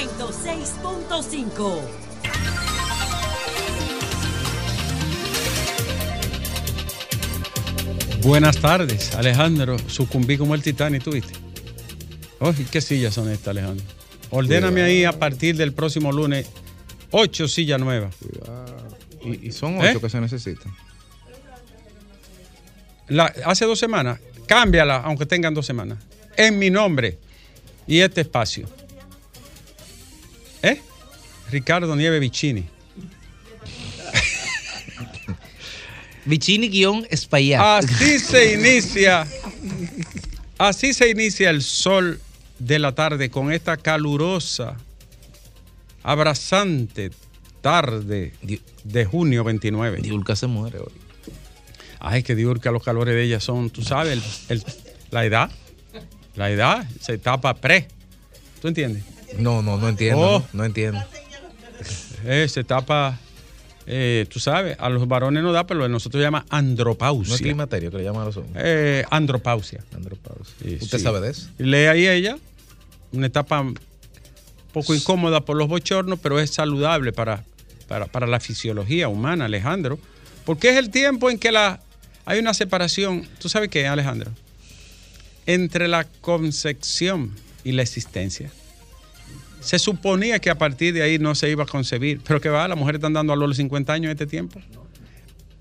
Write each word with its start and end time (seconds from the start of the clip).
106.5. 0.00 2.80
Buenas 8.22 8.58
tardes, 8.58 9.14
Alejandro. 9.14 9.78
Sucumbí 9.88 10.36
como 10.36 10.54
el 10.54 10.62
Titanic, 10.62 11.02
¿tuviste? 11.02 11.32
Oye, 12.38 12.66
¿qué 12.70 12.80
sillas 12.80 13.14
son 13.14 13.30
estas, 13.30 13.48
Alejandro? 13.48 13.84
Ordéname 14.30 14.82
ahí 14.82 15.04
a 15.04 15.12
partir 15.12 15.56
del 15.56 15.72
próximo 15.72 16.12
lunes 16.12 16.46
ocho 17.10 17.48
sillas 17.48 17.80
nuevas. 17.80 18.14
Y, 19.24 19.48
y 19.48 19.52
son 19.52 19.78
ocho 19.78 19.98
¿Eh? 19.98 20.00
que 20.00 20.08
se 20.10 20.20
necesitan. 20.20 20.72
La- 23.08 23.32
hace 23.44 23.64
dos 23.64 23.78
semanas, 23.78 24.20
cámbiala, 24.46 24.98
aunque 24.98 25.26
tengan 25.26 25.54
dos 25.54 25.66
semanas. 25.66 25.98
En 26.36 26.58
mi 26.58 26.70
nombre 26.70 27.18
y 27.86 28.00
este 28.00 28.20
espacio. 28.20 28.68
Ricardo 31.50 31.94
Nieve 31.96 32.18
Vicini. 32.20 32.64
Vicini-Espaillat. 36.26 37.60
Así 37.84 38.18
se 38.18 38.54
inicia. 38.54 39.26
Así 40.58 40.92
se 40.92 41.08
inicia 41.08 41.50
el 41.50 41.62
sol 41.62 42.20
de 42.58 42.78
la 42.78 42.94
tarde 42.94 43.30
con 43.30 43.50
esta 43.50 43.78
calurosa, 43.78 44.76
abrazante 46.02 47.10
tarde 47.62 48.34
de 48.84 49.04
junio 49.06 49.42
29. 49.44 50.02
Diulca 50.02 50.36
se 50.36 50.46
muere 50.46 50.78
hoy. 50.78 50.92
Ay, 51.98 52.22
que 52.22 52.34
Diurca, 52.34 52.70
los 52.70 52.82
calores 52.82 53.14
de 53.14 53.22
ella 53.24 53.40
son, 53.40 53.68
tú 53.70 53.82
sabes, 53.82 54.18
el- 54.48 54.56
el- 54.58 54.64
la 55.10 55.24
edad. 55.24 55.50
La 56.34 56.50
edad 56.50 56.86
se 57.00 57.18
tapa 57.18 57.54
pre. 57.54 57.88
¿Tú 58.62 58.68
entiendes? 58.68 59.02
No, 59.38 59.62
no, 59.62 59.76
no 59.78 59.88
entiendo. 59.88 60.20
Oh. 60.20 60.38
No, 60.40 60.46
no 60.52 60.64
entiendo. 60.64 61.02
Eh, 62.24 62.46
se 62.48 62.64
tapa, 62.64 63.18
eh, 63.86 64.26
tú 64.28 64.40
sabes, 64.40 64.76
a 64.78 64.88
los 64.88 65.06
varones 65.08 65.42
no 65.42 65.52
da, 65.52 65.66
pero 65.66 65.84
a 65.84 65.88
nosotros 65.88 66.20
se 66.20 66.24
llama 66.24 66.44
andropausia. 66.48 67.30
No 67.30 67.34
es 67.34 67.40
climaterio 67.40 67.90
que 67.90 67.98
le 67.98 68.04
llaman 68.04 68.22
a 68.22 68.24
los 68.26 68.36
hombres. 68.36 68.62
Eh, 68.64 69.04
andropausia. 69.10 69.84
Andropausia. 69.94 70.54
Sí, 70.62 70.78
¿Usted 70.80 70.98
sí. 70.98 71.04
sabe 71.04 71.20
de 71.20 71.30
eso? 71.30 71.48
Y 71.58 71.64
Lee 71.64 71.86
ahí 71.86 72.06
ella, 72.06 72.38
una 73.12 73.26
etapa 73.26 73.60
un 73.60 73.78
poco 74.72 74.94
incómoda 74.94 75.40
por 75.40 75.56
los 75.56 75.68
bochornos, 75.68 76.18
pero 76.20 76.38
es 76.38 76.50
saludable 76.50 77.12
para, 77.12 77.44
para, 77.88 78.06
para 78.06 78.26
la 78.26 78.40
fisiología 78.40 79.08
humana, 79.08 79.46
Alejandro. 79.46 79.98
Porque 80.44 80.70
es 80.70 80.76
el 80.76 80.90
tiempo 80.90 81.30
en 81.30 81.38
que 81.38 81.52
la, 81.52 81.80
hay 82.24 82.38
una 82.38 82.54
separación, 82.54 83.26
¿tú 83.38 83.48
sabes 83.48 83.68
qué, 83.70 83.86
Alejandro? 83.86 84.30
Entre 85.46 85.88
la 85.88 86.04
concepción 86.20 87.34
y 87.64 87.72
la 87.72 87.82
existencia. 87.82 88.50
Se 89.60 89.78
suponía 89.78 90.38
que 90.38 90.50
a 90.50 90.56
partir 90.56 90.94
de 90.94 91.02
ahí 91.02 91.18
no 91.18 91.34
se 91.34 91.50
iba 91.50 91.64
a 91.64 91.66
concebir, 91.66 92.20
pero 92.26 92.40
que 92.40 92.48
va, 92.48 92.66
las 92.66 92.78
mujeres 92.78 92.98
están 92.98 93.12
dando 93.12 93.32
a 93.32 93.36
los 93.36 93.56
50 93.56 93.92
años 93.92 94.06
en 94.06 94.10
este 94.12 94.26
tiempo. 94.26 94.60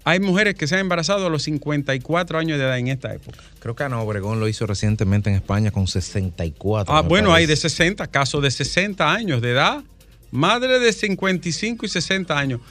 Hay 0.06 0.20
mujeres 0.20 0.56
que 0.56 0.66
se 0.66 0.76
han 0.76 0.82
embarazado 0.82 1.28
a 1.28 1.30
los 1.30 1.44
54 1.44 2.40
años 2.40 2.58
de 2.58 2.64
edad 2.64 2.78
en 2.80 2.88
esta 2.88 3.14
época. 3.14 3.40
Creo 3.60 3.76
que 3.76 3.84
Ana 3.84 4.00
Obregón 4.00 4.40
lo 4.40 4.48
hizo 4.48 4.66
recientemente 4.66 5.30
en 5.30 5.36
España 5.36 5.72
con 5.72 5.88
64. 5.88 6.94
Ah, 6.96 7.02
bueno, 7.02 7.34
hay 7.34 7.46
de 7.46 7.56
60, 7.56 8.08
casos 8.08 8.42
de 8.42 8.50
60 8.50 9.12
años 9.12 9.42
de 9.42 9.52
edad, 9.52 9.84
madre 10.32 10.80
de 10.80 10.94
55 10.94 11.86
y 11.86 11.90
60 11.90 12.38
años. 12.38 12.62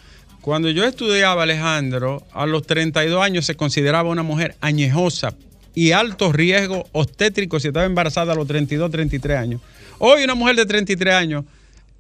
Cuando 0.40 0.70
yo 0.70 0.84
estudiaba, 0.84 1.42
Alejandro, 1.42 2.26
a 2.32 2.46
los 2.46 2.66
32 2.66 3.22
años 3.22 3.44
se 3.44 3.54
consideraba 3.54 4.08
una 4.08 4.22
mujer 4.22 4.56
añejosa 4.60 5.34
y 5.74 5.92
alto 5.92 6.32
riesgo 6.32 6.88
obstétrico 6.92 7.60
si 7.60 7.68
estaba 7.68 7.86
embarazada 7.86 8.32
a 8.32 8.36
los 8.36 8.46
32, 8.46 8.90
33 8.90 9.36
años. 9.36 9.60
Hoy 9.98 10.22
una 10.24 10.34
mujer 10.34 10.56
de 10.56 10.66
33 10.66 11.14
años 11.14 11.44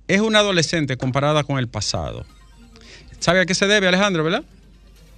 es 0.06 0.20
una 0.20 0.38
adolescente 0.40 0.96
comparada 0.96 1.44
con 1.44 1.58
el 1.58 1.68
pasado. 1.68 2.24
¿Sabe 3.18 3.40
a 3.40 3.46
qué 3.46 3.54
se 3.54 3.66
debe, 3.66 3.88
Alejandro, 3.88 4.22
verdad? 4.24 4.44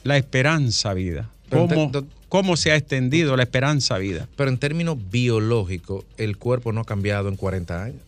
La 0.05 0.17
esperanza 0.17 0.95
vida. 0.95 1.29
¿Cómo, 1.51 1.91
cómo 2.29 2.57
se 2.57 2.73
ha 2.73 2.77
extendido 2.77 3.37
la 3.37 3.43
esperanza 3.43 3.99
vida? 3.99 4.29
Pero 4.37 4.51
en 4.51 4.59
términos 4.59 4.97
biológicos, 5.11 6.05
el 6.17 6.37
cuerpo 6.39 6.73
no 6.73 6.81
ha 6.81 6.85
cambiado 6.85 7.29
en 7.29 7.37
40 7.37 7.83
años. 7.85 8.01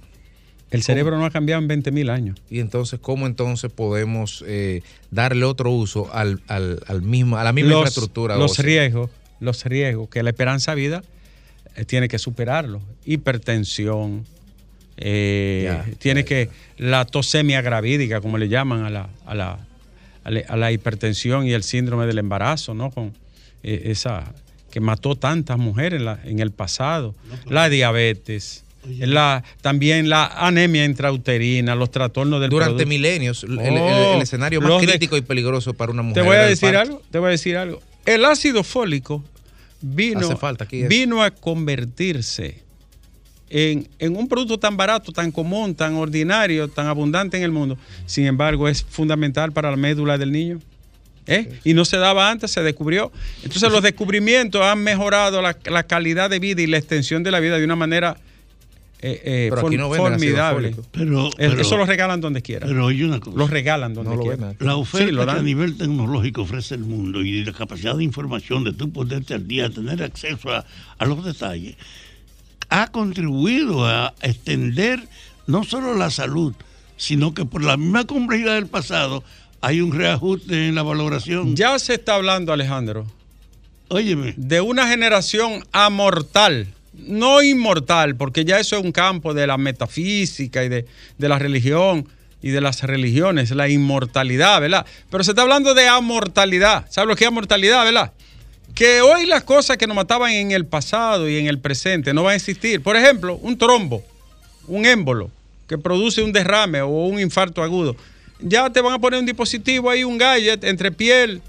El 0.70 0.82
cerebro 0.82 1.18
no 1.18 1.26
ha 1.26 1.30
cambiado 1.30 1.60
en 1.60 1.68
20 1.68 1.90
mil 1.90 2.08
años. 2.08 2.40
Y 2.48 2.60
entonces, 2.60 2.98
¿cómo 2.98 3.26
entonces 3.26 3.70
podemos 3.70 4.42
eh, 4.46 4.82
darle 5.10 5.44
otro 5.44 5.70
uso 5.70 6.08
al, 6.14 6.40
al- 6.48 6.82
al 6.86 7.02
mismo, 7.02 7.36
a 7.36 7.44
la 7.44 7.52
misma 7.52 7.72
los, 7.72 7.78
infraestructura? 7.80 8.36
los 8.38 8.52
ósea? 8.52 8.64
riesgos, 8.64 9.10
los 9.38 9.62
riesgos 9.66 10.08
que 10.08 10.22
la 10.22 10.30
esperanza 10.30 10.72
vida 10.74 11.02
eh, 11.76 11.84
tiene 11.84 12.08
que 12.08 12.18
superarlo. 12.18 12.80
Hipertensión, 13.04 14.24
eh, 14.96 15.62
Ya, 15.64 15.86
tiene 15.98 16.24
que 16.24 16.48
la 16.76 17.04
tosemia 17.04 17.60
gravídica, 17.62 18.20
como 18.20 18.38
le 18.38 18.48
llaman 18.48 18.84
a 18.84 18.90
la, 18.90 19.08
a 19.26 19.34
la, 19.34 19.58
a 20.24 20.30
la- 20.30 20.42
a 20.48 20.56
la 20.56 20.72
hipertensión 20.72 21.46
y 21.46 21.52
el 21.52 21.62
síndrome 21.62 22.06
del 22.06 22.18
embarazo, 22.18 22.74
¿no? 22.74 22.90
Con 22.90 23.12
eh, 23.62 23.82
esa 23.86 24.32
que 24.70 24.80
mató 24.80 25.16
tantas 25.16 25.58
mujeres 25.58 25.98
en, 26.00 26.04
la- 26.06 26.18
en 26.24 26.38
el 26.40 26.50
pasado, 26.50 27.14
la 27.48 27.68
diabetes. 27.68 28.64
La, 28.98 29.44
también 29.60 30.08
la 30.08 30.26
anemia 30.26 30.84
intrauterina, 30.84 31.76
los 31.76 31.92
trastornos 31.92 32.40
del 32.40 32.50
Durante 32.50 32.70
producto. 32.72 32.88
milenios, 32.88 33.44
el, 33.44 33.60
el- 33.60 33.78
Oh, 33.78 34.14
el 34.16 34.22
escenario 34.22 34.60
más 34.60 34.80
de- 34.80 34.86
crítico 34.88 35.16
y 35.16 35.20
peligroso 35.20 35.72
para 35.74 35.92
una 35.92 36.02
mujer. 36.02 36.20
te 36.22 36.28
voy 36.28 36.36
a 36.36 36.42
decir 36.42 36.74
algo, 36.76 37.00
te 37.12 37.18
voy 37.20 37.28
a 37.28 37.30
decir 37.30 37.56
algo. 37.56 37.80
El 38.06 38.24
ácido 38.24 38.64
fólico 38.64 39.22
vino, 39.80 40.36
falta 40.36 40.66
vino 40.88 41.22
a 41.22 41.30
convertirse 41.30 42.61
en, 43.54 43.86
en 43.98 44.16
un 44.16 44.28
producto 44.28 44.58
tan 44.58 44.76
barato, 44.76 45.12
tan 45.12 45.30
común, 45.30 45.74
tan 45.74 45.94
ordinario, 45.94 46.68
tan 46.68 46.86
abundante 46.86 47.36
en 47.36 47.42
el 47.42 47.52
mundo. 47.52 47.76
Sin 48.06 48.26
embargo, 48.26 48.66
es 48.68 48.82
fundamental 48.82 49.52
para 49.52 49.70
la 49.70 49.76
médula 49.76 50.16
del 50.16 50.32
niño. 50.32 50.58
¿eh? 51.26 51.60
Y 51.62 51.74
no 51.74 51.84
se 51.84 51.98
daba 51.98 52.30
antes, 52.30 52.50
se 52.50 52.62
descubrió. 52.62 53.12
Entonces 53.44 53.70
los 53.70 53.82
descubrimientos 53.82 54.62
han 54.62 54.82
mejorado 54.82 55.42
la, 55.42 55.56
la 55.66 55.82
calidad 55.84 56.30
de 56.30 56.38
vida 56.38 56.62
y 56.62 56.66
la 56.66 56.78
extensión 56.78 57.22
de 57.22 57.30
la 57.30 57.40
vida 57.40 57.58
de 57.58 57.64
una 57.64 57.76
manera 57.76 58.16
eh, 59.04 59.20
eh, 59.24 59.46
Pero 59.52 59.66
aquí 59.66 59.76
form- 59.76 59.78
no 59.80 59.90
formidable. 59.94 60.76
Pero, 60.92 61.30
pero- 61.36 61.60
Eso 61.60 61.76
lo 61.76 61.84
regalan 61.86 62.20
donde 62.20 62.40
quiera. 62.40 62.66
Pero 62.68 62.86
oye 62.86 63.04
una 63.04 63.18
cosa. 63.20 63.36
Los 63.36 63.50
regalan 63.50 63.94
donde 63.94 64.10
No 64.10 64.16
lo 64.16 64.22
quiera. 64.22 64.36
venden. 64.46 64.66
La 64.66 64.76
oferta 64.76 65.06
Sí, 65.08 65.12
lo 65.12 65.24
que 65.26 65.30
a 65.32 65.42
nivel 65.42 65.76
tecnológico 65.76 66.42
ofrece 66.42 66.76
el 66.76 66.82
mundo 66.84 67.20
y 67.20 67.44
la 67.44 67.52
capacidad 67.52 67.96
de 67.96 68.04
información 68.04 68.62
de 68.64 68.72
tú 68.72 68.90
ponerte 68.92 69.34
al 69.34 69.46
día, 69.48 69.68
tener 69.70 70.02
acceso 70.04 70.50
a, 70.52 70.64
a 70.98 71.04
los 71.06 71.24
detalles, 71.24 71.74
ha 72.72 72.86
contribuido 72.86 73.86
a 73.86 74.14
extender 74.22 75.06
no 75.46 75.62
solo 75.62 75.94
la 75.94 76.10
salud, 76.10 76.54
sino 76.96 77.34
que 77.34 77.44
por 77.44 77.62
la 77.62 77.76
misma 77.76 78.06
complejidad 78.06 78.54
del 78.54 78.66
pasado 78.66 79.22
hay 79.60 79.82
un 79.82 79.92
reajuste 79.92 80.68
en 80.68 80.74
la 80.74 80.82
valoración. 80.82 81.54
Ya 81.54 81.78
se 81.78 81.94
está 81.94 82.14
hablando, 82.14 82.52
Alejandro, 82.52 83.06
Óyeme, 83.88 84.32
de 84.38 84.62
una 84.62 84.88
generación 84.88 85.66
amortal, 85.70 86.66
no 86.94 87.42
inmortal, 87.42 88.16
porque 88.16 88.46
ya 88.46 88.58
eso 88.58 88.78
es 88.78 88.82
un 88.82 88.90
campo 88.90 89.34
de 89.34 89.46
la 89.46 89.58
metafísica 89.58 90.64
y 90.64 90.70
de, 90.70 90.86
de 91.18 91.28
la 91.28 91.38
religión 91.38 92.08
y 92.40 92.50
de 92.50 92.62
las 92.62 92.82
religiones, 92.82 93.50
la 93.50 93.68
inmortalidad, 93.68 94.62
¿verdad? 94.62 94.86
Pero 95.10 95.24
se 95.24 95.32
está 95.32 95.42
hablando 95.42 95.74
de 95.74 95.88
amortalidad. 95.88 96.86
¿Sabes 96.88 97.08
lo 97.08 97.16
que 97.16 97.24
es 97.24 97.28
amortalidad, 97.28 97.84
verdad? 97.84 98.12
Que 98.74 99.02
hoy 99.02 99.26
las 99.26 99.44
cosas 99.44 99.76
que 99.76 99.86
nos 99.86 99.94
mataban 99.94 100.32
en 100.32 100.50
el 100.50 100.66
pasado 100.66 101.28
y 101.28 101.36
en 101.36 101.46
el 101.46 101.58
presente 101.58 102.14
no 102.14 102.22
van 102.22 102.32
a 102.32 102.36
existir. 102.36 102.82
Por 102.82 102.96
ejemplo, 102.96 103.36
un 103.36 103.58
trombo, 103.58 104.02
un 104.66 104.86
émbolo, 104.86 105.30
que 105.68 105.78
produce 105.78 106.22
un 106.22 106.32
derrame 106.32 106.80
o 106.80 106.88
un 107.06 107.20
infarto 107.20 107.62
agudo. 107.62 107.96
Ya 108.40 108.70
te 108.70 108.80
van 108.80 108.94
a 108.94 108.98
poner 108.98 109.20
un 109.20 109.26
dispositivo 109.26 109.90
ahí, 109.90 110.04
un 110.04 110.18
gadget 110.18 110.64
entre 110.64 110.90
piel 110.90 111.40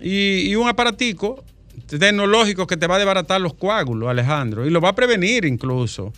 y, 0.00 0.54
un 0.54 0.68
aparatico 0.68 1.42
tecnológico 1.86 2.66
que 2.66 2.76
te 2.76 2.86
va 2.86 2.96
a 2.96 2.98
desbaratar 2.98 3.40
los 3.40 3.54
coágulos, 3.54 4.08
Alejandro, 4.08 4.66
y 4.66 4.70
lo 4.70 4.80
va 4.80 4.90
a 4.90 4.94
prevenir 4.94 5.44
incluso. 5.44 6.12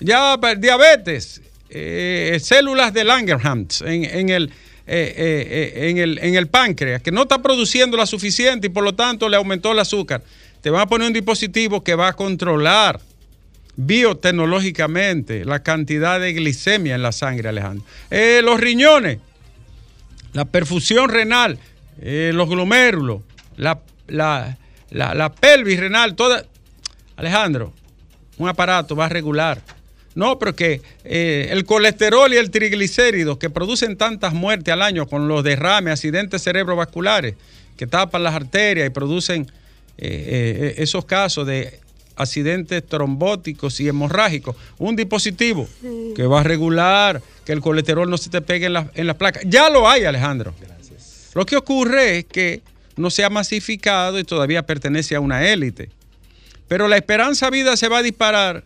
Ya 0.00 0.36
diabetes, 0.56 1.42
eh, 1.70 2.38
células 2.42 2.92
de 2.92 3.04
Langerhans 3.04 3.82
en 3.82 4.28
el, 4.30 4.52
eh, 4.86 5.14
eh, 5.16 5.72
eh, 5.76 5.90
en, 5.90 5.98
el, 5.98 6.18
en 6.18 6.34
el 6.34 6.48
páncreas, 6.48 7.02
que 7.02 7.12
no 7.12 7.22
está 7.22 7.40
produciendo 7.40 7.96
la 7.96 8.06
suficiente 8.06 8.66
y 8.66 8.70
por 8.70 8.82
lo 8.82 8.94
tanto 8.94 9.28
le 9.28 9.36
aumentó 9.36 9.72
el 9.72 9.78
azúcar. 9.78 10.22
Te 10.60 10.70
van 10.70 10.82
a 10.82 10.86
poner 10.86 11.06
un 11.06 11.12
dispositivo 11.12 11.84
que 11.84 11.94
va 11.94 12.08
a 12.08 12.12
controlar 12.14 13.00
biotecnológicamente 13.76 15.44
la 15.44 15.62
cantidad 15.62 16.20
de 16.20 16.32
glicemia 16.32 16.94
en 16.94 17.02
la 17.02 17.12
sangre, 17.12 17.48
Alejandro. 17.48 17.84
Los 18.42 18.60
riñones, 18.60 19.18
la 20.32 20.44
perfusión 20.44 21.08
renal, 21.08 21.58
los 22.00 22.48
glomérulos, 22.48 23.22
la, 23.56 23.80
la, 24.08 24.58
la, 24.90 25.14
la 25.14 25.32
pelvis 25.32 25.80
renal, 25.80 26.14
toda. 26.14 26.44
Alejandro, 27.16 27.72
un 28.38 28.48
aparato 28.48 28.96
va 28.96 29.06
a 29.06 29.08
regular. 29.08 29.62
No, 30.14 30.38
pero 30.38 30.54
que 30.54 30.82
eh, 31.04 31.48
el 31.50 31.64
colesterol 31.64 32.32
y 32.32 32.36
el 32.36 32.50
triglicéridos 32.50 33.38
que 33.38 33.48
producen 33.50 33.96
tantas 33.96 34.34
muertes 34.34 34.72
al 34.72 34.82
año 34.82 35.06
con 35.06 35.26
los 35.26 35.42
derrames, 35.42 35.92
accidentes 35.92 36.42
cerebrovasculares 36.42 37.34
que 37.76 37.86
tapan 37.86 38.22
las 38.22 38.34
arterias 38.34 38.86
y 38.86 38.90
producen 38.90 39.50
eh, 39.98 39.98
eh, 39.98 40.74
esos 40.78 41.04
casos 41.04 41.46
de 41.46 41.80
accidentes 42.16 42.86
trombóticos 42.86 43.80
y 43.80 43.88
hemorrágicos. 43.88 44.54
Un 44.78 44.96
dispositivo 44.96 45.68
que 46.14 46.26
va 46.26 46.40
a 46.40 46.42
regular 46.42 47.22
que 47.44 47.52
el 47.52 47.60
colesterol 47.60 48.08
no 48.08 48.18
se 48.18 48.30
te 48.30 48.42
pegue 48.42 48.66
en 48.66 48.74
la, 48.74 48.90
en 48.94 49.06
la 49.06 49.14
placa. 49.14 49.40
Ya 49.44 49.70
lo 49.70 49.88
hay, 49.88 50.04
Alejandro. 50.04 50.54
Lo 51.34 51.46
que 51.46 51.56
ocurre 51.56 52.18
es 52.18 52.24
que 52.26 52.60
no 52.96 53.10
se 53.10 53.24
ha 53.24 53.30
masificado 53.30 54.18
y 54.18 54.24
todavía 54.24 54.64
pertenece 54.64 55.14
a 55.14 55.20
una 55.20 55.48
élite. 55.48 55.88
Pero 56.68 56.88
la 56.88 56.96
esperanza 56.96 57.48
vida 57.50 57.76
se 57.76 57.88
va 57.88 57.98
a 57.98 58.02
disparar 58.02 58.64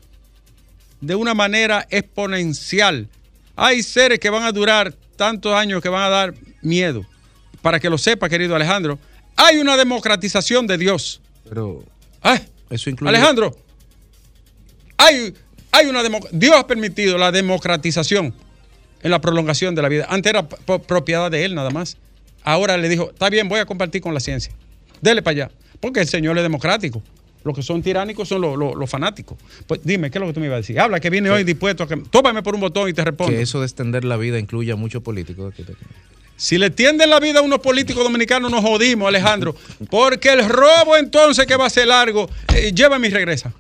de 1.01 1.15
una 1.15 1.35
manera 1.35 1.87
exponencial. 1.91 3.09
Hay 3.55 3.83
seres 3.83 4.19
que 4.19 4.31
van 4.31 4.43
a 4.43 4.53
durar 4.53 4.93
tantos 5.17 5.55
años 5.55 5.83
que 5.83 5.89
van 5.89 6.03
a 6.03 6.09
dar 6.09 6.35
miedo. 6.63 7.05
Para 7.63 7.81
que 7.81 7.91
lo 7.91 7.99
sepa, 7.99 8.29
querido 8.29 8.55
Alejandro, 8.55 8.99
hay 9.37 9.59
una 9.59 9.77
democratización 9.77 10.67
de 10.67 10.79
Dios. 10.79 11.21
Pero 11.49 11.85
Ah, 12.23 12.41
eso 12.71 12.91
incluye. 12.91 13.09
Alejandro, 13.09 13.57
hay, 14.97 15.35
hay 15.71 15.87
una 15.87 16.03
Dios 16.33 16.55
ha 16.57 16.67
permitido 16.67 17.17
la 17.19 17.31
democratización 17.31 18.35
en 19.03 19.11
la 19.11 19.21
prolongación 19.21 19.75
de 19.75 19.83
la 19.83 19.89
vida. 19.89 20.07
Antes 20.09 20.31
era 20.31 20.49
propiedad 20.49 21.31
de 21.31 21.45
él 21.45 21.55
nada 21.55 21.71
más. 21.71 21.97
Ahora 22.43 22.77
le 22.77 22.89
dijo, 22.89 23.11
está 23.11 23.31
bien, 23.31 23.49
voy 23.49 23.61
a 23.61 23.67
compartir 23.67 24.01
con 24.01 24.15
la 24.15 24.21
ciencia. 24.21 24.53
Dele 25.01 25.23
para 25.23 25.33
allá. 25.33 25.51
Porque 25.81 26.01
el 26.01 26.09
Señor 26.09 26.37
es 26.37 26.43
democrático. 26.43 27.03
Los 27.47 27.55
que 27.55 27.63
son 27.63 27.81
tiránicos 27.83 28.29
son 28.29 28.41
los, 28.43 28.59
los- 28.59 28.75
los 28.75 28.91
fanáticos. 28.91 29.39
Pues 29.67 29.81
dime, 29.85 30.11
¿qué 30.11 30.19
es 30.19 30.21
lo 30.21 30.27
que 30.27 30.33
tú 30.35 30.41
me 30.41 30.47
ibas 30.47 30.57
a 30.57 30.59
decir? 30.59 30.79
Habla 30.81 31.01
que 31.01 31.09
viene 31.11 31.31
hoy 31.31 31.45
dispuesto 31.45 31.85
a 31.85 31.89
que. 31.89 31.97
Tómame 31.97 32.43
por 32.43 32.55
un 32.55 32.61
botón 32.61 32.89
y 32.89 32.93
te 32.93 33.05
respondo. 33.05 33.33
Que 33.33 33.41
eso 33.43 33.61
de 33.61 33.67
extender 33.67 34.05
la 34.05 34.17
vida 34.17 34.39
incluye 34.39 34.73
a 34.73 34.77
muchos 34.77 35.03
políticos. 35.03 35.55
Si 36.37 36.59
le 36.59 36.69
tienden 36.71 37.09
la 37.09 37.19
vida 37.21 37.39
a 37.39 37.43
unos 37.43 37.61
políticos 37.61 38.05
dominicanos, 38.05 38.51
nos 38.51 38.61
jodimos, 38.63 39.09
Alejandro. 39.09 39.55
Porque 39.89 40.31
el 40.33 40.47
robo 40.49 40.97
entonces 40.99 41.47
que 41.47 41.57
va 41.57 41.67
a 41.67 41.71
ser 41.71 41.87
largo, 41.87 42.29
eh, 42.55 42.73
llévame 42.75 43.07
y 43.07 43.11
regresa. 43.11 43.55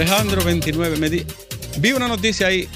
Alejandro 0.00 0.42
29, 0.42 0.96
me 0.96 1.10
di- 1.10 1.26
vi 1.78 1.92
una 1.92 2.08
noticia 2.08 2.46
ahí. 2.46 2.66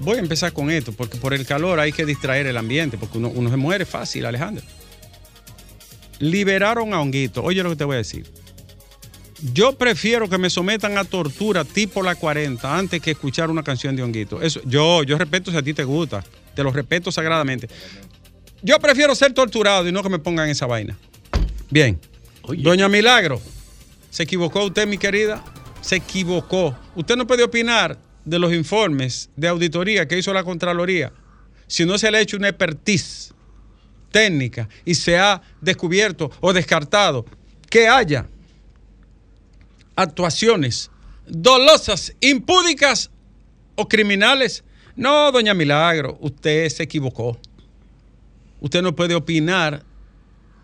voy 0.00 0.16
a 0.18 0.20
empezar 0.20 0.52
con 0.52 0.70
esto, 0.70 0.92
porque 0.92 1.16
por 1.16 1.32
el 1.32 1.46
calor 1.46 1.80
hay 1.80 1.90
que 1.90 2.04
distraer 2.04 2.46
el 2.46 2.58
ambiente, 2.58 2.98
porque 2.98 3.16
uno, 3.16 3.28
uno 3.34 3.48
se 3.48 3.56
muere 3.56 3.86
fácil, 3.86 4.26
Alejandro. 4.26 4.62
Liberaron 6.18 6.92
a 6.92 7.00
Honguito. 7.00 7.42
Oye 7.42 7.62
lo 7.62 7.70
que 7.70 7.76
te 7.76 7.84
voy 7.84 7.94
a 7.94 7.98
decir. 7.98 8.26
Yo 9.54 9.72
prefiero 9.78 10.28
que 10.28 10.36
me 10.36 10.50
sometan 10.50 10.98
a 10.98 11.04
tortura 11.04 11.64
tipo 11.64 12.02
la 12.02 12.14
40 12.14 12.76
antes 12.76 13.00
que 13.00 13.12
escuchar 13.12 13.48
una 13.48 13.62
canción 13.62 13.96
de 13.96 14.02
Honguito. 14.02 14.42
Eso, 14.42 14.60
yo, 14.66 15.02
yo 15.02 15.16
respeto 15.16 15.50
si 15.50 15.56
a 15.56 15.62
ti 15.62 15.72
te 15.72 15.84
gusta. 15.84 16.22
Te 16.54 16.62
lo 16.62 16.72
respeto 16.72 17.10
sagradamente. 17.10 17.68
Yo 18.60 18.78
prefiero 18.80 19.14
ser 19.14 19.32
torturado 19.32 19.88
y 19.88 19.92
no 19.92 20.02
que 20.02 20.10
me 20.10 20.18
pongan 20.18 20.50
esa 20.50 20.66
vaina. 20.66 20.94
Bien. 21.70 21.98
Oye. 22.42 22.62
Doña 22.62 22.86
Milagro, 22.90 23.40
¿se 24.10 24.24
equivocó 24.24 24.62
usted, 24.64 24.86
mi 24.86 24.98
querida? 24.98 25.42
Se 25.80 25.96
equivocó. 25.96 26.76
Usted 26.94 27.16
no 27.16 27.26
puede 27.26 27.42
opinar 27.42 27.98
de 28.24 28.38
los 28.38 28.52
informes 28.52 29.30
de 29.36 29.48
auditoría 29.48 30.06
que 30.08 30.18
hizo 30.18 30.32
la 30.32 30.44
Contraloría 30.44 31.12
si 31.68 31.84
no 31.84 31.98
se 31.98 32.10
le 32.10 32.18
ha 32.18 32.20
hecho 32.20 32.36
una 32.36 32.48
expertise 32.48 33.34
técnica 34.10 34.68
y 34.84 34.94
se 34.94 35.18
ha 35.18 35.42
descubierto 35.60 36.30
o 36.40 36.52
descartado 36.52 37.26
que 37.68 37.88
haya 37.88 38.26
actuaciones 39.96 40.90
dolosas, 41.26 42.14
impúdicas 42.20 43.10
o 43.74 43.88
criminales. 43.88 44.62
No, 44.94 45.30
doña 45.32 45.54
Milagro, 45.54 46.16
usted 46.20 46.68
se 46.68 46.84
equivocó. 46.84 47.38
Usted 48.60 48.82
no 48.82 48.94
puede 48.94 49.14
opinar 49.14 49.84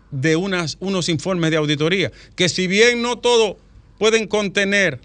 de 0.09 0.35
unas, 0.35 0.77
unos 0.79 1.09
informes 1.09 1.51
de 1.51 1.57
auditoría, 1.57 2.11
que 2.35 2.49
si 2.49 2.67
bien 2.67 3.01
no 3.01 3.17
todos 3.17 3.57
pueden 4.03 4.27
contener 4.27 4.99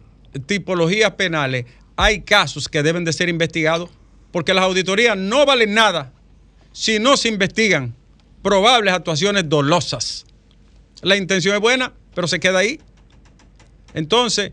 tipologías 0.46 1.12
penales, 1.12 1.66
hay 1.94 2.22
casos 2.22 2.68
que 2.68 2.82
deben 2.82 3.04
de 3.04 3.12
ser 3.12 3.28
investigados, 3.28 3.90
porque 4.32 4.52
las 4.52 4.64
auditorías 4.64 5.16
no 5.16 5.46
valen 5.46 5.72
nada 5.72 6.12
si 6.72 6.98
no 6.98 7.16
se 7.16 7.28
investigan 7.28 7.94
probables 8.42 8.92
actuaciones 8.92 9.48
dolosas. 9.48 10.26
La 11.00 11.16
intención 11.16 11.54
es 11.54 11.60
buena, 11.60 11.92
pero 12.12 12.26
se 12.26 12.40
queda 12.40 12.58
ahí. 12.58 12.80
Entonces, 13.94 14.50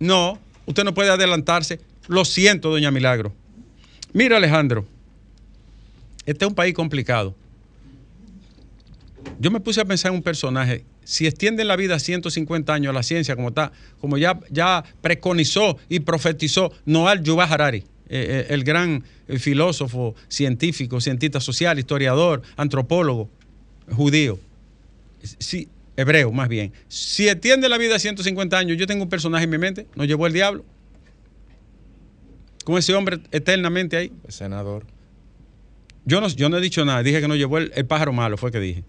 no, 0.00 0.40
usted 0.66 0.82
no 0.82 0.92
puede 0.92 1.10
adelantarse. 1.10 1.78
Lo 2.08 2.24
siento, 2.24 2.70
doña 2.70 2.90
Milagro. 2.90 3.32
Mira, 4.12 4.38
Alejandro, 4.38 4.84
este 6.26 6.44
es 6.44 6.48
un 6.48 6.56
país 6.56 6.74
complicado. 6.74 7.32
Yo 9.38 9.52
me 9.52 9.60
puse 9.60 9.80
a 9.80 9.84
pensar 9.84 10.10
en 10.10 10.16
un 10.16 10.22
personaje. 10.24 10.84
Si 11.04 11.26
extienden 11.26 11.68
la 11.68 11.76
vida 11.76 11.98
150 11.98 12.72
años 12.72 12.90
a 12.90 12.92
la 12.94 13.02
ciencia, 13.02 13.36
como 13.36 13.48
está, 13.48 13.72
como 14.00 14.18
ya, 14.18 14.40
ya 14.50 14.84
preconizó 15.00 15.78
y 15.88 16.00
profetizó 16.00 16.72
Noal 16.86 17.22
Yuval 17.22 17.52
Harari, 17.52 17.78
eh, 17.78 17.84
eh, 18.08 18.46
el 18.50 18.64
gran 18.64 19.04
eh, 19.28 19.38
filósofo, 19.38 20.14
científico, 20.28 21.00
cientista 21.00 21.40
social, 21.40 21.78
historiador, 21.78 22.42
antropólogo, 22.56 23.30
judío, 23.90 24.38
si, 25.38 25.68
hebreo 25.96 26.32
más 26.32 26.48
bien. 26.48 26.72
Si 26.88 27.28
extiende 27.28 27.68
la 27.68 27.78
vida 27.78 27.98
150 27.98 28.58
años, 28.58 28.76
yo 28.78 28.86
tengo 28.86 29.04
un 29.04 29.08
personaje 29.08 29.44
en 29.44 29.50
mi 29.50 29.58
mente, 29.58 29.86
nos 29.94 30.06
llevó 30.06 30.26
el 30.26 30.32
diablo. 30.32 30.64
Con 32.64 32.78
ese 32.78 32.94
hombre 32.94 33.20
eternamente 33.30 33.96
ahí. 33.96 34.12
Senador. 34.28 34.86
Yo 36.06 36.20
no, 36.20 36.28
yo 36.28 36.48
no 36.48 36.58
he 36.58 36.60
dicho 36.60 36.84
nada, 36.84 37.02
dije 37.02 37.20
que 37.20 37.28
nos 37.28 37.36
llevó 37.36 37.58
el, 37.58 37.72
el 37.74 37.86
pájaro 37.86 38.12
malo, 38.12 38.36
fue 38.36 38.50
que 38.50 38.60
dije. 38.60 38.84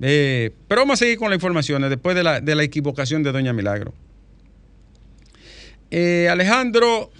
Eh, 0.00 0.52
pero 0.68 0.82
vamos 0.82 0.94
a 0.94 1.04
seguir 1.04 1.18
con 1.18 1.30
las 1.30 1.36
informaciones 1.36 1.90
después 1.90 2.14
de 2.14 2.22
la, 2.22 2.40
de 2.40 2.54
la 2.54 2.62
equivocación 2.62 3.22
de 3.22 3.32
Doña 3.32 3.52
Milagro. 3.52 3.92
Eh, 5.90 6.28
Alejandro, 6.30 7.10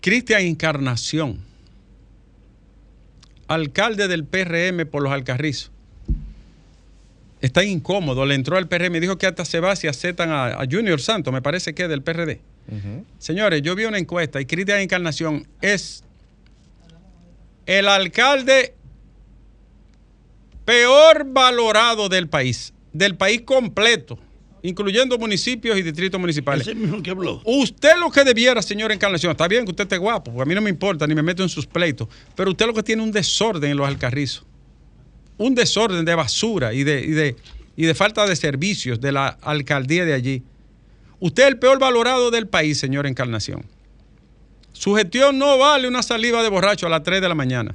Cristian 0.00 0.42
Encarnación, 0.42 1.38
alcalde 3.46 4.08
del 4.08 4.24
PRM 4.24 4.86
por 4.86 5.02
los 5.02 5.12
Alcarrizos. 5.12 5.70
Está 7.40 7.64
incómodo, 7.64 8.24
le 8.24 8.36
entró 8.36 8.56
al 8.56 8.68
PRM, 8.68 9.00
dijo 9.00 9.18
que 9.18 9.26
hasta 9.26 9.44
se 9.44 9.60
va 9.60 9.74
si 9.74 9.88
aceptan 9.88 10.30
a, 10.30 10.46
a 10.46 10.64
Junior 10.70 11.00
Santos, 11.00 11.32
me 11.32 11.42
parece 11.42 11.74
que 11.74 11.82
es 11.82 11.88
del 11.88 12.02
PRD. 12.02 12.40
Señores, 13.18 13.60
yo 13.62 13.74
vi 13.74 13.84
una 13.84 13.98
encuesta 13.98 14.40
y 14.40 14.46
Cristian 14.46 14.78
Encarnación 14.78 15.46
es 15.60 16.04
el 17.66 17.88
alcalde 17.88 18.74
peor 20.64 21.26
valorado 21.26 22.08
del 22.08 22.28
país, 22.28 22.72
del 22.92 23.16
país 23.16 23.42
completo, 23.42 24.18
incluyendo 24.62 25.18
municipios 25.18 25.76
y 25.78 25.82
distritos 25.82 26.20
municipales. 26.20 26.66
Ese 26.66 26.74
mismo 26.74 27.02
que 27.02 27.10
habló. 27.10 27.42
Usted 27.44 27.96
lo 27.98 28.10
que 28.10 28.24
debiera, 28.24 28.62
señor 28.62 28.92
Encarnación, 28.92 29.32
está 29.32 29.48
bien 29.48 29.64
que 29.64 29.70
usted 29.70 29.84
esté 29.84 29.98
guapo, 29.98 30.32
porque 30.32 30.42
a 30.42 30.46
mí 30.46 30.54
no 30.54 30.60
me 30.60 30.70
importa, 30.70 31.06
ni 31.06 31.14
me 31.14 31.22
meto 31.22 31.42
en 31.42 31.48
sus 31.48 31.66
pleitos, 31.66 32.08
pero 32.36 32.50
usted 32.50 32.66
lo 32.66 32.74
que 32.74 32.82
tiene 32.82 33.02
es 33.02 33.06
un 33.06 33.12
desorden 33.12 33.70
en 33.70 33.76
los 33.76 33.86
alcarrizos. 33.86 34.44
Un 35.38 35.54
desorden 35.54 36.04
de 36.04 36.14
basura 36.14 36.72
y 36.72 36.84
de, 36.84 37.00
y 37.00 37.10
de, 37.10 37.36
y 37.76 37.86
de 37.86 37.94
falta 37.94 38.26
de 38.26 38.36
servicios 38.36 39.00
de 39.00 39.12
la 39.12 39.28
alcaldía 39.28 40.04
de 40.04 40.14
allí. 40.14 40.42
Usted 41.18 41.44
es 41.44 41.48
el 41.50 41.58
peor 41.58 41.78
valorado 41.78 42.30
del 42.30 42.46
país, 42.46 42.78
señor 42.78 43.06
Encarnación. 43.06 43.64
Su 44.72 44.94
gestión 44.94 45.38
no 45.38 45.58
vale 45.58 45.86
una 45.86 46.02
saliva 46.02 46.42
de 46.42 46.48
borracho 46.48 46.86
a 46.86 46.90
las 46.90 47.02
3 47.02 47.20
de 47.20 47.28
la 47.28 47.34
mañana. 47.34 47.74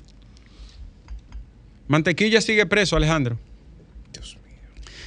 Mantequilla 1.88 2.42
sigue 2.42 2.66
preso, 2.66 2.96
Alejandro. 2.96 3.38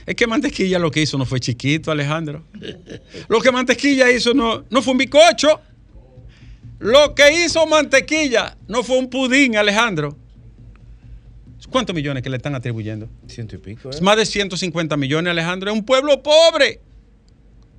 Es 0.06 0.14
que 0.16 0.26
Mantequilla 0.26 0.78
lo 0.78 0.90
que 0.90 1.02
hizo 1.02 1.18
no 1.18 1.24
fue 1.26 1.38
chiquito, 1.40 1.90
Alejandro. 1.92 2.42
Lo 3.28 3.40
que 3.40 3.52
Mantequilla 3.52 4.10
hizo 4.10 4.34
no, 4.34 4.64
no 4.70 4.82
fue 4.82 4.92
un 4.92 4.98
bicocho. 4.98 5.60
Lo 6.78 7.14
que 7.14 7.44
hizo 7.44 7.64
Mantequilla 7.66 8.56
no 8.66 8.82
fue 8.82 8.98
un 8.98 9.10
pudín, 9.10 9.56
Alejandro. 9.56 10.16
¿Cuántos 11.68 11.94
millones 11.94 12.22
que 12.24 12.30
le 12.30 12.38
están 12.38 12.54
atribuyendo? 12.56 13.08
Ciento 13.28 13.54
y 13.54 13.58
pico. 13.58 13.90
¿eh? 13.90 13.92
Es 13.94 14.02
más 14.02 14.16
de 14.16 14.26
150 14.26 14.96
millones, 14.96 15.30
Alejandro. 15.30 15.70
Es 15.70 15.76
un 15.76 15.84
pueblo 15.84 16.20
pobre. 16.22 16.80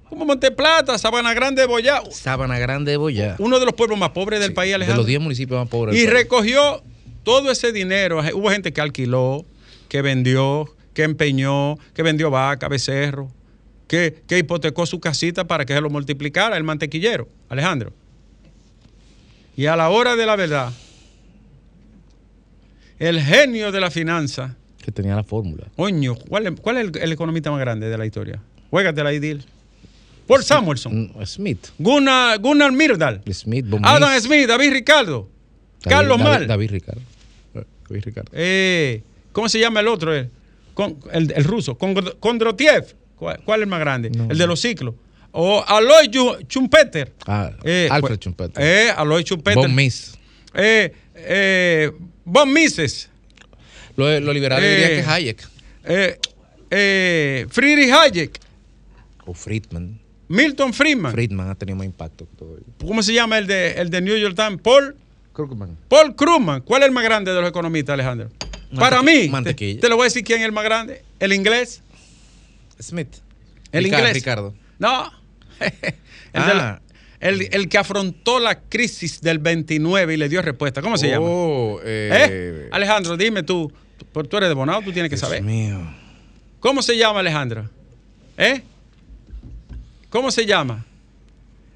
Como 0.08 0.24
Monteplata, 0.25 0.98
Sabana 0.98 1.34
Grande, 1.34 1.65
Boyá. 1.65 2.01
Sabana 2.12 2.58
Grande 2.60 2.91
de 2.91 2.98
Boyá. 2.98 3.36
Uno 3.39 3.60
de 3.60 3.65
los 3.65 3.74
pueblos 3.74 3.98
más 3.98 4.12
pobres 4.12 4.39
del 4.39 4.53
país, 4.53 4.70
De 4.72 4.75
Alejandro. 4.75 4.98
los 5.01 5.08
10 5.08 5.20
municipios 5.22 5.60
más 5.60 5.67
pobres. 5.67 5.96
Y 5.96 6.05
país. 6.05 6.10
recogió 6.13 6.84
todo 7.23 7.51
ese 7.51 7.71
dinero. 7.71 8.21
Hubo 8.33 8.49
gente 8.49 8.71
que 8.73 8.81
alquiló, 8.81 9.45
que 9.89 10.01
vendió, 10.01 10.73
que 10.93 11.03
empeñó, 11.03 11.77
que 11.93 12.03
vendió 12.03 12.29
vaca, 12.29 12.67
becerro, 12.67 13.31
que, 13.87 14.21
que 14.27 14.37
hipotecó 14.39 14.85
su 14.85 14.99
casita 14.99 15.45
para 15.45 15.65
que 15.65 15.73
se 15.73 15.81
lo 15.81 15.89
multiplicara 15.89 16.57
el 16.57 16.63
mantequillero, 16.63 17.27
Alejandro. 17.49 17.93
Y 19.57 19.65
a 19.65 19.75
la 19.75 19.89
hora 19.89 20.15
de 20.15 20.25
la 20.25 20.35
verdad, 20.35 20.71
el 22.99 23.19
genio 23.21 23.71
de 23.71 23.79
la 23.79 23.91
finanza. 23.91 24.55
Que 24.83 24.91
tenía 24.91 25.15
la 25.15 25.23
fórmula. 25.23 25.65
Coño, 25.75 26.15
¿cuál 26.15 26.47
es, 26.47 26.59
cuál 26.61 26.77
es 26.77 26.87
el, 26.87 26.97
el 27.01 27.11
economista 27.11 27.51
más 27.51 27.59
grande 27.59 27.89
de 27.89 27.97
la 27.97 28.05
historia? 28.05 28.41
Juégatela 28.69 29.09
ahí, 29.09 29.19
Dil. 29.19 29.43
Paul 30.27 30.43
Samuelson. 30.43 31.11
Mm, 31.17 31.25
Smith. 31.25 31.67
Gunnar, 31.77 32.39
Gunnar 32.39 32.71
Myrdal. 32.71 33.21
Smith. 33.33 33.65
Adam 33.83 34.19
Smith, 34.21 34.47
David 34.47 34.71
Ricardo. 34.71 35.27
David- 35.83 35.95
Carlos 35.95 36.17
David- 36.19 36.31
Mal. 36.31 36.47
David 36.47 36.71
Ricardo. 36.71 37.01
Eh, 37.95 38.01
Ricardo. 38.03 38.31
Eh, 38.33 39.03
¿Cómo 39.31 39.50
se 39.50 39.60
llama 39.60 39.79
el 39.79 39.88
otro? 39.88 40.15
eh? 40.15 40.29
El, 41.12 41.31
el 41.36 41.43
ruso. 41.43 41.77
Kondrotiev. 41.77 42.95
¿Cuál, 43.17 43.39
cuál 43.43 43.60
es 43.60 43.63
el 43.63 43.69
más 43.69 43.79
grande? 43.79 44.10
No. 44.10 44.29
El 44.31 44.38
de 44.38 44.48
los 44.48 44.60
ciclos. 44.62 44.95
O 45.31 45.63
Aloy 45.65 46.10
Schumpeter. 46.48 47.13
Ah, 47.25 47.51
Eh, 47.63 47.88
Alfred 47.89 48.10
pues, 48.15 48.19
Schumpeter. 48.19 48.63
Eh, 48.63 48.89
Aloy 48.95 49.24
Schumpeter. 49.24 49.55
Von 49.62 49.74
Mises. 49.75 50.17
Eh, 50.53 50.93
eh, 51.15 51.91
Von 52.25 52.51
Mises. 52.51 53.10
Los 53.95 54.21
lo 54.21 54.33
liberales 54.33 54.65
Eh. 54.65 54.75
dirían 54.75 55.03
que 55.05 55.10
Hayek. 55.12 55.48
Eh, 56.69 57.45
Friedrich 57.50 57.91
Hayek. 57.91 58.39
O 59.25 59.33
Friedman. 59.33 60.00
Milton 60.27 60.74
Friedman. 60.74 61.12
Friedman 61.12 61.50
ha 61.50 61.55
tenido 61.55 61.75
más 61.77 61.86
impacto 61.86 62.25
que 62.25 62.36
todo. 62.38 62.57
¿Cómo 62.86 63.03
se 63.03 63.13
llama 63.13 63.38
el 63.38 63.48
de, 63.48 63.74
el 63.74 63.89
de 63.89 64.01
New 64.01 64.17
York 64.17 64.36
Times? 64.36 64.62
Paul, 64.62 64.95
Krugman. 65.48 65.77
Paul 65.88 66.15
Krugman. 66.15 66.62
¿Cuál 66.62 66.83
es 66.83 66.88
el 66.88 66.93
más 66.93 67.03
grande 67.03 67.31
de 67.33 67.39
los 67.41 67.50
economistas, 67.50 67.93
Alejandro? 67.93 68.29
Para 68.77 69.01
mí, 69.01 69.24
te, 69.24 69.29
mantequilla. 69.29 69.81
te 69.81 69.89
lo 69.89 69.95
voy 69.98 70.03
a 70.03 70.05
decir 70.05 70.24
quién 70.24 70.39
es 70.39 70.45
el 70.45 70.51
más 70.51 70.63
grande. 70.63 71.03
El 71.19 71.33
inglés. 71.33 71.81
Smith. 72.81 73.10
El 73.71 73.83
Ricardo, 73.83 74.05
inglés. 74.05 74.13
Ricardo. 74.15 74.53
No. 74.79 75.12
el, 75.60 75.71
de 75.71 75.93
Ah. 76.33 76.53
la- 76.53 76.81
el- 77.19 77.50
el 77.53 77.69
que 77.69 77.77
afrontó 77.77 78.39
la 78.39 78.60
crisis 78.62 79.21
del 79.21 79.38
29 79.39 80.13
y 80.13 80.17
le 80.17 80.27
dio 80.29 80.41
respuesta. 80.41 80.81
¿Cómo 80.81 80.98
se 80.98 81.10
llama? 81.10 81.25
Oh, 81.29 81.79
¿Eh? 81.83 82.10
eh, 82.29 82.69
Alejandro, 82.71 83.15
dime 83.17 83.43
tú. 83.43 83.71
Tú 84.13 84.24
tú 84.24 84.38
eres 84.38 84.50
de 84.50 84.55
Bonao, 84.55 84.81
tú 84.81 84.91
tienes 84.91 85.10
que 85.10 85.15
Dios 85.15 85.21
saber. 85.27 85.43
mío. 85.43 85.79
¿Cómo 86.60 86.81
se 86.81 86.98
llama 86.98 87.19
Alejandro? 87.19 87.69
¿Eh? 88.38 88.63
¿Cómo 90.10 90.31
se 90.31 90.45
llama? 90.45 90.86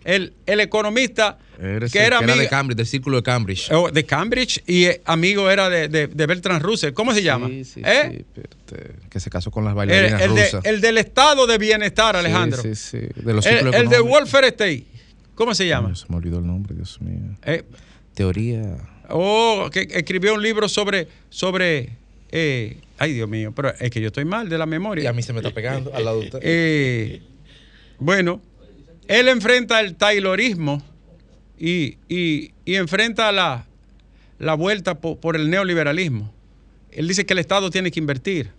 El, 0.06 0.34
el 0.46 0.60
economista 0.62 1.40
Eres 1.60 1.92
que 1.92 1.98
el 2.00 2.06
era 2.06 2.20
que 2.20 2.26
amigo 2.26 2.40
de 2.40 2.48
Cambridge, 2.48 2.78
del 2.78 2.86
círculo 2.86 3.18
de 3.18 3.24
Cambridge. 3.24 3.72
oh, 3.72 3.90
de 3.90 4.06
Cambridge 4.06 4.62
y 4.68 4.86
eh, 4.86 5.02
amigo 5.06 5.50
era 5.50 5.68
de, 5.70 5.88
de, 5.90 6.08
de 6.08 6.26
Bertrand 6.28 6.62
Russell. 6.62 6.94
¿Cómo 6.94 7.14
se 7.14 7.24
llama? 7.24 7.48
Sí, 7.48 7.66
sí, 7.66 7.82
¿Eh? 7.84 8.10
sí, 8.12 8.26
espérate, 8.36 9.00
que 9.10 9.20
se 9.20 9.30
casó 9.32 9.50
con 9.52 9.66
las 9.66 9.74
bailarinas 9.74 10.22
el 10.22 10.36
de- 10.36 10.44
rusas. 10.46 10.66
el 10.66 10.80
del 10.82 10.98
estado 11.00 11.48
de 11.48 11.58
bienestar, 11.58 12.16
Alejandro. 12.16 12.62
Sí, 12.62 12.76
sí, 12.76 13.00
sí. 13.02 13.22
De 13.22 13.34
los 13.34 13.46
el, 13.48 13.90
de 13.90 14.00
welfare 14.02 14.48
state. 14.50 14.86
¿Cómo 15.34 15.56
se 15.56 15.68
llama? 15.68 15.96
Se 15.96 16.06
me 16.10 16.18
olvidó 16.18 16.38
el 16.40 16.46
nombre, 16.48 16.76
Dios 16.76 17.02
mío. 17.02 17.36
Eh, 17.44 17.64
Teoría. 18.14 18.78
oh, 19.10 19.70
que 19.72 19.88
escribió 19.92 20.34
un 20.36 20.42
libro 20.44 20.70
sobre. 20.70 21.08
sobre 21.30 21.90
eh, 22.32 22.78
ay, 22.98 23.14
Dios 23.14 23.28
mío, 23.30 23.54
pero 23.56 23.74
es 23.80 23.90
que 23.92 24.02
yo 24.02 24.08
estoy 24.08 24.26
mal 24.26 24.50
de 24.50 24.58
la 24.58 24.66
memoria. 24.66 25.06
Y 25.06 25.08
a 25.08 25.14
mí 25.14 25.24
se 25.24 25.34
me 25.34 25.40
está 25.40 25.52
pegando 25.52 25.94
al 25.96 26.06
lado 26.06 26.20
de 26.20 26.26
usted. 26.26 26.40
Eh, 26.44 27.22
bueno, 27.98 28.42
él 29.08 29.28
enfrenta 29.28 29.80
el 29.82 29.96
taylorismo 29.96 30.82
y, 31.60 31.98
y- 32.10 32.52
y 32.66 32.76
enfrenta 32.76 33.32
la, 33.32 33.66
la 34.40 34.54
vuelta 34.56 34.96
po- 34.96 35.20
por, 35.20 35.36
el 35.36 35.50
neoliberalismo. 35.50 36.34
Él 36.92 37.08
dice 37.08 37.26
que 37.26 37.34
el 37.34 37.40
Estado 37.40 37.70
tiene 37.70 37.92
que 37.92 38.00
invertir. 38.00 38.50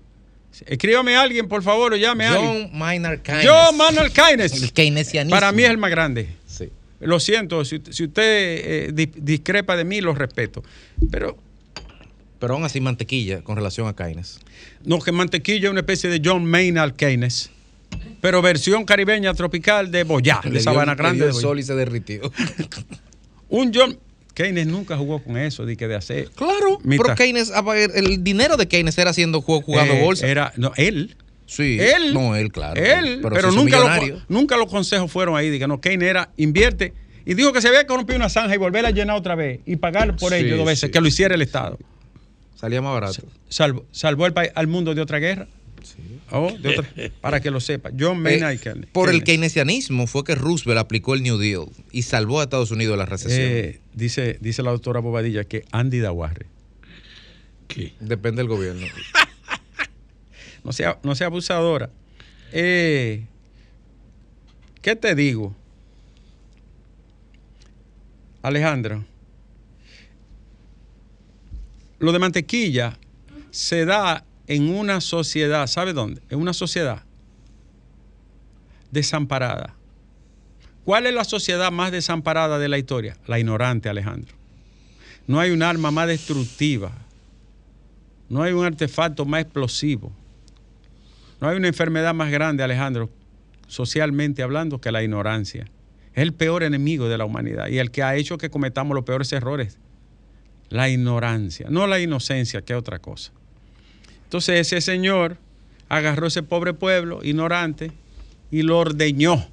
Escríbame 0.66 1.16
a 1.16 1.22
alguien, 1.22 1.48
por 1.48 1.62
favor, 1.62 1.92
o 1.92 1.96
llame 1.96 2.24
a 2.24 2.32
alguien. 2.34 2.68
John 2.70 2.78
Maynard 2.78 3.20
Keynes. 3.20 3.46
John 3.46 4.04
El 4.06 4.12
Keynes. 4.12 4.72
keynesianismo. 4.72 5.36
Para 5.36 5.52
mí 5.52 5.62
es 5.64 5.70
el 5.70 5.76
más 5.78 5.90
grande. 5.90 6.28
Sí. 6.46 6.70
Lo 7.00 7.20
siento, 7.20 7.62
si, 7.66 7.82
si 7.90 8.04
usted 8.04 8.22
eh, 8.22 8.90
di- 8.94 9.10
discrepa 9.16 9.76
de 9.76 9.84
mí, 9.84 10.00
lo 10.00 10.14
respeto. 10.14 10.62
Pero 11.10 11.36
Pero 12.38 12.54
aún 12.54 12.64
así, 12.64 12.80
mantequilla 12.80 13.42
con 13.42 13.56
relación 13.56 13.86
a 13.88 13.94
Keynes. 13.94 14.40
no, 14.84 14.98
que 15.00 15.12
Mantequilla 15.12 15.66
es 15.66 15.70
una 15.70 15.80
especie 15.80 16.08
de 16.08 16.22
John 16.24 16.46
Maynard 16.46 16.94
Keynes. 16.94 17.50
Pero 18.20 18.42
versión 18.42 18.84
caribeña 18.84 19.32
tropical 19.34 19.90
de 19.90 20.04
Boyá, 20.04 20.40
de 20.44 20.60
Sabana 20.60 20.94
Grande. 20.94 21.24
de 21.24 21.30
el 21.30 21.34
sol 21.36 21.58
y 21.58 21.62
se 21.62 21.74
derritió. 21.74 22.30
Un 23.48 23.72
John 23.74 23.98
Keynes 24.34 24.66
nunca 24.66 24.96
jugó 24.96 25.22
con 25.22 25.36
eso, 25.38 25.64
de 25.64 25.76
que 25.76 25.88
de 25.88 25.94
hacer. 25.94 26.30
claro, 26.34 26.78
Mitad. 26.82 27.02
pero 27.04 27.14
Keynes, 27.14 27.52
el 27.94 28.22
dinero 28.22 28.56
de 28.56 28.66
Keynes 28.68 28.98
era 28.98 29.10
haciendo 29.10 29.40
juego, 29.40 29.62
jugando 29.62 29.94
Eh, 29.94 30.02
bolsa. 30.02 30.26
Era, 30.26 30.52
no, 30.56 30.72
él. 30.76 31.16
sí. 31.46 31.78
Él. 31.80 32.12
No, 32.12 32.36
él, 32.36 32.52
claro. 32.52 32.78
Él. 32.80 33.20
Pero, 33.22 33.50
nunca, 33.52 33.78
lo- 33.78 33.84
millonario. 33.84 34.22
nunca 34.28 34.56
los 34.58 34.68
consejos 34.70 35.10
fueron 35.10 35.36
ahí. 35.36 35.48
Diga, 35.48 35.66
no, 35.66 35.80
Keynes 35.80 36.08
era 36.08 36.30
invierte. 36.36 36.92
Y 37.24 37.34
dijo 37.34 37.52
que 37.52 37.60
se 37.62 37.68
había 37.68 37.86
corrompido 37.86 38.16
una 38.16 38.28
zanja 38.28 38.54
y 38.54 38.58
volverla 38.58 38.88
a 38.90 38.92
llenar 38.92 39.16
otra 39.16 39.34
vez 39.34 39.60
y 39.64 39.76
pagar 39.76 40.16
por 40.16 40.32
Sí, 40.32 40.38
ello 40.40 40.58
dos 40.58 40.66
veces, 40.66 40.88
sí, 40.88 40.90
que 40.92 41.00
lo 41.00 41.08
hiciera 41.08 41.34
el 41.34 41.42
Estado. 41.42 41.78
Salía 42.56 42.80
más 42.82 42.92
barato. 42.92 43.22
Salvó, 43.48 43.84
salvó 43.90 44.26
el 44.26 44.32
país, 44.32 44.50
al 44.54 44.66
mundo 44.66 44.94
de 44.94 45.00
otra 45.00 45.18
guerra. 45.18 45.46
Oh, 46.30 46.50
de 46.58 46.68
otra- 46.78 46.88
para 47.20 47.40
que 47.40 47.50
lo 47.50 47.60
sepa. 47.60 47.90
John 47.98 48.20
Maynard 48.20 48.54
Eh, 48.54 48.58
Keynes. 48.58 48.86
por 48.92 49.08
el 49.08 49.22
Keynes. 49.24 49.52
keynesianismo 49.54 50.06
fue 50.06 50.24
que 50.24 50.34
Roosevelt 50.34 50.78
aplicó 50.80 51.14
el 51.14 51.22
New 51.22 51.38
Deal 51.38 51.66
y 51.92 52.02
salvó 52.02 52.40
a 52.40 52.44
Estados 52.44 52.70
Unidos 52.70 52.94
de 52.94 52.98
la 52.98 53.06
recesión. 53.06 53.40
Eh, 53.42 53.80
dice, 53.94 54.38
dice 54.40 54.62
la 54.62 54.70
doctora 54.72 55.00
Bobadilla 55.00 55.44
que 55.44 55.64
Andy 55.72 55.98
Dawarre. 56.00 56.46
¿Qué? 57.68 57.92
Depende 58.00 58.38
del 58.42 58.48
gobierno. 58.48 58.86
No 60.64 60.72
sea, 60.72 60.98
no 61.04 61.14
sea 61.14 61.28
abusadora. 61.28 61.90
Eh, 62.50 63.24
¿Qué 64.82 64.96
te 64.96 65.14
digo? 65.14 65.54
Alejandro, 68.42 69.04
lo 72.00 72.12
de 72.12 72.18
mantequilla 72.18 72.98
se 73.52 73.84
da 73.84 74.24
en 74.46 74.74
una 74.74 75.00
sociedad, 75.00 75.66
¿sabe 75.66 75.92
dónde? 75.92 76.22
En 76.30 76.40
una 76.40 76.52
sociedad 76.52 77.02
desamparada. 78.90 79.74
¿Cuál 80.84 81.06
es 81.06 81.14
la 81.14 81.24
sociedad 81.24 81.72
más 81.72 81.90
desamparada 81.90 82.58
de 82.58 82.68
la 82.68 82.78
historia? 82.78 83.16
La 83.26 83.38
ignorante, 83.38 83.88
Alejandro. 83.88 84.34
No 85.26 85.40
hay 85.40 85.50
un 85.50 85.62
arma 85.62 85.90
más 85.90 86.06
destructiva. 86.06 86.92
No 88.28 88.42
hay 88.42 88.52
un 88.52 88.64
artefacto 88.64 89.24
más 89.24 89.42
explosivo. 89.42 90.12
No 91.40 91.48
hay 91.48 91.56
una 91.56 91.68
enfermedad 91.68 92.14
más 92.14 92.30
grande, 92.30 92.62
Alejandro, 92.62 93.10
socialmente 93.66 94.42
hablando, 94.42 94.80
que 94.80 94.92
la 94.92 95.02
ignorancia. 95.02 95.66
Es 96.14 96.22
el 96.22 96.32
peor 96.32 96.62
enemigo 96.62 97.08
de 97.08 97.18
la 97.18 97.24
humanidad 97.24 97.66
y 97.68 97.78
el 97.78 97.90
que 97.90 98.02
ha 98.02 98.14
hecho 98.14 98.38
que 98.38 98.48
cometamos 98.48 98.94
los 98.94 99.04
peores 99.04 99.32
errores. 99.32 99.78
La 100.68 100.88
ignorancia, 100.88 101.66
no 101.68 101.86
la 101.86 102.00
inocencia, 102.00 102.62
que 102.62 102.72
es 102.72 102.78
otra 102.78 103.00
cosa. 103.00 103.32
Entonces 104.26 104.60
ese 104.60 104.80
señor 104.80 105.38
agarró 105.88 106.26
ese 106.26 106.42
pobre 106.42 106.74
pueblo 106.74 107.20
ignorante 107.22 107.92
y 108.50 108.62
lo 108.62 108.78
ordeñó. 108.78 109.48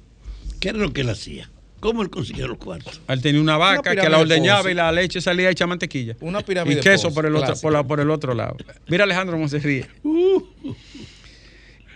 ¿Qué 0.60 0.68
era 0.70 0.78
lo 0.78 0.92
que 0.92 1.00
él 1.02 1.10
hacía? 1.10 1.50
¿Cómo 1.80 2.02
él 2.02 2.08
consiguió 2.10 2.48
los 2.48 2.56
cuartos? 2.58 3.00
Él 3.08 3.20
tenía 3.20 3.40
una 3.40 3.56
vaca 3.58 3.94
que 3.94 4.08
la 4.08 4.18
ordeñaba 4.18 4.70
y 4.70 4.74
la 4.74 4.90
leche 4.90 5.20
salía 5.20 5.50
hecha 5.50 5.66
mantequilla. 5.66 6.16
Una 6.20 6.40
pirámide 6.40 6.78
Y 6.80 6.82
queso 6.82 7.12
por 7.12 7.26
el, 7.26 7.34
otro, 7.36 7.46
clásica. 7.48 7.62
por, 7.62 7.72
la- 7.72 7.82
por 7.84 8.00
el 8.00 8.10
otro 8.10 8.34
lado. 8.34 8.56
Mira 8.88 9.04
Alejandro 9.04 9.36
cómo 9.36 9.48
se 9.48 9.58
ríe. 9.58 9.86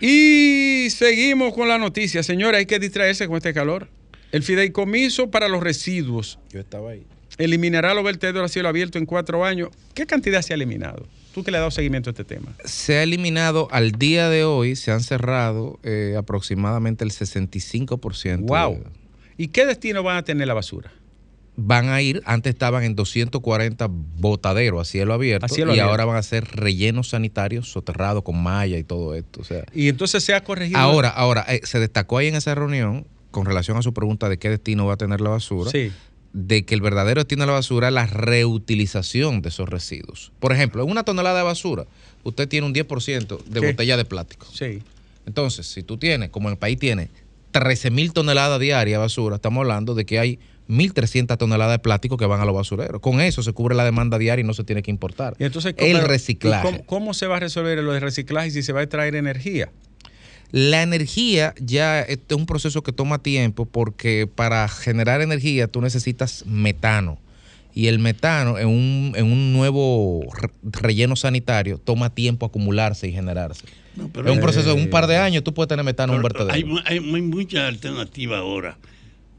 Y 0.01 0.87
seguimos 0.91 1.53
con 1.53 1.67
la 1.67 1.77
noticia. 1.77 2.23
Señores, 2.23 2.59
hay 2.59 2.65
que 2.65 2.79
distraerse 2.79 3.27
con 3.27 3.37
este 3.37 3.53
calor. 3.53 3.87
El 4.31 4.43
fideicomiso 4.43 5.31
para 5.31 5.49
los 5.49 5.61
residuos 5.63 6.37
Yo 6.53 6.59
estaba 6.59 6.91
ahí. 6.91 7.03
eliminará 7.37 7.93
los 7.95 8.03
vertederos 8.03 8.45
a 8.45 8.47
cielo 8.53 8.69
abierto 8.69 8.97
en 8.99 9.05
cuatro 9.05 9.43
años. 9.43 9.69
¿Qué 9.95 10.05
cantidad 10.05 10.41
se 10.41 10.53
ha 10.53 10.55
eliminado? 10.55 11.07
Tú 11.33 11.43
que 11.43 11.51
le 11.51 11.57
has 11.57 11.61
dado 11.61 11.71
seguimiento 11.71 12.09
a 12.09 12.11
este 12.11 12.23
tema. 12.23 12.53
Se 12.65 12.97
ha 12.97 13.03
eliminado 13.03 13.67
al 13.71 13.91
día 13.93 14.29
de 14.29 14.43
hoy, 14.43 14.75
se 14.75 14.91
han 14.91 15.01
cerrado 15.01 15.79
eh, 15.83 16.15
aproximadamente 16.17 17.03
el 17.03 17.11
65%. 17.11 18.39
¡Wow! 18.41 18.73
de- 18.75 18.83
¿Y 19.37 19.47
qué 19.49 19.65
destino 19.65 20.03
van 20.03 20.17
a 20.17 20.23
tener 20.23 20.47
la 20.47 20.53
basura? 20.53 20.91
van 21.61 21.89
a 21.89 22.01
ir, 22.01 22.21
antes 22.25 22.51
estaban 22.53 22.85
en 22.85 22.95
240 22.95 23.87
botaderos 23.89 24.79
a 24.79 24.85
cielo 24.89 25.13
abierto 25.13 25.45
A 25.45 25.49
cielo 25.49 25.71
y 25.71 25.73
abierto. 25.73 25.91
ahora 25.91 26.05
van 26.05 26.15
a 26.15 26.23
ser 26.23 26.45
rellenos 26.45 27.09
sanitarios 27.09 27.69
soterrados 27.69 28.23
con 28.23 28.41
malla 28.41 28.77
y 28.77 28.83
todo 28.85 29.13
esto. 29.13 29.41
O 29.41 29.43
sea, 29.43 29.65
Y 29.73 29.89
entonces 29.89 30.23
se 30.23 30.33
ha 30.33 30.41
corregido. 30.41 30.79
ahora, 30.79 31.09
ahora 31.09 31.45
eh, 31.49 31.59
se 31.65 31.79
destacó 31.79 32.17
ahí 32.17 32.27
en 32.27 32.35
esa 32.35 32.55
reunión 32.55 33.05
con 33.31 33.45
relación 33.45 33.75
a 33.75 33.81
su 33.81 33.93
pregunta 33.93 34.29
de 34.29 34.39
qué 34.39 34.49
destino 34.49 34.85
va 34.85 34.93
a 34.93 34.97
tener 34.97 35.19
la 35.19 35.31
basura, 35.31 35.69
Sí. 35.69 35.91
De 36.33 36.63
que 36.63 36.75
el 36.75 36.81
verdadero 36.81 37.21
destino 37.21 37.43
de 37.43 37.47
la 37.47 37.53
basura 37.53 37.87
es 37.87 37.93
la 37.93 38.05
reutilización 38.05 39.41
de 39.41 39.49
esos 39.49 39.67
residuos. 39.67 40.31
Por 40.39 40.51
ejemplo, 40.51 40.83
en 40.83 40.91
una 40.91 41.03
tonelada 41.03 41.39
de 41.39 41.43
basura, 41.43 41.85
usted 42.23 42.47
tiene 42.47 42.67
un 42.67 42.73
10% 42.73 43.43
de 43.43 43.59
botella 43.59 43.97
de 43.97 44.05
plástico. 44.05 44.47
Sí. 44.53 44.81
Entonces, 45.25 45.67
si 45.67 45.83
tú 45.83 45.97
tienes, 45.97 46.29
como 46.29 46.49
el 46.49 46.57
país 46.57 46.77
tiene 46.77 47.09
13 47.51 47.91
mil 47.91 48.13
toneladas 48.13 48.59
diarias 48.59 48.95
de 48.95 48.99
basura, 48.99 49.37
estamos 49.37 49.61
hablando 49.61 49.95
de 49.95 50.05
que 50.05 50.19
hay 50.19 50.39
1.300 50.69 51.37
toneladas 51.37 51.73
de 51.73 51.79
plástico 51.79 52.15
que 52.15 52.27
van 52.27 52.41
a 52.41 52.45
los 52.45 52.53
basureros. 52.53 53.01
Con 53.01 53.21
eso 53.21 53.41
se 53.41 53.51
cubre 53.53 53.75
la 53.75 53.83
demanda 53.83 54.19
diaria 54.19 54.43
y 54.43 54.45
no 54.45 54.53
se 54.53 54.63
tiene 54.63 54.83
que 54.83 54.91
importar. 54.91 55.35
Y 55.39 55.45
entonces, 55.45 55.73
el 55.77 56.01
reciclaje. 56.01 56.67
¿y 56.67 56.71
¿cómo, 56.71 56.85
cómo 56.85 57.13
se 57.15 57.25
va 57.25 57.37
a 57.37 57.39
resolver 57.39 57.79
lo 57.79 57.91
de 57.91 57.99
reciclaje 57.99 58.51
si 58.51 58.61
se 58.61 58.71
va 58.71 58.81
a 58.81 58.83
extraer 58.83 59.15
energía? 59.15 59.71
La 60.51 60.81
energía 60.81 61.53
ya 61.59 62.01
es 62.01 62.19
un 62.35 62.45
proceso 62.45 62.81
que 62.81 62.91
toma 62.91 63.19
tiempo 63.21 63.65
porque 63.65 64.27
para 64.33 64.67
generar 64.67 65.21
energía 65.21 65.67
tú 65.67 65.81
necesitas 65.81 66.43
metano. 66.47 67.19
Y 67.75 67.85
el 67.87 67.99
metano 67.99 68.57
en 68.57 68.67
un, 68.67 69.13
en 69.15 69.25
un 69.31 69.53
nuevo 69.53 70.21
re- 70.33 70.49
relleno 70.63 71.15
sanitario 71.15 71.77
toma 71.77 72.09
tiempo 72.09 72.47
acumularse 72.47 73.07
y 73.07 73.11
generarse. 73.11 73.63
No, 73.95 74.09
pero 74.09 74.25
es 74.25 74.31
un 74.31 74.37
hay- 74.39 74.41
proceso 74.43 74.73
de 74.75 74.81
un 74.81 74.89
par 74.89 75.05
de 75.05 75.17
años, 75.17 75.43
tú 75.43 75.53
puedes 75.53 75.67
tener 75.69 75.85
metano 75.85 76.13
en 76.13 76.17
un 76.17 76.23
vertedero. 76.23 76.51
hay, 76.51 76.63
hay, 76.85 76.97
hay 76.97 77.21
mucha 77.21 77.67
alternativa 77.67 78.39
ahora, 78.39 78.77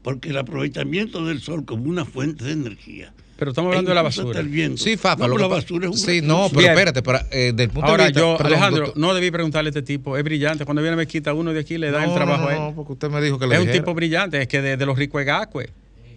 porque 0.03 0.29
el 0.29 0.37
aprovechamiento 0.37 1.25
del 1.25 1.41
sol 1.41 1.65
como 1.65 1.83
una 1.89 2.05
fuente 2.05 2.45
de 2.45 2.53
energía. 2.53 3.13
Pero 3.41 3.49
estamos 3.53 3.69
hablando 3.69 3.89
de 3.89 3.95
la 3.95 4.03
basura. 4.03 4.29
hasta 4.29 4.39
el 4.39 4.49
viento. 4.49 4.77
Sí, 4.83 4.97
Fafa, 4.97 5.23
No, 5.23 5.29
lo 5.29 5.33
pero 5.33 5.47
que 5.47 5.49
la 5.49 5.55
basura 5.61 5.85
es 5.87 5.91
un 5.93 5.97
Sí, 5.97 6.05
recurso. 6.21 6.27
no, 6.27 6.47
pero 6.49 6.59
Bien. 6.59 6.71
espérate, 6.73 7.01
para, 7.01 7.25
eh, 7.31 7.53
del 7.55 7.69
punto 7.71 7.87
Ahora 7.89 8.03
de 8.03 8.09
vista. 8.11 8.19
yo, 8.21 8.37
perdón, 8.37 8.53
Alejandro, 8.53 8.85
doctor- 8.85 9.01
no 9.01 9.13
debí 9.15 9.31
preguntarle 9.31 9.69
a 9.69 9.71
este 9.71 9.81
tipo. 9.81 10.15
Es 10.15 10.23
brillante. 10.23 10.63
Cuando 10.63 10.83
viene 10.83 10.95
me 10.95 11.07
quita 11.07 11.33
uno 11.33 11.51
de 11.51 11.59
aquí, 11.59 11.79
le 11.79 11.89
da 11.89 12.05
el 12.05 12.13
trabajo 12.13 12.43
no, 12.43 12.47
a 12.49 12.53
él. 12.53 12.59
no, 12.59 12.73
porque 12.75 12.93
usted 12.93 13.09
me 13.09 13.19
dijo 13.19 13.39
que 13.39 13.47
le 13.47 13.55
es 13.55 13.59
un 13.61 13.65
dijera. 13.65 13.83
tipo 13.83 13.95
brillante. 13.95 14.39
Es 14.43 14.47
que 14.47 14.61
de, 14.61 14.77
de 14.77 14.85
los 14.85 14.95
ricos 14.95 15.19
es 15.21 15.25
gacue. 15.25 15.71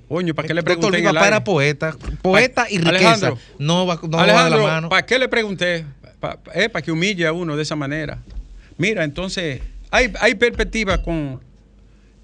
Coño, 0.06 0.34
¿para 0.34 0.46
qué 0.48 0.52
le 0.52 0.60
Doctor, 0.60 0.90
pregunté? 0.90 1.02
papá 1.02 1.18
aire? 1.20 1.28
era 1.28 1.44
poeta, 1.44 1.96
poeta 2.20 2.66
y 2.68 2.76
riqueza. 2.76 2.90
Alejandro, 2.90 3.38
no 3.58 3.86
va, 3.86 3.94
no 4.02 4.18
va 4.18 4.26
de 4.26 4.30
Alejandro, 4.32 4.58
la 4.66 4.72
mano. 4.74 4.88
¿para 4.90 5.06
qué 5.06 5.18
le 5.18 5.28
pregunté? 5.30 5.86
Pa- 6.20 6.36
pa- 6.36 6.52
eh, 6.54 6.68
para 6.68 6.82
que 6.82 6.92
humille 6.92 7.26
a 7.26 7.32
uno 7.32 7.56
de 7.56 7.62
esa 7.62 7.74
manera. 7.74 8.18
Mira, 8.76 9.02
entonces, 9.02 9.62
hay, 9.90 10.12
hay 10.20 10.34
perspectiva 10.34 11.00
con 11.00 11.40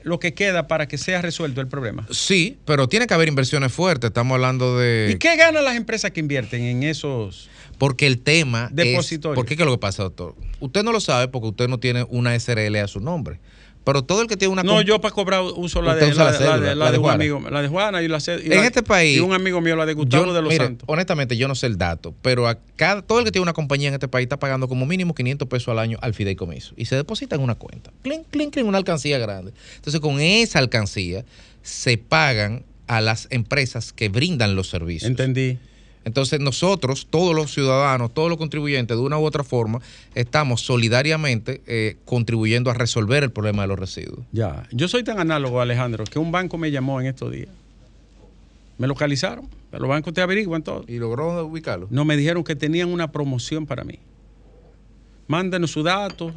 lo 0.03 0.19
que 0.19 0.35
queda 0.35 0.67
para 0.67 0.89
que 0.89 0.99
sea 0.99 1.23
resuelto 1.23 1.61
el 1.61 1.69
problema. 1.69 2.07
Sí, 2.11 2.59
pero 2.65 2.89
tiene 2.89 3.07
que 3.07 3.15
haber 3.15 3.29
inversiones 3.29 3.73
fuertes. 3.73 4.09
Estamos 4.09 4.35
hablando 4.35 4.79
de. 4.79 5.11
¿Y 5.13 5.19
qué 5.19 5.37
ganan 5.37 5.65
las 5.65 5.77
empresas 5.77 6.11
que 6.11 6.21
invierten 6.21 6.63
en 6.63 6.83
esos? 6.83 7.49
Porque 7.79 8.07
el 8.07 8.21
tema 8.21 8.67
es... 8.71 8.77
Depositorio. 8.77 9.35
¿Por 9.35 9.47
qué 9.47 9.55
es 9.55 9.61
lo 9.61 9.73
que 9.73 9.79
pasa, 9.79 10.03
doctor? 10.03 10.35
Usted 10.61 10.83
no 10.83 10.93
lo 10.93 11.01
sabe 11.01 11.29
porque 11.29 11.49
usted 11.49 11.69
no 11.69 11.79
tiene 11.79 12.07
una 12.11 12.39
SRL 12.39 12.77
a 12.77 12.89
su 12.89 13.01
nombre. 13.01 13.41
Pero 13.83 14.03
todo 14.05 14.21
el 14.21 14.29
que 14.29 14.37
tiene 14.37 14.53
una... 14.53 14.63
No, 14.63 14.83
yo 14.83 15.01
para 15.01 15.15
cobrar 15.15 15.41
uso 15.43 15.81
la 15.81 15.95
de, 15.95 16.13
la, 16.13 16.25
la 16.25 16.33
de- 16.33 16.33
la 16.33 16.33
cédula, 16.39 16.59
de, 16.61 16.67
la 16.67 16.75
la 16.75 16.85
de 16.87 16.93
de 16.93 16.99
un 16.99 17.03
Juana. 17.05 17.15
amigo, 17.15 17.41
la 17.51 17.63
de 17.63 17.69
Juana 17.69 18.03
y 18.03 18.09
la 18.09 18.19
y 18.19 18.53
En 18.53 18.65
este 18.65 18.83
país... 18.83 19.17
Y 19.17 19.21
un 19.21 19.33
amigo 19.33 19.61
mío, 19.63 19.75
la 19.75 19.87
de 19.87 19.95
Gustavo 19.95 20.27
yo- 20.27 20.35
de 20.35 20.43
los 20.43 20.53
mire, 20.53 20.65
Santos. 20.67 20.85
Honestamente, 20.87 21.37
yo 21.39 21.49
no 21.49 21.55
sé 21.55 21.67
el 21.67 21.79
dato, 21.79 22.15
pero 22.21 22.47
a 22.47 22.59
cada, 22.77 23.01
todo 23.03 23.19
el 23.21 23.25
que 23.25 23.33
tiene 23.33 23.43
una 23.45 23.55
compañía 23.55 23.89
en 23.89 23.95
este 23.95 24.07
país 24.09 24.25
está 24.27 24.39
pagando 24.39 24.69
como 24.69 24.85
mínimo 24.85 25.15
500 25.15 25.49
pesos 25.49 25.69
al 25.69 25.79
año 25.79 25.99
al 26.03 26.13
fideicomiso 26.13 26.75
y 26.77 26.85
se 26.85 26.95
deposita 26.97 27.37
en 27.37 27.43
una 27.43 27.55
cuenta. 27.55 27.91
Clink, 28.03 28.27
clink, 28.31 28.53
clink, 28.53 28.67
una 28.69 28.79
alcancía 28.79 29.19
grande. 29.19 29.53
Entonces, 29.77 30.01
con 30.01 30.21
esa 30.21 30.59
alcancía 30.59 31.25
se 31.63 31.97
pagan 31.97 32.65
a 32.87 33.01
las 33.01 33.29
empresas 33.31 33.93
que 33.93 34.09
brindan 34.11 34.57
los 34.57 34.69
servicios. 34.69 35.09
Entendí. 35.11 35.59
Entonces 36.11 36.41
nosotros, 36.41 37.07
todos 37.09 37.37
los 37.37 37.53
ciudadanos, 37.53 38.13
todos 38.13 38.29
los 38.29 38.37
contribuyentes, 38.37 38.97
de 38.97 39.01
una 39.01 39.17
u 39.17 39.25
otra 39.25 39.45
forma, 39.45 39.81
estamos 40.17 40.61
solidariamente 40.61 41.63
eh, 41.69 41.99
contribuyendo 42.05 42.69
a 42.69 42.75
resolver 42.75 43.23
el 43.23 43.31
problema 43.31 43.63
de 43.63 43.69
los 43.69 43.79
residuos. 43.79 44.27
Ya. 44.33 44.67
Yo 44.73 44.89
soy 44.89 45.05
tan 45.05 45.21
análogo, 45.21 45.61
Alejandro, 45.61 46.03
que 46.03 46.19
un 46.19 46.33
banco 46.33 46.59
me 46.59 46.73
llamó 46.73 47.01
en 47.01 47.07
estos 47.07 47.31
días. 47.31 47.51
Me 48.77 48.89
localizaron. 48.89 49.49
Los 49.71 49.89
bancos 49.89 50.13
te 50.13 50.21
averiguan 50.21 50.65
todo. 50.65 50.85
¿Y 50.89 50.97
logró 50.97 51.47
ubicarlo? 51.47 51.87
No 51.91 52.05
me 52.05 52.17
dijeron 52.17 52.43
que 52.43 52.57
tenían 52.57 52.89
una 52.89 53.13
promoción 53.13 53.65
para 53.65 53.85
mí. 53.85 54.01
Mándenos 55.29 55.71
su 55.71 55.85
dato, 55.85 56.33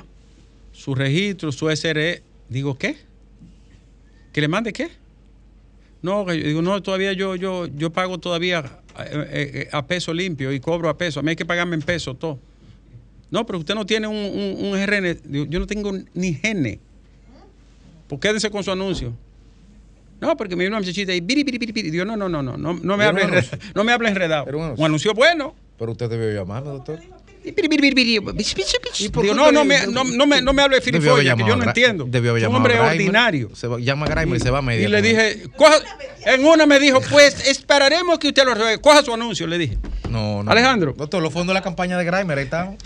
su 0.71 0.93
registro, 0.93 1.51
su 1.51 1.67
SRE. 1.75 2.21
Digo, 2.47 2.77
¿qué? 2.77 2.95
¿Que 4.31 4.39
le 4.39 4.47
mande 4.47 4.71
qué? 4.71 4.91
No, 6.03 6.27
que 6.27 6.39
yo 6.39 6.47
digo, 6.47 6.61
no, 6.61 6.79
todavía 6.83 7.13
yo, 7.13 7.35
yo, 7.35 7.65
yo 7.65 7.91
pago 7.91 8.19
todavía 8.19 8.82
eh, 8.99 9.09
eh, 9.11 9.51
eh, 9.53 9.69
a 9.71 9.85
peso 9.85 10.13
limpio 10.13 10.51
y 10.51 10.59
cobro 10.59 10.89
a 10.89 10.97
peso. 10.97 11.19
A 11.19 11.23
mí 11.23 11.29
hay 11.29 11.35
que 11.35 11.45
pagarme 11.45 11.75
en 11.75 11.81
peso 11.81 12.13
todo. 12.15 12.39
No, 13.31 13.45
pero 13.45 13.59
usted 13.59 13.73
no 13.73 13.85
tiene 13.85 14.07
un, 14.07 14.15
un, 14.15 14.65
un 14.65 14.85
RN. 14.85 15.49
Yo 15.49 15.59
no 15.59 15.65
tengo 15.65 15.91
ni 16.13 16.33
GN. 16.33 16.79
Pues 18.07 18.21
quédense 18.21 18.51
con 18.51 18.63
su 18.63 18.71
anuncio. 18.71 19.13
No, 20.21 20.37
porque 20.37 20.55
me 20.55 20.63
vino 20.63 20.75
una 20.77 20.79
muchachita 20.79 21.13
y 21.13 21.19
biri, 21.19 21.43
biri, 21.43 21.57
biri. 21.57 21.89
Digo, 21.89 22.05
no, 22.05 22.15
no, 22.15 22.29
no, 22.29 22.43
no, 22.43 22.55
no, 22.55 22.73
no 22.75 22.97
me 22.97 23.03
hable 23.03 23.23
enredado. 23.23 23.57
No 23.75 23.83
me 23.83 23.91
hable 23.91 24.09
enredado. 24.09 24.47
Era 24.47 24.57
un 24.57 24.63
anuncio. 24.63 24.81
Un 24.81 24.85
anuncio 24.85 25.13
bueno. 25.13 25.55
Pero 25.77 25.91
usted 25.91 26.09
debió 26.09 26.31
llamarme, 26.31 26.69
doctor. 26.69 26.99
Y 27.45 27.51
biri, 27.51 27.67
biri, 27.67 27.91
biri, 27.91 28.19
biri. 28.19 28.33
Bish, 28.33 28.55
bish, 28.55 28.75
bish. 28.83 29.01
¿Y 29.01 29.09
por 29.09 29.23
Digo, 29.23 29.35
qué 29.35 29.41
no, 29.41 29.51
no 29.51 29.65
me, 29.65 29.85
no, 29.87 30.03
no 30.03 30.25
me, 30.25 30.41
no 30.41 30.53
me 30.53 30.61
hable 30.61 30.77
de 30.77 30.81
filifolla, 30.81 31.35
que 31.35 31.43
yo 31.45 31.55
no 31.55 31.63
entiendo. 31.63 32.05
Debió 32.07 32.33
un 32.49 32.55
hombre 32.55 32.79
ordinario. 32.79 33.49
Se 33.55 33.67
va- 33.67 33.79
llama 33.79 34.07
Grimer 34.07 34.37
y 34.37 34.39
se 34.39 34.49
va 34.49 34.59
a 34.59 34.61
media. 34.61 34.87
Y 34.87 34.89
le 34.91 35.01
dije, 35.01 35.43
en 36.25 36.45
una 36.45 36.65
me 36.65 36.79
dijo, 36.79 37.01
pues 37.09 37.47
esperaremos 37.47 38.19
que 38.19 38.29
usted 38.29 38.45
lo 38.45 38.53
resuelva. 38.53 38.81
Coja 38.81 39.03
su 39.03 39.13
anuncio, 39.13 39.45
le 39.47 39.57
dije. 39.57 39.77
No, 40.09 40.43
no. 40.43 40.51
Alejandro. 40.51 40.93
Doctor, 40.97 41.21
los 41.21 41.33
fondos 41.33 41.49
de 41.53 41.55
la 41.55 41.61
campaña 41.63 41.97
de 41.97 42.05
Grimer, 42.05 42.37
ahí 42.37 42.43
están. 42.45 42.77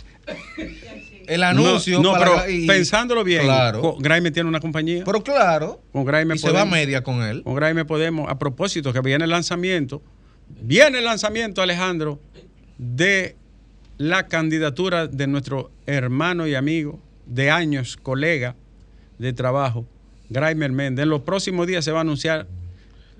El 1.28 1.44
anuncio. 1.44 2.02
No, 2.02 2.14
pero 2.18 2.36
pensándolo 2.66 3.24
bien, 3.24 3.44
Claro. 3.44 3.98
Grime 4.00 4.32
tiene 4.32 4.48
una 4.50 4.60
compañía. 4.60 5.04
Pero 5.06 5.22
claro. 5.24 5.82
Con 5.92 6.06
Grime 6.06 6.36
y 6.36 6.38
se 6.38 6.50
va 6.52 6.62
a 6.62 6.66
media 6.66 7.04
con 7.04 7.22
él. 7.22 7.44
Con 7.44 7.56
Grime 7.56 7.86
podemos. 7.86 8.30
A 8.30 8.40
propósito, 8.40 8.94
que 8.94 9.02
viene 9.02 9.26
el 9.26 9.30
lanzamiento. 9.32 10.02
Viene 10.62 11.00
el 11.00 11.06
lanzamiento, 11.06 11.62
Alejandro, 11.62 12.22
de 12.78 13.36
la 13.98 14.28
candidatura 14.28 15.08
de 15.08 15.28
nuestro 15.28 15.72
hermano 15.86 16.48
y 16.48 16.56
amigo 16.56 17.00
de 17.26 17.50
años, 17.50 17.98
colega 17.98 18.56
de 19.18 19.34
trabajo, 19.34 19.86
Graimer 20.30 20.72
Méndez. 20.72 21.04
En 21.04 21.10
los 21.10 21.22
próximos 21.22 21.66
días 21.68 21.84
se 21.84 21.92
va 21.92 22.00
a 22.00 22.02
anunciar, 22.02 22.48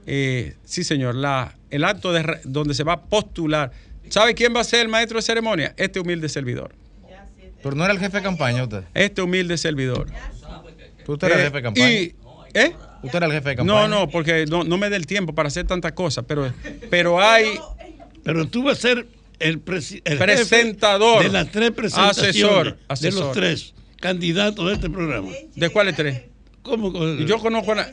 eh, 0.06 0.56
sí 0.64 0.84
señor, 0.84 1.16
la, 1.16 1.56
el 1.70 1.84
acto 1.84 2.14
de, 2.14 2.40
donde 2.44 2.74
se 2.74 2.84
va 2.84 2.94
a 2.94 3.02
postular. 3.02 3.72
¿Sabe 4.10 4.36
quién 4.36 4.56
va 4.56 4.62
a 4.62 4.64
ser 4.64 4.82
el 4.82 4.88
maestro 4.90 5.18
de 5.18 5.22
ceremonia? 5.24 5.74
Este 5.78 6.00
humilde 6.00 6.30
servidor. 6.30 6.74
Pero 7.64 7.76
no 7.76 7.84
era 7.84 7.92
el 7.94 8.00
jefe 8.00 8.18
de 8.18 8.24
campaña 8.24 8.64
usted. 8.64 8.84
Este 8.94 9.22
humilde 9.22 9.58
servidor. 9.58 10.08
Usted 11.08 11.28
era 11.28 11.36
el 11.36 11.42
Eh, 11.42 11.44
jefe 11.46 11.58
de 11.58 11.64
campaña. 11.64 11.92
y- 11.92 12.16
¿eh? 12.54 12.74
Usted 13.04 13.18
era 13.18 13.26
el 13.26 13.32
jefe 13.34 13.50
de 13.50 13.56
campaña. 13.58 13.82
No, 13.82 13.88
no, 13.88 14.10
porque 14.10 14.46
no, 14.46 14.64
no 14.64 14.78
me 14.78 14.90
da 14.90 14.96
el 14.96 15.08
tiempo 15.08 15.34
para 15.34 15.48
hacer 15.48 15.66
tantas 15.66 15.92
cosas, 15.94 16.24
pero, 16.28 16.54
pero 16.90 17.20
hay 17.20 17.58
Pero 18.24 18.46
tú 18.48 18.64
vas 18.64 18.78
a 18.78 18.82
ser 18.82 19.08
el, 19.40 19.64
presi- 19.64 20.02
el 20.06 20.18
jefe 20.18 20.26
Presentador. 20.36 21.24
de 21.24 21.30
las 21.30 21.52
tres 21.52 21.72
presentaciones 21.72 22.30
Asesor, 22.36 22.66
de 22.78 22.84
asesor. 22.88 23.24
los 23.26 23.32
tres 23.34 23.74
candidatos 24.00 24.68
de 24.68 24.74
este 24.74 24.90
programa. 24.90 25.30
¿De 25.56 25.70
cuáles 25.70 25.96
tres? 25.96 26.22
¿Cómo? 26.62 26.92
Yo 27.26 27.40
conozco 27.40 27.72
a 27.72 27.76
la- 27.76 27.92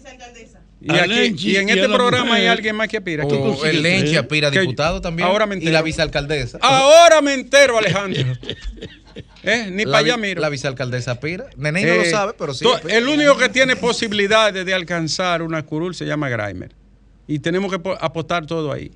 y, 0.81 0.91
A 0.91 1.03
aquí- 1.05 1.09
Lenchi 1.15 1.51
y 1.53 1.57
en 1.57 1.69
y 1.69 1.73
este 1.73 1.89
programa 1.89 2.35
hay 2.35 2.47
alguien 2.47 2.77
más 2.77 2.89
que 2.89 2.99
aspira. 2.99 3.25
O 3.25 3.29
¿Quién? 3.29 3.41
consigues 3.41 3.75
el 3.75 3.83
Lenchi 3.83 4.07
tres? 4.11 4.19
aspira 4.19 4.49
a 4.49 4.51
Que- 4.51 4.61
diputado 4.61 5.01
también. 5.01 5.27
ahora 5.29 5.47
me 5.47 5.57
y 5.57 5.61
la 5.67 5.81
vicealcaldesa. 5.81 6.59
Ahora 6.61 7.23
me 7.23 7.33
entero, 7.35 7.79
Alejandro. 7.79 8.23
¿Eh? 9.45 9.69
Ni 9.71 9.85
La 9.85 9.93
para 9.93 10.05
allá 10.05 10.17
miro. 10.17 10.41
La 10.41 10.49
vicealcaldesa 10.49 11.13
aspira. 11.13 11.47
Nene 11.57 11.83
no 11.85 11.93
Eh, 11.93 11.99
lo 11.99 12.11
sabe, 12.11 12.33
pero 12.37 12.53
sí. 12.53 12.67
el 12.89 13.07
único 13.09 13.37
que 13.39 13.49
tiene 13.49 13.77
posibilidades 13.77 14.67
de 14.67 14.75
alcanzar 14.75 15.43
una 15.43 15.65
curul 15.65 15.95
se 15.95 16.05
llama 16.05 16.29
Grimer. 16.29 16.73
Y 17.27 17.39
tenemos 17.39 17.71
que 17.71 17.79
po- 17.79 17.97
apostar 18.01 18.45
todo 18.45 18.73
ahí. 18.73 18.91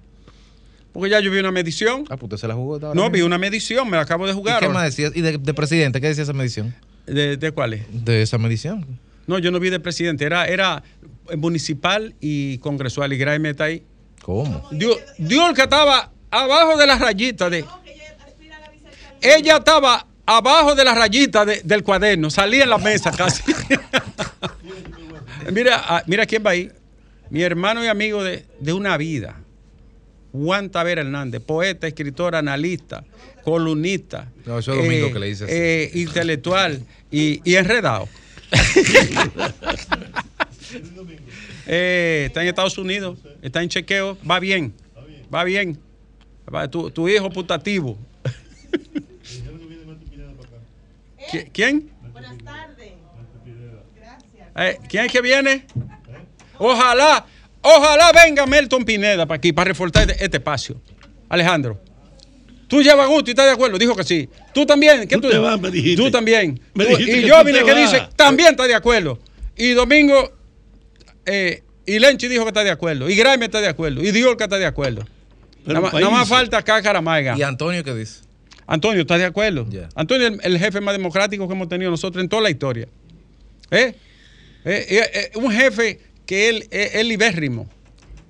Porque 0.92 1.10
ya 1.10 1.20
yo 1.20 1.30
vi 1.30 1.38
una 1.38 1.52
medición. 1.52 2.04
Ah, 2.10 2.16
pues 2.16 2.24
usted 2.24 2.36
se 2.38 2.48
la 2.48 2.54
jugó. 2.54 2.78
No, 2.78 2.92
mismo. 2.94 3.10
vi 3.10 3.22
una 3.22 3.38
medición, 3.38 3.88
me 3.88 3.96
la 3.96 4.02
acabo 4.02 4.26
de 4.26 4.32
¿Y 4.32 4.34
jugar. 4.34 4.58
qué 4.60 4.66
ahora. 4.66 4.78
más 4.80 4.84
decía? 4.96 5.10
¿Y 5.14 5.20
de, 5.20 5.38
de 5.38 5.54
presidente? 5.54 6.00
¿Qué 6.00 6.08
decía 6.08 6.24
esa 6.24 6.32
medición? 6.32 6.74
¿De, 7.06 7.36
de 7.36 7.52
cuáles? 7.52 7.82
De 7.90 8.22
esa 8.22 8.38
medición. 8.38 8.86
No, 9.26 9.38
yo 9.38 9.50
no 9.50 9.60
vi 9.60 9.70
de 9.70 9.80
presidente, 9.80 10.24
era, 10.24 10.46
era 10.46 10.82
municipal 11.36 12.14
y 12.20 12.58
congresual. 12.58 13.12
Y 13.12 13.18
Grimer 13.18 13.52
está 13.52 13.64
ahí. 13.64 13.82
¿Cómo? 14.22 14.66
Dio, 14.72 14.96
dio 15.18 15.48
el 15.48 15.54
que 15.54 15.62
estaba 15.62 16.10
abajo 16.30 16.76
de 16.78 16.86
la 16.86 16.98
rayita 16.98 17.48
de. 17.50 17.64
Ella 19.20 19.56
estaba 19.58 20.06
abajo 20.26 20.74
de 20.74 20.84
la 20.84 20.94
rayita 20.94 21.44
de- 21.44 21.60
del 21.64 21.82
cuaderno, 21.82 22.30
salía 22.30 22.62
en 22.64 22.70
la 22.70 22.78
mesa 22.78 23.10
casi. 23.10 23.42
mira, 25.52 25.82
ah, 25.86 26.02
mira 26.06 26.26
quién 26.26 26.42
va 26.44 26.50
ahí. 26.50 26.70
Mi 27.30 27.42
hermano 27.42 27.84
y 27.84 27.88
amigo 27.88 28.22
de, 28.24 28.46
de 28.60 28.72
una 28.72 28.96
vida. 28.96 29.36
Juan 30.32 30.70
Tavera 30.70 31.00
Hernández, 31.00 31.42
poeta, 31.42 31.86
escritor, 31.86 32.34
analista, 32.36 33.04
columnista. 33.44 34.30
No, 34.46 34.58
eso 34.58 34.72
es 34.72 34.78
Domingo 34.78 35.12
que 35.12 35.18
le 35.18 35.26
dice 35.26 35.44
así. 35.44 35.52
eh, 35.54 35.90
intelectual 35.94 36.82
y, 37.10 37.40
y 37.50 37.54
enredado. 37.56 38.08
Eh, 41.70 42.24
está 42.26 42.42
en 42.42 42.48
Estados 42.48 42.78
Unidos, 42.78 43.18
está 43.42 43.62
en 43.62 43.68
chequeo, 43.68 44.16
va 44.28 44.38
bien, 44.40 44.72
va 45.32 45.44
bien. 45.44 45.78
Va, 46.54 46.66
tu, 46.68 46.90
tu 46.90 47.06
hijo 47.08 47.28
putativo. 47.30 47.98
¿Qui- 51.30 51.50
¿Quién? 51.52 51.90
Buenas 52.12 52.38
tardes. 52.38 52.92
Gracias. 53.96 54.48
Eh, 54.56 54.78
¿Quién 54.88 55.04
es 55.06 55.12
que 55.12 55.20
viene? 55.20 55.66
Ojalá, 56.58 57.26
ojalá 57.62 58.12
venga 58.12 58.46
Melton 58.46 58.84
Pineda 58.84 59.26
para 59.26 59.36
aquí, 59.38 59.52
para 59.52 59.68
reforzar 59.68 60.10
este, 60.10 60.24
este 60.24 60.36
espacio. 60.38 60.80
Alejandro. 61.28 61.80
Tú 62.68 62.82
llevas 62.82 63.08
gusto 63.08 63.30
y 63.30 63.32
estás 63.32 63.46
de 63.46 63.52
acuerdo. 63.52 63.78
Dijo 63.78 63.94
que 63.96 64.04
sí. 64.04 64.28
Tú 64.52 64.66
también. 64.66 65.08
¿Qué 65.08 65.16
Tú 65.16 65.28
te 65.30 65.38
vas, 65.38 65.58
me 65.60 65.70
dijiste. 65.70 66.02
Tú 66.02 66.10
también. 66.10 66.60
Me 66.74 66.84
Tú- 66.84 66.96
dijiste 66.96 67.18
y 67.18 67.26
yo 67.26 67.38
tú 67.40 67.44
vine 67.46 67.64
que 67.64 67.72
vas. 67.72 67.92
dice, 67.92 68.08
también 68.16 68.50
está 68.50 68.66
de 68.66 68.74
acuerdo. 68.74 69.18
Y 69.56 69.70
Domingo, 69.70 70.32
eh, 71.24 71.62
y 71.86 71.98
Lenchi 71.98 72.28
dijo 72.28 72.44
que 72.44 72.48
está 72.50 72.64
de 72.64 72.70
acuerdo. 72.70 73.08
Y 73.08 73.14
Graeme 73.16 73.46
está 73.46 73.60
de 73.60 73.68
acuerdo. 73.68 74.02
Y 74.02 74.10
Diorca 74.12 74.44
está 74.44 74.58
de 74.58 74.66
acuerdo. 74.66 75.06
Nada, 75.64 75.80
más- 75.80 75.92
nada 75.94 76.10
más 76.10 76.28
países. 76.28 76.28
falta 76.28 76.62
Cácara 76.62 77.00
Maiga. 77.00 77.34
¿Y 77.38 77.42
Antonio 77.42 77.82
qué 77.82 77.94
dice? 77.94 78.20
Antonio, 78.66 79.00
¿estás 79.00 79.18
de 79.18 79.24
acuerdo? 79.24 79.66
Antonio 79.94 80.26
es 80.28 80.32
el, 80.34 80.40
el 80.54 80.58
jefe 80.58 80.80
más 80.82 80.94
democrático 80.94 81.48
que 81.48 81.54
hemos 81.54 81.68
tenido 81.70 81.90
nosotros 81.90 82.22
en 82.22 82.28
toda 82.28 82.42
la 82.42 82.50
historia. 82.50 82.86
¿Eh? 83.70 83.94
Eh, 84.64 84.86
eh, 84.90 85.10
eh, 85.14 85.30
un 85.36 85.50
jefe 85.50 86.00
que 86.28 86.50
él 86.50 86.68
es 86.70 87.06
libérrimo. 87.06 87.66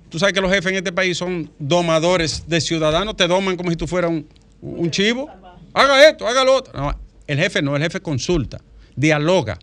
Tú 0.09 0.19
sabes 0.19 0.33
que 0.33 0.39
los 0.39 0.49
jefes 0.49 0.71
en 0.71 0.77
este 0.77 0.93
país 0.93 1.17
son 1.17 1.51
domadores 1.59 2.45
de 2.47 2.61
ciudadanos, 2.61 3.17
te 3.17 3.27
doman 3.27 3.57
como 3.57 3.69
si 3.69 3.75
tú 3.75 3.87
fueras 3.87 4.09
un, 4.09 4.25
un 4.61 4.89
chivo. 4.89 5.29
Haga 5.73 6.09
esto, 6.09 6.25
haga 6.25 6.45
lo 6.45 6.55
otro. 6.55 6.71
No, 6.79 6.97
el 7.27 7.37
jefe 7.37 7.61
no, 7.61 7.75
el 7.75 7.83
jefe 7.83 7.99
consulta, 7.99 8.61
dialoga, 8.95 9.59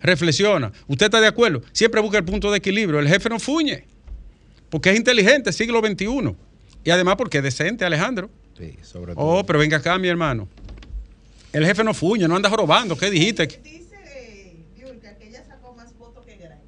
reflexiona. 0.00 0.72
¿Usted 0.88 1.06
está 1.06 1.20
de 1.20 1.28
acuerdo? 1.28 1.62
Siempre 1.70 2.00
busca 2.00 2.18
el 2.18 2.24
punto 2.24 2.50
de 2.50 2.58
equilibrio. 2.58 2.98
El 2.98 3.08
jefe 3.08 3.28
no 3.28 3.38
fuñe, 3.38 3.86
porque 4.70 4.90
es 4.90 4.96
inteligente, 4.96 5.52
siglo 5.52 5.80
XXI. 5.80 6.34
Y 6.82 6.90
además 6.90 7.14
porque 7.16 7.38
es 7.38 7.44
decente, 7.44 7.84
Alejandro. 7.84 8.28
Sí, 8.58 8.74
sobre 8.82 9.14
todo. 9.14 9.24
Oh, 9.24 9.46
pero 9.46 9.60
venga 9.60 9.76
acá, 9.76 9.96
mi 9.98 10.08
hermano. 10.08 10.48
El 11.52 11.64
jefe 11.64 11.84
no 11.84 11.94
fuñe, 11.94 12.26
no 12.26 12.34
anda 12.34 12.48
robando. 12.48 12.96
¿Qué 12.96 13.08
dijiste? 13.08 13.46
Dice 13.46 13.94
eh, 14.04 14.56
Yulka 14.76 15.16
que 15.16 15.28
ella 15.28 15.44
sacó 15.46 15.74
más 15.74 15.96
votos 15.96 16.26
que 16.26 16.36
Gray. 16.36 16.58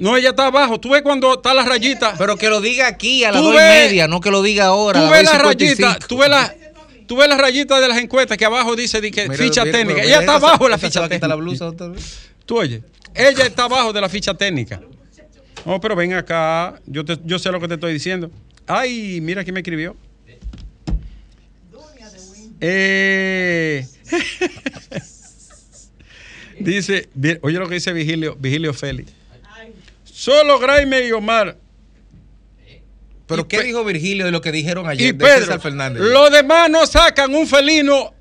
No, 0.00 0.16
ella 0.16 0.30
está 0.30 0.46
abajo. 0.46 0.78
Tú 0.80 0.90
ves 0.90 1.02
cuando 1.02 1.34
está 1.34 1.54
la 1.54 1.64
rayita. 1.64 2.14
Pero 2.18 2.36
que 2.36 2.48
lo 2.48 2.60
diga 2.60 2.86
aquí 2.86 3.24
a 3.24 3.32
las 3.32 3.42
dos 3.42 3.54
y 3.54 3.56
media, 3.56 4.08
no 4.08 4.20
que 4.20 4.30
lo 4.30 4.42
diga 4.42 4.66
ahora. 4.66 5.00
Tú 5.00 5.10
ves 5.10 5.24
las 5.24 5.34
la 5.34 5.42
2:55. 5.44 5.84
rayita, 5.84 5.98
tú 6.06 6.18
ves 6.18 6.28
la, 6.28 6.54
tú 7.06 7.16
ves 7.16 7.28
la 7.28 7.36
rayita 7.36 7.80
de 7.80 7.88
las 7.88 7.98
encuestas 7.98 8.36
que 8.38 8.44
abajo 8.44 8.76
dice 8.76 9.00
de 9.00 9.10
que 9.10 9.28
Mira, 9.28 9.42
ficha 9.42 9.64
mira, 9.64 9.78
técnica. 9.78 10.02
Ella 10.02 10.20
está 10.20 10.34
abajo 10.36 10.64
de 10.64 10.70
la 10.70 10.78
ficha 10.78 11.00
la 11.00 11.08
técnica. 11.08 11.34
blusa 11.34 11.66
otra 11.68 11.88
vez. 11.88 12.18
Tú 12.46 12.58
oye, 12.58 12.82
ella 13.14 13.44
está 13.46 13.64
abajo 13.64 13.92
de 13.92 14.00
la 14.00 14.08
ficha 14.08 14.34
técnica. 14.34 14.80
No, 15.66 15.80
pero 15.80 15.96
ven 15.96 16.14
acá, 16.14 16.80
yo, 16.86 17.04
te- 17.04 17.18
yo 17.24 17.38
sé 17.38 17.50
lo 17.50 17.60
que 17.60 17.68
te 17.68 17.74
estoy 17.74 17.92
diciendo. 17.92 18.30
Ay, 18.66 19.20
mira 19.20 19.42
quién 19.44 19.54
me 19.54 19.60
escribió. 19.60 19.96
Eh, 22.60 23.86
dice, 26.60 27.08
oye 27.42 27.58
lo 27.58 27.68
que 27.68 27.74
dice 27.74 27.92
Vigilio, 27.92 28.36
Vigilio 28.36 28.72
Félix. 28.74 29.12
Solo 30.18 30.58
Graime 30.58 31.06
y 31.06 31.12
Omar 31.12 31.56
Pero 33.28 33.42
Y 33.42 33.44
¿qué 33.44 33.62
dijo 33.62 33.84
Virgilio 33.84 34.24
de 34.24 34.32
lo 34.32 34.40
que 34.40 34.50
dijeron 34.50 34.84
y 34.86 34.88
ayer 34.88 35.14
de 35.14 35.24
Pedro. 35.24 35.40
César 35.42 35.60
Fernández? 35.60 36.02
Los 36.02 36.32
demás 36.32 36.68
no 36.68 36.84
sacan 36.88 37.32
un 37.36 37.46
felino. 37.46 38.12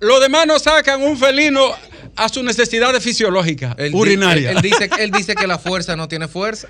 Los 0.00 0.18
demás 0.22 0.46
no 0.46 0.58
sacan 0.58 1.02
un 1.02 1.18
felino 1.18 1.72
a 2.16 2.30
sus 2.30 2.42
necesidades 2.42 3.04
fisiológicas, 3.04 3.74
Él 3.76 3.92
di- 3.92 3.98
urinarias. 3.98 4.52
Él, 4.52 4.56
él 4.56 4.62
dice, 4.62 4.90
él 4.98 5.10
dice 5.10 5.34
que 5.34 5.46
la 5.46 5.58
fuerza 5.58 5.94
no 5.94 6.08
tiene 6.08 6.26
fuerza. 6.26 6.68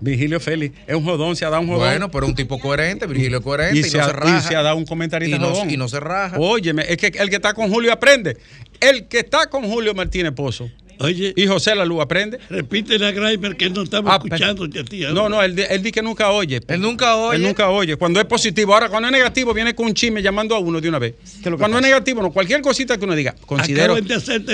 Vigilio 0.00 0.38
Félix 0.38 0.78
es 0.86 0.94
un 0.94 1.04
jodón, 1.04 1.34
se 1.34 1.46
ha 1.46 1.48
dado 1.50 1.62
un 1.62 1.68
jodón. 1.68 1.88
Bueno, 1.88 2.10
pero 2.10 2.26
un 2.26 2.34
tipo 2.34 2.58
coherente, 2.60 3.06
Virgilio 3.06 3.38
es 3.38 3.44
coherente 3.44 3.76
y, 3.78 3.80
y, 3.80 3.84
se 3.84 3.96
no 3.96 4.04
se 4.04 4.12
raja. 4.12 4.38
y 4.38 4.40
se 4.48 4.54
ha 4.54 4.60
dado 4.62 4.76
un 4.76 4.84
comentarista 4.84 5.34
y 5.34 5.38
no, 5.38 5.48
jodón. 5.48 5.70
y 5.70 5.78
no 5.78 5.88
se 5.88 5.98
raja. 5.98 6.36
Óyeme, 6.38 6.84
es 6.86 6.98
que 6.98 7.06
el 7.06 7.30
que 7.30 7.36
está 7.36 7.54
con 7.54 7.70
Julio 7.70 7.90
aprende. 7.90 8.36
El 8.80 9.08
que 9.08 9.20
está 9.20 9.46
con 9.48 9.64
Julio 9.64 9.94
Martínez 9.94 10.32
Pozo 10.32 10.70
Oye, 11.00 11.32
y 11.36 11.46
José 11.46 11.74
Lalu 11.74 12.00
aprende. 12.00 12.38
repite 12.50 12.96
a 13.04 13.10
Grimer 13.12 13.56
que 13.56 13.70
no 13.70 13.82
estamos 13.82 14.12
Ah, 14.12 14.20
escuchándote 14.22 14.80
a 14.80 14.84
ti. 14.84 15.04
ahora. 15.04 15.14
No, 15.14 15.28
no, 15.28 15.42
él, 15.42 15.54
di- 15.54 15.62
él 15.68 15.82
dice 15.82 15.92
que 15.92 16.02
nunca 16.02 16.30
oye. 16.30 16.60
Él 16.66 16.80
nunca 16.80 17.14
oye. 17.16 17.36
Él 17.36 17.42
nunca 17.42 17.68
oye. 17.70 17.96
Cuando 17.96 18.18
es 18.20 18.26
positivo. 18.26 18.74
Ahora, 18.74 18.88
cuando 18.88 19.08
es 19.08 19.12
negativo, 19.12 19.54
viene 19.54 19.74
con 19.74 19.86
un 19.86 19.94
chisme 19.94 20.20
llamando 20.22 20.54
a 20.54 20.58
uno 20.58 20.80
de 20.80 20.88
una 20.88 20.98
vez. 20.98 21.14
Cuando 21.58 21.78
es 21.78 21.82
negativo, 21.82 22.22
no. 22.22 22.32
Cualquier 22.32 22.60
cosita 22.62 22.98
que 22.98 23.04
uno 23.04 23.14
diga, 23.14 23.34
considero. 23.46 23.96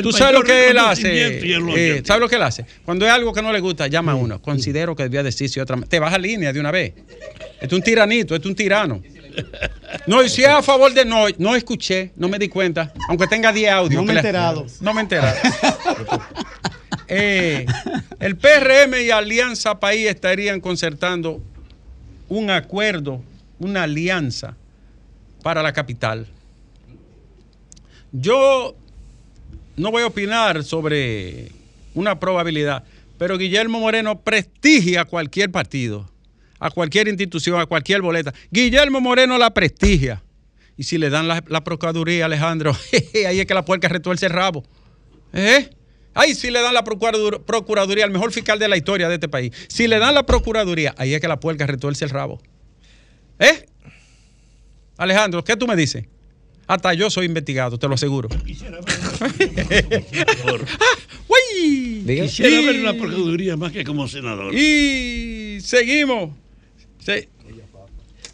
Tú 0.03 0.13
sabes 0.13 0.35
lo 0.35 0.43
que 0.43 0.71
él 0.71 0.79
hace. 0.79 1.27
él 1.27 1.65
eh. 1.77 2.03
¿Sabes 2.05 2.21
lo 2.21 2.29
que 2.29 2.37
él 2.37 2.43
hace? 2.43 2.67
Cuando 2.85 3.07
es 3.07 3.13
algo 3.13 3.33
que 3.33 3.41
no 3.43 3.53
le 3.53 3.61
gusta, 3.61 3.87
llama 3.87 4.13
a 4.13 4.15
uno. 4.17 4.41
Considero 4.43 4.95
que 4.95 5.05
debía 5.05 5.23
decirse 5.23 5.61
otra 5.61 5.81
Te 5.89 5.99
baja 5.99 6.19
línea 6.19 6.53
de 6.53 6.61
una 6.61 6.71
vez. 6.71 6.93
Es 7.61 7.73
un 7.73 7.81
tiranito, 7.83 8.35
es 8.37 8.45
un 8.45 8.55
tirano. 8.55 9.03
No, 10.07 10.23
y 10.23 10.29
si 10.29 10.43
es 10.43 10.49
a 10.49 10.63
favor 10.63 10.93
de 10.93 11.05
no, 11.05 11.27
no 11.39 11.57
escuché, 11.57 12.13
no 12.17 12.29
me 12.29 12.39
di 12.39 12.49
cuenta, 12.49 12.93
aunque 13.09 13.27
tenga 13.27 13.53
10 13.53 13.71
audios. 13.71 14.03
No 14.03 14.07
me 14.07 14.13
he 14.13 14.17
enterado. 14.17 14.67
No 14.81 14.93
me 14.93 15.01
he 15.01 15.03
enterado. 15.03 15.37
Eh, 17.07 17.67
el 18.19 18.37
PRM 18.37 18.95
y 19.05 19.11
Alianza 19.11 19.79
País 19.79 20.09
estarían 20.09 20.59
concertando 20.59 21.43
un 22.31 22.51
acuerdo, 22.51 23.23
una 23.59 23.83
alianza 23.83 24.57
para 25.43 25.63
la 25.63 25.75
capital. 25.75 26.27
Yo 28.11 28.75
no 29.77 29.91
voy 29.91 30.03
a 30.03 30.07
opinar 30.07 30.65
sobre 30.65 31.53
una 31.95 32.19
probabilidad, 32.19 32.85
pero 33.19 33.39
Guillermo 33.39 33.81
Moreno 33.81 34.21
prestigia 34.21 35.05
cualquier 35.05 35.51
partido, 35.51 36.09
a 36.65 36.71
cualquier 36.71 37.09
institución, 37.09 37.61
a 37.61 37.67
cualquier 37.67 38.01
boleta. 38.01 38.33
Guillermo 38.51 38.99
Moreno 38.99 39.37
la 39.37 39.53
prestigia. 39.53 40.23
Y 40.79 40.85
si 40.85 40.97
le 40.97 41.11
dan 41.11 41.29
la, 41.29 41.45
la 41.47 41.63
procuraduría, 41.63 42.25
Alejandro, 42.25 42.75
ahí 43.29 43.39
es 43.39 43.45
que 43.47 43.53
la 43.53 43.67
puerca 43.67 43.87
retuerce 43.87 44.25
el 44.27 44.33
rabo. 44.33 44.65
¿Eh? 45.35 45.69
Ahí 46.15 46.35
sí 46.35 46.51
le 46.51 46.63
dan 46.63 46.73
la 46.73 46.83
procuradur- 46.83 47.45
procuraduría 47.45 48.05
al 48.05 48.13
mejor 48.13 48.33
fiscal 48.33 48.59
de 48.59 48.69
la 48.69 48.79
historia 48.79 49.09
de 49.11 49.17
este 49.17 49.29
país. 49.29 49.53
Si 49.69 49.87
le 49.87 49.99
dan 49.99 50.15
la 50.15 50.25
procuraduría, 50.25 50.95
ahí 50.97 51.13
es 51.13 51.21
que 51.21 51.29
la 51.29 51.39
puerca 51.39 51.67
retuerce 51.67 52.07
el 52.07 52.11
rabo. 52.11 52.41
¿Eh? 53.39 53.67
Alejandro, 54.97 55.45
¿qué 55.45 55.57
tú 55.57 55.67
me 55.67 55.77
dices? 55.77 56.07
Hasta 56.67 56.95
yo 56.95 57.11
soy 57.11 57.27
investigado, 57.27 57.79
te 57.79 57.87
lo 57.87 57.95
aseguro. 57.95 58.31
Quisiera 58.47 58.79
ver, 58.81 59.85
la 62.83 62.95
procuraduría 62.95 63.59
más 63.59 63.71
que 63.71 63.85
como 63.85 64.09
senador. 64.09 64.55
Y 64.55 65.59
seguimos. 65.61 66.31
Se- 67.05 67.29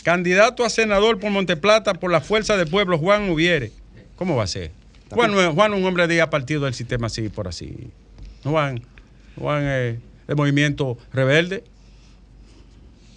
Candidato 0.02 0.64
a 0.64 0.70
senador 0.70 1.18
por 1.20 1.30
Monteplata 1.30 1.92
por 1.94 2.10
la 2.10 2.20
Fuerza 2.22 2.56
del 2.56 2.68
Pueblo, 2.68 2.96
Juan 2.98 3.28
Ubiere. 3.28 3.70
¿Cómo 4.16 4.34
va 4.36 4.44
a 4.44 4.46
ser? 4.46 4.70
Juan, 5.10 5.54
Juan 5.54 5.74
un 5.74 5.84
hombre 5.84 6.06
de 6.06 6.26
partido 6.28 6.64
del 6.64 6.72
sistema 6.74 7.08
así, 7.08 7.28
por 7.28 7.48
así. 7.48 7.90
Juan, 8.44 8.82
Juan 9.36 9.64
es 9.66 9.98
de 10.26 10.34
movimiento 10.34 10.96
rebelde. 11.12 11.64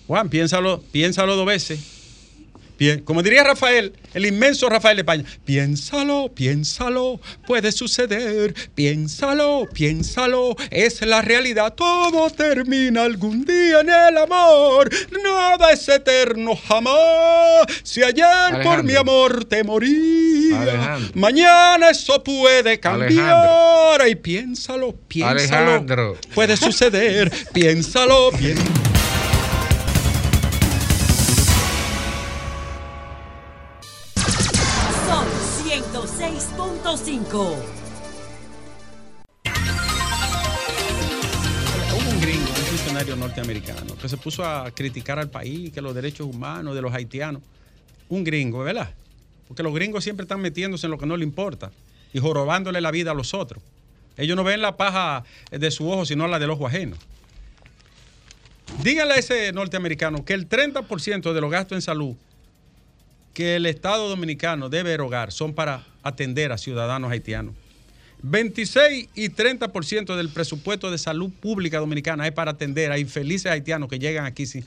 Juan, 0.08 0.28
piénsalo, 0.30 0.82
piénsalo 0.92 1.36
dos 1.36 1.46
veces. 1.46 1.92
Como 3.04 3.24
diría 3.24 3.43
Rafael, 3.43 3.93
el 4.13 4.26
inmenso 4.26 4.69
Rafael 4.69 4.98
de 4.98 5.02
España, 5.02 5.24
piénsalo, 5.46 6.32
piénsalo, 6.34 7.19
puede 7.48 7.72
suceder, 7.72 8.54
piénsalo, 8.76 9.67
piénsalo, 9.74 10.56
es 10.69 11.02
la 11.02 11.22
realidad, 11.22 11.74
todo 11.74 12.30
termina 12.30 13.04
algún 13.04 13.46
día 13.46 13.82
en 13.82 13.89
el 13.89 14.17
amor, 14.17 14.89
nada 15.24 15.72
es 15.72 15.88
eterno 15.88 16.56
jamás, 16.56 17.65
si 17.84 18.04
ayer 18.04 18.62
por 18.63 18.84
mi 18.84 18.96
amor 18.96 19.46
te 19.46 19.63
moría, 19.63 20.62
Alejandro. 20.62 21.12
mañana 21.15 21.89
eso 21.89 22.24
puede 22.24 22.80
cambiar, 22.80 23.12
Alejandro. 23.12 24.08
y 24.08 24.15
piénsalo, 24.15 24.96
piénsalo, 25.08 26.17
puede 26.34 26.58
suceder, 26.58 27.32
piénsalo, 27.54 28.32
piénsalo. 28.32 28.92
106.5. 36.93 37.34
Hubo 41.91 42.10
un 42.12 42.21
gringo, 42.21 42.43
un 42.47 42.65
funcionario 42.65 43.15
norteamericano, 43.15 43.97
que 43.97 44.08
se 44.08 44.17
puso 44.17 44.45
a 44.45 44.69
criticar 44.69 45.17
al 45.17 45.32
país, 45.32 45.71
que 45.71 45.82
los 45.82 45.95
derechos 45.95 46.27
humanos 46.27 46.75
de 46.75 46.82
los 46.84 46.93
haitianos. 46.93 47.41
Un 48.10 48.23
gringo, 48.23 48.60
¿verdad? 48.60 48.93
Porque 49.47 49.63
los 49.63 49.73
gringos 49.73 50.03
siempre 50.03 50.23
están 50.23 50.39
metiéndose 50.39 50.86
en 50.86 50.91
lo 50.91 50.99
que 50.99 51.08
no 51.08 51.17
le 51.17 51.23
importa 51.23 51.71
y 52.13 52.19
jorobándole 52.19 52.79
la 52.79 52.91
vida 52.91 53.12
a 53.12 53.15
los 53.15 53.34
otros. 53.34 53.63
Ellos 54.15 54.36
no 54.36 54.43
ven 54.43 54.62
la 54.62 54.77
paja 54.77 55.23
de 55.49 55.71
su 55.71 55.89
ojo, 55.89 56.06
sino 56.06 56.27
la 56.27 56.38
del 56.38 56.51
ojo 56.51 56.67
ajeno. 56.67 56.95
Díganle 58.84 59.15
a 59.15 59.17
ese 59.17 59.51
norteamericano 59.51 60.23
que 60.23 60.34
el 60.34 60.47
30% 60.47 61.34
de 61.34 61.41
los 61.41 61.49
gastos 61.49 61.75
en 61.75 61.82
salud 61.82 62.15
que 63.34 63.56
el 63.56 63.65
Estado 63.65 64.08
Dominicano 64.08 64.69
debe 64.69 64.93
erogar 64.93 65.32
son 65.32 65.54
para 65.54 65.86
atender 66.04 66.52
a 66.52 66.58
ciudadanos 66.58 67.12
haitianos. 67.12 67.56
26 68.22 69.10
y 69.15 69.30
30% 69.30 70.15
del 70.15 70.30
presupuesto 70.30 70.89
de 70.89 70.98
salud 70.98 71.30
pública 71.30 71.80
dominicana 71.80 72.26
es 72.26 72.32
para 72.32 72.52
atender 72.52 72.91
a 72.91 72.98
infelices 72.98 73.52
haitianos 73.52 73.89
que 73.89 74.00
llegan 74.00 74.26
aquí 74.26 74.46
sin, 74.46 74.63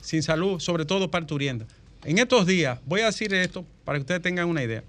sin 0.00 0.22
salud, 0.22 0.60
sobre 0.60 0.84
todo 0.84 1.10
parturiendo. 1.10 1.66
En 2.04 2.18
estos 2.18 2.46
días, 2.46 2.78
voy 2.86 3.00
a 3.00 3.06
decir 3.06 3.34
esto 3.34 3.64
para 3.84 3.98
que 3.98 4.02
ustedes 4.02 4.22
tengan 4.22 4.48
una 4.48 4.62
idea. 4.62 4.84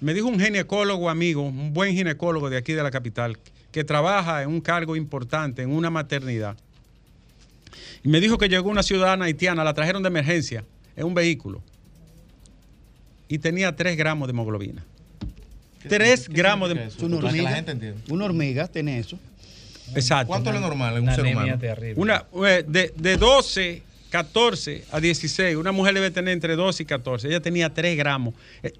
Me 0.00 0.12
dijo 0.12 0.28
un 0.28 0.38
ginecólogo 0.38 1.08
amigo, 1.08 1.42
un 1.42 1.72
buen 1.72 1.94
ginecólogo 1.94 2.50
de 2.50 2.56
aquí 2.58 2.72
de 2.72 2.82
la 2.82 2.90
capital, 2.90 3.38
que 3.72 3.84
trabaja 3.84 4.42
en 4.42 4.48
un 4.48 4.60
cargo 4.60 4.96
importante, 4.96 5.62
en 5.62 5.70
una 5.70 5.90
maternidad. 5.90 6.56
Y 8.02 8.08
me 8.08 8.20
dijo 8.20 8.36
que 8.36 8.48
llegó 8.48 8.68
una 8.68 8.82
ciudadana 8.82 9.26
haitiana, 9.26 9.64
la 9.64 9.74
trajeron 9.74 10.02
de 10.02 10.08
emergencia 10.08 10.64
en 11.00 11.06
un 11.06 11.14
vehículo 11.14 11.62
y 13.28 13.38
tenía 13.38 13.74
3 13.74 13.96
gramos 13.96 14.28
de 14.28 14.32
hemoglobina. 14.32 14.84
3 15.88 16.28
gramos 16.28 16.68
de... 16.68 16.84
Es 16.86 16.98
una 16.98 17.16
que 17.16 17.22
la 17.22 17.28
hormiga. 17.28 17.50
gente 17.54 17.70
entienda. 17.72 18.00
Una 18.10 18.24
hormiga 18.26 18.68
tiene 18.68 18.98
eso. 18.98 19.18
Exacto. 19.94 20.28
¿Cuánto 20.28 20.50
es 20.50 20.54
lo 20.54 20.60
normal 20.60 20.96
en 20.98 21.08
un 21.08 21.14
ser 21.14 21.24
humano? 21.26 21.58
Una, 21.96 22.26
eh, 22.46 22.64
de, 22.66 22.92
de 22.96 23.16
12 23.16 23.82
14 24.10 24.84
a 24.90 24.98
16. 25.00 25.56
Una 25.56 25.70
mujer 25.70 25.94
debe 25.94 26.10
tener 26.10 26.34
entre 26.34 26.56
12 26.56 26.82
y 26.82 26.86
14. 26.86 27.28
Ella 27.28 27.40
tenía 27.40 27.72
3 27.72 27.96
gramos. 27.96 28.34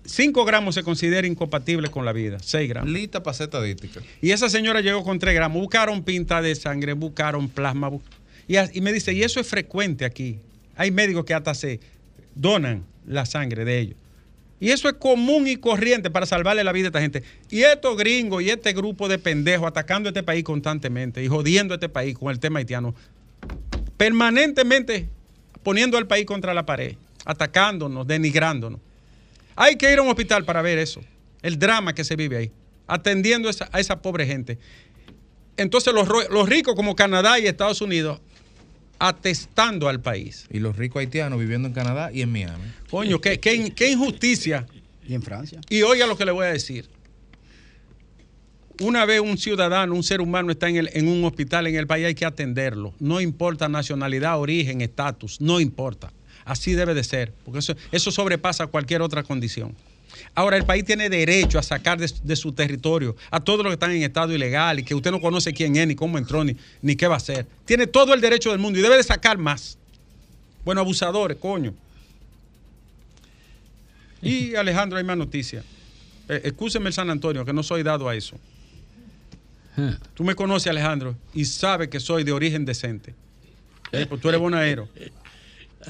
5 0.04 0.44
gramos 0.44 0.74
se 0.74 0.82
considera 0.82 1.24
incompatible 1.26 1.88
con 1.88 2.04
la 2.04 2.12
vida. 2.12 2.38
6 2.42 2.68
gramos. 2.68 2.90
Lista 2.90 3.22
para 3.22 3.32
hacer 3.32 3.44
estadística. 3.44 4.00
Y 4.20 4.32
esa 4.32 4.50
señora 4.50 4.80
llegó 4.80 5.04
con 5.04 5.20
3 5.20 5.32
gramos. 5.34 5.60
Buscaron 5.62 6.02
pinta 6.02 6.42
de 6.42 6.54
sangre, 6.56 6.92
buscaron 6.94 7.48
plasma. 7.48 7.92
Y, 8.48 8.56
a- 8.56 8.68
y 8.74 8.80
me 8.80 8.92
dice, 8.92 9.12
y 9.12 9.22
eso 9.22 9.38
es 9.38 9.46
frecuente 9.46 10.04
aquí. 10.04 10.38
Hay 10.76 10.90
médicos 10.90 11.24
que 11.24 11.34
hasta 11.34 11.54
se 11.54 11.78
donan 12.34 12.84
la 13.06 13.26
sangre 13.26 13.64
de 13.64 13.78
ellos. 13.78 13.96
Y 14.62 14.70
eso 14.70 14.88
es 14.88 14.94
común 14.96 15.48
y 15.48 15.56
corriente 15.56 16.10
para 16.10 16.26
salvarle 16.26 16.62
la 16.62 16.72
vida 16.72 16.86
a 16.86 16.88
esta 16.88 17.00
gente. 17.00 17.22
Y 17.50 17.62
estos 17.62 17.96
gringos 17.96 18.42
y 18.42 18.50
este 18.50 18.72
grupo 18.74 19.08
de 19.08 19.18
pendejos 19.18 19.66
atacando 19.66 20.08
a 20.08 20.10
este 20.10 20.22
país 20.22 20.44
constantemente 20.44 21.24
y 21.24 21.28
jodiendo 21.28 21.72
a 21.72 21.76
este 21.76 21.88
país 21.88 22.16
con 22.18 22.30
el 22.30 22.38
tema 22.38 22.58
haitiano, 22.58 22.94
permanentemente 23.96 25.08
poniendo 25.62 25.98
al 25.98 26.06
país 26.06 26.26
contra 26.26 26.54
la 26.54 26.64
pared, 26.66 26.96
atacándonos, 27.24 28.06
denigrándonos. 28.06 28.80
Hay 29.56 29.76
que 29.76 29.92
ir 29.92 29.98
a 29.98 30.02
un 30.02 30.08
hospital 30.08 30.44
para 30.44 30.62
ver 30.62 30.78
eso, 30.78 31.00
el 31.42 31.58
drama 31.58 31.94
que 31.94 32.04
se 32.04 32.16
vive 32.16 32.36
ahí, 32.36 32.52
atendiendo 32.86 33.48
esa- 33.50 33.68
a 33.72 33.80
esa 33.80 34.00
pobre 34.00 34.26
gente. 34.26 34.58
Entonces 35.56 35.92
los, 35.92 36.08
los 36.30 36.48
ricos 36.48 36.74
como 36.74 36.94
Canadá 36.96 37.38
y 37.38 37.46
Estados 37.46 37.80
Unidos 37.82 38.20
atestando 39.00 39.88
al 39.88 40.00
país. 40.00 40.46
Y 40.50 40.60
los 40.60 40.76
ricos 40.76 41.00
haitianos 41.00 41.40
viviendo 41.40 41.66
en 41.66 41.74
Canadá 41.74 42.10
y 42.12 42.22
en 42.22 42.30
Miami. 42.30 42.64
Coño, 42.90 43.20
qué, 43.20 43.40
qué 43.40 43.72
qué 43.74 43.90
injusticia. 43.90 44.66
Y 45.08 45.14
en 45.14 45.22
Francia. 45.22 45.60
Y 45.68 45.82
oiga 45.82 46.06
lo 46.06 46.16
que 46.16 46.24
le 46.24 46.30
voy 46.30 46.46
a 46.46 46.50
decir. 46.52 46.88
Una 48.80 49.04
vez 49.04 49.20
un 49.20 49.36
ciudadano, 49.36 49.94
un 49.94 50.02
ser 50.02 50.20
humano 50.20 50.50
está 50.52 50.68
en, 50.68 50.76
el- 50.76 50.90
en 50.94 51.06
un 51.08 51.24
hospital 51.24 51.66
en 51.66 51.76
el 51.76 51.86
país, 51.86 52.06
hay 52.06 52.14
que 52.14 52.24
atenderlo. 52.24 52.94
No 52.98 53.20
importa 53.20 53.68
nacionalidad, 53.68 54.38
origen, 54.38 54.80
estatus, 54.80 55.40
no 55.40 55.60
importa. 55.60 56.12
Así 56.46 56.72
debe 56.72 56.94
de 56.94 57.04
ser, 57.04 57.32
porque 57.44 57.58
eso, 57.58 57.74
eso 57.92 58.10
sobrepasa 58.10 58.66
cualquier 58.68 59.02
otra 59.02 59.22
condición. 59.22 59.74
Ahora, 60.34 60.56
el 60.56 60.64
país 60.64 60.84
tiene 60.84 61.08
derecho 61.08 61.58
a 61.58 61.62
sacar 61.62 61.98
de, 61.98 62.10
de 62.22 62.36
su 62.36 62.52
territorio 62.52 63.16
a 63.30 63.40
todos 63.40 63.58
los 63.60 63.68
que 63.68 63.74
están 63.74 63.92
en 63.92 64.02
estado 64.02 64.34
ilegal 64.34 64.78
y 64.78 64.82
que 64.84 64.94
usted 64.94 65.10
no 65.10 65.20
conoce 65.20 65.52
quién 65.52 65.76
es, 65.76 65.86
ni 65.86 65.94
cómo 65.94 66.18
entró, 66.18 66.44
ni, 66.44 66.56
ni 66.82 66.96
qué 66.96 67.06
va 67.06 67.14
a 67.14 67.18
hacer. 67.18 67.46
Tiene 67.64 67.86
todo 67.86 68.14
el 68.14 68.20
derecho 68.20 68.50
del 68.50 68.58
mundo 68.58 68.78
y 68.78 68.82
debe 68.82 68.96
de 68.96 69.02
sacar 69.02 69.38
más. 69.38 69.78
Bueno, 70.64 70.80
abusadores, 70.80 71.36
coño. 71.38 71.74
Y 74.22 74.54
Alejandro, 74.56 74.98
hay 74.98 75.04
más 75.04 75.16
noticias. 75.16 75.64
Eh, 76.28 76.42
excúseme 76.44 76.88
el 76.88 76.92
San 76.92 77.10
Antonio, 77.10 77.44
que 77.44 77.52
no 77.52 77.62
soy 77.62 77.82
dado 77.82 78.08
a 78.08 78.14
eso. 78.14 78.36
Tú 80.14 80.24
me 80.24 80.34
conoces, 80.34 80.68
Alejandro, 80.68 81.16
y 81.32 81.46
sabes 81.46 81.88
que 81.88 82.00
soy 82.00 82.22
de 82.24 82.32
origen 82.32 82.64
decente. 82.64 83.14
Eh, 83.92 84.06
pues 84.08 84.20
tú 84.20 84.28
eres 84.28 84.40
bonaero. 84.40 84.88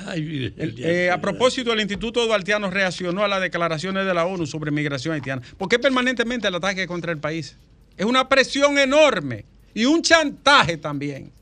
Ay, 0.07 0.53
El- 0.57 0.75
eh, 0.85 1.11
a 1.11 1.21
propósito, 1.21 1.73
el 1.73 1.81
Instituto 1.81 2.25
Duartiano 2.25 2.71
reaccionó 2.71 3.25
a 3.25 3.29
las 3.29 3.41
declaraciones 3.41 4.07
de 4.07 4.15
la 4.15 4.25
ONU 4.25 4.47
sobre 4.47 4.71
migración 4.71 5.15
haitiana. 5.15 5.43
¿Por 5.59 5.69
qué 5.69 5.79
permanentemente 5.79 6.47
el 6.47 6.55
ataque 6.55 6.87
contra 6.87 7.11
el 7.11 7.19
país? 7.19 7.57
Es 7.97 8.07
una 8.07 8.29
presión 8.29 8.79
enorme 8.79 9.45
y 9.75 9.85
un 9.87 10.01
chantaje 10.03 10.77
también. 10.77 11.33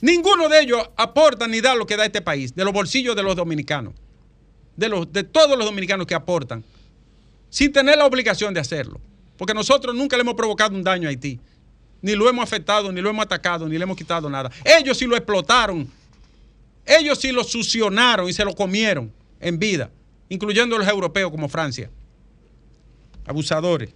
Ninguno 0.00 0.48
de 0.50 0.60
ellos 0.60 0.90
aporta 0.96 1.48
ni 1.48 1.60
da 1.62 1.74
lo 1.74 1.86
que 1.86 1.96
da 1.96 2.04
este 2.04 2.20
país, 2.20 2.54
de 2.54 2.64
los 2.64 2.74
bolsillos 2.74 3.16
de 3.16 3.22
los 3.22 3.34
dominicanos, 3.34 3.94
de, 4.76 4.88
los, 4.90 5.10
de 5.10 5.24
todos 5.24 5.56
los 5.56 5.64
dominicanos 5.66 6.06
que 6.06 6.14
aportan, 6.14 6.62
sin 7.48 7.72
tener 7.72 7.96
la 7.96 8.04
obligación 8.04 8.52
de 8.52 8.60
hacerlo. 8.60 9.00
Porque 9.38 9.54
nosotros 9.54 9.94
nunca 9.94 10.16
le 10.16 10.20
hemos 10.20 10.34
provocado 10.34 10.74
un 10.76 10.84
daño 10.84 11.08
a 11.08 11.10
Haití, 11.10 11.40
ni 12.02 12.14
lo 12.14 12.28
hemos 12.28 12.42
afectado, 12.44 12.92
ni 12.92 13.00
lo 13.00 13.08
hemos 13.08 13.24
atacado, 13.24 13.66
ni 13.66 13.78
le 13.78 13.84
hemos 13.84 13.96
quitado 13.96 14.28
nada. 14.28 14.50
Ellos 14.64 14.98
sí 14.98 15.06
lo 15.06 15.16
explotaron 15.16 15.88
ellos 16.86 17.18
sí 17.18 17.32
lo 17.32 17.44
succionaron 17.44 18.28
y 18.28 18.32
se 18.32 18.44
lo 18.44 18.54
comieron 18.54 19.12
en 19.40 19.58
vida, 19.58 19.90
incluyendo 20.28 20.78
los 20.78 20.88
europeos 20.88 21.30
como 21.30 21.48
Francia. 21.48 21.90
Abusadores. 23.26 23.90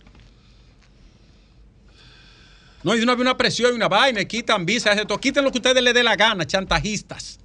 No, 2.83 2.97
y 2.97 3.05
no 3.05 3.13
había 3.13 3.23
una 3.23 3.37
presión 3.37 3.73
y 3.73 3.77
una 3.77 3.89
vaina, 3.89 4.25
quitan 4.25 4.65
visas, 4.65 4.97
esto. 4.97 5.19
Quiten 5.19 5.45
lo 5.45 5.51
que 5.51 5.59
ustedes 5.59 5.83
les 5.83 5.93
dé 5.93 6.03
la 6.03 6.17
gana, 6.17 6.47
chantajistas. 6.47 7.39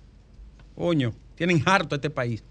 Coño, 0.76 1.14
tienen 1.36 1.62
harto 1.66 1.96
este 1.96 2.10
país. 2.10 2.44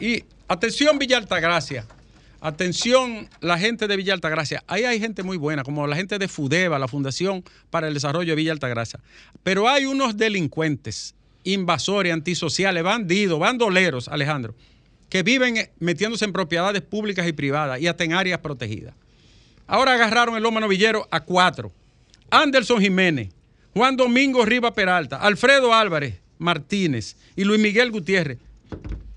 Y 0.00 0.24
atención 0.48 0.98
Villa 0.98 1.18
Altagracia. 1.18 1.86
Atención 2.40 3.28
la 3.40 3.58
gente 3.58 3.88
de 3.88 3.96
Villa 3.96 4.12
Altagracia. 4.12 4.62
Ahí 4.66 4.84
hay 4.84 5.00
gente 5.00 5.22
muy 5.22 5.38
buena, 5.38 5.64
como 5.64 5.86
la 5.86 5.96
gente 5.96 6.18
de 6.18 6.28
FUDEVA, 6.28 6.78
la 6.78 6.88
Fundación 6.88 7.42
para 7.70 7.88
el 7.88 7.94
Desarrollo 7.94 8.32
de 8.32 8.36
Villa 8.36 8.52
Altagracia. 8.52 9.00
Pero 9.42 9.68
hay 9.68 9.86
unos 9.86 10.16
delincuentes, 10.16 11.14
invasores, 11.44 12.12
antisociales, 12.12 12.82
bandidos, 12.82 13.38
bandoleros, 13.38 14.08
Alejandro, 14.08 14.54
que 15.08 15.22
viven 15.22 15.56
eh, 15.56 15.70
metiéndose 15.78 16.24
en 16.24 16.32
propiedades 16.32 16.82
públicas 16.82 17.26
y 17.28 17.32
privadas 17.32 17.80
y 17.80 17.86
hasta 17.86 18.04
en 18.04 18.14
áreas 18.14 18.40
protegidas. 18.40 18.94
Ahora 19.66 19.94
agarraron 19.94 20.36
el 20.36 20.42
Loma 20.42 20.60
Novillero 20.60 21.06
a 21.10 21.20
cuatro. 21.20 21.72
Anderson 22.30 22.80
Jiménez, 22.80 23.28
Juan 23.72 23.96
Domingo 23.96 24.44
Riva 24.44 24.74
Peralta, 24.74 25.16
Alfredo 25.18 25.72
Álvarez 25.72 26.20
Martínez 26.38 27.16
y 27.36 27.44
Luis 27.44 27.60
Miguel 27.60 27.90
Gutiérrez 27.90 28.38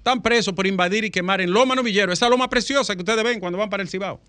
están 0.08 0.22
presos 0.22 0.54
por 0.54 0.66
invadir 0.66 1.04
y 1.04 1.12
quemar 1.12 1.42
en 1.42 1.52
Loma 1.52 1.76
Novillero, 1.76 2.14
esa 2.14 2.30
loma 2.30 2.50
preciosa 2.50 2.96
que 2.96 3.02
ustedes 3.02 3.26
ven 3.26 3.42
cuando 3.42 3.58
van 3.58 3.70
para 3.70 3.84
el 3.84 3.90
Cibao. 3.90 4.22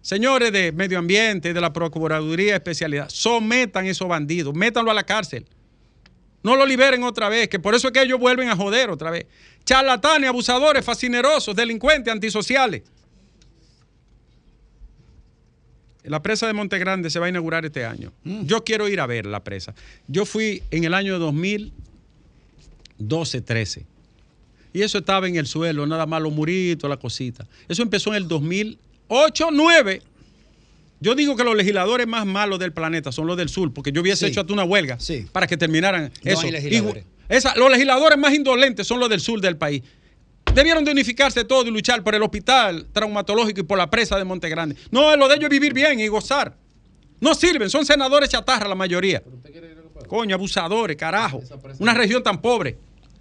Señores 0.00 0.50
de 0.50 0.72
Medio 0.72 0.98
Ambiente, 0.98 1.54
de 1.54 1.60
la 1.60 1.72
Procuraduría 1.72 2.56
Especialidad, 2.56 3.08
sometan 3.08 3.86
esos 3.86 4.08
bandidos, 4.08 4.52
métanlo 4.52 4.90
a 4.90 4.94
la 4.94 5.04
cárcel. 5.04 5.46
No 6.46 6.54
lo 6.54 6.64
liberen 6.64 7.02
otra 7.02 7.28
vez, 7.28 7.48
que 7.48 7.58
por 7.58 7.74
eso 7.74 7.88
es 7.88 7.92
que 7.92 8.00
ellos 8.00 8.20
vuelven 8.20 8.48
a 8.48 8.54
joder 8.54 8.88
otra 8.88 9.10
vez. 9.10 9.26
Charlatanes, 9.64 10.28
abusadores, 10.28 10.84
fascinerosos, 10.84 11.56
delincuentes, 11.56 12.12
antisociales. 12.12 12.84
La 16.04 16.22
presa 16.22 16.46
de 16.46 16.52
Monte 16.52 16.78
Grande 16.78 17.10
se 17.10 17.18
va 17.18 17.26
a 17.26 17.30
inaugurar 17.30 17.64
este 17.64 17.84
año. 17.84 18.12
Yo 18.22 18.62
quiero 18.62 18.86
ir 18.86 19.00
a 19.00 19.06
ver 19.06 19.26
la 19.26 19.42
presa. 19.42 19.74
Yo 20.06 20.24
fui 20.24 20.62
en 20.70 20.84
el 20.84 20.94
año 20.94 21.18
2012-13. 21.18 23.84
Y 24.72 24.82
eso 24.82 24.98
estaba 24.98 25.26
en 25.26 25.34
el 25.34 25.48
suelo, 25.48 25.84
nada 25.84 26.06
más 26.06 26.22
los 26.22 26.32
muritos, 26.32 26.88
la 26.88 26.96
cosita. 26.96 27.44
Eso 27.66 27.82
empezó 27.82 28.10
en 28.10 28.22
el 28.22 28.28
2008-9. 28.28 30.00
Yo 31.00 31.14
digo 31.14 31.36
que 31.36 31.44
los 31.44 31.54
legisladores 31.54 32.06
más 32.06 32.24
malos 32.26 32.58
del 32.58 32.72
planeta 32.72 33.12
son 33.12 33.26
los 33.26 33.36
del 33.36 33.48
sur, 33.48 33.72
porque 33.72 33.92
yo 33.92 34.00
hubiese 34.00 34.26
Sí. 34.26 34.32
hecho 34.32 34.40
hasta 34.40 34.52
una 34.52 34.64
huelga 34.64 34.98
Sí. 34.98 35.26
para 35.32 35.46
que 35.46 35.56
terminaran 35.56 36.10
No 36.24 36.30
eso. 36.32 36.40
hay 36.42 36.50
legisladores. 36.52 37.04
Esa- 37.28 37.54
los 37.56 37.70
legisladores 37.70 38.18
más 38.18 38.32
indolentes 38.32 38.86
son 38.86 39.00
los 39.00 39.08
del 39.08 39.20
sur 39.20 39.40
del 39.40 39.56
país. 39.56 39.82
Debieron 40.54 40.84
de 40.84 40.92
unificarse 40.92 41.44
todos 41.44 41.66
y 41.66 41.70
luchar 41.70 42.02
por 42.02 42.14
el 42.14 42.22
hospital 42.22 42.86
traumatológico 42.92 43.60
y 43.60 43.64
por 43.64 43.76
la 43.76 43.90
presa 43.90 44.16
de 44.16 44.24
Monte 44.24 44.48
Grande. 44.48 44.74
No, 44.90 45.14
lo 45.16 45.28
de 45.28 45.34
ellos 45.34 45.44
es 45.44 45.50
vivir 45.50 45.74
bien 45.74 46.00
y 46.00 46.08
gozar. 46.08 46.56
No 47.20 47.34
sirven, 47.34 47.68
son 47.68 47.84
senadores 47.84 48.28
chatarra 48.30 48.66
la 48.68 48.74
mayoría. 48.74 49.22
Coño, 50.08 50.34
abusadores, 50.34 50.96
carajo. 50.96 51.42
Una 51.78 51.92
región 51.94 52.22
tan 52.22 52.40
pobre. 52.40 52.78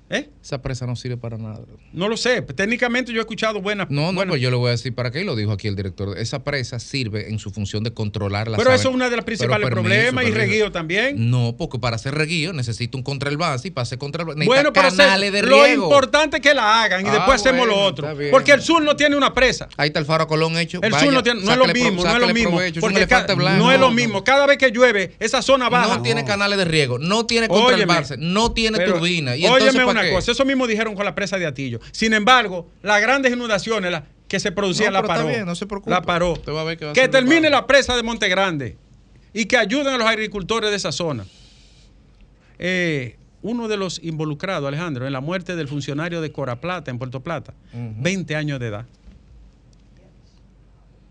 ¿Eh? 0.08 0.30
Esa 0.44 0.62
presa 0.62 0.86
no 0.86 0.96
sirve 0.96 1.18
para 1.18 1.36
nada. 1.40 1.62
No 1.92 2.08
lo 2.08 2.16
sé. 2.16 2.44
Técnicamente 2.44 3.12
yo 3.12 3.18
he 3.18 3.22
escuchado 3.22 3.60
buenas. 3.60 3.90
No, 3.90 4.02
no, 4.02 4.14
buenas- 4.14 4.34
pues 4.34 4.42
yo 4.42 4.52
le 4.52 4.56
voy 4.56 4.68
a 4.68 4.72
decir 4.72 4.94
para 4.94 5.10
qué 5.10 5.22
y 5.22 5.24
lo 5.24 5.36
dijo 5.36 5.52
aquí 5.52 5.68
el 5.68 5.76
director. 5.76 6.16
Esa 6.20 6.44
presa 6.44 6.80
sirve 6.80 7.30
en 7.30 7.40
su 7.40 7.50
función 7.50 7.84
de 7.84 7.92
controlar 7.92 8.48
la 8.48 8.58
Pero 8.58 8.70
saben- 8.70 8.80
eso 8.82 8.90
es 8.90 8.96
uno 8.96 9.06
de 9.06 9.16
los 9.16 9.26
Pero 9.26 9.26
principales 9.26 9.68
permiso, 9.68 9.82
problemas 9.90 10.26
y 10.26 10.32
reguío 10.32 10.72
también. 10.72 11.32
No, 11.32 11.56
porque 11.58 11.80
para 11.80 11.96
hacer 11.96 12.14
reguío 12.14 12.54
necesita 12.54 12.96
un 12.98 13.04
contralbance 13.04 13.68
y 13.68 13.72
para 13.72 13.82
hacer 13.84 13.98
contralbance 13.98 14.46
Bueno, 14.46 14.72
pero 14.72 14.92
se- 14.92 14.98
canales 14.98 15.32
de 15.32 15.42
lo 15.42 15.64
riego. 15.64 15.84
importante 15.86 16.38
es 16.38 16.44
que 16.44 16.54
la 16.54 16.84
hagan 16.84 17.04
y 17.04 17.10
Ah, 17.10 17.14
después 17.14 17.42
hacemos 17.42 17.66
lo 17.66 17.74
bueno, 17.74 17.88
otro. 17.88 18.16
bien. 18.16 18.30
Porque 18.30 18.52
el 18.52 18.62
sur 18.62 18.84
no 18.84 18.96
tiene 18.96 19.16
una 19.16 19.34
presa. 19.34 19.70
Ahí 19.76 19.88
está 19.88 20.00
el 20.00 20.06
faro 20.06 20.28
Colón 20.28 20.56
hecho. 20.60 20.80
El 20.84 20.92
Vaya, 20.92 21.04
sur 21.04 21.14
no, 21.14 21.24
tiene, 21.24 21.42
no 21.42 21.52
es 21.52 21.58
lo 21.58 21.64
pro- 21.64 21.74
mismo, 21.74 22.04
no 22.04 22.14
es 22.14 22.20
lo 22.20 22.34
mismo. 22.34 22.50
provecho, 22.52 22.80
Porque 22.80 23.06
blanco. 23.06 23.58
no 23.58 23.72
es 23.72 23.80
lo 23.80 23.90
mismo. 23.90 24.24
Cada 24.24 24.46
vez 24.46 24.60
que 24.60 24.70
llueve, 24.70 25.16
esa 25.20 25.42
zona 25.42 25.68
baja. 25.68 25.96
No 25.98 26.02
tiene 26.04 26.24
canales 26.26 26.60
de 26.60 26.66
riego, 26.66 27.00
no 27.00 27.26
tiene 27.26 27.48
contralbance, 27.48 28.18
no 28.18 28.52
tiene 28.52 28.78
turbina. 28.86 29.36
¿Y 29.36 29.46
entonces 29.46 29.95
una 29.96 30.08
qué? 30.08 30.12
cosa, 30.14 30.32
eso 30.32 30.46
mismo 30.46 30.68
dijeron 30.68 30.96
con 30.96 31.06
la 31.06 31.16
presa 31.16 31.38
de 31.38 31.46
Atillo. 31.46 31.80
Sin 31.92 32.14
embargo, 32.14 32.70
las 32.82 33.02
grandes 33.02 33.34
inundaciones 33.34 33.92
las 33.92 34.04
que 34.28 34.40
se 34.40 34.52
producían 34.52 34.94
No, 34.94 35.02
la 35.02 35.08
paró. 35.08 35.28
bien, 35.28 35.46
no 35.46 35.56
se 35.56 35.66
preocupe. 35.66 35.92
La 35.92 36.02
paró. 36.02 36.34
Usted 36.34 36.52
va 36.52 36.62
a 36.62 36.64
ver 36.64 36.78
que 36.78 36.86
va 36.86 36.94
termine 36.94 37.50
la 37.50 37.68
presa 37.68 37.96
de 37.96 38.04
Monte 38.04 38.28
Grande 38.28 38.78
y 39.34 39.46
que 39.46 39.58
ayuden 39.58 39.88
a 39.94 39.98
los 39.98 40.08
agricultores 40.08 40.70
de 40.70 40.78
esa 40.78 40.92
zona. 40.92 41.26
Eh, 42.58 43.18
uno 43.42 43.68
de 43.68 43.78
los 43.78 44.02
involucrados, 44.04 44.68
Alejandro, 44.68 45.06
en 45.06 45.14
la 45.14 45.22
muerte 45.22 45.56
del 45.56 45.68
funcionario 45.68 46.22
de 46.22 46.32
Cora 46.32 46.60
Plata 46.60 46.90
en 46.90 46.98
Puerto 46.98 47.22
Plata, 47.22 47.54
20 47.74 48.36
años 48.36 48.60
de 48.60 48.68
edad. 48.68 48.86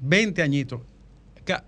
20 0.01 0.43
añitos. 0.43 0.81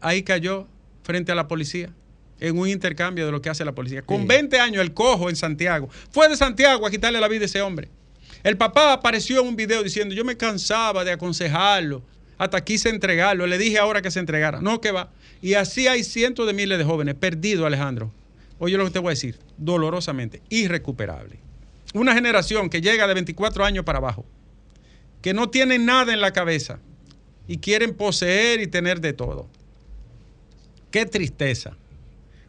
Ahí 0.01 0.23
cayó 0.23 0.67
frente 1.03 1.31
a 1.33 1.35
la 1.35 1.47
policía 1.47 1.91
en 2.41 2.59
un 2.59 2.69
intercambio 2.69 3.27
de 3.27 3.33
lo 3.33 3.41
que 3.41 3.51
hace 3.51 3.65
la 3.65 3.75
policía. 3.75 4.03
Con 4.03 4.27
20 4.27 4.59
años, 4.61 4.83
el 4.83 4.93
cojo 4.93 5.31
en 5.31 5.37
Santiago. 5.37 5.89
Fue 6.11 6.29
de 6.29 6.37
Santiago 6.37 6.87
a 6.87 6.91
quitarle 6.91 7.21
la 7.21 7.29
vida 7.29 7.43
a 7.43 7.47
ese 7.47 7.63
hombre. 7.63 7.89
El 8.43 8.57
papá 8.57 8.93
apareció 8.93 9.41
en 9.41 9.49
un 9.49 9.57
video 9.57 9.83
diciendo, 9.83 10.15
yo 10.15 10.25
me 10.25 10.37
cansaba 10.37 11.05
de 11.05 11.13
aconsejarlo, 11.13 12.03
hasta 12.39 12.63
quise 12.63 12.91
entregarlo, 12.91 13.47
le 13.47 13.59
dije 13.59 13.79
ahora 13.79 14.03
que 14.03 14.11
se 14.11 14.21
entregara. 14.21 14.61
No, 14.61 14.81
que 14.81 14.93
va. 14.93 15.11
Y 15.43 15.55
así 15.55 15.89
hay 15.89 16.05
cientos 16.05 16.47
de 16.47 16.53
miles 16.53 16.79
de 16.79 16.85
jóvenes 16.85 17.15
perdidos, 17.15 17.67
Alejandro. 17.67 18.13
Oye 18.59 18.77
lo 18.77 18.85
que 18.85 18.91
te 18.91 18.99
voy 18.99 19.09
a 19.09 19.11
decir, 19.11 19.39
dolorosamente, 19.57 20.43
irrecuperable. 20.49 21.39
una 21.95 22.15
generación 22.15 22.69
que 22.69 22.81
llega 22.81 23.07
de 23.07 23.15
24 23.15 23.65
años 23.65 23.85
para 23.85 23.99
abajo, 23.99 24.25
que 25.23 25.35
no 25.35 25.49
tienen 25.49 25.87
nada 25.87 26.13
en 26.13 26.21
la 26.21 26.33
cabeza 26.33 26.79
y 27.49 27.59
quieren 27.59 27.95
poseer 27.95 28.61
y 28.61 28.67
tener 28.67 29.01
de 29.01 29.13
todo. 29.13 29.49
Qué 30.91 31.07
tristeza. 31.07 31.77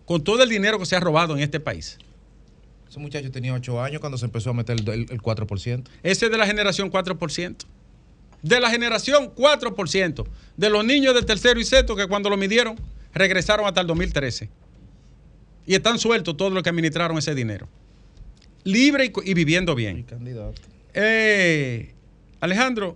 Con 0.07 0.23
todo 0.23 0.41
el 0.41 0.49
dinero 0.49 0.79
que 0.79 0.87
se 0.87 0.95
ha 0.95 0.99
robado 0.99 1.35
en 1.35 1.43
este 1.43 1.59
país. 1.59 1.99
Ese 2.89 2.97
muchacho 2.99 3.29
tenía 3.29 3.53
8 3.53 3.79
años 3.83 3.99
cuando 3.99 4.17
se 4.17 4.25
empezó 4.25 4.49
a 4.49 4.53
meter 4.53 4.79
el, 4.79 4.89
el- 4.89 5.11
el 5.11 5.21
4%. 5.21 5.83
Ese 6.01 6.25
es 6.25 6.31
de 6.31 6.37
la 6.39 6.47
generación 6.47 6.89
4%. 6.89 7.55
De 8.41 8.59
la 8.59 8.69
generación 8.71 9.35
4%. 9.35 10.25
De 10.55 10.69
los 10.69 10.83
niños 10.85 11.13
de 11.13 11.21
tercero 11.23 11.59
y 11.59 11.65
sexto 11.65 11.95
que 11.95 12.07
cuando 12.07 12.29
lo 12.29 12.37
midieron 12.37 12.79
regresaron 13.13 13.65
hasta 13.67 13.81
el 13.81 13.87
2013. 13.87 14.49
Y 15.65 15.75
están 15.75 15.99
sueltos 15.99 16.37
todos 16.37 16.51
los 16.53 16.63
que 16.63 16.69
administraron 16.69 17.17
ese 17.17 17.35
dinero. 17.35 17.67
Libre 18.63 19.11
y, 19.25 19.33
viviendo 19.33 19.75
bien. 19.75 20.03
candidato. 20.03 20.61
Eh, 20.93 21.93
Alejandro, 22.39 22.95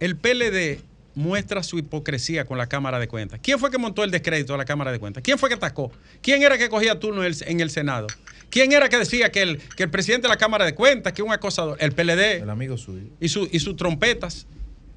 el 0.00 0.16
PLD 0.16 0.80
muestra 1.14 1.62
su 1.62 1.78
hipocresía 1.78 2.44
con 2.44 2.58
la 2.58 2.66
Cámara 2.66 2.98
de 2.98 3.06
Cuentas. 3.08 3.40
¿Quién 3.42 3.58
fue 3.58 3.70
que 3.70 3.78
montó 3.78 4.02
el 4.04 4.10
descrédito 4.10 4.54
a 4.54 4.56
la 4.56 4.64
Cámara 4.64 4.90
de 4.92 4.98
Cuentas? 4.98 5.22
¿Quién 5.22 5.38
fue 5.38 5.48
que 5.48 5.54
atacó? 5.54 5.92
¿Quién 6.22 6.42
era 6.42 6.58
que 6.58 6.68
cogía 6.68 6.98
turno 6.98 7.24
en 7.24 7.32
el, 7.32 7.36
en 7.46 7.60
el 7.60 7.70
Senado? 7.70 8.06
¿Quién 8.50 8.72
era 8.72 8.88
que 8.88 8.98
decía 8.98 9.30
que 9.32 9.42
el, 9.42 9.58
que 9.76 9.84
el 9.84 9.90
presidente 9.90 10.26
de 10.26 10.28
la 10.30 10.36
Cámara 10.36 10.64
de 10.64 10.74
Cuentas, 10.74 11.12
que 11.12 11.22
un 11.22 11.32
acosador, 11.32 11.76
el 11.80 11.92
PLD 11.92 12.42
El 12.42 12.50
amigo 12.50 12.76
suyo. 12.76 13.06
y, 13.20 13.28
su- 13.28 13.48
y 13.50 13.58
sus 13.60 13.76
trompetas, 13.76 14.46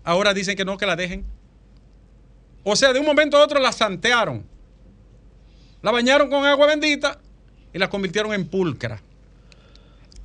ahora 0.03 0.33
dicen 0.33 0.55
que 0.55 0.65
no, 0.65 0.77
que 0.77 0.85
la 0.85 0.95
dejen? 0.95 1.23
O 2.63 2.75
sea, 2.75 2.93
de 2.93 2.99
un 2.99 3.05
momento 3.05 3.37
a 3.37 3.43
otro 3.43 3.59
la 3.59 3.71
santearon. 3.71 4.43
La 5.81 5.91
bañaron 5.91 6.29
con 6.29 6.45
agua 6.45 6.67
bendita 6.67 7.19
y 7.73 7.77
la 7.79 7.89
convirtieron 7.89 8.33
en 8.33 8.45
pulcra. 8.47 9.01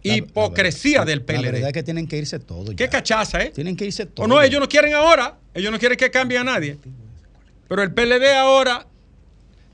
La- 0.04 0.12
la 0.12 0.16
Hipocresía 0.18 1.04
del 1.04 1.20
La 1.20 1.26
PLD. 1.26 1.52
verdad 1.52 1.68
es 1.68 1.72
que 1.74 1.82
tienen 1.82 2.06
que 2.08 2.18
irse 2.18 2.38
todos. 2.38 2.74
Qué 2.74 2.88
cachaza, 2.88 3.42
¿eh? 3.42 3.50
Tienen 3.54 3.76
que 3.76 3.84
irse 3.86 4.06
todos. 4.06 4.24
O 4.24 4.28
no, 4.28 4.40
ellos 4.42 4.60
no 4.60 4.68
quieren 4.68 4.94
ahora. 4.94 5.38
Ellos 5.54 5.70
no 5.70 5.78
quieren 5.78 5.96
que 5.96 6.10
cambie 6.10 6.38
a 6.38 6.44
nadie. 6.44 6.78
Pero 7.68 7.82
el 7.82 7.92
PLD 7.92 8.34
ahora 8.34 8.86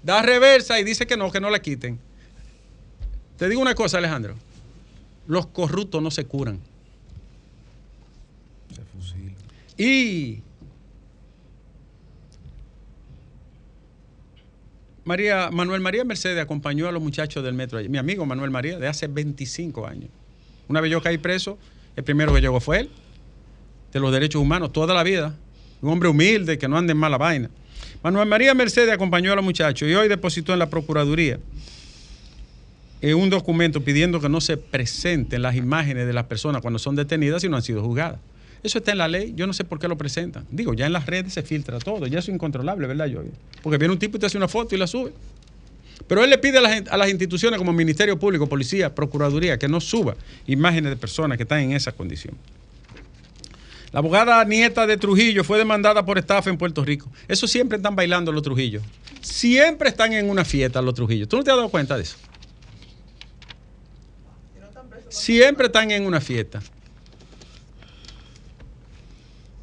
da 0.03 0.23
reversa 0.23 0.79
y 0.79 0.85
dice 0.85 1.07
que 1.07 1.17
no, 1.17 1.31
que 1.33 1.41
no 1.41 1.51
la 1.51 1.61
quiten. 1.61 1.99
Te 3.39 3.49
digo 3.49 3.61
una 3.61 3.75
cosa, 3.75 3.99
Alejandro. 3.99 4.35
Los 5.27 5.47
corruptos 5.47 6.03
no 6.03 6.11
se 6.11 6.25
curan. 6.25 6.59
Se 8.75 8.83
fusila. 8.83 9.33
Y 9.77 10.43
María, 15.05 15.51
Manuel 15.51 15.81
María 15.81 16.05
Mercedes 16.05 16.39
acompañó 16.43 16.87
a 16.89 16.93
los 16.93 17.03
muchachos 17.03 17.43
del 17.43 17.55
metro. 17.55 17.81
Mi 17.89 17.97
amigo 17.99 18.27
Manuel 18.27 18.51
María, 18.51 18.79
de 18.79 18.87
hace 18.89 19.07
25 19.07 19.87
años. 19.87 20.11
Una 20.69 20.81
vez 20.81 20.91
yo 20.91 21.03
caí 21.03 21.19
preso, 21.19 21.59
el 21.97 22.05
primero 22.05 22.33
que 22.33 22.41
llegó 22.41 22.61
fue 22.61 22.81
él, 22.81 22.91
de 23.93 24.01
los 24.01 24.13
derechos 24.13 24.41
humanos, 24.41 24.73
toda 24.73 24.95
la 24.95 25.03
vida. 25.03 25.35
Un 25.81 25.91
hombre 25.91 26.09
humilde, 26.09 26.59
que 26.59 26.69
no 26.69 26.77
ande 26.77 26.93
en 26.93 26.99
mala 26.99 27.19
vaina. 27.19 27.51
Manuel 28.03 28.29
María 28.29 28.55
Mercedes 28.55 28.93
acompañó 28.93 29.33
a 29.33 29.37
los 29.37 29.45
muchachos 29.45 29.89
y 29.89 29.95
hoy 29.95 30.09
depositó 30.09 30.53
en 30.53 30.59
la 30.59 30.71
Procuraduría 30.71 31.39
eh, 33.01 33.15
un 33.15 33.31
documento 33.31 33.81
pidiendo 33.83 34.21
que 34.21 34.29
no 34.29 34.41
se 34.41 34.57
presenten 34.57 35.43
las 35.43 35.57
imágenes 35.57 36.07
de 36.07 36.13
las 36.13 36.25
personas 36.25 36.63
cuando 36.63 36.79
son 36.79 36.97
detenidas 36.97 37.43
y 37.45 37.49
no 37.49 37.57
han 37.57 37.63
sido 37.63 37.83
juzgadas. 37.83 38.19
Eso 38.63 38.79
está 38.79 38.91
en 38.91 38.99
la 38.99 39.07
ley, 39.07 39.35
yo 39.37 39.47
no 39.47 39.53
sé 39.53 39.65
por 39.65 39.79
qué 39.79 39.87
lo 39.87 39.97
presentan. 39.97 40.45
Digo, 40.51 40.75
ya 40.75 40.87
en 40.87 40.93
las 40.93 41.07
redes 41.07 41.33
se 41.33 41.43
filtra 41.43 41.79
todo, 41.79 42.07
ya 42.09 42.19
es 42.19 42.29
incontrolable, 42.29 42.89
¿verdad, 42.89 43.07
yo 43.07 43.23
Porque 43.63 43.79
viene 43.79 43.93
un 43.93 44.01
tipo 44.01 44.17
y 44.17 44.21
te 44.21 44.27
hace 44.27 44.37
una 44.37 44.49
foto 44.49 44.75
y 44.75 44.79
la 44.79 44.89
sube. 44.89 45.13
Pero 46.07 46.25
él 46.25 46.31
le 46.31 46.39
pide 46.39 46.59
a 46.59 46.97
las, 46.97 47.11
instituciones 47.11 47.59
como 47.59 47.73
Ministerio 47.73 48.19
Público, 48.19 48.47
Policía, 48.47 48.95
Procuraduría, 48.95 49.59
que 49.59 49.69
no 49.69 49.81
suba 49.81 50.17
imágenes 50.47 50.91
de 50.91 50.97
personas 50.97 51.37
que 51.37 51.43
están 51.43 51.61
en 51.61 51.73
esa 51.73 51.93
condición. 51.93 52.37
La 53.93 54.01
abogada 54.01 54.45
nieta 54.45 54.87
de 54.87 54.97
Trujillo 54.97 55.45
fue 55.45 55.59
demandada 55.59 56.05
por 56.05 56.19
estafa 56.19 56.51
en 56.51 56.59
Puerto 56.59 56.85
Rico. 56.85 57.11
Eso 57.27 57.47
siempre 57.47 57.77
están 57.77 57.97
bailando 57.97 58.33
los 58.33 58.43
Trujillos. 58.43 58.83
Siempre 59.21 59.89
están 59.89 60.13
en 60.13 60.29
una 60.29 60.45
fiesta 60.45 60.81
los 60.83 60.95
Trujillos. 60.95 61.29
¿Tú 61.29 61.39
no 61.39 61.45
te 61.45 61.51
has 61.51 61.57
dado 61.57 61.69
cuenta 61.71 61.97
de 61.97 62.03
eso? 62.03 62.17
Siempre 65.09 65.67
están 65.67 65.91
en 65.91 66.07
una 66.07 66.21
fiesta. 66.21 66.61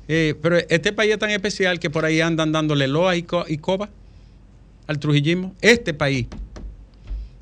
Eh, 0.08 0.36
pero 0.42 0.58
este 0.58 0.92
país 0.92 1.14
es 1.14 1.20
tan 1.20 1.32
especial 1.32 1.80
que 1.80 1.90
por 1.90 2.06
ahí 2.06 2.22
andan 2.22 2.52
dándole 2.52 2.88
loa 2.88 3.16
y, 3.16 3.26
y 3.48 3.58
coba 3.58 3.90
al 4.88 5.00
trujillismo. 5.00 5.56
Este 5.62 5.94
país, 5.94 6.28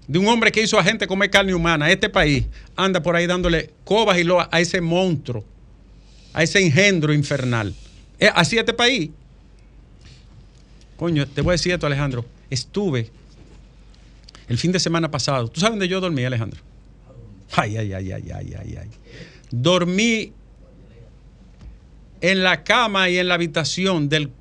de 0.08 0.20
un 0.20 0.28
hombre 0.28 0.52
que 0.52 0.62
hizo 0.62 0.78
a 0.78 0.84
gente 0.84 1.08
comer 1.08 1.30
carne 1.30 1.54
humana, 1.54 1.92
este 1.92 2.10
país 2.10 2.46
anda 2.76 3.02
por 3.02 3.16
ahí 3.16 3.28
dándole 3.28 3.72
cobas 3.84 4.18
y 4.18 4.24
loa 4.24 4.50
a 4.52 4.60
ese 4.60 4.82
monstruo, 4.82 5.44
a 6.34 6.44
ese 6.44 6.60
engendro 6.60 7.14
infernal. 7.14 7.74
Eh, 8.20 8.30
así 8.34 8.58
este 8.58 8.74
país. 8.74 9.10
Coño, 10.98 11.28
te 11.28 11.42
voy 11.42 11.52
a 11.52 11.54
decir 11.54 11.74
esto, 11.74 11.86
Alejandro. 11.86 12.26
Estuve 12.50 13.10
el 14.48 14.58
fin 14.58 14.72
de 14.72 14.80
semana 14.80 15.10
pasado. 15.10 15.48
¿Tú 15.48 15.60
sabes 15.60 15.74
dónde 15.74 15.88
yo 15.88 16.00
dormí, 16.00 16.24
Alejandro? 16.24 16.62
Ay, 17.56 17.78
ay, 17.78 17.94
ay, 17.94 18.12
ay, 18.12 18.32
ay, 18.32 18.54
ay, 18.60 18.78
ay. 18.82 18.90
Dormí 19.52 20.34
en 22.22 22.44
la 22.44 22.64
cama 22.64 23.10
y 23.10 23.18
en 23.18 23.28
la 23.28 23.36
habitación 23.36 24.10
del 24.10 24.32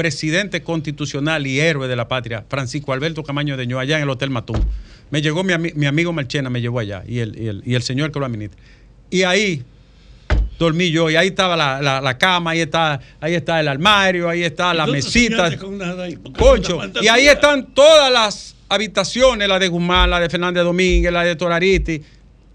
presidente 0.00 0.62
constitucional 0.62 1.46
y 1.46 1.60
héroe 1.60 1.86
de 1.86 1.94
la 1.94 2.08
patria, 2.08 2.42
Francisco 2.48 2.94
Alberto 2.94 3.22
Camaño 3.22 3.58
de 3.58 3.66
Ño, 3.66 3.78
allá 3.78 3.98
en 3.98 4.04
el 4.04 4.08
Hotel 4.08 4.30
Matún. 4.30 4.64
Me 5.10 5.20
llegó 5.20 5.44
mi, 5.44 5.52
ami- 5.52 5.74
mi 5.74 5.84
amigo 5.84 6.10
Marchena, 6.10 6.48
me 6.48 6.62
llevó 6.62 6.78
allá, 6.78 7.02
y 7.06 7.18
el, 7.18 7.38
y 7.38 7.48
el- 7.48 7.62
y 7.66 7.74
el 7.74 7.82
señor 7.82 8.10
que 8.10 8.18
lo 8.18 8.24
administra. 8.24 8.58
Y 9.10 9.24
ahí 9.24 9.62
dormí 10.58 10.90
yo, 10.90 11.10
y 11.10 11.16
ahí 11.16 11.26
estaba 11.28 11.54
la, 11.54 11.82
la- 11.82 12.00
la 12.00 12.16
cama, 12.16 12.52
ahí 12.52 12.60
está, 12.60 12.98
ahí 13.20 13.34
está 13.34 13.60
el 13.60 13.68
armario, 13.68 14.26
ahí 14.30 14.42
está 14.42 14.72
la 14.72 14.84
¿Y 14.84 14.86
tú 14.86 14.90
no 14.92 14.96
mesita. 14.96 15.50
Concho, 16.38 16.80
y 17.02 17.08
ahí 17.08 17.26
están 17.28 17.74
todas 17.74 18.10
las 18.10 18.56
habitaciones, 18.70 19.46
la 19.48 19.58
de 19.58 19.68
Guzmán, 19.68 20.08
la 20.08 20.18
de 20.18 20.30
Fernández 20.30 20.64
Domínguez, 20.64 21.12
la 21.12 21.24
de 21.24 21.36
Torariti, 21.36 22.00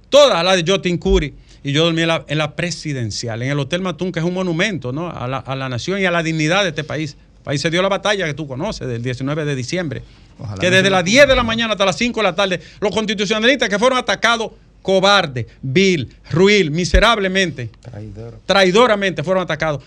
todas, 0.09 0.43
la 0.43 0.55
de 0.55 0.63
Jotin 0.65 0.97
Curi. 0.97 1.31
Y 1.63 1.71
yo 1.71 1.83
dormí 1.85 2.01
en 2.03 2.09
la, 2.09 2.23
en 2.27 2.37
la 2.37 2.55
presidencial, 2.55 3.41
en 3.41 3.49
el 3.49 3.57
Hotel 3.59 3.81
Matún, 3.81 4.11
que 4.11 4.19
es 4.19 4.25
un 4.25 4.35
monumento 4.35 4.91
¿no? 4.91 5.09
a, 5.09 5.27
la, 5.27 5.37
a 5.37 5.55
la 5.55 5.67
nación 5.67 5.99
y 5.99 6.05
a 6.05 6.11
la 6.11 6.21
dignidad 6.21 6.61
de 6.61 6.69
este 6.69 6.83
país. 6.83 7.17
Ahí 7.45 7.57
se 7.57 7.69
dio 7.69 7.81
la 7.81 7.89
batalla 7.89 8.25
que 8.25 8.33
tú 8.33 8.47
conoces, 8.47 8.87
del 8.87 9.03
19 9.03 9.45
de 9.45 9.55
diciembre. 9.55 10.03
Ojalá 10.39 10.59
que 10.59 10.69
desde 10.69 10.89
las 10.89 11.01
lo 11.01 11.05
10 11.05 11.27
de 11.27 11.35
la 11.35 11.43
mañana 11.43 11.73
hasta 11.73 11.85
las 11.85 11.97
5 11.97 12.19
de 12.19 12.23
la 12.23 12.35
tarde, 12.35 12.59
los 12.79 12.91
constitucionalistas 12.93 13.69
que 13.69 13.79
fueron 13.79 13.97
atacados 13.97 14.51
cobarde, 14.81 15.47
vil, 15.61 16.15
ruil, 16.29 16.71
miserablemente, 16.71 17.69
Traidor. 17.81 18.39
traidoramente 18.45 19.23
fueron 19.23 19.43
atacados 19.43 19.83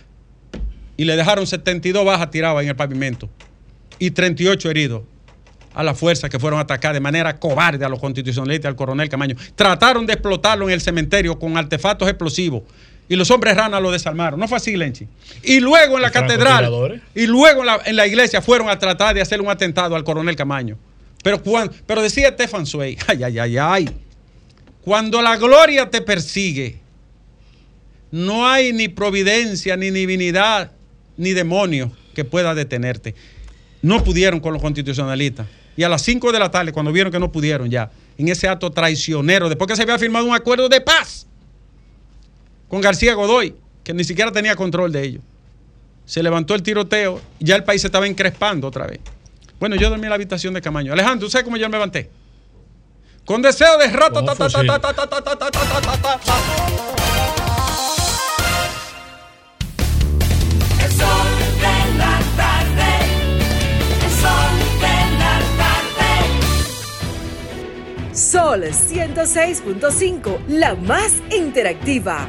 y 0.96 1.04
le 1.04 1.16
dejaron 1.16 1.46
72 1.46 2.04
bajas 2.04 2.30
tiradas 2.30 2.62
en 2.62 2.68
el 2.68 2.76
pavimento 2.76 3.28
y 3.98 4.10
38 4.10 4.70
heridos 4.70 5.02
a 5.74 5.84
la 5.84 5.94
fuerza 5.94 6.28
que 6.28 6.40
fueron 6.40 6.58
a 6.58 6.62
atacar 6.62 6.92
de 6.92 7.00
manera 7.00 7.38
cobarde 7.38 7.84
a 7.84 7.88
los 7.88 8.00
constitucionalistas, 8.00 8.68
al 8.68 8.74
coronel 8.74 9.08
Camaño. 9.08 9.36
Trataron 9.54 10.06
de 10.06 10.14
explotarlo 10.14 10.66
en 10.66 10.74
el 10.74 10.80
cementerio 10.80 11.38
con 11.38 11.56
artefactos 11.56 12.08
explosivos 12.08 12.62
y 13.08 13.16
los 13.16 13.30
hombres 13.30 13.56
ranas 13.56 13.80
lo 13.80 13.90
desarmaron. 13.90 14.38
No 14.38 14.46
fue 14.48 14.58
así, 14.58 14.76
Lenchi. 14.76 15.06
Y 15.42 15.60
luego 15.60 15.96
en 15.96 16.02
la 16.02 16.08
¿Y 16.08 16.12
catedral 16.12 17.02
y 17.14 17.26
luego 17.26 17.60
en 17.60 17.66
la, 17.66 17.80
en 17.84 17.96
la 17.96 18.06
iglesia 18.06 18.42
fueron 18.42 18.68
a 18.68 18.78
tratar 18.78 19.14
de 19.14 19.20
hacer 19.22 19.40
un 19.40 19.48
atentado 19.48 19.96
al 19.96 20.04
coronel 20.04 20.36
Camaño. 20.36 20.76
Pero, 21.22 21.42
cuan- 21.42 21.70
pero 21.86 22.02
decía 22.02 22.28
Stefan 22.30 22.66
Sway, 22.66 22.96
ay, 23.08 23.24
ay, 23.24 23.38
ay, 23.38 23.58
ay, 23.58 23.88
cuando 24.82 25.20
la 25.22 25.36
gloria 25.36 25.90
te 25.90 26.00
persigue, 26.00 26.78
no 28.10 28.46
hay 28.48 28.72
ni 28.72 28.88
providencia, 28.88 29.76
ni 29.76 29.90
divinidad, 29.90 30.72
ni 31.16 31.32
demonio 31.32 31.92
que 32.14 32.24
pueda 32.24 32.54
detenerte. 32.54 33.14
No 33.82 34.02
pudieron 34.02 34.40
con 34.40 34.52
los 34.52 34.62
constitucionalistas. 34.62 35.46
Y 35.76 35.82
a 35.82 35.88
las 35.88 36.02
5 36.02 36.32
de 36.32 36.38
la 36.38 36.50
tarde, 36.50 36.72
cuando 36.72 36.90
vieron 36.90 37.12
que 37.12 37.18
no 37.20 37.30
pudieron 37.30 37.70
ya, 37.70 37.90
en 38.16 38.28
ese 38.28 38.48
acto 38.48 38.70
traicionero, 38.70 39.48
después 39.48 39.68
que 39.68 39.76
se 39.76 39.82
había 39.82 39.98
firmado 39.98 40.24
un 40.26 40.34
acuerdo 40.34 40.68
de 40.68 40.80
paz 40.80 41.26
con 42.68 42.81
García 42.81 43.14
Godoy, 43.14 43.54
que 43.83 43.94
ni 43.94 44.04
siquiera 44.04 44.31
tenía 44.31 44.54
control 44.54 44.92
de 44.92 45.02
ellos. 45.02 45.22
Se 46.04 46.22
levantó 46.22 46.54
el 46.54 46.62
tiroteo, 46.62 47.20
y 47.38 47.46
ya 47.46 47.57
el 47.57 47.64
país 47.64 47.81
se 47.81 47.88
estaba 47.88 48.07
encrespando 48.07 48.68
otra 48.68 48.86
vez. 48.86 49.01
Bueno, 49.59 49.76
yo 49.76 49.90
dormí 49.90 50.05
en 50.05 50.11
la 50.11 50.14
habitación 50.14 50.55
de 50.55 50.62
Camaño. 50.62 50.92
Alejandro, 50.92 51.26
¿tú 51.26 51.30
sabes 51.30 51.45
cómo 51.45 51.57
yo 51.57 51.68
me 51.68 51.72
levanté? 51.72 52.11
Con 53.24 53.42
deseo 53.42 53.76
de 53.76 53.88
rato, 53.88 54.24
ta, 54.24 54.34
ta, 54.34 54.49
ta, 54.49 54.80
Sol 68.14 68.64
106.5, 68.64 70.47
la 70.49 70.74
más 70.74 71.12
interactiva 71.30 72.28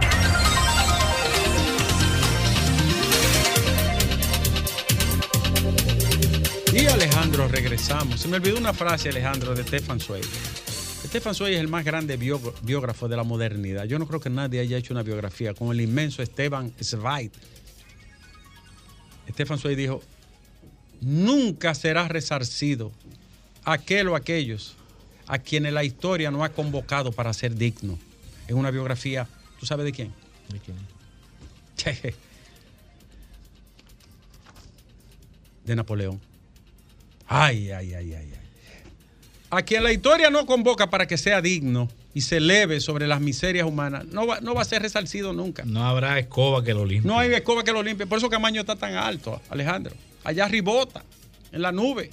Y 6.73 6.85
Alejandro, 6.87 7.47
regresamos. 7.47 8.21
Se 8.21 8.27
me 8.27 8.37
olvidó 8.37 8.57
una 8.57 8.73
frase, 8.73 9.09
Alejandro, 9.09 9.53
de 9.53 9.63
Stefan 9.63 9.99
Zweig. 9.99 10.23
Stefan 11.05 11.35
Zweig 11.35 11.53
es 11.55 11.59
el 11.59 11.67
más 11.67 11.83
grande 11.83 12.17
bióg- 12.17 12.53
biógrafo 12.61 13.07
de 13.09 13.17
la 13.17 13.23
modernidad. 13.23 13.83
Yo 13.85 13.99
no 13.99 14.07
creo 14.07 14.19
que 14.21 14.29
nadie 14.29 14.61
haya 14.61 14.77
hecho 14.77 14.93
una 14.93 15.03
biografía 15.03 15.53
con 15.53 15.71
el 15.71 15.81
inmenso 15.81 16.21
Esteban 16.23 16.71
Zweig. 16.81 17.31
Stefan 19.29 19.59
Zweig 19.59 19.75
dijo, 19.77 20.01
nunca 21.01 21.75
será 21.75 22.07
resarcido 22.07 22.91
aquel 23.65 24.07
o 24.07 24.15
aquellos 24.15 24.75
a 25.27 25.39
quienes 25.39 25.73
la 25.73 25.83
historia 25.83 26.31
no 26.31 26.43
ha 26.43 26.49
convocado 26.49 27.11
para 27.11 27.33
ser 27.33 27.55
digno. 27.55 27.99
Es 28.47 28.53
una 28.55 28.71
biografía, 28.71 29.27
¿tú 29.59 29.65
sabes 29.65 29.85
de 29.85 29.91
quién? 29.91 30.13
¿De 30.49 30.59
quién? 30.59 30.77
de 35.65 35.75
Napoleón. 35.75 36.30
Ay, 37.33 37.71
ay, 37.71 37.93
ay, 37.93 38.13
ay, 38.13 38.29
ay. 38.33 38.39
A 39.51 39.61
quien 39.61 39.83
la 39.83 39.93
historia 39.93 40.29
no 40.29 40.45
convoca 40.45 40.89
para 40.89 41.07
que 41.07 41.17
sea 41.17 41.41
digno 41.41 41.87
y 42.13 42.21
se 42.21 42.37
eleve 42.37 42.81
sobre 42.81 43.07
las 43.07 43.21
miserias 43.21 43.65
humanas, 43.65 44.05
no 44.07 44.27
va, 44.27 44.41
no 44.41 44.53
va 44.53 44.63
a 44.63 44.65
ser 44.65 44.81
resarcido 44.81 45.31
nunca. 45.31 45.63
No 45.63 45.85
habrá 45.85 46.19
escoba 46.19 46.61
que 46.61 46.73
lo 46.73 46.85
limpie. 46.85 47.09
No 47.09 47.17
hay 47.17 47.31
escoba 47.33 47.63
que 47.63 47.71
lo 47.71 47.83
limpie. 47.83 48.05
Por 48.05 48.17
eso 48.17 48.29
Camaño 48.29 48.59
está 48.59 48.75
tan 48.75 48.95
alto, 48.95 49.41
Alejandro. 49.49 49.95
Allá 50.25 50.49
ribota, 50.49 51.05
en 51.53 51.61
la 51.61 51.71
nube. 51.71 52.09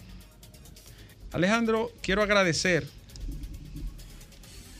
Alejandro, 1.33 1.91
quiero 2.01 2.23
agradecer 2.23 2.87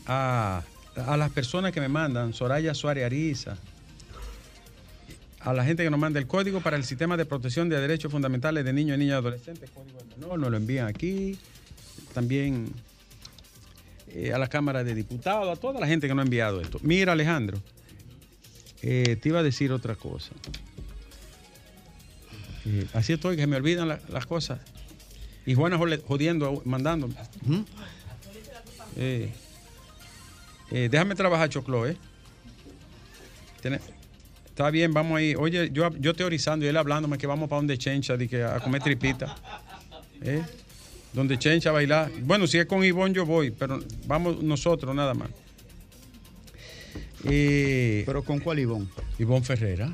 a, 0.05 0.63
a 0.95 1.17
las 1.17 1.31
personas 1.31 1.73
que 1.73 1.81
me 1.81 1.89
mandan, 1.89 2.33
Soraya 2.33 2.73
Suárez 2.73 3.05
Ariza, 3.05 3.57
a 5.41 5.53
la 5.53 5.63
gente 5.63 5.83
que 5.83 5.89
nos 5.89 5.99
manda 5.99 6.19
el 6.19 6.27
código 6.27 6.59
para 6.61 6.75
el 6.77 6.83
sistema 6.83 7.15
de 7.17 7.25
protección 7.25 7.69
de 7.69 7.79
derechos 7.79 8.11
fundamentales 8.11 8.65
de 8.65 8.73
niños 8.73 8.97
y 8.97 8.99
niñas 8.99 9.17
adolescentes, 9.19 9.69
código 9.71 9.97
del 9.99 10.07
menor, 10.19 10.39
nos 10.39 10.51
lo 10.51 10.57
envían 10.57 10.87
aquí. 10.87 11.37
También 12.13 12.71
eh, 14.09 14.33
a 14.33 14.37
la 14.37 14.47
Cámara 14.47 14.83
de 14.83 14.93
Diputados, 14.95 15.57
a 15.57 15.59
toda 15.59 15.79
la 15.79 15.87
gente 15.87 16.07
que 16.07 16.13
nos 16.13 16.23
ha 16.23 16.25
enviado 16.25 16.59
esto. 16.61 16.79
Mira, 16.81 17.13
Alejandro, 17.13 17.57
eh, 18.81 19.15
te 19.21 19.29
iba 19.29 19.39
a 19.39 19.43
decir 19.43 19.71
otra 19.71 19.95
cosa. 19.95 20.31
Eh, 22.65 22.85
así 22.93 23.13
estoy, 23.13 23.35
que 23.35 23.43
se 23.43 23.47
me 23.47 23.55
olvidan 23.57 23.87
la- 23.87 23.99
las 24.09 24.25
cosas. 24.25 24.59
Y 25.45 25.53
Juana 25.55 25.77
jodiendo, 25.77 26.61
mandándome. 26.65 27.15
Déjame 30.69 31.15
trabajar, 31.15 31.49
Choclo, 31.49 31.87
¿eh? 31.87 31.95
Tiene- 33.61 33.79
Está 34.59 34.71
bien, 34.71 34.93
vamos 34.93 35.17
ahí. 35.17 35.35
Oye, 35.35 35.69
yo, 35.71 35.89
yo 36.01 36.13
teorizando 36.13 36.65
y 36.65 36.67
él 36.67 36.75
hablándome 36.75 37.17
que 37.17 37.25
vamos 37.25 37.47
para 37.47 37.59
donde 37.61 37.77
Chencha, 37.77 38.17
de 38.17 38.27
que 38.27 38.43
a 38.43 38.59
comer 38.59 38.81
tripita. 38.81 39.33
¿Eh? 40.21 40.43
Donde 41.13 41.39
Chencha 41.39 41.71
bailar. 41.71 42.11
Bueno, 42.23 42.45
si 42.45 42.57
es 42.57 42.65
con 42.65 42.83
Ivonne 42.83 43.13
yo 43.13 43.25
voy, 43.25 43.51
pero 43.51 43.79
vamos 44.05 44.43
nosotros 44.43 44.93
nada 44.93 45.13
más. 45.13 45.29
Eh, 47.25 48.03
¿Pero 48.05 48.23
con 48.23 48.39
cuál 48.39 48.59
Ivonne? 48.59 48.87
Ivonne 49.17 49.43
Ferrera. 49.45 49.93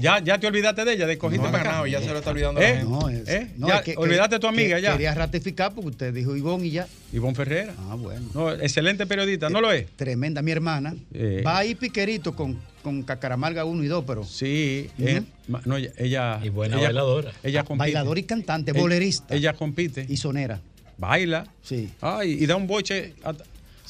¿Ya, 0.00 0.18
ya 0.18 0.38
te 0.38 0.46
olvidaste 0.46 0.84
de 0.84 0.94
ella, 0.94 1.06
de 1.06 1.16
cogiste 1.18 1.46
No 1.46 1.52
para 1.52 1.78
acá. 1.80 1.88
ya 1.88 2.00
se 2.00 2.08
lo 2.10 2.18
está 2.18 2.30
olvidando 2.30 2.60
la 2.60 2.68
¿Eh? 2.68 2.76
gente. 2.78 2.90
No, 2.90 3.08
es, 3.08 3.28
¿Eh? 3.28 3.50
no, 3.56 3.68
Ya, 3.68 3.76
es 3.76 3.82
que- 3.82 3.94
olvidaste 3.96 4.36
a 4.36 4.40
tu 4.40 4.46
amiga 4.48 4.76
que 4.76 4.82
ya. 4.82 4.92
Quería 4.92 5.14
ratificar 5.14 5.72
porque 5.74 5.90
usted 5.90 6.12
dijo 6.14 6.34
Ivonne 6.36 6.66
y 6.66 6.70
ya. 6.72 6.88
Ivonne 7.12 7.34
Ferrera. 7.34 7.74
Ah, 7.88 7.94
bueno. 7.94 8.26
No, 8.34 8.50
excelente 8.52 9.06
periodista, 9.06 9.48
¿no 9.50 9.60
lo 9.60 9.70
es? 9.72 9.86
Tremenda. 9.96 10.42
Mi 10.42 10.50
hermana 10.50 10.94
Eh. 11.14 11.42
va 11.46 11.58
ahí 11.58 11.74
piquerito 11.76 12.34
con, 12.34 12.58
con 12.82 13.02
Cacaramalga 13.04 13.64
1 13.64 13.84
y 13.84 13.86
2, 13.86 14.04
pero 14.04 14.24
Sí, 14.24 14.90
eh, 14.98 15.22
ma- 15.46 15.62
no, 15.64 15.76
ella, 15.76 15.90
ella- 15.96 16.40
Y 16.42 16.48
buena 16.48 16.74
ella- 16.76 16.86
bailadora. 16.86 17.32
Ella 17.44 17.62
compite. 17.62 17.78
bailadora 17.84 18.18
y 18.18 18.24
cantante, 18.24 18.72
bolerista 18.72 19.34
Ella 19.34 19.52
compite. 19.52 20.06
y 20.08 20.16
sonera. 20.16 20.60
Baila. 20.98 21.46
Sí. 21.62 21.90
Ay, 22.00 22.32
y 22.40 22.46
da 22.46 22.54
un 22.56 22.66
boche 22.66 23.14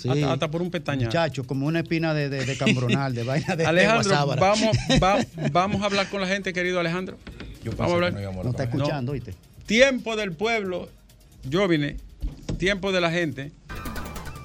Sí. 0.02 0.08
hasta- 0.08 0.32
hasta 0.32 0.50
por 0.50 0.62
un 0.62 0.70
pestañazo. 0.70 1.06
Muchacho, 1.06 1.44
como 1.44 1.66
una 1.66 1.80
espina 1.80 2.12
de, 2.14 2.28
de, 2.28 2.44
de 2.44 2.56
cambronal, 2.56 3.14
de 3.14 3.22
vaina 3.24 3.56
de 3.56 3.64
Alejandro, 3.66 4.10
de 4.34 4.40
vamos, 4.40 4.76
va- 5.02 5.18
vamos 5.50 5.82
a 5.82 5.86
hablar 5.86 6.08
con 6.08 6.20
la 6.20 6.26
gente, 6.26 6.52
querido 6.52 6.80
Alejandro. 6.80 7.16
Yo 7.62 7.70
vamos 7.76 7.94
a 7.94 7.98
que 8.00 8.06
hablar. 8.24 8.34
no 8.44 8.50
está 8.50 8.64
escuchando, 8.64 9.12
¿oíste? 9.12 9.34
Tiempo 9.66 10.16
del 10.16 10.32
pueblo, 10.32 10.88
yo 11.48 11.68
vine. 11.68 11.96
Tiempo 12.58 12.90
de 12.92 13.00
la 13.00 13.10
gente. 13.10 13.52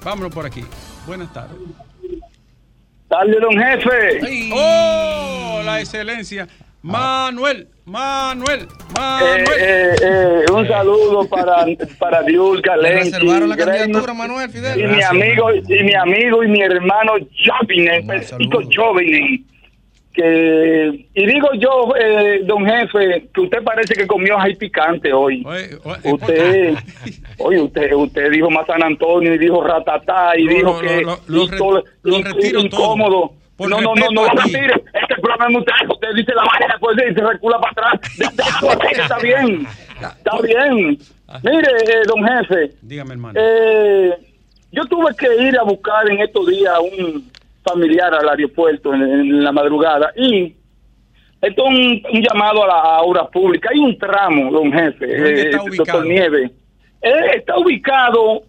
Vámonos 0.04 0.32
por 0.32 0.46
aquí. 0.46 0.62
Buenas 1.06 1.32
tardes. 1.32 1.56
Tarde, 3.08 3.36
don 3.40 3.52
jefe. 3.58 4.50
¡Oh! 4.52 5.62
La 5.64 5.80
excelencia. 5.80 6.46
Manuel, 6.82 7.68
Manuel, 7.84 8.60
Eh, 8.62 8.66
Manuel. 8.94 9.46
eh, 9.60 9.94
eh, 10.02 10.52
un 10.52 10.66
saludo 10.68 11.28
para, 11.28 11.64
para 11.98 12.22
reservaron 13.04 13.48
la 13.48 13.56
Greno, 13.56 13.72
candidatura, 13.78 14.14
Manuel 14.14 14.48
y 14.48 14.52
Fidel. 14.52 14.76
mi 14.76 14.82
Gracias, 14.82 15.10
amigo 15.10 15.50
y 15.54 15.82
mi 15.84 15.94
amigo 15.94 16.44
y 16.44 16.48
mi 16.48 16.60
hermano 16.62 17.12
Jovinen. 18.76 19.44
Que, 20.12 21.06
y 21.14 21.26
digo 21.26 21.48
yo, 21.60 21.94
eh, 21.96 22.40
don 22.44 22.66
jefe, 22.66 23.28
que 23.32 23.40
usted 23.40 23.62
parece 23.62 23.94
que 23.94 24.04
comió 24.04 24.36
ají 24.36 24.56
picante 24.56 25.12
hoy. 25.12 25.44
Oye, 25.46 25.78
oye, 25.84 26.12
Usted, 26.12 26.74
oye, 27.38 27.60
usted, 27.60 27.92
usted 27.92 28.30
dijo 28.32 28.50
más 28.50 28.66
San 28.66 28.82
Antonio 28.82 29.34
y 29.34 29.38
dijo 29.38 29.62
ratatá 29.62 30.36
y 30.36 30.42
Lo- 30.42 30.50
dijo 30.52 30.72
lo- 30.72 30.80
que 30.80 31.00
lo- 31.02 31.18
lo 31.28 31.44
y 31.44 32.22
re- 32.22 32.30
y- 32.40 32.46
y- 32.56 32.60
incómodo. 32.66 33.10
todo. 33.20 33.37
Por 33.58 33.68
no, 33.68 33.80
no, 33.80 33.94
no, 33.94 34.08
no 34.12 34.24
a 34.24 34.30
ti. 34.30 34.52
retire. 34.54 34.74
Este 34.94 35.14
programa 35.20 35.50
es 35.50 35.56
usted, 35.58 35.72
usted 35.90 36.08
dice 36.14 36.32
la 36.34 36.44
vaina 36.44 36.66
después 36.68 36.96
y 37.10 37.14
se 37.14 37.20
recula 37.26 37.58
para 37.60 37.90
atrás. 37.90 38.10
Está 38.18 39.18
bien, 39.18 39.66
está 40.00 40.40
bien. 40.40 40.98
Mire, 41.42 41.68
eh, 41.86 42.02
don 42.06 42.24
jefe, 42.24 42.72
Dígame, 42.80 43.12
hermano. 43.12 43.38
eh, 43.42 44.14
yo 44.72 44.84
tuve 44.86 45.14
que 45.16 45.42
ir 45.42 45.58
a 45.58 45.62
buscar 45.64 46.08
en 46.10 46.20
estos 46.20 46.46
días 46.46 46.72
a 46.72 46.80
un 46.80 47.30
familiar 47.64 48.14
al 48.14 48.28
aeropuerto 48.28 48.94
en, 48.94 49.02
en 49.02 49.44
la 49.44 49.52
madrugada 49.52 50.10
y 50.16 50.54
esto 51.40 51.62
es 51.66 51.68
un, 51.68 52.02
un 52.12 52.22
llamado 52.22 52.64
a 52.64 52.66
la 52.68 52.74
a 52.74 53.02
obra 53.02 53.26
pública. 53.28 53.68
Hay 53.72 53.78
un 53.80 53.98
tramo, 53.98 54.50
don 54.52 54.72
jefe, 54.72 55.06
¿Dónde 55.06 55.42
está 55.50 55.56
eh, 55.58 55.70
doctor 55.76 56.06
Nieve. 56.06 56.50
Eh, 57.02 57.30
está 57.36 57.58
ubicado 57.58 58.42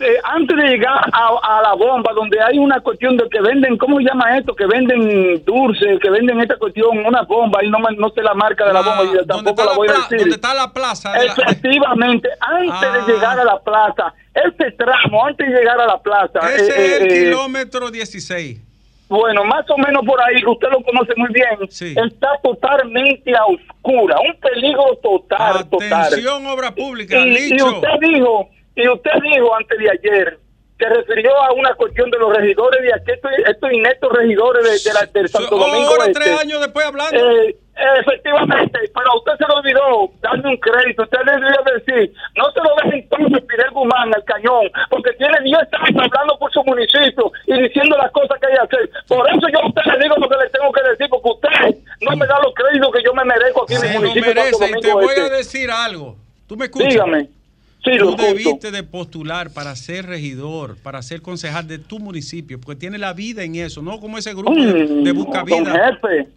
eh, 0.00 0.04
eh, 0.06 0.16
antes 0.24 0.56
de 0.56 0.62
llegar 0.64 1.00
a, 1.12 1.58
a 1.58 1.62
la 1.62 1.74
bomba, 1.74 2.12
donde 2.14 2.38
hay 2.42 2.58
una 2.58 2.80
cuestión 2.80 3.16
de 3.16 3.28
que 3.28 3.40
venden, 3.40 3.76
¿cómo 3.78 3.98
se 3.98 4.04
llama 4.04 4.36
esto? 4.38 4.54
Que 4.54 4.66
venden 4.66 5.44
dulce, 5.44 5.98
que 6.00 6.10
venden 6.10 6.40
esta 6.40 6.56
cuestión, 6.56 7.04
una 7.06 7.22
bomba, 7.22 7.64
y 7.64 7.68
no, 7.70 7.78
no 7.96 8.08
sé 8.10 8.22
la 8.22 8.34
marca 8.34 8.66
de 8.66 8.72
la, 8.72 8.82
bomba, 8.82 9.02
y 9.04 9.06
¿dónde 9.06 9.24
tampoco 9.26 9.64
la 9.64 9.70
la 9.70 9.76
voy 9.76 9.88
a 9.88 9.92
decir. 9.92 10.18
¿Dónde 10.18 10.34
está 10.36 10.54
la 10.54 10.72
plaza? 10.72 11.12
la- 11.16 11.24
Efectivamente, 11.24 12.28
antes 12.40 12.72
Ah. 12.72 13.04
de 13.06 13.12
llegar 13.12 13.38
a 13.40 13.44
la 13.44 13.58
plaza, 13.60 14.14
este 14.34 14.72
tramo, 14.72 15.26
antes 15.26 15.48
de 15.48 15.54
llegar 15.58 15.80
a 15.80 15.86
la 15.86 15.98
plaza, 15.98 16.38
Ese 16.54 16.66
eh, 16.70 16.86
es 16.96 17.00
el 17.00 17.06
eh, 17.12 17.24
kilómetro 17.24 17.90
16. 17.90 18.60
bueno, 19.08 19.42
más 19.44 19.68
o 19.70 19.78
menos 19.78 20.04
por 20.06 20.20
ahí, 20.22 20.36
usted 20.46 20.68
lo 20.70 20.82
conoce 20.82 21.12
muy 21.16 21.30
bien, 21.32 21.68
Sí. 21.70 21.94
está 21.96 22.28
totalmente 22.42 23.32
a 23.34 23.44
oscura, 23.46 24.16
un 24.20 24.38
peligro 24.40 24.84
total, 25.02 25.68
total. 25.68 25.92
Atención, 26.04 26.46
obra 26.46 26.74
pública. 26.74 27.16
Y, 27.18 27.54
y 27.54 27.62
usted 27.62 27.88
dijo, 28.00 28.48
y 28.82 28.88
usted 28.88 29.10
dijo 29.22 29.54
antes 29.54 29.78
de 29.78 29.90
ayer, 29.90 30.38
que 30.78 30.88
refirió 30.88 31.34
a 31.42 31.52
una 31.52 31.74
cuestión 31.74 32.08
de 32.10 32.18
los 32.18 32.36
regidores 32.36 32.80
de 32.82 32.94
aquí, 32.94 33.10
estos, 33.10 33.30
estos 33.46 33.72
ineptos 33.72 34.12
regidores 34.12 34.62
de, 34.84 34.90
de 34.90 34.94
la, 34.94 35.06
del 35.06 35.28
Santo 35.28 35.56
Domingo 35.58 35.90
Ahora, 35.90 36.06
Este. 36.06 36.20
tres 36.20 36.40
años 36.40 36.60
después 36.60 36.86
hablando. 36.86 37.18
Eh, 37.18 37.56
efectivamente, 38.00 38.78
pero 38.94 39.10
a 39.10 39.16
usted 39.16 39.32
se 39.38 39.44
le 39.48 39.54
olvidó 39.54 40.10
darme 40.20 40.48
un 40.50 40.56
crédito. 40.58 41.02
Usted 41.02 41.18
le 41.26 41.32
debió 41.32 41.58
decir, 41.74 42.14
no 42.36 42.44
se 42.52 42.60
lo 42.60 42.70
dejen 42.82 43.00
entonces 43.10 43.44
Fidel 43.50 43.70
Guzmán 43.72 44.14
al 44.14 44.24
cañón, 44.24 44.70
porque 44.90 45.12
tiene 45.14 45.34
10 45.42 45.58
años 45.58 46.02
hablando 46.04 46.38
por 46.38 46.52
su 46.52 46.62
municipio 46.64 47.32
y 47.46 47.60
diciendo 47.62 47.96
las 47.96 48.10
cosas 48.12 48.38
que 48.40 48.46
hay 48.46 48.52
que 48.54 48.76
hacer. 48.76 48.90
Por 49.08 49.28
eso 49.28 49.48
yo 49.52 49.58
a 49.60 49.66
usted 49.66 49.82
le 49.84 49.98
digo 49.98 50.14
lo 50.16 50.28
que 50.28 50.36
le 50.36 50.50
tengo 50.50 50.70
que 50.72 50.82
decir, 50.90 51.06
porque 51.10 51.28
usted 51.30 51.76
no 52.02 52.16
me 52.16 52.26
da 52.26 52.38
los 52.42 52.54
créditos 52.54 52.90
que 52.94 53.02
yo 53.02 53.14
me 53.14 53.24
merezco 53.24 53.64
aquí 53.64 53.74
en 53.74 53.80
Se 53.80 53.86
el 53.88 53.94
lo 53.94 53.98
municipio 54.00 54.30
de 54.34 54.40
Santo 54.42 54.58
merece. 54.60 54.78
Y 54.78 54.80
te 54.80 54.88
Domingo 54.90 55.00
voy 55.06 55.14
a 55.18 55.24
Este. 55.24 55.36
decir 55.36 55.70
algo. 55.70 56.16
¿Tú 56.46 56.56
me 56.56 56.64
escuchas? 56.66 56.88
Dígame. 56.88 57.28
Sí, 57.92 57.98
lo 57.98 58.16
Tú 58.16 58.22
debiste 58.22 58.70
de 58.70 58.82
postular 58.82 59.50
para 59.50 59.74
ser 59.76 60.06
regidor, 60.06 60.76
para 60.82 61.02
ser 61.02 61.22
concejal 61.22 61.66
de 61.66 61.78
tu 61.78 61.98
municipio, 61.98 62.60
porque 62.60 62.78
tiene 62.78 62.98
la 62.98 63.12
vida 63.12 63.42
en 63.44 63.54
eso, 63.56 63.82
no 63.82 63.98
como 64.00 64.18
ese 64.18 64.32
grupo 64.34 64.54
de, 64.54 64.84
Mm, 64.84 65.04
de 65.04 65.12
busca 65.12 65.42
vida. 65.44 65.90
jefe, 66.00 66.28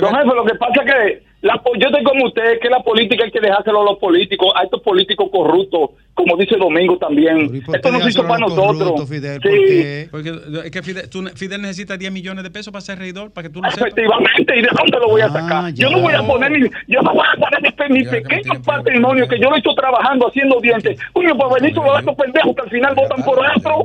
Don 0.00 0.14
jefe, 0.14 0.34
lo 0.34 0.44
que 0.44 0.54
pasa 0.54 0.82
es 0.84 0.92
que 0.92 1.22
la, 1.42 1.60
yo 1.78 1.88
estoy 1.88 2.04
con 2.04 2.22
usted, 2.22 2.60
que 2.60 2.68
la 2.70 2.80
política 2.82 3.24
hay 3.24 3.30
que 3.32 3.40
dejárselo 3.40 3.82
a 3.82 3.84
los 3.84 3.98
políticos, 3.98 4.52
a 4.54 4.62
estos 4.64 4.80
políticos 4.82 5.28
corruptos, 5.30 5.90
como 6.14 6.36
dice 6.36 6.56
Domingo 6.56 6.96
también. 6.98 7.48
Pero 7.48 7.56
¿y 7.56 7.60
por 7.62 7.72
qué 7.72 7.76
Esto 7.78 7.90
no 7.92 8.00
se 8.00 8.08
hizo 8.10 8.22
para 8.22 8.34
a 8.36 8.38
nosotros. 8.38 9.08
Fidel? 9.08 9.40
Sí, 9.42 9.48
Porque 9.48 10.08
Porque 10.10 10.60
es 10.66 10.70
que 10.70 10.82
Fidel, 10.82 11.10
tú- 11.10 11.24
Fidel 11.34 11.62
necesita 11.62 11.96
10 11.96 12.12
millones 12.12 12.44
de 12.44 12.50
pesos 12.50 12.72
para 12.72 12.80
ser 12.82 12.98
regidor, 12.98 13.32
para 13.32 13.48
que 13.48 13.52
tú 13.52 13.60
lo 13.60 13.68
sepas. 13.70 13.88
efectivamente, 13.88 14.56
¿y 14.56 14.62
de 14.62 14.68
dónde 14.78 14.98
lo 15.00 15.08
voy 15.08 15.20
a 15.20 15.26
Ah, 15.26 15.30
sacar? 15.30 15.74
ya. 15.74 15.88
yo 15.88 15.90
no 15.90 16.00
voy 16.00 16.14
a 16.14 16.22
poner 16.22 16.50
mi, 16.52 16.60
yo 16.88 17.00
no 17.02 17.12
voy 17.12 17.26
a 17.26 17.40
poner 17.40 17.74
que 17.74 17.88
me 17.88 18.04
pequeño 18.04 18.62
patrimonio 18.64 19.26
que 19.28 19.38
yo 19.40 19.50
lo 19.50 19.56
he 19.56 19.58
hecho 19.58 19.74
trabajando, 19.74 20.28
haciendo 20.28 20.60
dientes. 20.60 20.98
Coño, 21.12 21.36
para 21.36 21.54
venir 21.54 21.74
todos 21.74 21.98
estos 21.98 22.14
pendejos 22.14 22.54
que 22.54 22.62
al 22.62 22.70
final 22.70 22.94
votan 22.94 23.22
por 23.24 23.38
otro. 23.38 23.84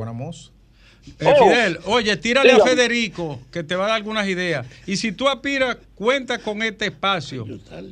Eh, 1.20 1.26
Oh. 1.26 1.45
Fidel, 1.49 1.80
oye, 1.86 2.15
tírale 2.18 2.51
a. 2.51 2.59
Federico, 2.59 3.39
que 3.51 3.63
te 3.63 3.76
va 3.76 3.86
a 3.86 3.88
dar 3.88 3.95
algunas 3.97 4.28
ideas. 4.28 4.68
Y 4.86 4.97
si 4.97 5.11
tú 5.11 5.28
aspiras, 5.28 5.78
cuenta 5.95 6.38
con 6.38 6.61
este 6.61 6.86
espacio. 6.86 7.45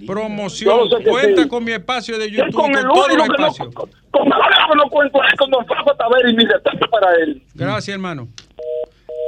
Promoción, 0.05 0.89
sé 0.89 1.03
cuenta 1.09 1.43
sí. 1.43 1.47
con 1.49 1.63
mi 1.63 1.71
espacio 1.71 2.17
de 2.19 2.29
Yo 2.29 2.37
YouTube, 2.45 2.53
con 2.53 2.71
con, 2.71 2.75
el 2.77 2.83
todos 2.83 3.07
los 3.07 3.17
único 3.17 3.23
que 3.35 3.41
no, 3.41 3.47
espacios. 3.47 3.73
con, 3.73 3.89
con 4.11 4.27
el 4.27 4.33
único 4.33 4.71
que 4.71 4.77
no 4.77 4.89
cuento 4.91 5.19
es 5.23 5.33
con 5.39 5.49
Don 5.49 5.65
Fafa 5.65 5.97
Taver 5.97 6.29
y 6.29 6.35
mi 6.35 6.45
respeto 6.45 6.87
para 6.91 7.15
él. 7.15 7.41
Gracias, 7.55 7.93
hermano. 7.93 8.27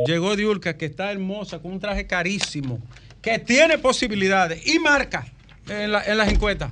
Llegó 0.05 0.35
Diulca, 0.35 0.77
que 0.77 0.85
está 0.85 1.11
hermosa, 1.11 1.59
con 1.59 1.71
un 1.73 1.79
traje 1.79 2.05
carísimo, 2.05 2.79
que 3.21 3.39
tiene 3.39 3.79
posibilidades 3.79 4.65
y 4.67 4.77
marca 4.79 5.25
en, 5.67 5.91
la- 5.91 6.03
en 6.05 6.17
las 6.17 6.29
encuestas. 6.29 6.71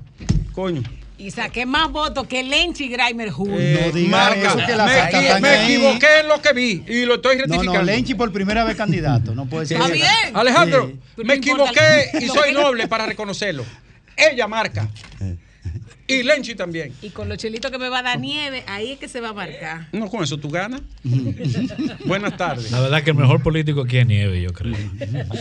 Coño. 0.54 0.84
Y 1.18 1.32
saqué 1.32 1.66
más 1.66 1.92
votos 1.92 2.28
que 2.28 2.44
Lenchi 2.44 2.86
y 2.86 2.88
Grimer 2.90 3.30
juntos. 3.30 3.58
Eh, 3.60 4.08
marca. 4.10 4.48
eso, 4.50 4.58
que 4.66 4.76
la 4.76 4.86
me 4.86 5.40
me 5.40 5.64
equivoqué 5.64 6.20
en 6.22 6.28
lo 6.28 6.42
que 6.42 6.54
vi 6.54 6.84
y 6.88 7.06
lo 7.06 7.16
estoy 7.16 7.38
rectificando. 7.38 7.74
no, 7.74 7.84
Lenchi 7.84 8.16
por 8.16 8.32
primera 8.34 8.64
vez 8.66 8.76
candidato, 8.76 9.34
no 9.34 9.46
puede 9.46 9.66
ser. 9.68 9.78
Está 9.78 9.92
bien. 9.94 10.08
Alejandro, 10.34 10.92
Sí. 11.16 11.24
Me 11.24 11.36
equivoqué 11.36 12.10
y 12.22 12.28
soy 12.28 12.52
noble 12.54 12.88
para 12.88 13.06
reconocerlo. 13.06 13.64
Ella 14.18 14.48
marca. 14.48 14.90
Y 16.08 16.22
Lenchi 16.22 16.54
también. 16.54 16.94
Y 17.02 17.10
con 17.10 17.28
los 17.30 17.38
chelitos 17.40 17.72
que 17.72 17.80
me 17.80 17.90
va 17.90 18.00
a 18.00 18.04
dar 18.04 18.20
nieve, 18.20 18.64
ahí 18.68 18.92
es 18.92 19.00
que 19.00 19.08
se 19.08 19.22
va 19.22 19.30
a 19.30 19.34
marcar. 19.34 19.88
No, 19.92 20.08
con 20.08 20.24
eso 20.24 20.38
tú 20.38 20.50
ganas. 20.50 20.82
Buenas 22.06 22.38
tardes. 22.38 22.70
La 22.72 22.80
verdad 22.82 23.02
que 23.04 23.10
el 23.12 23.16
mejor 23.16 23.42
político 23.42 23.82
aquí 23.82 23.98
es 23.98 24.06
Nieve, 24.06 24.40
yo 24.42 24.54
creo. 24.54 24.76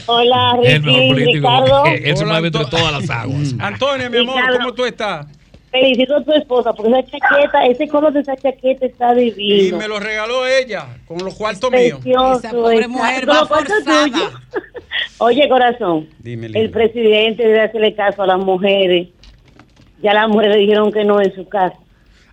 Hola, 0.07 0.57
Es 0.63 0.75
el 0.75 0.83
mejor 0.83 1.01
Ricky, 1.01 1.09
político. 1.13 1.35
Ricardo. 1.65 1.85
Él 1.87 2.17
se 2.17 2.25
mueve 2.25 2.47
entre 2.47 2.65
todas 2.67 2.93
las 2.93 3.11
aguas. 3.11 3.55
Antonio, 3.59 4.09
mi 4.11 4.19
amor. 4.19 4.41
¿cómo 4.59 4.73
tú 4.73 4.85
estás? 4.87 5.27
Felicito 5.75 6.15
a 6.17 6.23
tu 6.23 6.33
esposa 6.33 6.73
porque 6.73 6.93
esa 6.93 7.03
chaqueta, 7.19 7.67
ese 7.67 7.89
color 7.89 8.13
de 8.13 8.21
esa 8.21 8.37
chaqueta 8.37 8.87
está 8.87 9.13
Y 9.21 9.33
divino. 9.33 9.77
me 9.79 9.89
lo 9.89 9.99
regaló 9.99 10.47
ella 10.47 10.87
con 11.05 11.19
los 11.19 11.35
cuartos 11.35 11.69
míos. 11.73 11.99
Precioso. 12.01 12.39
Esa 12.39 12.51
pobre 12.53 12.77
está- 12.77 12.89
mujer 12.89 13.27
¿Cómo 13.27 13.41
va 13.41 13.47
forzada. 13.47 14.07
Oye, 15.19 15.49
corazón, 15.49 16.09
Dime, 16.21 16.47
el 16.55 16.71
presidente 16.71 17.43
debe 17.45 17.63
hacerle 17.63 17.93
caso 17.95 18.23
a 18.23 18.27
las 18.29 18.39
mujeres. 18.39 19.09
Ya 20.01 20.15
las 20.15 20.29
mujeres 20.29 20.55
le 20.57 20.61
dijeron 20.63 20.93
que 20.93 21.05
no 21.05 21.21
en 21.21 21.35
su 21.35 21.49
casa. 21.49 21.77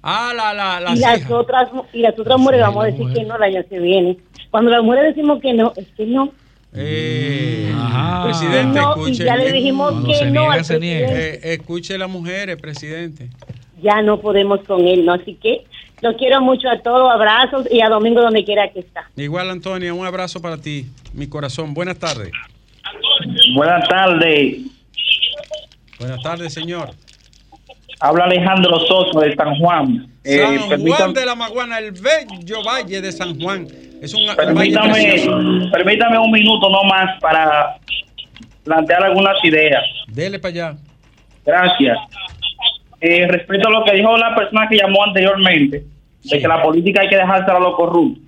Ah, 0.03 0.33
la, 0.35 0.53
la, 0.53 0.79
la 0.79 0.91
y 0.95 0.99
las 0.99 1.17
hijas. 1.19 1.31
otras 1.31 1.69
y 1.93 2.01
las 2.01 2.17
otras 2.19 2.37
mujeres 2.39 2.59
Sí, 2.61 2.67
vamos 2.67 2.83
a 2.83 2.87
decir 2.87 3.07
que 3.13 3.23
no 3.23 3.35
el 3.37 3.43
año 3.43 3.63
que 3.67 3.79
viene. 3.79 4.17
Cuando 4.51 4.69
las 4.69 4.83
mujeres 4.83 5.15
decimos 5.15 5.41
que 5.41 5.53
no, 5.53 5.73
es 5.75 5.87
que 5.97 6.05
no. 6.05 6.31
Eh, 6.73 7.71
Ajá. 7.75 8.23
presidente, 8.25 8.79
no, 8.79 8.95
y 8.95 8.99
escuche. 9.11 9.25
ya 9.25 9.35
le 9.35 9.51
dijimos 9.51 10.05
que 10.05 10.15
se 10.15 10.25
no 10.31 10.41
niega, 10.41 10.53
al 10.53 10.65
se 10.65 10.79
niega. 10.79 11.07
presidente. 11.09 11.49
Eh, 11.49 11.53
escuche 11.55 11.97
las 11.97 12.09
mujeres, 12.09 12.55
presidente. 12.57 13.29
Ya 13.81 14.01
no 14.01 14.19
podemos 14.21 14.61
con 14.65 14.87
él, 14.87 15.03
¿no? 15.05 15.13
Así 15.13 15.35
que 15.41 15.65
lo 16.01 16.15
quiero 16.15 16.39
mucho 16.41 16.69
a 16.69 16.79
todos, 16.81 17.11
abrazos 17.11 17.67
y 17.71 17.81
a 17.81 17.89
Domingo 17.89 18.21
donde 18.21 18.43
quiera 18.45 18.69
que 18.71 18.79
está. 18.79 19.09
Igual, 19.17 19.49
Antonia, 19.49 19.93
un 19.93 20.05
abrazo 20.05 20.41
para 20.41 20.57
ti, 20.57 20.85
mi 21.13 21.27
corazón. 21.27 21.73
Buenas 21.73 21.97
tardes. 21.99 22.31
Buenas 23.55 23.87
tardes. 23.89 24.59
Buenas 25.99 26.21
tardes, 26.23 26.53
señor. 26.53 26.91
Habla 27.99 28.23
Alejandro 28.25 28.79
Soto 28.87 29.19
de 29.19 29.35
San 29.35 29.55
Juan. 29.59 30.07
Eh, 30.23 30.59
San 30.69 30.81
Juan 30.87 31.13
de 31.13 31.25
la 31.25 31.35
Maguana, 31.35 31.77
el 31.79 31.91
bello 31.91 32.63
valle 32.63 33.01
de 33.01 33.11
San 33.11 33.39
Juan. 33.39 33.67
Es 34.01 34.15
un, 34.15 34.25
Permítame, 34.35 35.69
permítame 35.71 36.17
un 36.17 36.31
minuto 36.31 36.71
no 36.71 36.83
más 36.85 37.19
para 37.21 37.77
plantear 38.63 39.03
algunas 39.03 39.37
ideas. 39.45 39.83
Dele 40.07 40.39
para 40.39 40.51
allá. 40.51 40.77
Gracias. 41.45 41.99
Eh, 42.99 43.27
respecto 43.27 43.67
a 43.67 43.71
lo 43.71 43.83
que 43.83 43.93
dijo 43.93 44.17
la 44.17 44.33
persona 44.33 44.67
que 44.67 44.77
llamó 44.77 45.03
anteriormente, 45.03 45.83
de 46.23 46.39
que 46.39 46.47
la 46.47 46.63
política 46.63 47.01
hay 47.01 47.09
que 47.09 47.15
dejársela 47.15 47.57
a 47.57 47.61
los 47.61 47.75
corruptos, 47.75 48.23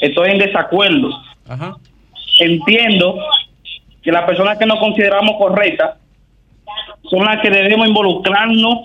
estoy 0.00 0.30
en 0.30 0.38
desacuerdo. 0.38 1.10
Ajá. 1.48 1.76
Entiendo 2.38 3.18
que 4.04 4.12
las 4.12 4.24
personas 4.26 4.58
que 4.58 4.66
no 4.66 4.78
consideramos 4.78 5.38
correctas 5.38 5.96
son 7.10 7.24
las 7.24 7.40
que 7.42 7.50
debemos 7.50 7.88
involucrarnos 7.88 8.78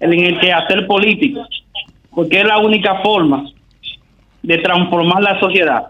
en 0.00 0.12
el 0.12 0.40
quehacer 0.40 0.88
político, 0.88 1.46
porque 2.12 2.40
es 2.40 2.46
la 2.46 2.58
única 2.58 3.00
forma 3.02 3.44
de 4.42 4.58
transformar 4.58 5.22
la 5.22 5.38
sociedad. 5.40 5.86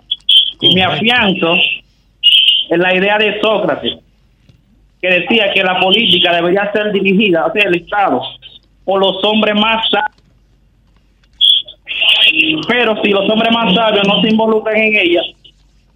Y 0.60 0.74
me 0.74 0.84
afianzo 0.84 1.56
en 2.70 2.80
la 2.80 2.94
idea 2.94 3.18
de 3.18 3.40
Sócrates, 3.40 3.98
que 5.00 5.08
decía 5.08 5.52
que 5.52 5.62
la 5.62 5.80
política 5.80 6.34
debería 6.34 6.70
ser 6.72 6.92
dirigida, 6.92 7.46
o 7.46 7.52
sea, 7.52 7.64
el 7.64 7.76
Estado, 7.76 8.22
por 8.84 9.00
los 9.00 9.22
hombres 9.24 9.54
más 9.54 9.84
sabios. 9.90 10.16
Pero 12.68 13.02
si 13.02 13.10
los 13.10 13.28
hombres 13.28 13.52
más 13.52 13.74
sabios 13.74 14.06
no 14.06 14.22
se 14.22 14.30
involucran 14.30 14.76
en 14.76 14.96
ella, 14.96 15.22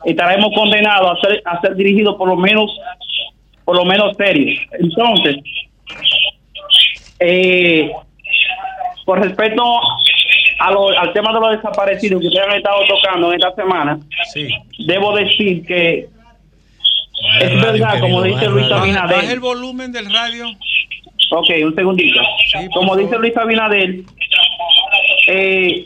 estaremos 0.04 0.52
condenados 0.54 1.18
a 1.18 1.20
ser, 1.26 1.42
a 1.44 1.60
ser 1.60 1.76
dirigidos 1.76 2.16
por 2.16 2.28
lo 2.28 2.36
menos 2.36 2.70
por 3.66 3.76
lo 3.76 3.84
menos 3.84 4.16
serios. 4.16 4.58
Entonces, 4.78 5.38
eh, 7.18 7.90
con 9.04 9.22
respecto 9.22 9.62
a 10.58 10.70
lo- 10.70 10.88
al 10.98 11.12
tema 11.12 11.32
de 11.32 11.40
los 11.40 11.50
desaparecidos 11.56 12.20
que 12.20 12.28
ustedes 12.28 12.46
han 12.48 12.56
estado 12.56 12.78
tocando 12.88 13.32
en 13.32 13.34
esta 13.40 13.54
semana, 13.54 13.98
Sí. 14.32 14.48
debo 14.86 15.14
decir 15.16 15.64
que 15.66 16.08
es 17.40 17.50
radio, 17.62 17.72
verdad, 17.72 18.00
como 18.00 18.22
querido, 18.22 18.38
dice 18.38 18.50
Luis 18.50 18.70
Abinader. 18.72 19.16
baja 19.16 19.32
el 19.32 19.40
volumen 19.40 19.92
del 19.92 20.12
radio. 20.12 20.46
Ok, 21.30 21.50
un 21.64 21.74
segundito. 21.74 22.20
Sí, 22.52 22.68
Como 22.72 22.88
favor. 22.90 23.02
dice 23.04 23.18
Luis 23.18 23.36
Abinader, 23.36 23.96
eh, 25.28 25.84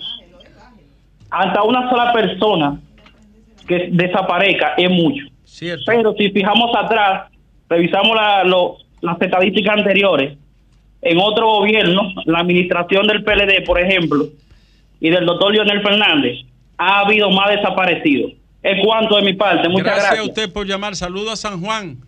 hasta 1.31 1.63
una 1.63 1.89
sola 1.91 2.13
persona 2.13 2.79
que 3.67 3.89
desaparezca 3.93 4.75
es 4.77 4.91
mucho. 4.91 5.25
Cierto. 5.45 5.85
Pero 5.87 6.13
si 6.15 6.31
fijamos 6.31 6.71
atrás, 6.77 7.31
revisamos 7.69 8.15
la- 8.17 8.45
lo- 8.45 8.77
las 9.01 9.21
estadísticas 9.21 9.79
anteriores, 9.79 10.37
en 11.03 11.19
otro 11.19 11.47
gobierno, 11.51 12.13
la 12.27 12.41
administración 12.41 13.07
del 13.07 13.23
PLD, 13.25 13.63
por 13.65 13.81
ejemplo, 13.81 14.27
y 15.01 15.11
del 15.11 15.25
doctor 15.27 15.53
Leonel 15.53 15.83
Fernández, 15.83 16.39
ha 16.79 17.01
habido 17.01 17.31
más 17.31 17.49
desaparecidos. 17.51 18.33
Es 18.63 18.85
cuanto 18.85 19.17
de 19.17 19.23
mi 19.23 19.33
parte. 19.33 19.69
Muchas 19.69 19.87
gracias, 19.87 20.05
gracias. 20.07 20.27
a 20.27 20.29
usted 20.29 20.53
por 20.53 20.67
llamar. 20.67 20.95
Saludo 20.97 21.31
a 21.33 21.37
San 21.37 21.61
Juan. 21.63 21.99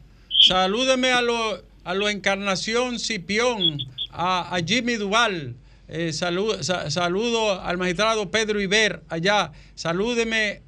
Salúdeme 0.46 1.10
a 1.12 1.22
los 1.22 1.64
a 1.84 1.94
lo 1.94 2.08
Encarnación 2.08 2.98
Cipión, 3.00 3.78
a, 4.12 4.54
a 4.54 4.58
Jimmy 4.60 4.94
Duval. 4.94 5.54
Eh, 5.88 6.12
saludo, 6.12 6.62
sa- 6.62 6.90
saludo 6.90 7.60
al 7.60 7.76
magistrado 7.76 8.30
Pedro 8.30 8.60
Iber 8.60 9.02
allá. 9.08 9.50
Salúdeme 9.74 10.60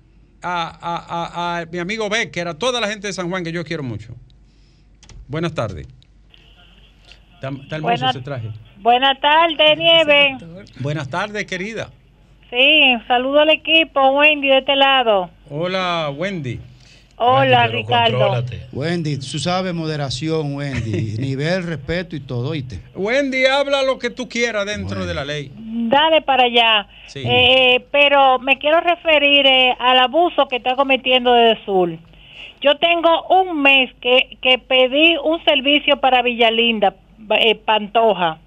a, 0.43 0.67
a- 0.69 1.57
a- 1.57 1.61
a 1.61 1.67
mi 1.67 1.79
amigo 1.79 2.09
Becker, 2.11 2.49
a 2.49 2.55
toda 2.59 2.81
la 2.81 2.89
gente 2.89 3.07
de 3.07 3.13
San 3.13 3.31
Juan 3.31 3.45
que 3.45 3.53
yo 3.53 3.63
quiero 3.65 3.83
mucho. 3.83 4.15
Buenas 5.29 5.55
tardes. 5.55 5.87
Está, 7.35 7.49
está 7.49 7.77
hermoso 7.77 7.81
Buenas- 7.81 8.17
ese 8.17 8.25
traje. 8.25 8.51
Buenas 8.79 9.21
tardes, 9.21 9.79
Nieve. 9.79 10.37
Buenas 10.81 11.09
tardes, 11.09 11.45
querida. 11.47 11.91
Sí, 12.51 12.95
saludo 13.09 13.41
al 13.41 13.51
equipo, 13.51 14.01
Wendy, 14.11 14.49
de 14.49 14.59
este 14.59 14.77
lado. 14.77 15.31
Hola, 15.51 16.11
Wendy. 16.17 16.61
Hola, 17.17 17.63
Wendy, 17.63 17.77
Ricardo. 17.77 18.19
contrólate. 18.19 18.61
Wendy, 18.73 19.17
tú 19.19 19.39
sabes 19.39 19.73
moderación, 19.75 20.55
Wendy, 20.55 21.17
nivel, 21.19 21.63
respeto 21.65 22.17
y 22.17 22.21
todo, 22.21 22.51
¿oíste? 22.51 22.81
Wendy, 22.95 23.47
habla 23.47 23.83
lo 23.83 23.99
que 23.99 24.11
tú 24.11 24.29
quieras 24.29 24.67
dentro 24.67 24.97
Bueno. 24.99 25.07
de 25.07 25.15
la 25.15 25.25
ley. 25.25 25.51
Dale 25.57 26.23
para 26.23 26.45
allá. 26.45 26.87
Sí. 27.07 27.23
Eh, 27.25 27.85
pero 27.91 28.39
me 28.41 28.59
quiero 28.59 28.81
referir 28.81 29.47
eh, 29.47 29.75
al 29.79 29.99
abuso 29.99 30.47
que 30.49 30.57
está 30.57 30.75
cometiendo 30.77 31.33
desde 31.33 31.65
Sur. 31.65 31.91
Yo 32.61 32.77
tengo 32.79 33.27
un 33.29 33.61
mes 33.63 33.91
que, 34.01 34.39
que 34.41 34.59
pedí 34.59 35.17
un 35.23 35.43
servicio 35.45 35.99
para 36.01 36.23
Villalinda, 36.23 36.95
eh, 37.39 37.55
Pantoja, 37.57 38.39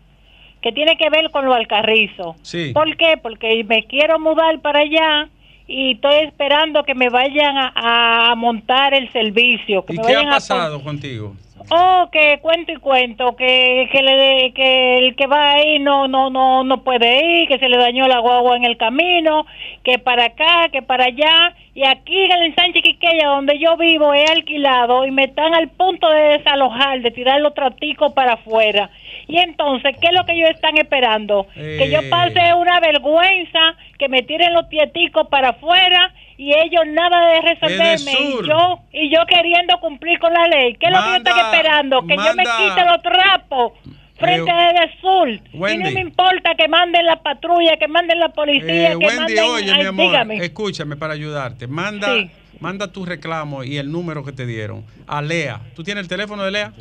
que 0.62 0.72
tiene 0.72 0.98
que 0.98 1.10
ver 1.10 1.30
con 1.32 1.46
lo 1.46 1.54
Alcarrizo. 1.54 2.36
Sí. 2.42 2.72
¿Por 2.74 2.96
qué? 2.98 3.18
Porque 3.22 3.64
me 3.64 3.84
quiero 3.84 4.20
mudar 4.20 4.60
para 4.60 4.80
allá 4.80 5.30
y 5.68 5.94
estoy 5.94 6.16
esperando 6.26 6.84
que 6.84 6.96
me 6.96 7.10
vayan 7.10 7.58
a, 7.58 8.32
a 8.32 8.36
montar 8.36 8.94
el 8.94 9.12
servicio. 9.12 9.86
Que 9.86 9.94
¿Y 9.94 9.98
me 9.98 10.04
qué 10.06 10.16
ha 10.16 10.22
a 10.22 10.30
pasado 10.30 10.82
contigo? 10.82 11.36
Oh, 11.70 12.08
que 12.14 12.40
cuento 12.42 12.72
y 12.72 12.76
cuento, 12.78 13.36
que, 13.36 13.90
que, 13.92 14.02
le 14.02 14.16
de- 14.16 14.54
que 14.54 15.00
el 15.00 15.16
que 15.18 15.28
va 15.28 15.52
ahí 15.54 15.80
no, 15.80 16.08
no, 16.08 16.30
no, 16.30 16.64
no 16.64 16.82
puede 16.84 17.42
ir, 17.42 17.48
que 17.50 17.60
se 17.60 17.68
le 17.68 17.76
dañó 17.78 18.08
la 18.08 18.20
guagua 18.20 18.56
en 18.56 18.64
el 18.64 18.78
camino, 18.78 19.46
que 19.84 20.00
para 20.00 20.26
acá, 20.26 20.70
que 20.72 20.82
para 20.82 21.06
allá. 21.06 21.54
Y 21.76 21.84
aquí 21.86 22.18
en 22.18 22.44
el 22.44 22.56
Sánchez 22.56 22.84
Quiqueya, 22.84 23.28
donde 23.28 23.60
yo 23.60 23.76
vivo, 23.76 24.14
he 24.14 24.24
alquilado 24.26 25.06
y 25.06 25.12
me 25.12 25.26
están 25.26 25.54
al 25.54 25.68
punto 25.68 26.10
de 26.10 26.38
desalojar, 26.38 27.02
de 27.02 27.12
tirar 27.12 27.42
los 27.42 27.54
traticos 27.54 28.14
para 28.14 28.34
afuera. 28.34 28.90
Y 29.28 29.38
entonces, 29.40 29.96
¿qué 30.00 30.08
es 30.08 30.14
lo 30.14 30.26
que 30.26 30.34
ellos 30.34 30.50
están 30.52 30.78
esperando? 30.78 31.48
Que 31.54 31.90
yo 31.92 32.00
Eh. 32.00 32.10
pase 32.10 32.54
una 32.54 32.80
vergüenza, 32.80 33.60
que 34.00 34.08
me 34.08 34.24
tiren 34.24 34.54
los 34.54 34.70
tieticos 34.70 35.28
para 35.28 35.50
afuera 35.50 36.14
y 36.38 36.54
ellos 36.54 36.84
nada 36.88 37.32
de 37.32 37.42
resolverme. 37.42 38.12
Y 38.22 38.48
yo, 38.48 38.80
y 38.94 39.10
yo 39.14 39.26
queriendo 39.28 39.80
cumplir 39.80 40.18
con 40.20 40.32
la 40.34 40.48
ley. 40.48 40.76
¿Qué 40.76 40.86
es 40.88 40.92
lo 40.94 41.00
que 41.00 41.08
ellos 41.10 41.18
están 41.18 41.36
Manda- 41.36 41.52
esperando? 41.58 42.02
Que 42.08 42.16
yo 42.16 42.34
me 42.36 42.44
quite 42.44 42.86
los 42.86 43.02
trapos 43.02 43.74
frente 44.18 44.50
Eh, 44.50 44.80
a 44.80 45.02
Sur. 45.02 45.30
Y 45.30 45.42
Wendy. 45.54 45.84
no 45.84 45.92
me 45.92 46.00
importa 46.02 46.56
que 46.56 46.68
manden 46.68 47.06
la 47.06 47.18
patrulla, 47.22 47.76
que 47.78 47.88
manden 47.88 48.20
la 48.20 48.30
policía, 48.30 48.94
Eh, 48.94 48.98
que 49.00 49.06
Wendy, 49.08 49.20
manden... 49.20 49.44
oye, 49.46 49.72
ay, 49.74 49.80
mi 49.82 49.86
amor, 49.88 50.06
dígame. 50.06 50.38
escúchame 50.38 50.96
para 50.96 51.14
ayudarte. 51.14 51.68
Manda, 51.68 52.08
Sí. 52.16 52.32
manda 52.60 52.92
tu 52.92 53.06
reclamo 53.06 53.64
y 53.64 53.78
el 53.78 53.92
número 53.92 54.24
que 54.24 54.32
te 54.32 54.46
dieron 54.46 54.86
a 55.06 55.22
Lea. 55.22 55.60
¿Tú 55.76 55.84
tienes 55.84 56.04
el 56.04 56.08
teléfono 56.08 56.44
de 56.44 56.52
Lea? 56.52 56.72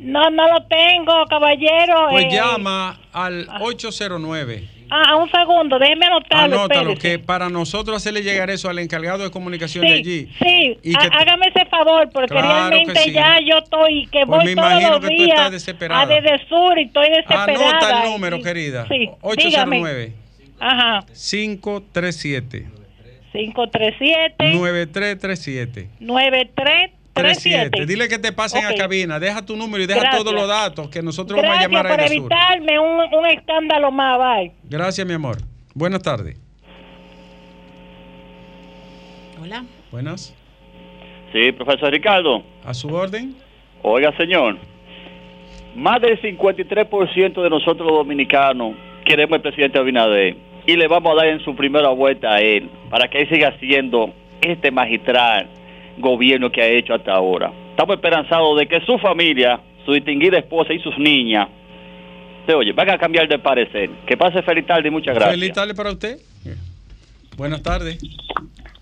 No, 0.00 0.30
no 0.30 0.48
lo 0.52 0.62
tengo, 0.66 1.12
caballero. 1.28 2.08
Pues 2.10 2.24
eh, 2.24 2.28
llama 2.32 2.98
al 3.12 3.46
809. 3.60 4.68
Ah, 4.92 5.14
un 5.14 5.30
segundo, 5.30 5.78
déjeme 5.78 6.06
anotarlo. 6.06 6.56
Anótalo, 6.62 6.92
espérese. 6.94 7.18
que 7.18 7.24
para 7.24 7.48
nosotros 7.48 7.96
hacerle 7.96 8.22
llegar 8.22 8.50
eso 8.50 8.68
al 8.68 8.78
encargado 8.80 9.22
de 9.22 9.30
comunicación 9.30 9.84
Sí, 9.84 9.90
de 9.92 9.96
allí. 9.98 10.28
sí, 10.42 10.78
Y 10.82 10.94
que 10.96 11.06
hágame 11.12 11.46
ese 11.54 11.64
favor, 11.66 12.08
porque 12.12 12.26
Claro 12.34 12.48
realmente 12.70 12.98
sí. 13.00 13.12
ya 13.12 13.38
yo 13.38 13.58
estoy, 13.58 14.06
que 14.06 14.26
Pues 14.26 14.42
voy 14.42 14.44
me 14.46 14.54
todos 14.56 14.68
imagino 14.72 14.90
los 14.90 15.00
que 15.00 15.06
tú 15.06 15.22
días 15.22 15.28
estás 15.38 15.52
desesperada. 15.52 16.02
a 16.02 16.06
desde 16.06 16.44
sur 16.48 16.76
y 16.76 16.82
estoy 16.86 17.08
desesperada. 17.08 17.52
Anota 17.52 18.02
el 18.04 18.10
número, 18.10 18.36
Y- 18.38 18.42
querida. 18.42 18.86
Sí, 18.88 19.10
809 19.20 20.00
dígame. 20.06 20.20
Ajá, 20.58 21.04
537 21.14 22.66
537 23.32 24.34
9337 24.54 25.88
9337. 26.00 26.99
37. 27.14 27.86
Dile 27.86 28.08
que 28.08 28.18
te 28.18 28.32
pasen 28.32 28.64
a 28.64 28.74
cabina. 28.74 29.18
Deja 29.18 29.44
tu 29.44 29.56
número 29.56 29.82
y 29.82 29.86
deja 29.86 30.00
Gracias. 30.00 30.22
todos 30.22 30.34
los 30.34 30.48
datos 30.48 30.88
que 30.88 31.02
nosotros 31.02 31.40
vamos 31.40 31.58
a 31.58 31.62
llamar 31.62 31.86
a 31.86 31.90
por 31.96 32.00
evitarme 32.00 32.78
un, 32.78 33.14
un 33.14 33.26
escándalo 33.26 33.90
más, 33.90 34.18
bye. 34.18 34.52
Gracias, 34.64 35.06
mi 35.06 35.14
amor. 35.14 35.38
Buenas 35.74 36.02
tardes. 36.02 36.36
Hola. 39.42 39.64
Buenas. 39.90 40.34
Sí, 41.32 41.52
profesor 41.52 41.90
Ricardo. 41.92 42.42
A 42.64 42.74
su 42.74 42.88
orden. 42.88 43.34
Oiga, 43.82 44.16
señor. 44.16 44.58
Más 45.74 46.00
del 46.00 46.20
53% 46.20 47.42
de 47.42 47.50
nosotros 47.50 47.86
los 47.86 47.96
dominicanos 47.98 48.74
queremos 49.04 49.36
al 49.36 49.42
presidente 49.42 49.78
Abinader 49.78 50.36
y 50.66 50.76
le 50.76 50.88
vamos 50.88 51.12
a 51.12 51.16
dar 51.16 51.28
en 51.28 51.40
su 51.40 51.54
primera 51.54 51.88
vuelta 51.90 52.34
a 52.34 52.40
él 52.40 52.68
para 52.90 53.08
que 53.08 53.20
él 53.22 53.28
siga 53.28 53.48
haciendo 53.48 54.12
este 54.40 54.70
magistral 54.70 55.48
gobierno 56.00 56.50
que 56.50 56.62
ha 56.62 56.66
hecho 56.66 56.94
hasta 56.94 57.12
ahora. 57.12 57.52
Estamos 57.70 57.96
esperanzados 57.96 58.58
de 58.58 58.66
que 58.66 58.80
su 58.86 58.98
familia, 58.98 59.60
su 59.84 59.92
distinguida 59.92 60.38
esposa 60.38 60.72
y 60.72 60.80
sus 60.80 60.96
niñas, 60.98 61.48
te 62.46 62.54
oye, 62.54 62.72
van 62.72 62.90
a 62.90 62.98
cambiar 62.98 63.28
de 63.28 63.38
parecer. 63.38 63.90
Que 64.06 64.16
pase 64.16 64.42
feliz 64.42 64.66
tarde 64.66 64.88
y 64.88 64.90
muchas 64.90 65.14
gracias. 65.14 65.34
Feliz 65.38 65.52
tarde 65.52 65.74
para 65.74 65.90
usted. 65.92 66.18
Buenas 67.36 67.62
tardes. 67.62 67.98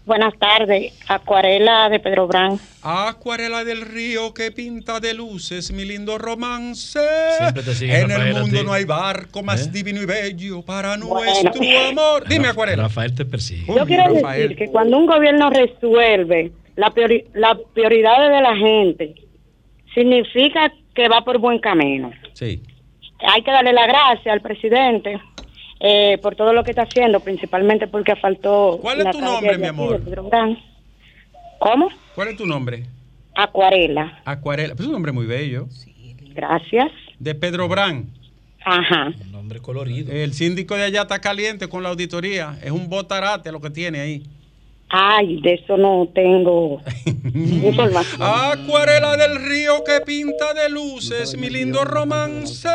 Buenas 0.04 0.32
tardes, 0.38 0.94
Acuarela 1.06 1.90
de 1.90 2.00
Pedro 2.00 2.26
Brán. 2.26 2.58
Acuarela 2.82 3.62
del 3.62 3.82
río 3.82 4.32
que 4.32 4.50
pinta 4.50 5.00
de 5.00 5.12
luces 5.12 5.70
mi 5.70 5.84
lindo 5.84 6.16
romance. 6.16 6.98
Siempre 7.38 7.62
te 7.62 7.74
sigue 7.74 8.00
en 8.00 8.08
Rafael 8.08 8.28
el 8.36 8.40
mundo 8.42 8.62
no 8.64 8.72
hay 8.72 8.84
barco 8.86 9.42
más 9.42 9.66
¿Eh? 9.66 9.70
divino 9.70 10.00
y 10.00 10.06
bello 10.06 10.62
para 10.62 10.96
Bueno. 10.96 11.14
nuestro 11.20 11.62
amor. 11.90 12.26
Dime, 12.26 12.48
Acuarela. 12.48 12.84
Rafael 12.84 13.14
te 13.14 13.26
persigue. 13.26 13.66
Yo 13.66 13.84
quiero 13.84 14.14
Rafael. 14.14 14.42
decir 14.48 14.56
que 14.56 14.68
cuando 14.72 14.96
un 14.96 15.04
gobierno 15.04 15.50
resuelve 15.50 16.52
la 16.78 16.90
priori- 16.90 17.24
las 17.34 17.56
prioridades 17.74 18.30
de 18.30 18.40
la 18.40 18.56
gente, 18.56 19.14
significa 19.94 20.72
que 20.94 21.08
va 21.08 21.22
por 21.22 21.38
buen 21.38 21.58
camino. 21.58 22.12
Sí. 22.34 22.62
Hay 23.20 23.42
que 23.42 23.50
darle 23.50 23.72
la 23.72 23.86
gracia 23.86 24.32
al 24.32 24.40
presidente 24.40 25.20
eh, 25.80 26.18
por 26.22 26.36
todo 26.36 26.52
lo 26.52 26.62
que 26.62 26.70
está 26.70 26.82
haciendo, 26.82 27.18
principalmente 27.20 27.88
porque 27.88 28.14
faltó. 28.16 28.78
¿Cuál 28.80 28.98
es 29.00 29.04
la 29.06 29.10
tu 29.10 29.20
nombre, 29.20 29.58
mi 29.58 29.66
amor? 29.66 30.00
¿Cómo? 31.58 31.88
¿Cuál 32.14 32.28
es 32.28 32.36
tu 32.36 32.46
nombre? 32.46 32.84
Acuarela. 33.34 34.20
Acuarela. 34.24 34.74
Pues 34.74 34.82
es 34.82 34.86
un 34.86 34.92
nombre 34.92 35.12
muy 35.12 35.26
bello. 35.26 35.66
Gracias. 36.32 36.92
De 37.18 37.34
Pedro 37.34 37.66
Brán. 37.68 38.06
Ajá. 38.64 39.12
Nombre 39.32 39.60
colorido. 39.60 40.12
El 40.12 40.32
síndico 40.32 40.76
de 40.76 40.84
allá 40.84 41.02
está 41.02 41.20
caliente 41.20 41.68
con 41.68 41.82
la 41.82 41.88
auditoría. 41.88 42.56
Es 42.62 42.70
un 42.70 42.88
botarate 42.88 43.50
lo 43.50 43.60
que 43.60 43.70
tiene 43.70 43.98
ahí. 44.00 44.22
Ay, 44.90 45.40
de 45.42 45.54
eso 45.54 45.76
no 45.76 46.08
tengo 46.14 46.80
información. 47.34 48.22
Acuarela 48.22 49.16
del 49.18 49.36
río 49.44 49.84
que 49.84 50.00
pinta 50.00 50.54
de 50.54 50.70
luces 50.70 51.36
mi 51.36 51.50
lindo 51.50 51.84
romance. 51.84 52.68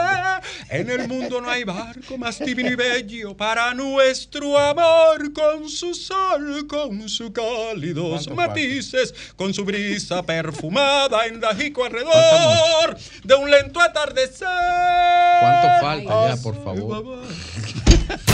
En 0.70 0.92
el 0.92 1.08
mundo 1.08 1.42
no 1.42 1.50
hay 1.50 1.64
barco 1.64 2.18
más 2.20 2.38
divino 2.38 2.70
y 2.70 2.76
bello 2.76 3.36
para 3.36 3.74
nuestro 3.74 4.60
amor. 4.60 5.34
Con 5.34 5.68
su 5.68 5.96
sol, 5.96 6.68
con 6.68 7.10
sus 7.10 7.32
cálidos 7.32 8.30
matices, 8.30 9.34
con 9.36 9.54
su 9.54 9.66
brisa 9.66 10.22
perfumada 10.22 11.26
en 11.26 11.40
Dajico 11.40 11.86
alrededor 11.86 12.96
de 13.24 13.36
un 13.36 13.50
lento 13.50 13.82
atardecer. 13.82 14.48
¿Cuánto 15.40 15.68
falta 15.82 16.36
ya, 16.36 16.44
por 16.44 16.64
favor? 16.64 17.24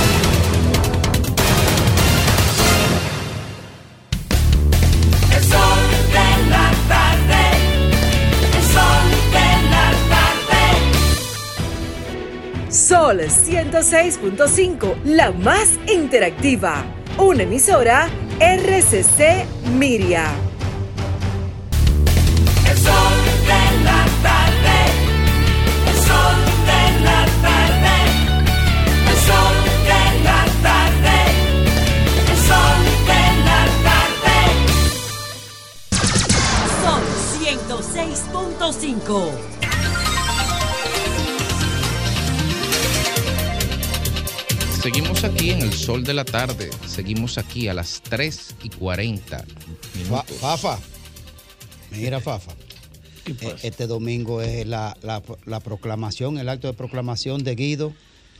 sol 5.49 5.81
de 6.15 6.29
la 6.49 6.67
tarde. 6.93 7.41
El 8.57 8.63
sol 8.75 9.05
de 9.35 9.49
la 9.73 9.87
tarde. 10.13 10.63
Sol 12.71 13.17
106.5, 13.19 14.95
la 15.05 15.31
más 15.31 15.69
interactiva. 15.91 16.83
Una 17.17 17.43
emisora 17.43 18.07
RCC 18.39 19.45
Miria. 19.77 20.25
El 22.69 22.77
sol 22.77 23.18
105. 38.71 39.31
Seguimos 44.81 45.23
aquí 45.23 45.49
en 45.49 45.61
el 45.61 45.73
sol 45.73 46.03
de 46.03 46.13
la 46.13 46.23
tarde. 46.23 46.69
Seguimos 46.85 47.39
aquí 47.39 47.67
a 47.67 47.73
las 47.73 48.01
3 48.03 48.55
y 48.63 48.69
40 48.69 49.43
minutos. 49.95 50.37
Fafa. 50.37 50.79
Mira, 51.91 52.19
Fafa. 52.19 52.51
Eh, 53.25 53.55
este 53.63 53.87
domingo 53.87 54.41
es 54.41 54.67
la, 54.67 54.95
proclamación, 55.63 56.37
el 56.37 56.47
acto 56.47 56.67
de 56.67 56.73
proclamación 56.73 57.43
de 57.43 57.55
Guido, 57.55 57.93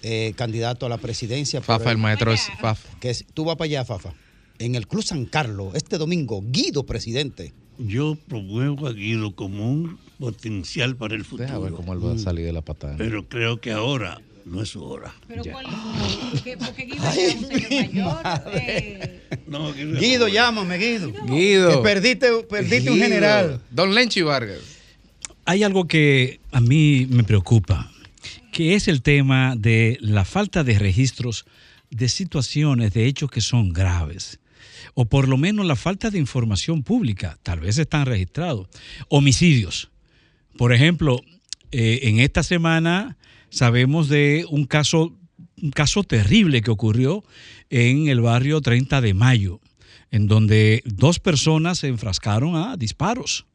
eh, 0.04 0.34
candidato 0.36 0.86
a 0.86 0.90
la 0.90 1.00
presidencia. 1.00 1.62
Fafa, 1.62 1.90
el, 1.92 1.98
maestro 1.98 2.32
es 2.32 2.48
Fafa. 2.60 2.88
Tú 3.34 3.46
vas 3.46 3.56
para 3.56 3.66
allá, 3.66 3.84
Fafa. 3.84 4.14
En 4.60 4.76
el 4.76 4.88
Club 4.88 5.04
San 5.04 5.26
Carlos, 5.26 5.74
este 5.74 5.98
domingo, 5.98 6.44
Guido 6.46 6.86
presidente. 6.86 7.54
Yo 7.80 8.18
promuevo 8.28 8.88
a 8.88 8.94
Guido 8.94 9.32
como 9.36 9.72
un 9.72 9.98
potencial 10.20 10.96
para 10.98 11.16
el 11.16 11.24
futuro. 11.24 11.48
Deja 11.48 11.60
ver 11.60 11.72
cómo 11.74 11.94
él 11.94 12.06
va 12.06 12.14
a 12.14 12.18
salir 12.18 12.46
de 12.46 12.54
la 12.54 12.62
patada. 12.62 12.96
Pero 12.98 13.28
creo 13.28 13.62
que 13.62 13.72
ahora 13.72 14.20
no 14.46 14.62
es 14.62 14.70
su 14.70 14.84
hora. 14.84 15.14
Pero 15.28 15.44
¿cuál 15.50 15.66
porque, 16.34 16.58
porque 16.58 16.86
Guido 16.86 17.10
es 17.10 17.36
un 17.36 17.50
señor 17.70 18.24
mayor. 18.24 18.42
eh, 18.54 19.22
No, 19.48 19.74
Guido, 19.74 20.28
llámame, 20.28 20.78
Guido. 20.78 21.14
Guido. 21.26 21.70
Que 21.78 21.78
perdiste, 21.84 22.28
perdiste 22.50 22.92
un 22.92 23.00
general. 23.00 23.62
Don 23.72 23.96
Lenchi 23.96 24.22
Vargas. 24.22 24.60
Hay 25.46 25.64
algo 25.64 25.88
que 25.88 26.40
a 26.52 26.60
mí 26.60 27.08
me 27.10 27.24
preocupa, 27.24 27.90
que 28.52 28.76
es 28.76 28.88
el 28.88 29.02
tema 29.02 29.56
de 29.56 29.98
la 30.02 30.26
falta 30.26 30.64
de 30.64 30.78
registros 30.78 31.46
de 31.92 32.08
situaciones, 32.10 32.94
de 32.94 33.06
hechos 33.06 33.32
que 33.32 33.42
son 33.42 33.72
graves, 33.74 34.40
o 34.94 35.06
por 35.06 35.28
lo 35.28 35.38
menos 35.38 35.66
la 35.66 35.76
falta 35.76 36.10
de 36.10 36.20
información 36.20 36.84
pública, 36.84 37.38
tal 37.44 37.60
vez 37.60 37.78
están 37.78 38.06
registrados. 38.06 38.68
Homicidios. 39.08 39.90
Por 40.58 40.74
ejemplo, 40.74 41.22
eh, 41.72 42.02
en 42.04 42.20
esta 42.20 42.44
semana 42.44 43.18
sabemos 43.50 44.10
de 44.10 44.46
un 44.50 44.66
caso, 44.66 45.16
un 45.62 45.72
caso 45.72 46.04
terrible 46.04 46.62
que 46.62 46.72
ocurrió 46.72 47.24
en 47.70 48.08
el 48.08 48.22
barrio 48.22 48.62
30 48.62 49.02
de 49.02 49.14
Mayo. 49.14 49.62
en 50.12 50.26
donde 50.26 50.82
dos 50.86 51.20
personas 51.20 51.78
se 51.78 51.88
enfrascaron 51.88 52.56
a 52.56 52.76
disparos. 52.78 53.46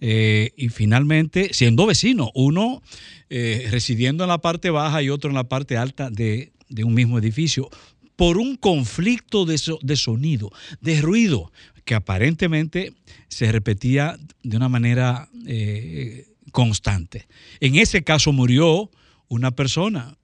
Eh, 0.00 0.50
y 0.56 0.68
finalmente, 0.68 1.50
siendo 1.52 1.86
vecinos, 1.86 2.30
uno 2.34 2.82
eh, 3.30 3.68
residiendo 3.70 4.24
en 4.24 4.28
la 4.30 4.38
parte 4.38 4.70
baja 4.70 5.00
y 5.02 5.10
otro 5.10 5.30
en 5.30 5.36
la 5.36 5.48
parte 5.48 5.76
alta 5.76 6.10
de, 6.10 6.52
de 6.68 6.84
un 6.84 6.94
mismo 6.94 7.18
edificio, 7.18 7.70
por 8.16 8.38
un 8.38 8.56
conflicto 8.56 9.44
de, 9.44 9.58
so- 9.58 9.78
de 9.82 9.96
sonido, 9.96 10.50
de 10.80 11.00
ruido, 11.00 11.52
que 11.84 11.94
aparentemente 11.94 12.94
se 13.28 13.52
repetía 13.52 14.18
de 14.42 14.56
una 14.56 14.68
manera 14.68 15.28
eh, 15.46 16.26
constante. 16.50 17.28
En 17.60 17.76
ese 17.76 18.02
caso 18.02 18.32
murió 18.32 18.90
una 19.28 19.50
persona 19.52 20.16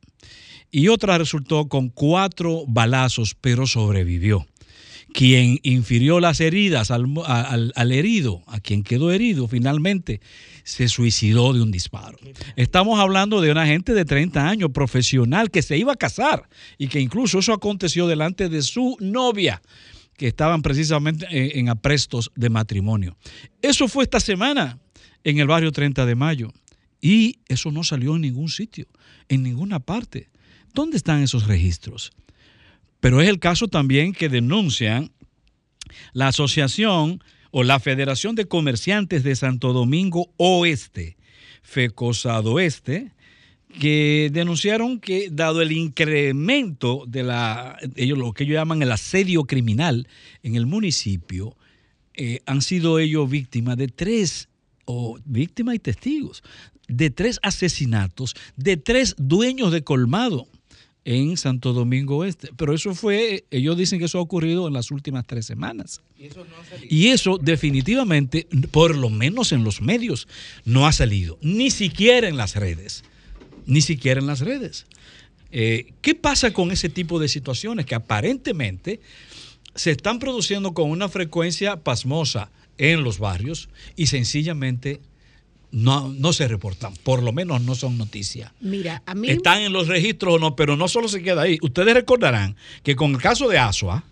y 0.70 0.88
otra 0.88 1.18
resultó 1.18 1.68
con 1.68 1.90
cuatro 1.90 2.64
balazos, 2.66 3.36
pero 3.40 3.66
sobrevivió. 3.66 4.47
Quien 5.12 5.58
infirió 5.62 6.20
las 6.20 6.40
heridas 6.40 6.90
al, 6.90 7.12
al 7.74 7.92
herido, 7.92 8.42
a 8.46 8.60
quien 8.60 8.82
quedó 8.82 9.12
herido, 9.12 9.46
finalmente 9.48 10.20
se 10.64 10.88
suicidó 10.88 11.52
de 11.52 11.62
un 11.62 11.70
disparo. 11.70 12.18
Estamos 12.56 12.98
hablando 12.98 13.40
de 13.40 13.50
una 13.50 13.66
gente 13.66 13.94
de 13.94 14.04
30 14.04 14.48
años, 14.48 14.70
profesional, 14.72 15.50
que 15.50 15.62
se 15.62 15.76
iba 15.76 15.92
a 15.92 15.96
casar 15.96 16.48
y 16.78 16.88
que 16.88 17.00
incluso 17.00 17.40
eso 17.40 17.52
aconteció 17.52 18.06
delante 18.06 18.48
de 18.48 18.62
su 18.62 18.96
novia, 19.00 19.62
que 20.16 20.28
estaban 20.28 20.62
precisamente 20.62 21.26
eh, 21.30 21.58
en 21.58 21.68
aprestos 21.68 22.30
de 22.34 22.50
matrimonio. 22.50 23.16
Eso 23.60 23.88
fue 23.88 24.04
esta 24.04 24.20
semana 24.20 24.78
en 25.24 25.38
el 25.38 25.46
barrio 25.46 25.72
30 25.72 26.06
de 26.06 26.14
mayo 26.14 26.52
y 27.00 27.40
eso 27.48 27.70
no 27.70 27.82
salió 27.84 28.14
en 28.14 28.22
ningún 28.22 28.48
sitio, 28.48 28.86
en 29.28 29.42
ninguna 29.42 29.80
parte. 29.80 30.30
¿Dónde 30.74 30.96
están 30.96 31.22
esos 31.22 31.46
registros? 31.46 32.12
Pero 33.03 33.20
es 33.20 33.28
el 33.28 33.40
caso 33.40 33.66
también 33.66 34.12
que 34.12 34.28
denuncian 34.28 35.11
la 36.12 36.28
Asociación 36.28 37.20
o 37.50 37.64
la 37.64 37.80
Federación 37.80 38.36
de 38.36 38.46
Comerciantes 38.46 39.24
de 39.24 39.34
Santo 39.34 39.72
Domingo 39.72 40.30
Oeste, 40.36 41.16
FECOSAD 41.64 42.46
Oeste, 42.46 43.11
que 43.80 44.30
denunciaron 44.32 45.00
que 45.00 45.30
dado 45.32 45.62
el 45.62 45.72
incremento 45.72 47.03
de 47.09 47.24
la, 47.24 47.76
ellos 47.96 48.18
lo 48.18 48.32
que 48.34 48.44
ellos 48.44 48.55
llaman 48.55 48.82
el 48.82 48.92
asedio 48.92 49.46
criminal 49.46 50.07
en 50.44 50.55
el 50.55 50.66
municipio, 50.66 51.57
eh, 52.14 52.38
han 52.46 52.62
sido 52.62 53.00
ellos 53.00 53.28
víctimas 53.28 53.78
de 53.78 53.88
tres, 53.88 54.48
o 54.84 55.18
víctimas 55.24 55.74
y 55.74 55.80
testigos, 55.80 56.44
de 56.86 57.11
tres 57.11 57.40
asesinatos, 57.42 58.36
de 58.55 58.76
tres 58.76 59.16
dueños 59.18 59.72
de 59.72 59.82
colmado 59.82 60.46
en 61.05 61.36
Santo 61.36 61.72
Domingo 61.72 62.18
Oeste. 62.18 62.50
Pero 62.57 62.74
eso 62.74 62.94
fue, 62.94 63.44
ellos 63.50 63.76
dicen 63.76 63.98
que 63.98 64.07
eso 64.07 64.18
ha 64.18 64.22
ocurrido 64.22 64.68
en 64.68 64.74
las 64.74 64.90
últimas 64.90 65.26
tres 65.26 65.46
semanas. 65.46 66.00
Y 66.88 67.09
eso 67.09 67.38
definitivamente, 67.38 68.46
por 68.70 68.96
lo 68.96 69.11
menos 69.11 69.53
en 69.53 69.64
los 69.64 69.80
medios, 69.80 70.28
no 70.64 70.86
ha 70.86 70.92
salido, 70.92 71.38
ni 71.42 71.70
siquiera 71.70 72.28
en 72.28 72.36
las 72.36 72.57
redes, 72.57 73.05
ni 73.66 73.80
siquiera 73.80 74.20
en 74.20 74.26
las 74.26 74.40
redes. 74.40 74.86
Eh, 75.50 75.92
¿Qué 76.00 76.14
pasa 76.14 76.53
con 76.53 76.70
ese 76.70 76.88
tipo 76.88 77.18
de 77.18 77.28
situaciones 77.28 77.84
que 77.84 77.94
aparentemente 77.94 79.00
se 79.74 79.90
están 79.90 80.18
produciendo 80.18 80.72
con 80.72 80.90
una 80.90 81.09
frecuencia 81.09 81.76
pasmosa 81.76 82.50
en 82.78 83.05
los 83.05 83.18
barrios 83.18 83.68
y 83.96 84.07
sencillamente 84.07 85.00
no, 85.72 86.08
no 86.08 86.32
se 86.32 86.46
reportan, 86.46 86.94
por 87.02 87.22
lo 87.22 87.32
menos 87.32 87.62
no 87.62 87.74
son 87.74 87.98
noticias? 87.98 88.52
Mira, 88.60 89.02
a 89.06 89.14
mí. 89.14 89.28
Están 89.30 89.62
en 89.62 89.72
los 89.72 89.88
registros 89.88 90.34
o 90.34 90.38
no, 90.38 90.54
pero 90.54 90.76
no 90.76 90.86
solo 90.86 91.08
se 91.08 91.22
queda 91.22 91.42
ahí. 91.42 91.58
Ustedes 91.62 91.94
recordarán 91.94 92.56
que 92.82 92.94
con 92.94 93.12
el 93.12 93.20
caso 93.20 93.48
de 93.48 93.58
Asua, 93.58 94.04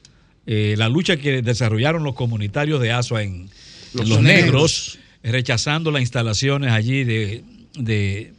eh, 0.47 0.75
la 0.77 0.89
lucha 0.89 1.19
que 1.19 1.43
desarrollaron 1.43 2.03
los 2.03 2.15
comunitarios 2.15 2.81
de 2.81 2.93
Asua 2.93 3.23
en 3.23 3.51
Los 3.93 4.05
en 4.05 4.09
los, 4.09 4.23
negros. 4.23 4.23
negros, 4.23 4.99
rechazando 5.23 5.91
las 5.91 6.01
instalaciones 6.01 6.73
allí 6.73 7.05
de... 7.05 7.45
de 7.75 8.35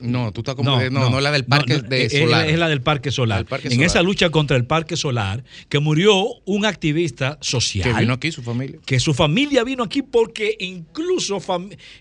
No, 0.00 0.32
tú 0.32 0.40
estás 0.40 0.54
como. 0.54 0.80
No, 0.90 1.10
no, 1.10 1.20
la 1.20 1.30
del 1.30 1.44
parque 1.44 1.78
de 1.80 2.04
es, 2.06 2.12
solar. 2.12 2.48
es 2.48 2.58
la 2.58 2.68
del 2.68 2.80
Parque 2.82 3.10
Solar. 3.10 3.44
Parque 3.46 3.68
en 3.68 3.74
Solar. 3.74 3.86
esa 3.86 4.02
lucha 4.02 4.30
contra 4.30 4.56
el 4.56 4.64
Parque 4.66 4.96
Solar, 4.96 5.44
que 5.68 5.78
murió 5.78 6.24
un 6.44 6.64
activista 6.64 7.38
social. 7.40 7.92
Que 7.94 8.00
vino 8.00 8.14
aquí 8.14 8.32
su 8.32 8.42
familia. 8.42 8.78
Que 8.84 9.00
su 9.00 9.14
familia 9.14 9.64
vino 9.64 9.82
aquí 9.84 10.02
porque 10.02 10.56
incluso 10.60 11.40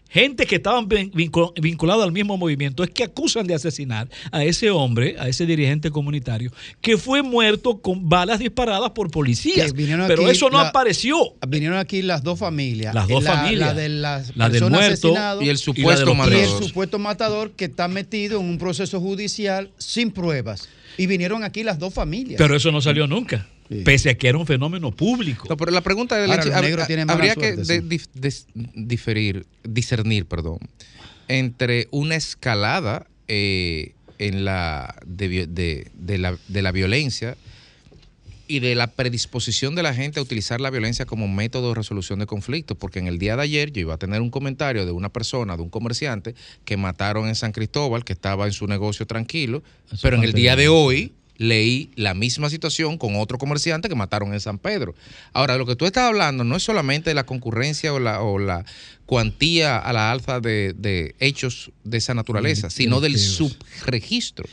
gente 0.09 0.45
que 0.45 0.55
estaban 0.55 0.87
vin- 0.87 1.11
vincu- 1.11 1.53
vinculados 1.61 2.03
al 2.03 2.11
mismo 2.11 2.37
movimiento 2.37 2.83
es 2.83 2.89
que 2.89 3.03
acusan 3.03 3.45
de 3.47 3.53
asesinar 3.53 4.09
a 4.31 4.43
ese 4.43 4.69
hombre, 4.71 5.15
a 5.19 5.27
ese 5.27 5.45
dirigente 5.45 5.91
comunitario, 5.91 6.51
que 6.81 6.97
fue 6.97 7.21
muerto 7.21 7.81
con 7.81 8.07
balas 8.07 8.39
disparadas 8.39 8.91
por 8.91 9.11
policías. 9.11 9.73
Pero 9.75 10.23
aquí 10.23 10.31
eso 10.31 10.49
no 10.49 10.57
la- 10.61 10.69
apareció. 10.69 11.17
Vinieron 11.47 11.77
aquí 11.77 12.01
las 12.01 12.23
dos 12.23 12.39
familias. 12.39 12.93
Las 12.95 13.07
dos 13.07 13.23
la, 13.23 13.33
familias. 13.35 13.59
La 13.69 13.73
de 13.73 13.89
las 13.89 14.35
La 14.37 14.45
del 14.49 14.59
personas 14.61 14.79
muerto 14.79 15.07
asesinadas 15.09 15.43
y 15.45 15.49
el 15.49 15.57
supuesto 15.57 16.11
y 16.11 16.15
matador. 16.15 16.33
el 16.39 16.49
supuesto 16.67 16.99
matador 16.99 17.24
que 17.55 17.65
está 17.65 17.87
metido 17.87 18.39
en 18.39 18.45
un 18.45 18.57
proceso 18.57 18.99
judicial 18.99 19.71
sin 19.77 20.11
pruebas. 20.11 20.67
Y 20.97 21.07
vinieron 21.07 21.43
aquí 21.43 21.63
las 21.63 21.77
dos 21.79 21.93
familias. 21.93 22.37
Pero 22.37 22.55
eso 22.55 22.71
no 22.71 22.81
salió 22.81 23.07
nunca. 23.07 23.47
Pese 23.83 24.11
a 24.11 24.13
que 24.17 24.27
era 24.27 24.37
un 24.37 24.45
fenómeno 24.45 24.91
público. 24.91 25.47
No, 25.49 25.57
pero 25.57 25.71
la 25.71 25.81
pregunta 25.81 26.15
de 26.17 26.25
Ahora, 26.31 26.43
hab- 26.43 26.87
tienen 26.87 27.07
mala 27.07 27.17
habría 27.17 27.33
suerte, 27.33 27.55
que 27.57 27.65
sí. 28.31 28.41
diferir, 28.75 29.45
discernir, 29.63 30.25
perdón, 30.25 30.59
entre 31.27 31.87
una 31.91 32.15
escalada 32.15 33.07
eh, 33.27 33.93
en 34.19 34.45
la 34.45 34.95
de- 35.07 35.47
de 35.93 36.17
la 36.19 36.37
de 36.47 36.61
la 36.61 36.71
violencia 36.71 37.35
y 38.47 38.59
de 38.59 38.75
la 38.75 38.87
predisposición 38.87 39.75
de 39.75 39.83
la 39.83 39.93
gente 39.93 40.19
a 40.19 40.23
utilizar 40.23 40.61
la 40.61 40.69
violencia 40.69 41.05
como 41.05 41.27
método 41.27 41.69
de 41.69 41.75
resolución 41.75 42.19
de 42.19 42.25
conflictos, 42.25 42.77
porque 42.77 42.99
en 42.99 43.07
el 43.07 43.17
día 43.19 43.35
de 43.35 43.41
ayer 43.43 43.71
yo 43.71 43.81
iba 43.81 43.93
a 43.95 43.97
tener 43.97 44.21
un 44.21 44.29
comentario 44.29 44.85
de 44.85 44.91
una 44.91 45.09
persona, 45.09 45.55
de 45.57 45.63
un 45.63 45.69
comerciante, 45.69 46.35
que 46.63 46.77
mataron 46.77 47.27
en 47.27 47.35
San 47.35 47.51
Cristóbal, 47.51 48.03
que 48.05 48.13
estaba 48.13 48.45
en 48.45 48.53
su 48.53 48.67
negocio 48.67 49.05
tranquilo, 49.07 49.63
Eso 49.91 49.99
pero 50.01 50.17
en 50.17 50.23
el 50.23 50.33
día 50.33 50.55
de- 50.55 50.63
de 50.63 50.67
hoy 50.69 51.13
leí 51.37 51.89
la 51.95 52.13
misma 52.13 52.49
situación 52.49 52.97
con 52.97 53.17
otro 53.17 53.37
comerciante 53.37 53.89
que 53.89 53.95
mataron 53.95 54.33
en 54.33 54.39
San 54.39 54.57
Pedro. 54.57 54.95
Ahora, 55.33 55.57
lo 55.57 55.65
que 55.65 55.75
tú 55.75 55.85
estás 55.85 56.03
hablando 56.05 56.45
no 56.45 56.55
es 56.55 56.63
solamente 56.63 57.09
de 57.09 57.13
la 57.13 57.25
concurrencia 57.25 57.93
o 57.93 57.99
la, 57.99 58.21
o 58.21 58.39
la 58.39 58.63
cuantía 59.05 59.77
a 59.77 59.93
la 59.93 60.11
alza 60.11 60.39
de, 60.39 60.73
de 60.75 61.15
hechos 61.19 61.71
de 61.83 61.97
esa 61.97 62.13
naturaleza, 62.13 62.69
Sí, 62.69 62.83
sino 62.83 63.01
del 63.01 63.17
subregistro. 63.19 64.45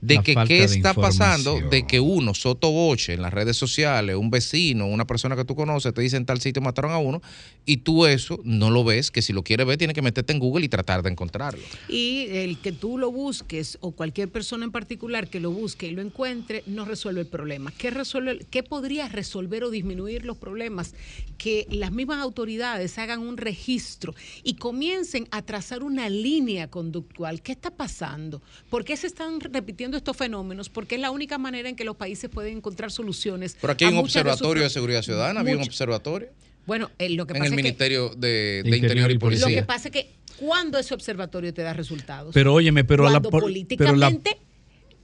De 0.00 0.22
que 0.22 0.34
qué 0.46 0.60
de 0.60 0.64
está 0.64 0.94
pasando, 0.94 1.60
de 1.60 1.86
que 1.86 2.00
uno, 2.00 2.32
sotoboche, 2.32 3.14
en 3.14 3.22
las 3.22 3.34
redes 3.34 3.56
sociales, 3.56 4.16
un 4.16 4.30
vecino, 4.30 4.86
una 4.86 5.06
persona 5.06 5.36
que 5.36 5.44
tú 5.44 5.54
conoces, 5.54 5.92
te 5.92 6.00
dice 6.00 6.16
en 6.16 6.24
tal 6.24 6.40
sitio 6.40 6.62
mataron 6.62 6.92
a 6.92 6.98
uno, 6.98 7.20
y 7.66 7.78
tú 7.78 8.06
eso 8.06 8.40
no 8.44 8.70
lo 8.70 8.82
ves, 8.84 9.10
que 9.10 9.20
si 9.20 9.34
lo 9.34 9.42
quieres 9.42 9.66
ver, 9.66 9.76
tienes 9.76 9.94
que 9.94 10.00
meterte 10.00 10.32
en 10.32 10.38
Google 10.38 10.64
y 10.64 10.68
tratar 10.68 11.02
de 11.02 11.10
encontrarlo. 11.10 11.62
Y 11.88 12.28
el 12.30 12.58
que 12.58 12.72
tú 12.72 12.96
lo 12.96 13.12
busques 13.12 13.76
o 13.80 13.90
cualquier 13.90 14.30
persona 14.30 14.64
en 14.64 14.72
particular 14.72 15.28
que 15.28 15.40
lo 15.40 15.50
busque 15.50 15.86
y 15.86 15.90
lo 15.90 16.00
encuentre 16.00 16.62
no 16.66 16.86
resuelve 16.86 17.20
el 17.20 17.26
problema. 17.26 17.70
¿Qué, 17.76 17.90
resuelve, 17.90 18.46
qué 18.50 18.62
podría 18.62 19.08
resolver 19.08 19.64
o 19.64 19.70
disminuir 19.70 20.24
los 20.24 20.38
problemas? 20.38 20.94
Que 21.36 21.66
las 21.70 21.92
mismas 21.92 22.20
autoridades 22.20 22.96
hagan 22.98 23.20
un 23.20 23.36
registro 23.36 23.93
y 24.42 24.54
comiencen 24.54 25.26
a 25.30 25.42
trazar 25.42 25.82
una 25.82 26.08
línea 26.08 26.68
conductual. 26.70 27.42
¿Qué 27.42 27.52
está 27.52 27.70
pasando? 27.70 28.42
¿Por 28.70 28.84
qué 28.84 28.96
se 28.96 29.06
están 29.06 29.40
repitiendo 29.40 29.96
estos 29.96 30.16
fenómenos? 30.16 30.68
Porque 30.68 30.94
es 30.96 31.00
la 31.00 31.10
única 31.10 31.38
manera 31.38 31.68
en 31.68 31.76
que 31.76 31.84
los 31.84 31.96
países 31.96 32.30
pueden 32.30 32.58
encontrar 32.58 32.90
soluciones. 32.90 33.56
Pero 33.60 33.72
aquí 33.72 33.84
hay 33.84 33.90
a 33.90 33.94
un 33.94 33.96
muchas 34.02 34.14
de 34.14 34.20
sus 34.22 34.32
observatorio 34.32 34.62
de 34.64 34.70
seguridad 34.70 35.02
ciudadana, 35.02 35.40
había 35.40 35.56
un 35.56 35.62
observatorio 35.62 36.28
Bueno, 36.66 36.90
eh, 36.98 37.10
lo 37.10 37.26
que 37.26 37.34
en 37.34 37.38
pasa 37.40 37.46
el 37.48 37.52
es 37.52 37.56
que 37.56 37.62
Ministerio 37.62 38.08
de, 38.16 38.28
de 38.28 38.58
Interior 38.58 38.76
Interior 38.76 39.10
y 39.10 39.14
y 39.14 39.18
Policía. 39.18 39.48
lo 39.48 39.54
que 39.54 39.62
pasa 39.62 39.88
es 39.88 39.92
que 39.92 40.10
cuando 40.38 40.78
ese 40.78 40.94
observatorio 40.94 41.54
te 41.54 41.62
da 41.62 41.72
resultados. 41.72 42.34
Pero 42.34 42.54
óyeme, 42.54 42.84
pero 42.84 43.04
la 43.04 43.10
cuando 43.12 43.30
pol- 43.30 43.42
políticamente 43.42 44.38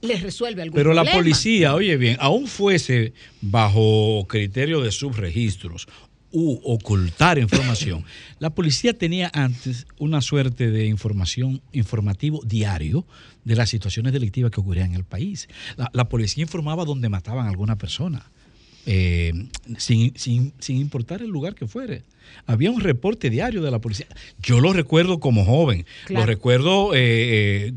les 0.01 0.21
resuelve 0.23 0.63
algún 0.63 0.75
Pero 0.75 0.93
la 0.93 1.05
policía, 1.05 1.75
oye 1.75 1.95
bien, 1.95 2.17
aún 2.19 2.47
fuese 2.47 3.13
bajo 3.39 4.25
criterio 4.27 4.81
de 4.81 4.91
subregistros 4.91 5.87
u 6.31 6.59
ocultar 6.63 7.37
información, 7.39 8.03
la 8.39 8.49
policía 8.51 8.97
tenía 8.97 9.29
antes 9.33 9.85
una 9.99 10.21
suerte 10.21 10.71
de 10.71 10.85
información 10.85 11.61
informativo 11.73 12.41
diario 12.45 13.05
de 13.43 13.55
las 13.55 13.69
situaciones 13.69 14.13
delictivas 14.13 14.51
que 14.51 14.59
ocurrían 14.61 14.91
en 14.91 14.95
el 14.95 15.03
país. 15.03 15.47
La, 15.77 15.89
la 15.93 16.07
policía 16.09 16.43
informaba 16.43 16.85
donde 16.85 17.09
mataban 17.09 17.45
a 17.45 17.49
alguna 17.49 17.77
persona. 17.77 18.31
eh, 18.87 19.31
sin, 19.77 20.11
sin- 20.17 20.53
sin 20.57 20.77
importar 20.77 21.21
el 21.21 21.29
lugar 21.29 21.53
que 21.53 21.67
fuere. 21.67 22.01
Había 22.47 22.71
un 22.71 22.79
reporte 22.81 23.29
diario 23.29 23.61
de 23.61 23.69
la 23.69 23.77
policía. 23.79 24.07
Yo 24.41 24.59
lo 24.59 24.73
recuerdo 24.73 25.19
como 25.19 25.45
joven, 25.45 25.85
Claro. 26.05 26.21
lo 26.21 26.25
recuerdo 26.25 26.95
eh, 26.95 27.67
eh, 27.67 27.73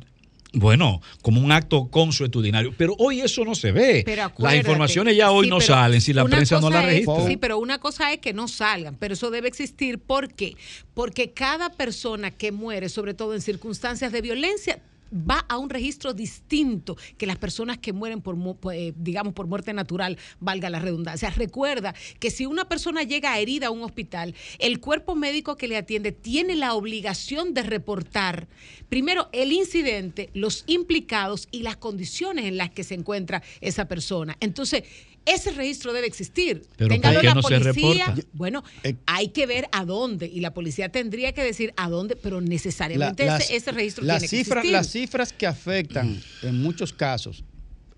bueno, 0.55 1.01
como 1.23 1.41
un 1.41 1.53
acto 1.53 1.89
consuetudinario. 1.89 2.75
Pero 2.77 2.95
hoy 2.99 3.21
eso 3.21 3.45
no 3.45 3.55
se 3.55 3.73
ve. 3.73 4.05
Las 4.39 4.55
informaciones 4.55 5.17
ya 5.17 5.31
hoy 5.31 5.45
sí, 5.47 5.51
no 5.51 5.61
salen 5.61 6.01
si 6.01 6.13
la 6.13 6.25
prensa 6.25 6.57
no 6.57 6.63
cosa 6.69 6.77
la 6.83 6.83
es- 6.85 7.07
registra. 7.07 7.27
sí, 7.27 7.37
pero 7.37 7.59
una 7.59 7.79
cosa 7.79 8.13
es 8.13 8.19
que 8.21 8.33
no 8.33 8.49
salgan, 8.49 8.97
pero 8.97 9.15
eso 9.15 9.31
debe 9.31 9.49
existir. 9.49 9.99
¿Por 9.99 10.33
qué? 10.33 10.57
Porque 10.95 11.33
cada 11.33 11.71
persona 11.71 12.31
que 12.31 12.53
muere, 12.53 12.89
sobre 12.89 13.15
todo 13.15 13.35
en 13.35 13.41
circunstancias 13.41 14.13
de 14.13 14.21
violencia, 14.23 14.79
va 15.15 15.45
a 15.49 15.59
un 15.59 15.71
registro 15.71 16.13
distinto 16.13 16.97
que 17.17 17.27
las 17.27 17.39
personas 17.39 17.79
que 17.79 17.93
mueren 17.93 18.21
por, 18.21 18.37
por, 18.57 18.75
eh, 18.75 18.93
digamos, 18.97 19.33
por 19.33 19.47
muerte 19.47 19.73
natural, 19.73 20.19
valga 20.41 20.71
la 20.71 20.81
redundancia. 20.81 21.31
Recuerda 21.31 21.95
que 22.19 22.31
si 22.31 22.47
una 22.47 22.69
persona 22.69 23.03
llega 23.03 23.39
herida 23.39 23.69
a 23.69 23.71
un 23.71 23.83
hospital, 23.83 24.35
el 24.59 24.81
cuerpo 24.81 25.15
médico 25.15 25.57
que 25.57 25.69
le 25.69 25.77
atiende 25.77 26.13
tiene 26.13 26.57
la 26.57 26.75
obligación 26.75 27.55
de 27.55 27.63
reportar 27.63 28.49
primero 28.89 29.29
el 29.33 29.53
incidente, 29.53 30.31
los 30.35 30.65
implicados 30.67 31.49
y 31.51 31.63
las 31.63 31.77
condiciones 31.77 32.45
en 32.45 32.57
las 32.57 32.71
que 32.71 32.85
se 32.85 32.95
encuentra 32.95 33.43
esa 33.61 33.87
persona. 33.87 34.37
Entonces, 34.41 34.85
ese 35.27 35.53
registro 35.53 35.93
debe 35.93 36.07
existir. 36.07 36.63
Pero 36.77 36.89
Téngalo 36.91 37.15
¿por 37.15 37.21
qué 37.23 37.27
la 37.29 37.35
no 37.35 37.43
se 37.43 37.59
policía. 37.61 38.15
Bueno, 38.33 38.63
hay 39.07 39.29
que 39.29 39.47
ver 39.47 39.69
a 39.73 39.85
dónde 39.85 40.27
y 40.27 40.41
la 40.41 40.53
policía 40.55 40.91
tendría 40.91 41.33
que 41.33 41.43
decir 41.43 41.73
a 41.77 41.89
dónde, 41.89 42.17
pero 42.17 42.41
necesariamente 42.41 43.25
La- 43.27 43.39
ese, 43.39 43.57
ese 43.57 43.73
registro 43.73 44.05
las 44.05 44.19
tiene 44.23 44.31
que 44.31 44.41
existir. 44.41 44.73
Las 44.73 44.91
cifras 44.91 45.33
que 45.33 45.47
afectan 45.47 46.21
en 46.43 46.63
muchos 46.63 46.93
casos 46.93 47.45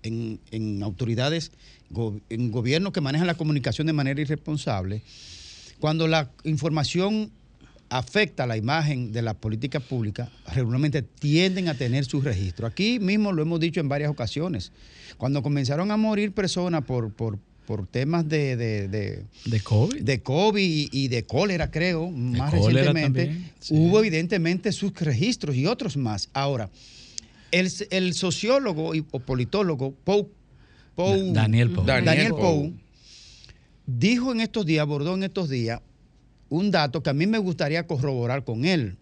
en, 0.03 0.39
en 0.51 0.83
autoridades, 0.83 1.51
go- 1.89 2.19
en 2.29 2.51
gobiernos 2.51 2.93
que 2.93 3.01
manejan 3.01 3.27
la 3.27 3.35
comunicación 3.35 3.87
de 3.87 3.93
manera 3.93 4.21
irresponsable, 4.21 5.01
cuando 5.79 6.07
la 6.07 6.31
información 6.43 7.31
afecta 7.89 8.45
la 8.45 8.57
imagen 8.57 9.13
de 9.13 9.21
la 9.21 9.33
política 9.33 9.79
pública, 9.79 10.29
regularmente 10.53 11.01
tienden 11.03 11.69
a 11.69 11.73
tener 11.73 12.03
su 12.03 12.19
registro. 12.21 12.67
Aquí 12.67 12.99
mismo 12.99 13.31
lo 13.31 13.41
hemos 13.41 13.59
dicho 13.61 13.79
en 13.79 13.87
varias 13.87 14.09
ocasiones. 14.11 14.71
Cuando 15.17 15.41
comenzaron 15.41 15.91
a 15.91 15.97
morir 15.97 16.31
personas 16.31 16.83
por, 16.83 17.11
por, 17.11 17.39
por 17.65 17.87
temas 17.87 18.27
de, 18.29 18.55
de, 18.55 18.87
de- 18.87 19.23
¿De 19.45 19.59
COVID? 19.61 20.01
de 20.03 20.21
COVID 20.21 20.63
y, 20.63 20.89
y 20.91 21.07
de 21.07 21.23
cólera, 21.23 21.71
creo, 21.71 22.09
más 22.11 22.51
cólera 22.53 22.91
recientemente, 22.91 23.25
también, 23.25 23.51
sí. 23.59 23.73
hubo 23.75 23.99
evidentemente 23.99 24.71
sus 24.71 24.93
registros 24.99 25.55
y 25.55 25.65
otros 25.65 25.97
más. 25.97 26.29
Ahora, 26.33 26.69
el, 27.51 27.71
el 27.89 28.13
sociólogo 28.13 28.93
y, 28.95 29.05
o 29.11 29.19
politólogo 29.19 29.93
Pou, 30.03 30.29
Pou- 30.95 31.33
Daniel 31.33 31.71
Pou. 31.71 31.83
Daniel, 31.83 32.05
Daniel 32.05 32.31
Pou 32.31 32.41
Pou. 32.41 32.73
dijo 33.87 34.31
en 34.31 34.41
estos 34.41 34.65
días, 34.65 34.81
abordó 34.83 35.15
en 35.15 35.23
estos 35.23 35.49
días, 35.49 35.81
un 36.49 36.71
dato 36.71 37.01
que 37.01 37.09
a 37.09 37.13
mí 37.13 37.25
me 37.27 37.39
gustaría 37.39 37.87
corroborar 37.87 38.43
con 38.43 38.65
él 38.65 38.97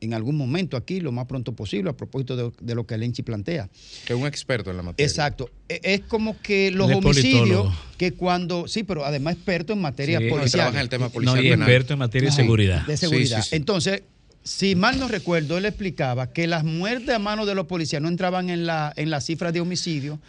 en 0.00 0.14
algún 0.14 0.36
momento 0.36 0.76
aquí, 0.76 1.00
lo 1.00 1.10
más 1.12 1.26
pronto 1.26 1.52
posible, 1.52 1.90
a 1.90 1.92
propósito 1.96 2.36
de, 2.36 2.50
de 2.60 2.74
lo 2.74 2.86
que 2.86 2.98
Lenchi 2.98 3.22
plantea. 3.22 3.68
Que 4.06 4.12
es 4.12 4.18
un 4.18 4.26
experto 4.26 4.70
en 4.70 4.76
la 4.76 4.82
materia. 4.82 5.06
Exacto. 5.08 5.50
E- 5.68 5.80
Es 5.82 6.00
como 6.02 6.40
que 6.42 6.70
los 6.70 6.90
homicidios, 6.92 7.32
politólogo. 7.40 7.74
que 7.96 8.12
cuando, 8.12 8.68
sí, 8.68 8.82
pero 8.82 9.04
además 9.04 9.34
experto 9.36 9.72
en 9.72 9.80
materia 9.80 10.18
Sí, 10.18 10.28
policial. 10.28 10.50
trabaja 10.60 10.78
en 10.78 10.82
el 10.82 10.88
tema 10.88 11.06
No, 11.06 11.12
policial 11.12 11.44
y 11.44 11.50
penal. 11.50 11.68
experto 11.68 11.92
en 11.94 11.98
materia 11.98 12.26
de 12.28 12.32
Ajá, 12.32 12.42
seguridad. 12.42 12.86
De 12.86 12.96
seguridad. 12.96 13.36
Sí, 13.38 13.42
sí, 13.44 13.48
sí. 13.50 13.56
Entonces, 13.56 14.02
si 14.44 14.74
mal 14.76 14.98
no 15.00 15.08
recuerdo, 15.08 15.58
él 15.58 15.64
explicaba 15.64 16.32
que 16.32 16.46
las 16.46 16.62
muertes 16.62 17.10
a 17.14 17.18
manos 17.18 17.46
de 17.46 17.54
los 17.54 17.66
policías 17.66 18.00
no 18.02 18.08
entraban 18.08 18.48
en 18.50 18.66
la, 18.66 18.92
en 18.96 19.10
la 19.10 19.20
cifra 19.20 19.50
de 19.50 19.60
homicidio 19.60 20.20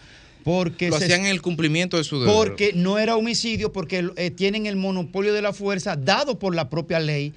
porque, 0.44 0.90
Lo 0.90 0.98
se- 0.98 1.04
hacían 1.06 1.22
en 1.22 1.28
el 1.28 1.42
cumplimiento 1.42 1.98
de 1.98 2.04
su 2.06 2.20
deber. 2.22 2.34
porque 2.34 2.72
no 2.74 2.98
era 3.00 3.18
homicidio, 3.18 3.74
porque 3.74 4.10
eh, 4.16 4.32
tienen 4.32 4.66
el 4.66 4.78
monopolio 4.78 5.34
de 5.34 5.42
la 5.42 5.52
fuerza 5.52 5.98
dado 5.98 6.40
por 6.40 6.56
la 6.56 6.70
propia 6.70 7.00
ley 7.00 7.34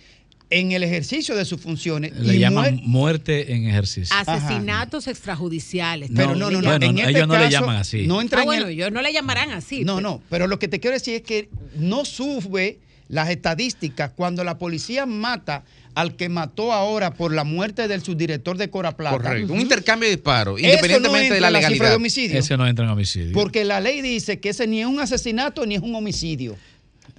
en 0.51 0.73
el 0.73 0.83
ejercicio 0.83 1.37
de 1.37 1.45
sus 1.45 1.61
funciones. 1.61 2.13
Le 2.17 2.35
y 2.35 2.39
llaman 2.41 2.79
muer- 2.79 2.83
muerte 2.83 3.53
en 3.55 3.67
ejercicio. 3.69 4.15
Asesinatos 4.17 5.07
extrajudiciales. 5.07 6.11
Pero 6.15 6.35
no, 6.35 6.51
no, 6.51 6.61
no. 6.61 6.69
bueno, 6.69 6.87
en 6.87 6.99
este 6.99 7.11
ellos 7.13 7.29
no 7.29 7.39
le 7.39 7.51
llaman 7.51 7.77
así. 7.77 8.07
No 8.07 8.21
entra 8.21 8.41
Ah, 8.41 8.43
en 8.43 8.47
bueno, 8.47 8.67
el- 8.67 8.73
ellos 8.73 8.93
no 8.93 9.01
le 9.03 9.13
llamarán 9.13 9.51
así. 9.51 9.85
No, 9.85 9.97
pero- 9.97 10.09
no, 10.09 10.23
pero 10.29 10.47
lo 10.49 10.59
que 10.59 10.69
te 10.69 10.81
quiero 10.81 10.95
decir 10.95 11.15
es 11.15 11.23
que 11.23 11.49
no 11.77 12.05
sube 12.05 12.81
las 13.09 13.29
estadísticas 13.31 14.11
cuando 14.15 14.45
la 14.45 14.59
policía 14.59 15.07
mata 15.07 15.65
al 15.95 16.15
que 16.15 16.29
mató 16.29 16.73
ahora 16.73 17.15
por 17.15 17.33
la 17.35 17.43
muerte 17.43 17.89
del 17.89 18.03
subdirector 18.03 18.57
de 18.57 18.71
Cora 18.71 18.97
Plata. 18.97 19.17
Correcto. 19.17 19.53
Un 19.53 19.61
intercambio 19.61 20.09
de 20.09 20.15
disparos, 20.15 20.61
independientemente 20.61 21.29
no 21.31 21.35
de 21.35 21.41
la 21.41 21.49
cifra 21.49 21.61
legalidad. 21.61 21.91
de 21.91 21.97
homicidio. 21.97 22.39
Ese 22.39 22.57
no 22.57 22.67
entra 22.69 22.85
en 22.85 22.91
homicidio. 22.93 23.33
Porque 23.33 23.65
la 23.65 23.81
ley 23.81 24.01
dice 24.01 24.39
que 24.39 24.51
ese 24.51 24.67
ni 24.69 24.81
es 24.81 24.87
un 24.87 25.01
asesinato 25.01 25.67
ni 25.67 25.75
es 25.75 25.81
un 25.81 25.95
homicidio. 25.95 26.57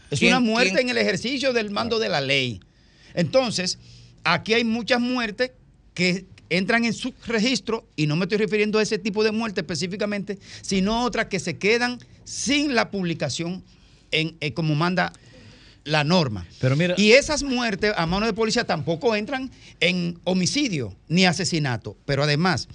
Es 0.10 0.20
¿Quién- 0.20 0.32
una 0.34 0.40
muerte 0.40 0.74
quién? 0.76 0.90
en 0.90 0.90
el 0.90 0.98
ejercicio 0.98 1.52
del 1.52 1.70
mando 1.72 2.00
de 2.00 2.08
la 2.10 2.22
ley. 2.22 2.62
Entonces, 3.14 3.78
aquí 4.24 4.54
hay 4.54 4.64
muchas 4.64 5.00
muertes 5.00 5.52
que 5.94 6.26
entran 6.50 6.86
en 6.86 6.94
su 6.94 7.14
registro 7.28 7.88
y 7.96 8.08
no 8.08 8.16
me 8.16 8.26
estoy 8.26 8.38
refiriendo 8.38 8.80
a 8.80 8.84
ese 8.84 8.98
tipo 8.98 9.24
de 9.24 9.32
muerte 9.32 9.62
específicamente, 9.62 10.38
sino 10.62 11.04
otras 11.04 11.28
que 11.28 11.40
se 11.40 11.58
quedan 11.58 12.00
sin 12.24 12.76
la 12.76 12.92
publicación 12.92 13.64
en, 14.12 14.36
eh, 14.42 14.54
como 14.54 14.76
manda 14.76 15.14
la 15.84 16.04
norma. 16.04 16.46
Pero 16.60 16.76
mira, 16.76 16.96
Y 16.98 17.14
esas 17.14 17.44
muertes 17.44 17.94
a 17.96 18.06
mano 18.06 18.26
de 18.26 18.34
policía 18.34 18.66
tampoco 18.66 19.16
entran 19.16 19.50
en 19.80 20.20
homicidio 20.26 20.96
ni 21.08 21.26
asesinato, 21.26 21.98
pero 22.06 22.24
además 22.24 22.68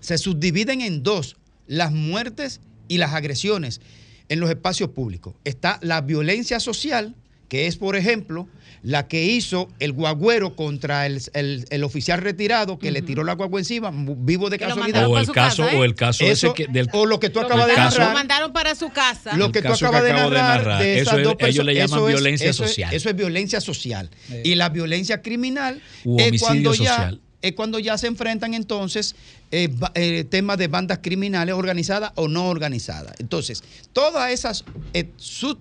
se 0.00 0.16
subdividen 0.18 0.80
en 0.80 1.02
dos, 1.02 1.36
las 1.66 1.92
muertes 1.92 2.60
y 2.88 2.98
las 2.98 3.14
agresiones 3.14 3.80
en 4.28 4.40
los 4.40 4.48
espacios 4.48 4.90
públicos. 4.90 5.34
Está 5.44 5.78
la 5.82 6.00
violencia 6.00 6.60
social, 6.60 7.14
que 7.48 7.66
es, 7.66 7.76
por 7.76 7.96
ejemplo, 7.96 8.48
la 8.82 9.08
que 9.08 9.24
hizo 9.24 9.68
el 9.78 9.92
guagüero 9.92 10.56
contra 10.56 11.06
el, 11.06 11.20
el- 11.32 11.64
el 11.70 11.84
oficial 11.84 12.20
retirado 12.20 12.78
que 12.78 12.90
le 12.90 13.00
tiró 13.00 13.24
la 13.24 13.34
guagua 13.34 13.58
encima, 13.60 13.90
vivo 13.94 14.50
de 14.50 14.58
Que 14.58 14.66
casualidad. 14.66 15.08
o 15.08 15.18
el 15.18 15.26
caso, 15.30 15.62
casa, 15.62 15.72
¿eh? 15.72 15.78
o 15.78 15.84
el 15.84 15.94
caso 15.94 16.24
Eso- 16.24 16.48
ese 16.48 16.54
que 16.54 16.66
del 16.70 16.88
o 16.92 17.06
lo 17.06 17.18
que 17.18 17.30
tú 17.30 17.40
acabas 17.40 17.66
de 17.66 17.76
narrar. 17.76 18.08
lo 18.08 18.14
mandaron 18.14 18.52
para 18.52 18.74
su 18.74 18.90
casa. 18.90 19.36
Lo 19.36 19.52
que 19.52 19.62
tú 19.62 19.72
acabas 19.72 20.02
de 20.04 20.12
narrar, 20.12 20.82
de 20.82 21.00
eso 21.00 21.10
esas 21.10 21.18
es- 21.18 21.24
dos 21.24 21.32
ellos 21.38 21.38
personas, 21.38 21.66
le 21.66 21.74
llaman 21.74 21.98
eso 21.98 22.08
es- 22.08 22.14
violencia 22.14 22.50
eso 22.50 22.64
es- 22.64 22.70
social. 22.70 22.94
eso 22.94 23.08
es 23.08 23.16
violencia 23.16 23.60
social. 23.62 24.10
Eh. 24.30 24.42
Y 24.44 24.54
la 24.54 24.68
violencia 24.68 25.22
criminal 25.22 25.80
U 26.04 26.18
es 26.18 26.26
homicidio 26.28 26.46
cuando 26.46 26.74
ya 26.74 26.90
social. 26.96 27.20
es 27.40 27.52
cuando 27.52 27.78
ya 27.78 27.96
se 27.98 28.06
enfrentan 28.06 28.52
entonces 28.54 29.14
eh, 29.50 29.68
eh, 29.94 30.24
temas 30.28 30.58
de 30.58 30.68
bandas 30.68 30.98
criminales 31.02 31.54
organizadas 31.54 32.12
o 32.16 32.26
no 32.28 32.48
organizadas. 32.48 33.14
Entonces, 33.18 33.62
todas 33.92 34.30
esas 34.32 34.64
eh, 34.92 35.10
sub- 35.16 35.58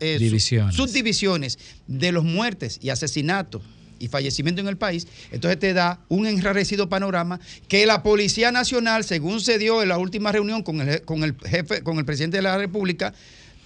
eh, 0.00 0.14
su- 0.18 0.24
Divisiones. 0.24 0.74
subdivisiones 0.76 1.58
de 1.86 2.12
los 2.12 2.24
muertes 2.24 2.78
y 2.82 2.90
asesinatos 2.90 3.62
y 3.98 4.08
fallecimientos 4.08 4.62
en 4.62 4.68
el 4.68 4.76
país, 4.76 5.06
entonces 5.32 5.58
te 5.58 5.72
da 5.72 6.00
un 6.08 6.26
enrarecido 6.26 6.88
panorama 6.88 7.40
que 7.68 7.86
la 7.86 8.02
Policía 8.02 8.50
Nacional, 8.52 9.04
según 9.04 9.40
se 9.40 9.58
dio 9.58 9.82
en 9.82 9.88
la 9.88 9.98
última 9.98 10.30
reunión 10.32 10.62
con 10.62 10.80
el, 10.80 11.02
con 11.02 11.22
el 11.24 11.36
jefe, 11.38 11.82
con 11.82 11.98
el 11.98 12.04
presidente 12.04 12.36
de 12.38 12.42
la 12.42 12.58
República, 12.58 13.14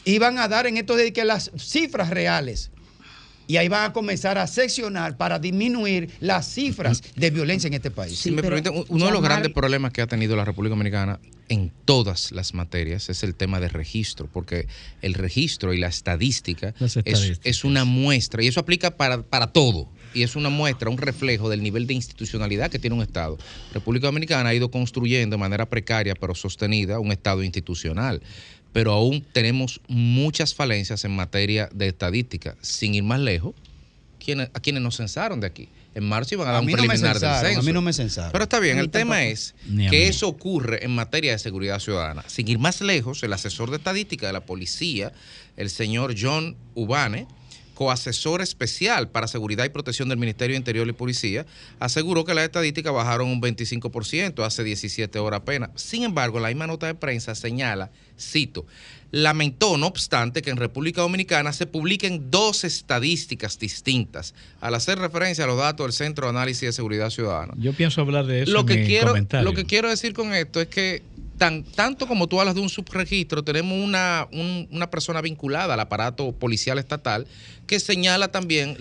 iban 0.04 0.38
a 0.38 0.46
dar 0.48 0.66
en 0.66 0.76
estos 0.76 0.96
días 0.98 1.10
que 1.12 1.24
las 1.24 1.50
cifras 1.58 2.10
reales 2.10 2.70
y 3.48 3.56
ahí 3.56 3.66
van 3.66 3.90
a 3.90 3.92
comenzar 3.92 4.38
a 4.38 4.46
seccionar 4.46 5.16
para 5.16 5.38
disminuir 5.38 6.10
las 6.20 6.46
cifras 6.46 7.02
de 7.16 7.30
violencia 7.30 7.66
en 7.66 7.74
este 7.74 7.90
país. 7.90 8.16
Si 8.16 8.30
me 8.30 8.42
permiten, 8.42 8.84
uno 8.88 9.06
de 9.06 9.10
los 9.10 9.22
grandes 9.22 9.52
problemas 9.52 9.90
que 9.90 10.02
ha 10.02 10.06
tenido 10.06 10.36
la 10.36 10.44
República 10.44 10.74
Dominicana 10.74 11.18
en 11.48 11.72
todas 11.86 12.30
las 12.30 12.52
materias 12.52 13.08
es 13.08 13.22
el 13.22 13.34
tema 13.34 13.58
de 13.58 13.68
registro, 13.68 14.28
porque 14.30 14.68
el 15.00 15.14
registro 15.14 15.72
y 15.72 15.78
la 15.78 15.88
estadística, 15.88 16.74
es, 17.04 17.40
es 17.42 17.64
una 17.64 17.86
muestra, 17.86 18.42
y 18.44 18.48
eso 18.48 18.60
aplica 18.60 18.90
para, 18.96 19.22
para 19.22 19.46
todo, 19.46 19.88
y 20.12 20.22
es 20.22 20.36
una 20.36 20.50
muestra, 20.50 20.90
un 20.90 20.98
reflejo 20.98 21.48
del 21.48 21.62
nivel 21.62 21.86
de 21.86 21.94
institucionalidad 21.94 22.70
que 22.70 22.78
tiene 22.78 22.96
un 22.96 23.02
Estado. 23.02 23.38
República 23.72 24.08
Dominicana 24.08 24.50
ha 24.50 24.54
ido 24.54 24.70
construyendo 24.70 25.36
de 25.36 25.40
manera 25.40 25.66
precaria 25.66 26.14
pero 26.14 26.34
sostenida 26.34 27.00
un 27.00 27.12
Estado 27.12 27.42
institucional. 27.42 28.22
Pero 28.78 28.92
aún 28.92 29.24
tenemos 29.32 29.80
muchas 29.88 30.54
falencias 30.54 31.04
en 31.04 31.10
materia 31.16 31.68
de 31.74 31.88
estadística. 31.88 32.54
Sin 32.62 32.94
ir 32.94 33.02
más 33.02 33.18
lejos, 33.18 33.54
quienes, 34.24 34.50
a 34.54 34.60
quienes 34.60 34.82
nos 34.84 34.96
censaron 34.96 35.40
de 35.40 35.48
aquí. 35.48 35.68
En 35.96 36.04
marzo 36.08 36.36
iban 36.36 36.46
a 36.46 36.52
dar 36.52 36.58
A 36.58 36.60
un 36.60 36.66
no 36.66 36.72
preliminar 36.74 37.14
del 37.14 37.20
censaron, 37.22 37.44
a 37.46 37.48
censo. 37.48 37.62
mí 37.64 37.72
no 37.72 37.82
me 37.82 37.92
censaron. 37.92 38.30
Pero 38.30 38.44
está 38.44 38.60
bien, 38.60 38.78
A 38.78 38.80
el 38.82 38.90
tema 38.90 39.16
tampoco. 39.16 39.32
es 39.32 39.54
a 39.88 39.90
que 39.90 40.06
eso 40.06 40.28
ocurre 40.28 40.84
en 40.84 40.92
materia 40.94 41.32
de 41.32 41.40
seguridad 41.40 41.80
ciudadana. 41.80 42.22
Sin 42.28 42.46
ir 42.46 42.60
más 42.60 42.80
lejos, 42.80 43.20
el 43.24 43.32
asesor 43.32 43.70
de 43.70 43.78
estadística 43.78 44.28
de 44.28 44.32
la 44.32 44.42
policía, 44.46 45.12
el 45.56 45.70
señor 45.70 46.14
John 46.16 46.54
Ubane, 46.76 47.26
coasesor 47.78 48.42
especial 48.42 49.08
para 49.08 49.28
seguridad 49.28 49.64
y 49.64 49.68
protección 49.68 50.08
del 50.08 50.18
Ministerio 50.18 50.54
de 50.54 50.58
Interior 50.58 50.88
y 50.88 50.92
Policía, 50.92 51.46
aseguró 51.78 52.24
que 52.24 52.34
las 52.34 52.42
estadísticas 52.42 52.92
bajaron 52.92 53.28
un 53.28 53.40
25% 53.40 54.44
hace 54.44 54.64
17 54.64 55.16
horas 55.20 55.42
apenas. 55.42 55.70
Sin 55.76 56.02
embargo, 56.02 56.40
la 56.40 56.48
misma 56.48 56.66
nota 56.66 56.88
de 56.88 56.96
prensa 56.96 57.36
señala, 57.36 57.92
cito, 58.18 58.66
lamentó, 59.12 59.78
no 59.78 59.86
obstante, 59.86 60.42
que 60.42 60.50
en 60.50 60.56
República 60.56 61.02
Dominicana 61.02 61.52
se 61.52 61.66
publiquen 61.66 62.32
dos 62.32 62.64
estadísticas 62.64 63.60
distintas 63.60 64.34
al 64.60 64.74
hacer 64.74 64.98
referencia 64.98 65.44
a 65.44 65.46
los 65.46 65.58
datos 65.58 65.86
del 65.86 65.92
Centro 65.92 66.26
de 66.26 66.30
Análisis 66.30 66.62
de 66.62 66.72
Seguridad 66.72 67.10
Ciudadana. 67.10 67.54
yo 67.58 67.72
pienso 67.74 68.00
hablar 68.00 68.26
de 68.26 68.42
eso 68.42 68.50
Lo 68.50 68.62
en 68.62 68.66
que, 68.66 68.76
mi 68.78 68.86
quiero, 68.86 69.08
comentario. 69.10 69.48
lo 69.48 69.54
que 69.54 69.66
quiero 69.66 69.88
decir 69.88 70.14
con 70.14 70.34
esto 70.34 70.60
es 70.60 70.66
que 70.66 71.02
tan, 71.38 71.64
tanto 71.64 72.06
como 72.06 72.26
tú 72.26 72.38
hablas 72.40 72.54
de 72.54 72.60
un 72.60 72.68
subregistro, 72.68 73.42
tenemos 73.42 73.72
una, 73.82 74.28
un- 74.32 74.68
una 74.70 74.90
persona 74.90 75.20
vinculada 75.22 75.74
al 75.74 75.80
aparato 75.80 76.32
policial 76.32 76.78
estatal 76.78 77.26
que 77.66 77.80
señala 77.80 78.28
también 78.28 78.76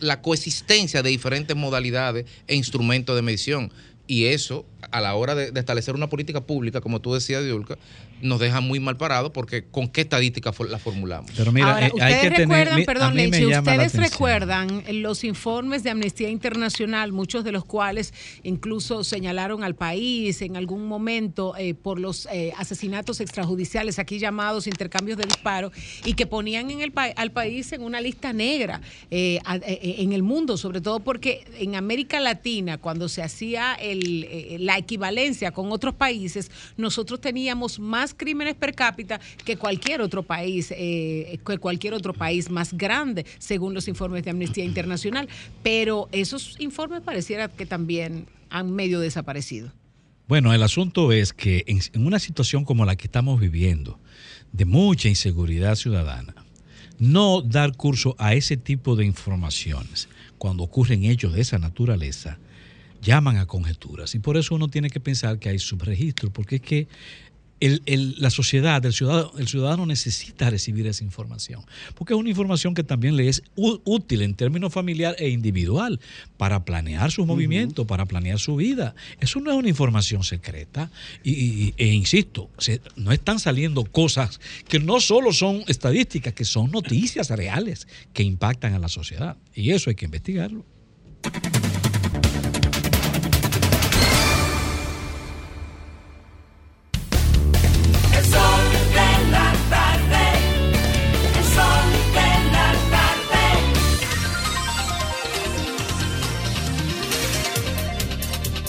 la 0.00 0.22
coexistencia 0.22 1.02
de 1.02 1.10
diferentes 1.10 1.56
modalidades 1.56 2.26
e 2.46 2.54
instrumentos 2.54 3.16
de 3.16 3.22
medición. 3.22 3.72
Y 4.06 4.26
eso 4.26 4.66
a 4.90 5.00
la 5.00 5.14
hora 5.14 5.34
de, 5.34 5.50
de 5.52 5.60
establecer 5.60 5.94
una 5.94 6.08
política 6.08 6.40
pública, 6.40 6.80
como 6.80 7.00
tú 7.00 7.14
decías, 7.14 7.44
Diulca, 7.44 7.78
nos 8.20 8.40
deja 8.40 8.60
muy 8.60 8.80
mal 8.80 8.96
parados 8.96 9.30
porque 9.32 9.64
con 9.64 9.88
qué 9.88 10.02
estadística 10.02 10.52
la 10.68 10.78
formulamos. 10.78 11.30
Pero 11.36 11.52
mira, 11.52 11.72
Ahora, 11.74 11.86
eh, 11.86 11.92
hay 12.00 12.12
ustedes 12.14 12.20
que 12.22 12.30
tener- 12.30 12.68
recuerdan, 12.68 12.80
a 12.82 12.84
perdón, 12.86 13.16
Leche, 13.16 13.44
la 13.46 13.58
ustedes 13.60 13.94
recuerdan 13.94 14.84
los 15.02 15.24
informes 15.24 15.82
de 15.82 15.90
Amnistía 15.90 16.28
Internacional, 16.30 17.12
muchos 17.12 17.44
de 17.44 17.52
los 17.52 17.64
cuales 17.64 18.12
incluso 18.42 19.04
señalaron 19.04 19.64
al 19.64 19.74
país 19.74 20.42
en 20.42 20.56
algún 20.56 20.86
momento 20.86 21.54
eh, 21.56 21.74
por 21.74 21.98
los 21.98 22.26
eh, 22.32 22.52
asesinatos 22.56 23.20
extrajudiciales, 23.20 23.98
aquí 23.98 24.18
llamados 24.18 24.66
intercambios 24.66 25.18
de 25.18 25.24
disparos, 25.26 25.72
y 26.04 26.14
que 26.14 26.26
ponían 26.26 26.70
en 26.70 26.80
el 26.80 26.92
pa- 26.92 27.12
al 27.16 27.32
país 27.32 27.72
en 27.72 27.82
una 27.82 28.00
lista 28.00 28.32
negra 28.32 28.80
eh, 29.10 29.38
a- 29.44 29.58
en 29.64 30.12
el 30.12 30.22
mundo, 30.22 30.56
sobre 30.56 30.80
todo 30.80 31.00
porque 31.00 31.44
en 31.58 31.74
América 31.76 32.20
Latina, 32.20 32.78
cuando 32.78 33.08
se 33.08 33.22
hacía 33.22 33.74
el, 33.74 34.24
eh, 34.24 34.56
la 34.72 34.78
equivalencia 34.78 35.50
con 35.52 35.70
otros 35.70 35.94
países, 35.94 36.50
nosotros 36.78 37.20
teníamos 37.20 37.78
más 37.78 38.14
crímenes 38.14 38.54
per 38.54 38.74
cápita 38.74 39.20
que 39.44 39.56
cualquier 39.56 40.00
otro 40.00 40.22
país, 40.22 40.72
eh, 40.74 41.38
que 41.46 41.58
cualquier 41.58 41.92
otro 41.92 42.14
país 42.14 42.48
más 42.48 42.72
grande, 42.72 43.26
según 43.38 43.74
los 43.74 43.86
informes 43.86 44.24
de 44.24 44.30
Amnistía 44.30 44.64
Internacional. 44.64 45.28
Pero 45.62 46.08
esos 46.10 46.56
informes 46.58 47.02
pareciera 47.02 47.48
que 47.48 47.66
también 47.66 48.26
han 48.48 48.70
medio 48.72 48.98
desaparecido. 49.00 49.70
Bueno, 50.26 50.54
el 50.54 50.62
asunto 50.62 51.12
es 51.12 51.34
que 51.34 51.64
en, 51.66 51.80
en 51.92 52.06
una 52.06 52.18
situación 52.18 52.64
como 52.64 52.86
la 52.86 52.96
que 52.96 53.06
estamos 53.08 53.38
viviendo, 53.40 53.98
de 54.52 54.64
mucha 54.64 55.08
inseguridad 55.08 55.74
ciudadana, 55.74 56.34
no 56.98 57.42
dar 57.42 57.76
curso 57.76 58.14
a 58.18 58.32
ese 58.34 58.56
tipo 58.56 58.96
de 58.96 59.04
informaciones 59.04 60.08
cuando 60.38 60.62
ocurren 60.62 61.04
hechos 61.04 61.34
de 61.34 61.42
esa 61.42 61.58
naturaleza, 61.58 62.38
llaman 63.02 63.36
a 63.36 63.46
conjeturas. 63.46 64.14
Y 64.14 64.18
por 64.20 64.36
eso 64.36 64.54
uno 64.54 64.68
tiene 64.68 64.88
que 64.88 65.00
pensar 65.00 65.38
que 65.38 65.48
hay 65.50 65.58
subregistro, 65.58 66.30
porque 66.32 66.56
es 66.56 66.62
que 66.62 66.88
el- 67.60 67.80
el- 67.86 68.16
la 68.20 68.30
sociedad, 68.30 68.84
el 68.84 68.92
ciudadano, 68.92 69.30
el 69.38 69.46
ciudadano 69.46 69.86
necesita 69.86 70.50
recibir 70.50 70.84
esa 70.88 71.04
información, 71.04 71.64
porque 71.94 72.12
es 72.12 72.18
una 72.18 72.28
información 72.28 72.74
que 72.74 72.82
también 72.82 73.14
le 73.14 73.28
es 73.28 73.44
útil 73.54 74.22
en 74.22 74.34
términos 74.34 74.72
familiar 74.72 75.14
e 75.16 75.28
individual 75.28 76.00
para 76.36 76.64
planear 76.64 77.12
sus 77.12 77.24
movimientos, 77.24 77.86
para 77.86 78.04
planear 78.06 78.40
su 78.40 78.56
vida. 78.56 78.96
Eso 79.20 79.38
no 79.38 79.52
es 79.52 79.56
una 79.56 79.68
información 79.68 80.24
secreta. 80.24 80.90
Y, 81.22 81.30
y- 81.32 81.74
e 81.76 81.86
insisto, 81.92 82.50
se- 82.58 82.80
no 82.96 83.12
están 83.12 83.38
saliendo 83.38 83.84
cosas 83.84 84.40
que 84.68 84.80
no 84.80 84.98
solo 85.00 85.32
son 85.32 85.62
estadísticas, 85.68 86.32
que 86.32 86.44
son 86.44 86.72
noticias 86.72 87.30
reales 87.30 87.86
que 88.12 88.24
impactan 88.24 88.74
a 88.74 88.80
la 88.80 88.88
sociedad. 88.88 89.36
Y 89.54 89.70
eso 89.70 89.88
hay 89.88 89.94
que 89.94 90.06
investigarlo. 90.06 90.64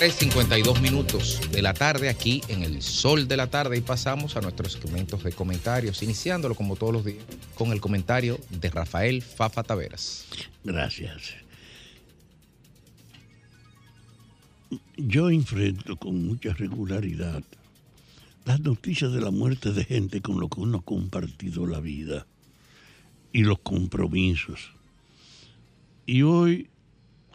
3.52 0.03 0.81
minutos 0.81 1.39
de 1.49 1.61
la 1.61 1.73
tarde 1.73 2.09
aquí 2.09 2.41
en 2.49 2.61
el 2.61 2.81
sol 2.81 3.25
de 3.25 3.37
la 3.37 3.47
tarde 3.47 3.77
y 3.77 3.79
pasamos 3.79 4.35
a 4.35 4.41
nuestros 4.41 4.73
segmentos 4.73 5.23
de 5.23 5.31
comentarios, 5.31 6.03
iniciándolo 6.03 6.55
como 6.55 6.75
todos 6.75 6.91
los 6.91 7.05
días 7.05 7.23
con 7.55 7.71
el 7.71 7.79
comentario 7.79 8.37
de 8.49 8.69
Rafael 8.69 9.21
Fafa 9.21 9.63
Taveras. 9.63 10.25
Gracias. 10.61 11.35
Yo 14.97 15.29
enfrento 15.29 15.95
con 15.95 16.27
mucha 16.27 16.51
regularidad 16.51 17.41
las 18.43 18.59
noticias 18.59 19.13
de 19.13 19.21
la 19.21 19.31
muerte 19.31 19.71
de 19.71 19.85
gente 19.85 20.19
con 20.19 20.37
lo 20.37 20.49
que 20.49 20.59
uno 20.59 20.79
ha 20.79 20.81
compartido 20.81 21.65
la 21.65 21.79
vida 21.79 22.27
y 23.31 23.43
los 23.43 23.59
compromisos. 23.59 24.73
Y 26.05 26.23
hoy 26.23 26.67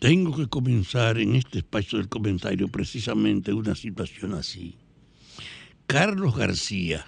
tengo 0.00 0.36
que 0.36 0.48
comenzar 0.48 1.18
en 1.18 1.34
este 1.34 1.58
espacio 1.58 1.98
del 1.98 2.08
comentario 2.08 2.68
precisamente 2.68 3.52
una 3.52 3.74
situación 3.74 4.34
así. 4.34 4.76
Carlos 5.86 6.36
García, 6.36 7.06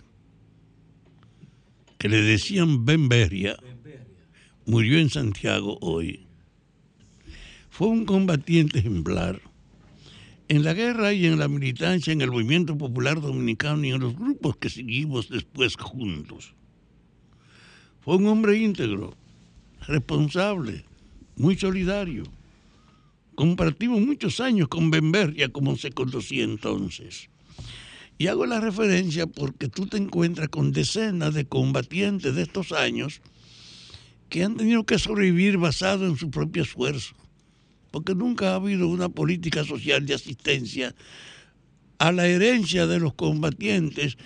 que 1.99 2.09
le 2.09 2.22
decían 2.22 2.84
Ben 2.84 3.09
Beria, 3.09 3.57
murió 4.66 4.99
en 4.99 5.11
Santiago 5.11 5.78
hoy. 5.80 6.26
Fue 7.68 7.88
un 7.88 8.05
combatiente 8.05 8.80
ejemplar 8.80 9.41
en 10.49 10.64
la 10.64 10.74
guerra 10.74 11.12
y 11.12 11.26
en 11.26 11.38
la 11.38 11.47
militancia, 11.47 12.12
en 12.12 12.22
el 12.22 12.32
movimiento 12.32 12.76
popular 12.76 13.20
dominicano 13.20 13.84
y 13.84 13.91
en 13.91 14.01
los 14.01 14.16
grupos 14.16 14.57
que 14.57 14.68
seguimos 14.68 15.28
después 15.28 15.76
juntos. 15.76 16.55
Fue 18.01 18.16
un 18.16 18.26
hombre 18.26 18.59
íntegro, 18.59 19.14
responsable, 19.86 20.84
muy 21.36 21.57
solidario. 21.57 22.24
Compartimos 23.41 24.03
muchos 24.03 24.38
años 24.41 24.68
con 24.68 24.91
Benberria, 24.91 25.49
como 25.49 25.74
se 25.74 25.93
conocía 25.93 26.45
entonces. 26.45 27.30
Y 28.18 28.26
hago 28.26 28.45
la 28.45 28.61
referencia 28.61 29.26
porque 29.26 29.66
tú 29.66 29.86
te 29.86 29.97
encuentras 29.97 30.51
con 30.51 30.72
decenas 30.72 31.32
de 31.32 31.47
combatientes 31.47 32.34
de 32.34 32.43
estos 32.43 32.70
años 32.72 33.22
que 34.28 34.45
han 34.45 34.59
tenido 34.59 34.84
que 34.84 34.99
sobrevivir 34.99 35.57
basado 35.57 36.07
en 36.07 36.18
su 36.18 36.30
propio 36.30 36.64
esfuerzo 36.64 37.14
porque 37.91 38.14
nunca 38.14 38.51
ha 38.51 38.57
habido 38.57 38.88
una 38.88 39.09
política 39.09 39.64
social 39.64 40.05
de 40.05 40.12
asistencia 40.12 40.95
a 41.97 42.12
la 42.12 42.26
herencia 42.26 42.86
de 42.86 43.01
los 43.01 43.14
combatientes 43.14 44.18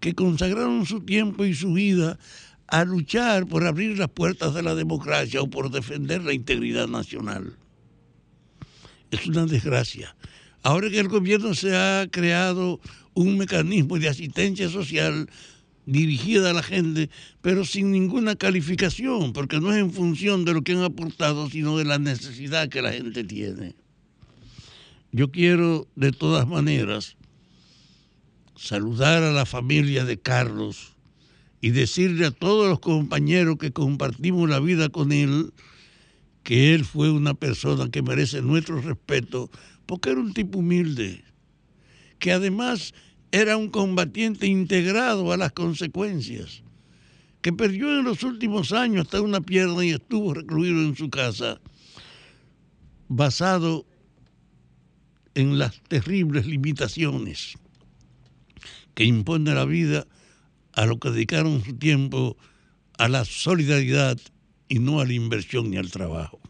que 0.00 0.14
consagraron 0.14 0.86
su 0.86 1.02
tiempo 1.02 1.44
y 1.44 1.52
su 1.52 1.74
vida 1.74 2.18
a 2.68 2.86
luchar 2.86 3.46
por 3.46 3.66
abrir 3.66 3.98
las 3.98 4.08
puertas 4.08 4.54
de 4.54 4.62
la 4.62 4.74
democracia 4.74 5.42
o 5.42 5.50
por 5.50 5.70
defender 5.70 6.24
la 6.24 6.32
integridad 6.32 6.88
nacional. 6.88 7.58
Es 9.12 9.26
una 9.26 9.44
desgracia. 9.44 10.16
Ahora 10.62 10.88
que 10.88 10.98
el 10.98 11.08
gobierno 11.08 11.54
se 11.54 11.76
ha 11.76 12.08
creado 12.10 12.80
un 13.12 13.36
mecanismo 13.36 13.98
de 13.98 14.08
asistencia 14.08 14.70
social 14.70 15.28
dirigida 15.84 16.50
a 16.50 16.54
la 16.54 16.62
gente, 16.62 17.10
pero 17.42 17.66
sin 17.66 17.92
ninguna 17.92 18.36
calificación, 18.36 19.34
porque 19.34 19.60
no 19.60 19.70
es 19.70 19.78
en 19.78 19.92
función 19.92 20.46
de 20.46 20.54
lo 20.54 20.62
que 20.62 20.72
han 20.72 20.82
aportado, 20.82 21.50
sino 21.50 21.76
de 21.76 21.84
la 21.84 21.98
necesidad 21.98 22.70
que 22.70 22.80
la 22.80 22.92
gente 22.92 23.22
tiene. 23.22 23.74
Yo 25.10 25.30
quiero, 25.30 25.86
de 25.94 26.12
todas 26.12 26.48
maneras, 26.48 27.16
saludar 28.56 29.22
a 29.24 29.32
la 29.32 29.44
familia 29.44 30.06
de 30.06 30.18
Carlos 30.18 30.94
y 31.60 31.70
decirle 31.70 32.26
a 32.26 32.30
todos 32.30 32.66
los 32.66 32.80
compañeros 32.80 33.58
que 33.58 33.72
compartimos 33.72 34.48
la 34.48 34.58
vida 34.58 34.88
con 34.88 35.12
él, 35.12 35.52
que 36.42 36.74
él 36.74 36.84
fue 36.84 37.10
una 37.10 37.34
persona 37.34 37.90
que 37.90 38.02
merece 38.02 38.42
nuestro 38.42 38.80
respeto, 38.80 39.50
porque 39.86 40.10
era 40.10 40.20
un 40.20 40.34
tipo 40.34 40.58
humilde, 40.58 41.24
que 42.18 42.32
además 42.32 42.94
era 43.30 43.56
un 43.56 43.68
combatiente 43.68 44.46
integrado 44.46 45.32
a 45.32 45.36
las 45.36 45.52
consecuencias, 45.52 46.62
que 47.40 47.52
perdió 47.52 47.98
en 47.98 48.04
los 48.04 48.22
últimos 48.22 48.72
años 48.72 49.06
hasta 49.06 49.20
una 49.20 49.40
pierna 49.40 49.84
y 49.84 49.90
estuvo 49.90 50.34
recluido 50.34 50.80
en 50.82 50.96
su 50.96 51.10
casa, 51.10 51.60
basado 53.08 53.86
en 55.34 55.58
las 55.58 55.80
terribles 55.84 56.46
limitaciones 56.46 57.54
que 58.94 59.04
impone 59.04 59.54
la 59.54 59.64
vida 59.64 60.06
a 60.72 60.86
lo 60.86 60.98
que 60.98 61.10
dedicaron 61.10 61.64
su 61.64 61.74
tiempo 61.74 62.36
a 62.98 63.08
la 63.08 63.24
solidaridad 63.24 64.18
y 64.72 64.78
no 64.78 65.00
a 65.00 65.04
la 65.04 65.12
inversión 65.12 65.68
ni 65.70 65.76
al 65.76 65.90
trabajo. 65.90 66.40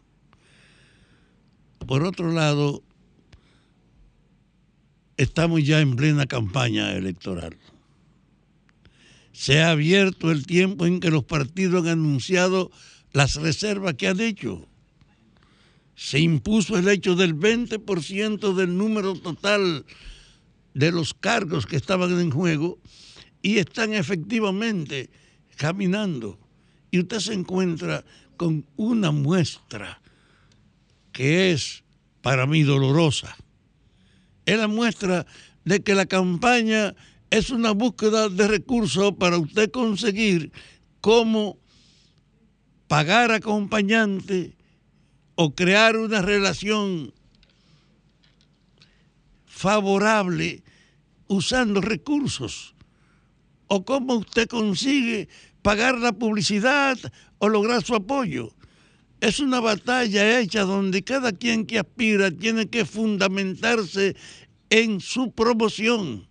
Por 1.89 2.05
otro 2.05 2.31
lado, 2.31 2.85
estamos 5.17 5.65
ya 5.65 5.81
en 5.81 5.97
plena 5.97 6.27
campaña 6.27 6.93
electoral. 6.93 7.57
Se 9.33 9.61
ha 9.61 9.71
abierto 9.71 10.31
el 10.31 10.47
tiempo 10.47 10.87
en 10.87 11.01
que 11.01 11.11
los 11.11 11.25
partidos 11.25 11.83
han 11.83 11.99
anunciado 11.99 12.71
las 13.13 13.35
reservas 13.35 13.95
que 13.95 14.07
han 14.07 14.21
hecho. 14.21 14.69
Se 15.97 16.21
impuso 16.21 16.79
el 16.79 16.87
hecho 16.87 17.17
del 17.17 17.35
20% 17.35 18.55
del 18.55 18.77
número 18.79 19.15
total 19.15 19.85
de 20.75 20.93
los 20.93 21.13
cargos 21.13 21.67
que 21.67 21.75
estaban 21.75 22.21
en 22.21 22.31
juego 22.31 22.79
y 23.43 23.59
están 23.59 23.93
efectivamente 23.95 25.11
caminando. 25.57 26.39
Y 26.93 27.01
usted 27.01 27.19
se 27.19 27.33
encuentra 27.33 28.05
con 28.37 28.65
una 28.77 29.11
muestra 29.11 30.01
que 31.11 31.51
es 31.51 31.83
para 32.21 32.47
mí 32.47 32.63
dolorosa 32.63 33.37
es 34.47 34.59
la 34.59 34.69
muestra 34.69 35.27
de 35.65 35.83
que 35.83 35.95
la 35.95 36.07
campaña 36.07 36.95
es 37.31 37.51
una 37.51 37.71
búsqueda 37.73 38.29
de 38.29 38.49
recursos 38.49 39.15
para 39.19 39.39
usted 39.39 39.71
conseguir 39.71 40.53
cómo 41.01 41.59
pagar 42.89 43.31
acompañante 43.31 44.55
o 45.35 45.55
crear 45.55 45.97
una 45.97 46.21
relación 46.21 47.13
favorable 49.47 50.63
usando 51.29 51.81
recursos? 51.81 52.75
¿O 53.69 53.85
cómo 53.85 54.17
usted 54.17 54.49
consigue 54.49 55.29
pagar 55.63 55.99
la 55.99 56.13
publicidad 56.13 56.99
o 57.39 57.49
lograr 57.49 57.83
su 57.83 57.95
apoyo? 57.95 58.53
Es 59.21 59.39
una 59.39 59.61
batalla 59.61 60.41
hecha 60.41 60.63
donde 60.63 61.05
cada 61.05 61.33
quien 61.33 61.65
que 61.65 61.79
aspira 61.79 62.31
tiene 62.31 62.69
que 62.69 62.85
fundamentarse 62.85 64.17
en 64.69 65.01
su 65.01 65.31
promoción. 65.31 66.27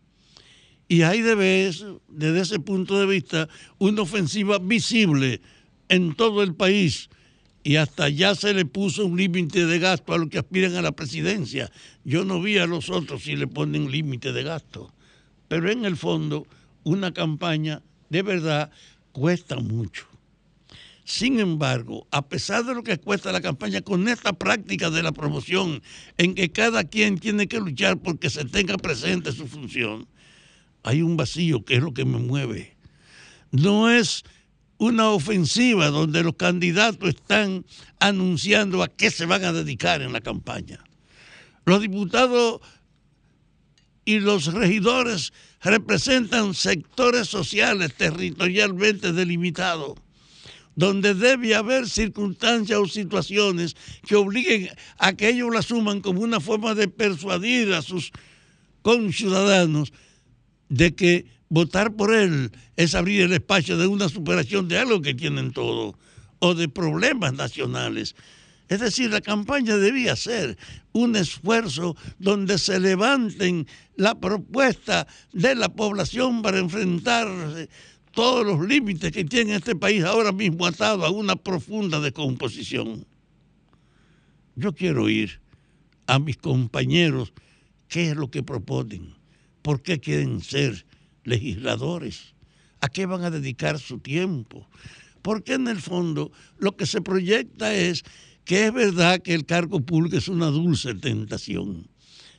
Y 0.89 1.03
hay 1.03 1.21
debe, 1.21 1.71
desde 2.09 2.41
ese 2.41 2.59
punto 2.59 2.99
de 2.99 3.05
vista, 3.05 3.47
una 3.77 4.01
ofensiva 4.01 4.59
visible 4.59 5.39
en 5.87 6.15
todo 6.15 6.43
el 6.43 6.53
país. 6.53 7.09
Y 7.63 7.77
hasta 7.77 8.09
ya 8.09 8.35
se 8.35 8.53
le 8.53 8.65
puso 8.65 9.05
un 9.05 9.15
límite 9.15 9.65
de 9.65 9.79
gasto 9.79 10.13
a 10.13 10.17
los 10.17 10.27
que 10.27 10.39
aspiran 10.39 10.75
a 10.75 10.81
la 10.81 10.91
presidencia. 10.91 11.71
Yo 12.03 12.25
no 12.25 12.41
vi 12.41 12.57
a 12.57 12.67
los 12.67 12.89
otros 12.89 13.23
si 13.23 13.37
le 13.37 13.47
ponen 13.47 13.89
límite 13.89 14.33
de 14.33 14.43
gasto. 14.43 14.93
Pero 15.47 15.71
en 15.71 15.85
el 15.85 15.95
fondo, 15.95 16.45
una 16.83 17.13
campaña 17.13 17.81
de 18.09 18.21
verdad 18.23 18.71
cuesta 19.11 19.57
mucho. 19.57 20.05
Sin 21.03 21.39
embargo, 21.39 22.07
a 22.11 22.27
pesar 22.27 22.63
de 22.63 22.73
lo 22.73 22.83
que 22.83 22.97
cuesta 22.97 23.31
la 23.31 23.41
campaña, 23.41 23.81
con 23.81 24.07
esta 24.07 24.33
práctica 24.33 24.89
de 24.89 25.03
la 25.03 25.11
promoción, 25.11 25.81
en 26.17 26.35
que 26.35 26.51
cada 26.51 26.83
quien 26.83 27.19
tiene 27.19 27.47
que 27.47 27.59
luchar 27.59 27.97
porque 27.97 28.29
se 28.29 28.45
tenga 28.45 28.77
presente 28.77 29.31
su 29.31 29.47
función, 29.47 30.07
hay 30.83 31.01
un 31.01 31.17
vacío 31.17 31.65
que 31.65 31.75
es 31.75 31.83
lo 31.83 31.93
que 31.93 32.05
me 32.05 32.17
mueve. 32.17 32.77
No 33.51 33.89
es 33.89 34.23
una 34.77 35.09
ofensiva 35.09 35.89
donde 35.89 36.23
los 36.23 36.35
candidatos 36.35 37.09
están 37.09 37.65
anunciando 37.99 38.81
a 38.81 38.87
qué 38.87 39.11
se 39.11 39.25
van 39.25 39.43
a 39.43 39.53
dedicar 39.53 40.01
en 40.01 40.13
la 40.13 40.21
campaña. 40.21 40.83
Los 41.65 41.81
diputados 41.81 42.61
y 44.05 44.19
los 44.19 44.51
regidores 44.53 45.33
representan 45.69 46.53
sectores 46.53 47.27
sociales 47.27 47.93
territorialmente 47.95 49.13
delimitados, 49.13 49.93
donde 50.75 51.13
debe 51.13 51.55
haber 51.55 51.87
circunstancias 51.87 52.79
o 52.79 52.87
situaciones 52.87 53.75
que 54.07 54.15
obliguen 54.15 54.69
a 54.97 55.13
que 55.13 55.29
ellos 55.29 55.53
la 55.53 55.59
asuman 55.59 56.01
como 56.01 56.21
una 56.21 56.39
forma 56.39 56.73
de 56.73 56.87
persuadir 56.87 57.73
a 57.73 57.81
sus 57.81 58.11
conciudadanos 58.81 59.93
de 60.69 60.95
que 60.95 61.25
votar 61.49 61.95
por 61.95 62.13
él 62.13 62.51
es 62.77 62.95
abrir 62.95 63.21
el 63.21 63.33
espacio 63.33 63.77
de 63.77 63.85
una 63.85 64.09
superación 64.09 64.67
de 64.67 64.79
algo 64.79 65.01
que 65.01 65.13
tienen 65.13 65.51
todos 65.51 65.95
o 66.39 66.55
de 66.55 66.69
problemas 66.69 67.33
nacionales. 67.33 68.15
Es 68.71 68.79
decir, 68.79 69.11
la 69.11 69.19
campaña 69.19 69.75
debía 69.75 70.15
ser 70.15 70.57
un 70.93 71.17
esfuerzo 71.17 71.97
donde 72.19 72.57
se 72.57 72.79
levanten 72.79 73.67
la 73.97 74.17
propuesta 74.17 75.05
de 75.33 75.55
la 75.55 75.67
población 75.67 76.41
para 76.41 76.59
enfrentar 76.59 77.27
todos 78.13 78.45
los 78.45 78.65
límites 78.65 79.11
que 79.11 79.25
tiene 79.25 79.55
este 79.55 79.75
país 79.75 80.05
ahora 80.05 80.31
mismo 80.31 80.65
atado 80.65 81.05
a 81.05 81.09
una 81.09 81.35
profunda 81.35 81.99
descomposición. 81.99 83.05
Yo 84.55 84.73
quiero 84.73 85.03
oír 85.03 85.41
a 86.07 86.17
mis 86.19 86.37
compañeros 86.37 87.33
qué 87.89 88.11
es 88.11 88.15
lo 88.15 88.31
que 88.31 88.41
proponen, 88.41 89.15
por 89.63 89.81
qué 89.81 89.99
quieren 89.99 90.39
ser 90.39 90.85
legisladores, 91.25 92.35
a 92.79 92.87
qué 92.87 93.05
van 93.05 93.25
a 93.25 93.31
dedicar 93.31 93.79
su 93.79 93.99
tiempo, 93.99 94.65
porque 95.21 95.55
en 95.55 95.67
el 95.67 95.81
fondo 95.81 96.31
lo 96.57 96.77
que 96.77 96.85
se 96.85 97.01
proyecta 97.01 97.75
es 97.75 98.05
que 98.51 98.65
es 98.65 98.73
verdad 98.73 99.21
que 99.21 99.33
el 99.33 99.45
cargo 99.45 99.79
público 99.79 100.17
es 100.17 100.27
una 100.27 100.47
dulce 100.47 100.93
tentación. 100.93 101.87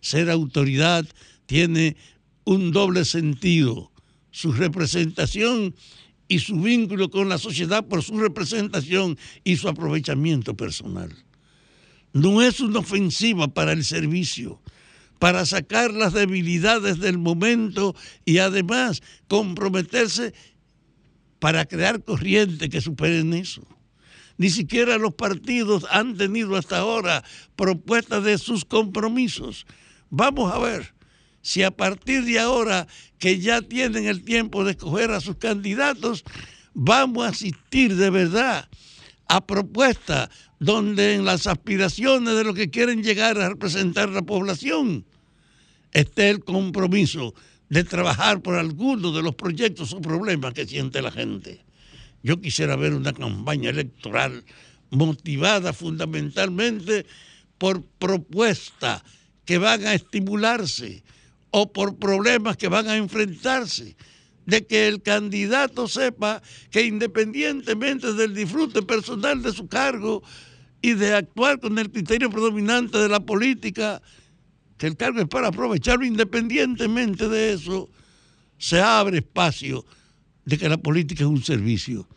Ser 0.02 0.28
autoridad 0.28 1.06
tiene 1.46 1.96
un 2.44 2.70
doble 2.70 3.06
sentido, 3.06 3.90
su 4.30 4.52
representación 4.52 5.74
y 6.28 6.40
su 6.40 6.60
vínculo 6.60 7.08
con 7.08 7.30
la 7.30 7.38
sociedad 7.38 7.88
por 7.88 8.02
su 8.02 8.18
representación 8.18 9.16
y 9.42 9.56
su 9.56 9.70
aprovechamiento 9.70 10.54
personal. 10.54 11.16
No 12.12 12.42
es 12.42 12.60
una 12.60 12.80
ofensiva 12.80 13.48
para 13.48 13.72
el 13.72 13.82
servicio, 13.82 14.60
para 15.18 15.46
sacar 15.46 15.94
las 15.94 16.12
debilidades 16.12 16.98
del 16.98 17.16
momento 17.16 17.96
y 18.26 18.36
además 18.36 19.00
comprometerse 19.28 20.34
para 21.38 21.64
crear 21.64 22.04
corrientes 22.04 22.68
que 22.68 22.82
superen 22.82 23.32
eso. 23.32 23.66
Ni 24.38 24.50
siquiera 24.50 24.98
los 24.98 25.14
partidos 25.14 25.86
han 25.90 26.16
tenido 26.16 26.56
hasta 26.56 26.78
ahora 26.78 27.24
propuestas 27.56 28.24
de 28.24 28.38
sus 28.38 28.64
compromisos. 28.64 29.66
Vamos 30.10 30.52
a 30.52 30.58
ver 30.58 30.94
si 31.42 31.62
a 31.62 31.70
partir 31.70 32.24
de 32.24 32.38
ahora 32.38 32.86
que 33.18 33.38
ya 33.38 33.62
tienen 33.62 34.06
el 34.06 34.24
tiempo 34.24 34.64
de 34.64 34.72
escoger 34.72 35.10
a 35.10 35.20
sus 35.20 35.36
candidatos, 35.36 36.24
vamos 36.74 37.26
a 37.26 37.30
asistir 37.30 37.96
de 37.96 38.10
verdad 38.10 38.68
a 39.28 39.46
propuestas 39.46 40.28
donde 40.58 41.14
en 41.14 41.24
las 41.24 41.46
aspiraciones 41.46 42.36
de 42.36 42.44
lo 42.44 42.54
que 42.54 42.70
quieren 42.70 43.02
llegar 43.02 43.38
a 43.38 43.48
representar 43.48 44.08
la 44.10 44.22
población 44.22 45.04
esté 45.92 46.30
el 46.30 46.44
compromiso 46.44 47.34
de 47.68 47.84
trabajar 47.84 48.42
por 48.42 48.56
algunos 48.56 49.14
de 49.14 49.22
los 49.22 49.34
proyectos 49.34 49.92
o 49.92 50.00
problemas 50.00 50.52
que 50.54 50.66
siente 50.66 51.02
la 51.02 51.10
gente. 51.10 51.64
Yo 52.22 52.40
quisiera 52.40 52.76
ver 52.76 52.94
una 52.94 53.12
campaña 53.12 53.70
electoral 53.70 54.44
motivada 54.90 55.72
fundamentalmente 55.72 57.06
por 57.58 57.82
propuestas 57.82 59.02
que 59.44 59.58
van 59.58 59.86
a 59.86 59.94
estimularse 59.94 61.02
o 61.50 61.72
por 61.72 61.98
problemas 61.98 62.56
que 62.56 62.68
van 62.68 62.88
a 62.88 62.96
enfrentarse, 62.96 63.96
de 64.46 64.66
que 64.66 64.88
el 64.88 65.02
candidato 65.02 65.86
sepa 65.86 66.42
que 66.70 66.84
independientemente 66.86 68.12
del 68.12 68.34
disfrute 68.34 68.82
personal 68.82 69.42
de 69.42 69.52
su 69.52 69.68
cargo 69.68 70.22
y 70.80 70.94
de 70.94 71.14
actuar 71.14 71.60
con 71.60 71.78
el 71.78 71.90
criterio 71.90 72.30
predominante 72.30 72.98
de 72.98 73.08
la 73.08 73.20
política, 73.20 74.02
que 74.78 74.88
el 74.88 74.96
cargo 74.96 75.20
es 75.20 75.28
para 75.28 75.48
aprovecharlo 75.48 76.04
independientemente 76.04 77.28
de 77.28 77.52
eso, 77.52 77.88
se 78.58 78.80
abre 78.80 79.18
espacio 79.18 79.84
de 80.44 80.58
que 80.58 80.68
la 80.68 80.78
política 80.78 81.24
es 81.24 81.30
un 81.30 81.42
servicio, 81.42 82.08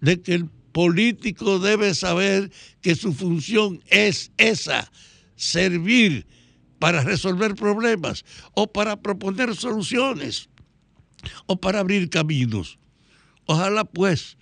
de 0.00 0.20
que 0.20 0.34
el 0.34 0.46
político 0.46 1.58
debe 1.58 1.94
saber 1.94 2.50
que 2.80 2.94
su 2.94 3.12
función 3.12 3.82
es 3.88 4.32
esa, 4.36 4.90
servir 5.36 6.26
para 6.78 7.02
resolver 7.02 7.54
problemas 7.54 8.24
o 8.54 8.66
para 8.66 9.00
proponer 9.00 9.54
soluciones 9.54 10.48
o 11.46 11.60
para 11.60 11.80
abrir 11.80 12.08
caminos. 12.08 12.78
Ojalá 13.46 13.84
pues 13.84 14.38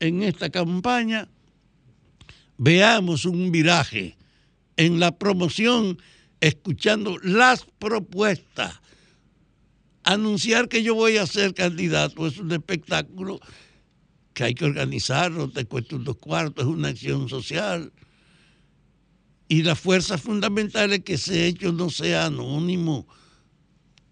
en 0.00 0.22
esta 0.22 0.50
campaña 0.50 1.28
veamos 2.58 3.24
un 3.24 3.52
viraje 3.52 4.16
en 4.76 4.98
la 4.98 5.16
promoción 5.16 5.98
escuchando 6.40 7.18
las 7.22 7.64
propuestas. 7.78 8.80
Anunciar 10.04 10.68
que 10.68 10.82
yo 10.82 10.94
voy 10.94 11.16
a 11.16 11.26
ser 11.26 11.54
candidato 11.54 12.26
es 12.26 12.38
un 12.38 12.50
espectáculo 12.52 13.40
que 14.34 14.44
hay 14.44 14.54
que 14.54 14.64
organizarlo, 14.64 15.50
te 15.50 15.64
cuesta 15.66 15.96
unos 15.96 16.16
cuartos, 16.16 16.64
es 16.64 16.70
una 16.70 16.88
acción 16.88 17.28
social. 17.28 17.92
Y 19.48 19.62
la 19.62 19.76
fuerza 19.76 20.18
fundamental 20.18 20.92
es 20.92 21.00
que 21.00 21.14
ese 21.14 21.46
hecho 21.46 21.72
no 21.72 21.90
sea 21.90 22.26
anónimo 22.26 23.06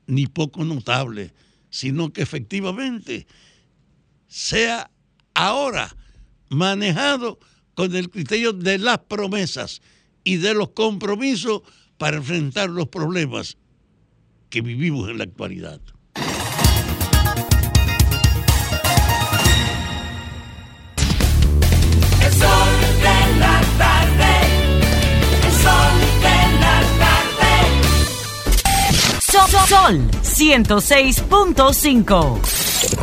ni 0.06 0.26
poco 0.26 0.64
notable, 0.64 1.32
sino 1.70 2.12
que 2.12 2.22
efectivamente 2.22 3.26
sea 4.28 4.90
ahora 5.34 5.96
manejado 6.50 7.38
con 7.74 7.94
el 7.96 8.10
criterio 8.10 8.52
de 8.52 8.78
las 8.78 8.98
promesas 8.98 9.80
y 10.22 10.36
de 10.36 10.54
los 10.54 10.70
compromisos 10.70 11.62
para 11.96 12.18
enfrentar 12.18 12.68
los 12.68 12.88
problemas 12.88 13.56
que 14.50 14.60
vivimos 14.60 15.08
en 15.08 15.18
la 15.18 15.24
actualidad. 15.24 15.80
El 22.22 22.32
sol 22.32 22.68
de 23.02 23.38
la 23.38 23.60
tarde. 23.78 24.32
El 25.46 25.52
sol 25.52 25.94
de 26.24 26.38
la 26.60 26.76
tarde. 27.02 27.52
Sol, 29.20 29.50
Sol 29.68 29.96
106.5. 30.22 32.38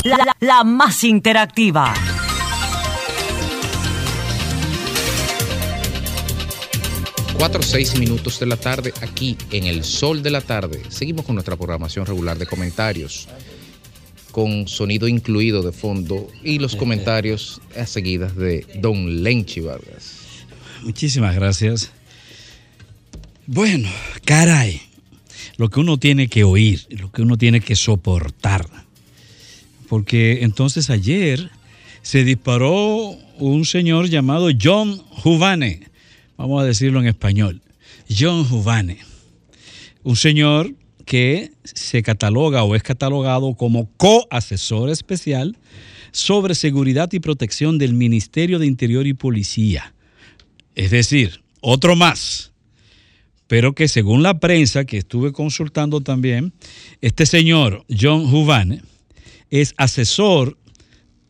La, 0.03 0.17
la- 0.17 0.35
la 0.39 0.63
más 0.63 1.03
interactiva. 1.03 1.93
Cuatro 7.37 7.59
o 7.59 7.63
seis 7.63 7.97
minutos 7.99 8.39
de 8.39 8.47
la 8.47 8.57
tarde 8.57 8.93
aquí 9.01 9.37
en 9.51 9.65
el 9.65 9.83
sol 9.83 10.23
de 10.23 10.31
la 10.31 10.41
tarde. 10.41 10.81
Seguimos 10.89 11.23
con 11.23 11.35
nuestra 11.35 11.55
programación 11.55 12.05
regular 12.05 12.37
de 12.37 12.47
comentarios 12.47 13.27
con 14.37 14.67
sonido 14.67 15.07
incluido 15.07 15.63
de 15.63 15.71
fondo 15.71 16.27
y 16.43 16.59
los 16.59 16.75
comentarios 16.75 17.59
a 17.75 17.87
seguidas 17.87 18.35
de 18.35 18.67
Don 18.81 19.23
Lenchi 19.23 19.61
Vargas. 19.61 20.45
Muchísimas 20.83 21.33
gracias. 21.33 21.91
Bueno, 23.47 23.89
caray. 24.25 24.79
lo 25.57 25.69
que 25.69 25.79
uno 25.79 25.97
tiene 25.97 26.27
que 26.27 26.43
oír, 26.43 26.85
lo 26.91 27.11
que 27.11 27.23
uno 27.23 27.35
tiene 27.35 27.61
que 27.61 27.75
soportar. 27.75 28.67
Porque 29.89 30.43
entonces 30.43 30.91
ayer 30.91 31.49
se 32.03 32.23
disparó 32.23 33.17
un 33.39 33.65
señor 33.65 34.07
llamado 34.07 34.49
John 34.61 34.97
Juvane, 35.09 35.87
vamos 36.37 36.61
a 36.61 36.65
decirlo 36.65 36.99
en 36.99 37.07
español, 37.07 37.61
John 38.09 38.45
Juvane, 38.45 38.99
un 40.03 40.15
señor 40.15 40.73
que 41.05 41.51
se 41.63 42.03
cataloga 42.03 42.63
o 42.63 42.75
es 42.75 42.83
catalogado 42.83 43.55
como 43.55 43.89
coasesor 43.97 44.89
especial 44.89 45.57
sobre 46.11 46.55
seguridad 46.55 47.11
y 47.13 47.19
protección 47.19 47.77
del 47.77 47.93
Ministerio 47.93 48.59
de 48.59 48.67
Interior 48.67 49.07
y 49.07 49.13
Policía. 49.13 49.93
Es 50.75 50.91
decir, 50.91 51.41
otro 51.61 51.95
más. 51.95 52.51
Pero 53.47 53.73
que 53.73 53.87
según 53.87 54.23
la 54.23 54.39
prensa 54.39 54.85
que 54.85 54.97
estuve 54.97 55.31
consultando 55.31 56.01
también, 56.01 56.53
este 57.01 57.25
señor 57.25 57.85
John 57.89 58.29
Juvane 58.29 58.81
es 59.49 59.73
asesor 59.77 60.57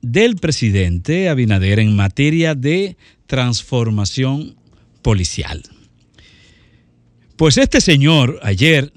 del 0.01 0.35
presidente 0.37 1.29
Abinader 1.29 1.79
en 1.79 1.95
materia 1.95 2.55
de 2.55 2.97
transformación 3.27 4.56
policial. 5.11 5.63
Pues 7.37 7.57
este 7.57 7.79
señor 7.79 8.41
ayer 8.43 8.91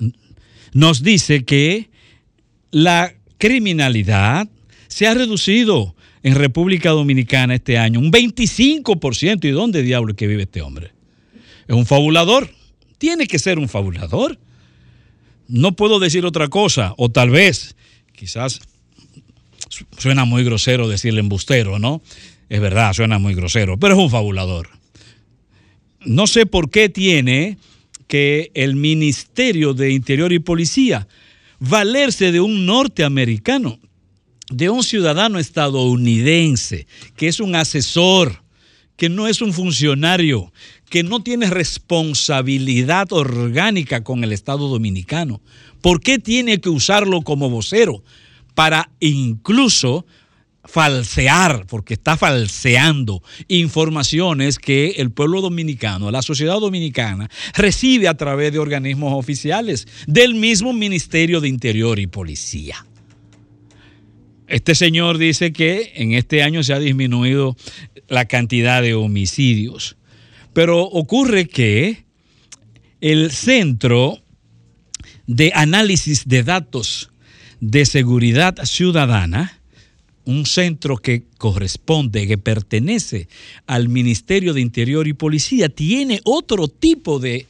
nos 0.72 1.04
dice 1.04 1.44
que 1.44 1.88
la 2.72 3.14
criminalidad 3.38 4.48
se 4.88 5.06
ha 5.06 5.14
reducido 5.14 5.94
en 6.24 6.34
República 6.34 6.90
Dominicana 6.90 7.54
este 7.54 7.78
año 7.78 8.00
un 8.00 8.10
25%. 8.10 9.44
¿Y 9.44 9.50
dónde 9.52 9.82
diablo 9.82 10.16
que 10.16 10.26
vive 10.26 10.42
este 10.42 10.62
hombre? 10.62 10.90
Es 11.68 11.76
un 11.76 11.86
fabulador. 11.86 12.50
Tiene 12.98 13.28
que 13.28 13.38
ser 13.38 13.60
un 13.60 13.68
fabulador. 13.68 14.36
No 15.46 15.76
puedo 15.76 16.00
decir 16.00 16.24
otra 16.26 16.48
cosa, 16.48 16.92
o 16.96 17.08
tal 17.08 17.30
vez, 17.30 17.76
quizás 18.16 18.58
su- 19.68 19.84
suena 19.96 20.24
muy 20.24 20.42
grosero 20.42 20.88
decirle 20.88 21.20
embustero, 21.20 21.78
¿no? 21.78 22.02
Es 22.48 22.60
verdad, 22.60 22.94
suena 22.94 23.20
muy 23.20 23.34
grosero, 23.36 23.78
pero 23.78 23.94
es 23.94 24.00
un 24.00 24.10
fabulador. 24.10 24.79
No 26.04 26.26
sé 26.26 26.46
por 26.46 26.70
qué 26.70 26.88
tiene 26.88 27.58
que 28.06 28.50
el 28.54 28.74
Ministerio 28.74 29.74
de 29.74 29.92
Interior 29.92 30.32
y 30.32 30.38
Policía 30.38 31.06
valerse 31.58 32.32
de 32.32 32.40
un 32.40 32.66
norteamericano, 32.66 33.78
de 34.50 34.70
un 34.70 34.82
ciudadano 34.82 35.38
estadounidense, 35.38 36.86
que 37.16 37.28
es 37.28 37.38
un 37.38 37.54
asesor, 37.54 38.42
que 38.96 39.08
no 39.08 39.28
es 39.28 39.42
un 39.42 39.52
funcionario, 39.52 40.52
que 40.88 41.02
no 41.02 41.22
tiene 41.22 41.48
responsabilidad 41.48 43.12
orgánica 43.12 44.02
con 44.02 44.24
el 44.24 44.32
Estado 44.32 44.68
dominicano. 44.68 45.40
¿Por 45.80 46.00
qué 46.00 46.18
tiene 46.18 46.60
que 46.60 46.68
usarlo 46.68 47.22
como 47.22 47.48
vocero? 47.48 48.02
Para 48.54 48.90
incluso 48.98 50.04
falsear, 50.70 51.66
porque 51.66 51.94
está 51.94 52.16
falseando 52.16 53.22
informaciones 53.48 54.58
que 54.58 54.90
el 54.98 55.10
pueblo 55.10 55.40
dominicano, 55.40 56.10
la 56.10 56.22
sociedad 56.22 56.60
dominicana, 56.60 57.28
recibe 57.54 58.08
a 58.08 58.16
través 58.16 58.52
de 58.52 58.58
organismos 58.58 59.12
oficiales 59.14 59.86
del 60.06 60.34
mismo 60.34 60.72
Ministerio 60.72 61.40
de 61.40 61.48
Interior 61.48 61.98
y 61.98 62.06
Policía. 62.06 62.86
Este 64.46 64.74
señor 64.74 65.18
dice 65.18 65.52
que 65.52 65.92
en 65.94 66.12
este 66.12 66.42
año 66.42 66.62
se 66.62 66.72
ha 66.72 66.78
disminuido 66.78 67.56
la 68.08 68.24
cantidad 68.24 68.82
de 68.82 68.94
homicidios, 68.94 69.96
pero 70.52 70.82
ocurre 70.82 71.46
que 71.46 72.04
el 73.00 73.30
Centro 73.30 74.18
de 75.26 75.52
Análisis 75.54 76.26
de 76.26 76.42
Datos 76.42 77.10
de 77.60 77.86
Seguridad 77.86 78.56
Ciudadana, 78.64 79.59
un 80.30 80.46
centro 80.46 80.96
que 80.96 81.24
corresponde, 81.38 82.26
que 82.26 82.38
pertenece 82.38 83.28
al 83.66 83.88
Ministerio 83.88 84.54
de 84.54 84.60
Interior 84.60 85.06
y 85.08 85.12
Policía, 85.12 85.68
tiene 85.68 86.20
otro 86.24 86.68
tipo 86.68 87.18
de 87.18 87.46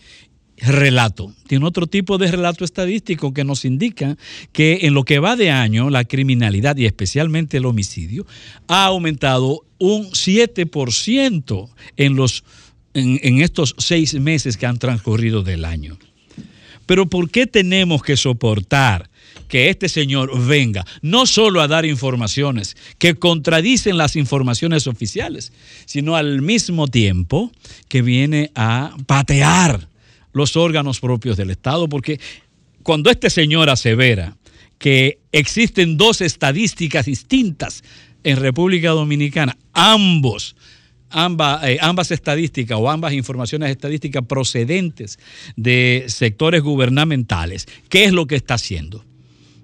relato, 0.59 1.33
tiene 1.47 1.67
otro 1.67 1.87
tipo 1.87 2.19
de 2.19 2.31
relato 2.31 2.65
estadístico 2.65 3.33
que 3.33 3.45
nos 3.45 3.65
indica 3.65 4.17
que 4.53 4.81
en 4.83 4.95
lo 4.95 5.05
que 5.05 5.19
va 5.19 5.37
de 5.37 5.51
año 5.51 5.91
la 5.91 6.05
criminalidad 6.05 6.77
y 6.77 6.87
especialmente 6.87 7.57
el 7.57 7.67
homicidio 7.67 8.27
ha 8.69 8.85
aumentado 8.87 9.63
un 9.79 10.11
7% 10.11 11.71
en, 11.97 12.17
los, 12.17 12.45
en, 12.93 13.19
en 13.23 13.41
estos 13.41 13.75
seis 13.79 14.15
meses 14.15 14.57
que 14.57 14.67
han 14.67 14.79
transcurrido 14.79 15.43
del 15.43 15.65
año. 15.65 15.99
Pero 16.85 17.07
¿por 17.07 17.31
qué 17.31 17.47
tenemos 17.47 18.03
que 18.03 18.17
soportar 18.17 19.09
que 19.51 19.69
este 19.69 19.89
señor 19.89 20.31
venga 20.47 20.87
no 21.03 21.27
solo 21.27 21.61
a 21.61 21.69
dar 21.69 21.85
informaciones 21.85 22.77
que 22.99 23.17
contradicen 23.17 23.99
las 23.99 24.17
informaciones 24.17 24.87
oficiales, 24.87 25.53
sino 25.85 26.17
al 26.17 26.41
mismo 26.41 26.87
tiempo 26.87 27.53
que 27.89 28.01
viene 28.01 28.53
a 28.55 28.97
patear 29.07 29.89
los 30.33 30.57
órganos 30.57 31.01
propios 31.01 31.37
del 31.37 31.51
Estado? 31.51 31.89
Porque 31.89 32.21
cuando 32.85 33.11
este 33.11 33.29
señor 33.29 33.69
asevera 33.69 34.37
que 34.79 35.19
existen 35.33 35.99
dos 35.99 36.21
estadísticas 36.21 37.07
distintas 37.07 37.83
en 38.23 38.37
República 38.37 38.91
Dominicana, 38.91 39.59
ambos 39.73 40.55
eh, 41.13 41.79
ambas 41.81 42.13
estadísticas 42.13 42.79
o 42.81 42.89
ambas 42.89 43.15
informaciones 43.15 43.71
estadísticas 43.71 44.25
procedentes 44.27 45.19
de 45.57 46.05
sectores 46.07 46.63
gubernamentales, 46.63 47.67
¿qué 47.89 48.05
es 48.05 48.13
lo 48.13 48.29
que 48.29 48.37
está 48.37 48.55
haciendo? 48.55 49.10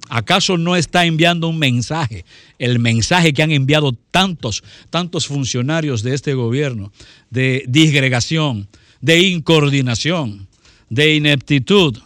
¿Acaso 0.08 0.56
no 0.56 0.76
está 0.76 1.04
enviando 1.04 1.48
un 1.48 1.58
mensaje? 1.58 2.24
El 2.58 2.78
mensaje 2.78 3.32
que 3.32 3.42
han 3.42 3.50
enviado 3.50 3.92
tantos, 3.92 4.62
tantos 4.90 5.26
funcionarios 5.26 6.02
de 6.02 6.14
este 6.14 6.34
gobierno, 6.34 6.92
de 7.30 7.64
disgregación, 7.68 8.68
de 9.00 9.20
incoordinación, 9.20 10.48
de 10.88 11.14
ineptitud, 11.16 11.98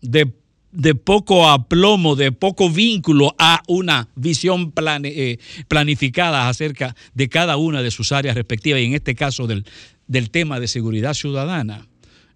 de, 0.00 0.32
de 0.72 0.94
poco 0.94 1.48
aplomo, 1.48 2.16
de 2.16 2.32
poco 2.32 2.70
vínculo 2.70 3.34
a 3.38 3.62
una 3.66 4.08
visión 4.14 4.72
eh, 5.04 5.38
planificada 5.68 6.48
acerca 6.48 6.94
de 7.14 7.28
cada 7.28 7.56
una 7.56 7.82
de 7.82 7.90
sus 7.90 8.12
áreas 8.12 8.34
respectivas 8.34 8.80
y 8.80 8.84
en 8.84 8.94
este 8.94 9.14
caso 9.14 9.46
del, 9.46 9.64
del 10.06 10.30
tema 10.30 10.60
de 10.60 10.68
seguridad 10.68 11.14
ciudadana. 11.14 11.86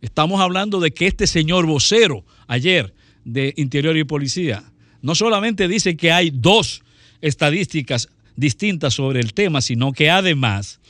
Estamos 0.00 0.40
hablando 0.40 0.80
de 0.80 0.92
que 0.92 1.06
este 1.06 1.26
señor 1.26 1.66
vocero 1.66 2.24
ayer 2.48 2.92
de 3.24 3.54
Interior 3.56 3.96
y 3.96 4.04
Policía 4.04 4.72
no 5.02 5.16
solamente 5.16 5.68
dice 5.68 5.96
que 5.96 6.12
hay 6.12 6.30
dos 6.30 6.82
estadísticas 7.20 8.08
distintas 8.36 8.94
sobre 8.94 9.20
el 9.20 9.34
tema, 9.34 9.60
sino 9.60 9.92
que 9.92 10.08
además 10.08 10.80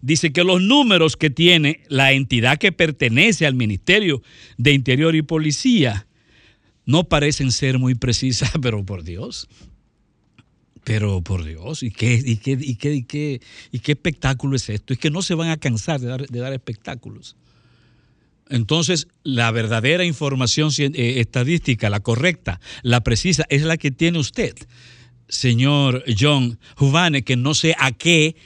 dice 0.00 0.32
que 0.32 0.42
los 0.42 0.60
números 0.60 1.16
que 1.16 1.30
tiene 1.30 1.80
la 1.88 2.12
entidad 2.12 2.58
que 2.58 2.72
pertenece 2.72 3.46
al 3.46 3.54
Ministerio 3.54 4.22
de 4.56 4.72
Interior 4.72 5.14
y 5.14 5.22
Policía 5.22 6.06
no 6.84 7.04
parecen 7.04 7.52
ser 7.52 7.78
muy 7.78 7.94
precisas, 7.94 8.50
pero 8.62 8.84
por 8.84 9.04
Dios. 9.04 9.48
Pero 10.84 11.22
por 11.22 11.44
Dios, 11.44 11.84
¿y 11.84 11.92
qué, 11.92 12.20
y 12.24 12.38
qué, 12.38 12.58
y 12.60 12.74
qué, 12.74 12.92
y 12.94 13.02
qué, 13.04 13.40
y 13.70 13.78
qué 13.78 13.92
espectáculo 13.92 14.56
es 14.56 14.68
esto? 14.68 14.92
Es 14.92 14.98
que 14.98 15.10
no 15.10 15.22
se 15.22 15.34
van 15.34 15.50
a 15.50 15.56
cansar 15.56 16.00
de 16.00 16.08
dar, 16.08 16.26
de 16.26 16.38
dar 16.40 16.52
espectáculos. 16.52 17.36
Entonces, 18.52 19.08
la 19.24 19.50
verdadera 19.50 20.04
información 20.04 20.70
eh, 20.78 21.20
estadística, 21.20 21.90
la 21.90 22.00
correcta, 22.00 22.60
la 22.82 23.00
precisa, 23.00 23.44
es 23.48 23.62
la 23.62 23.76
que 23.78 23.90
tiene 23.90 24.18
usted, 24.18 24.54
señor 25.28 26.04
John 26.18 26.58
Juvane, 26.76 27.22
que 27.22 27.36
no 27.36 27.54
sé 27.54 27.74
a 27.78 27.92
qué 27.92 28.36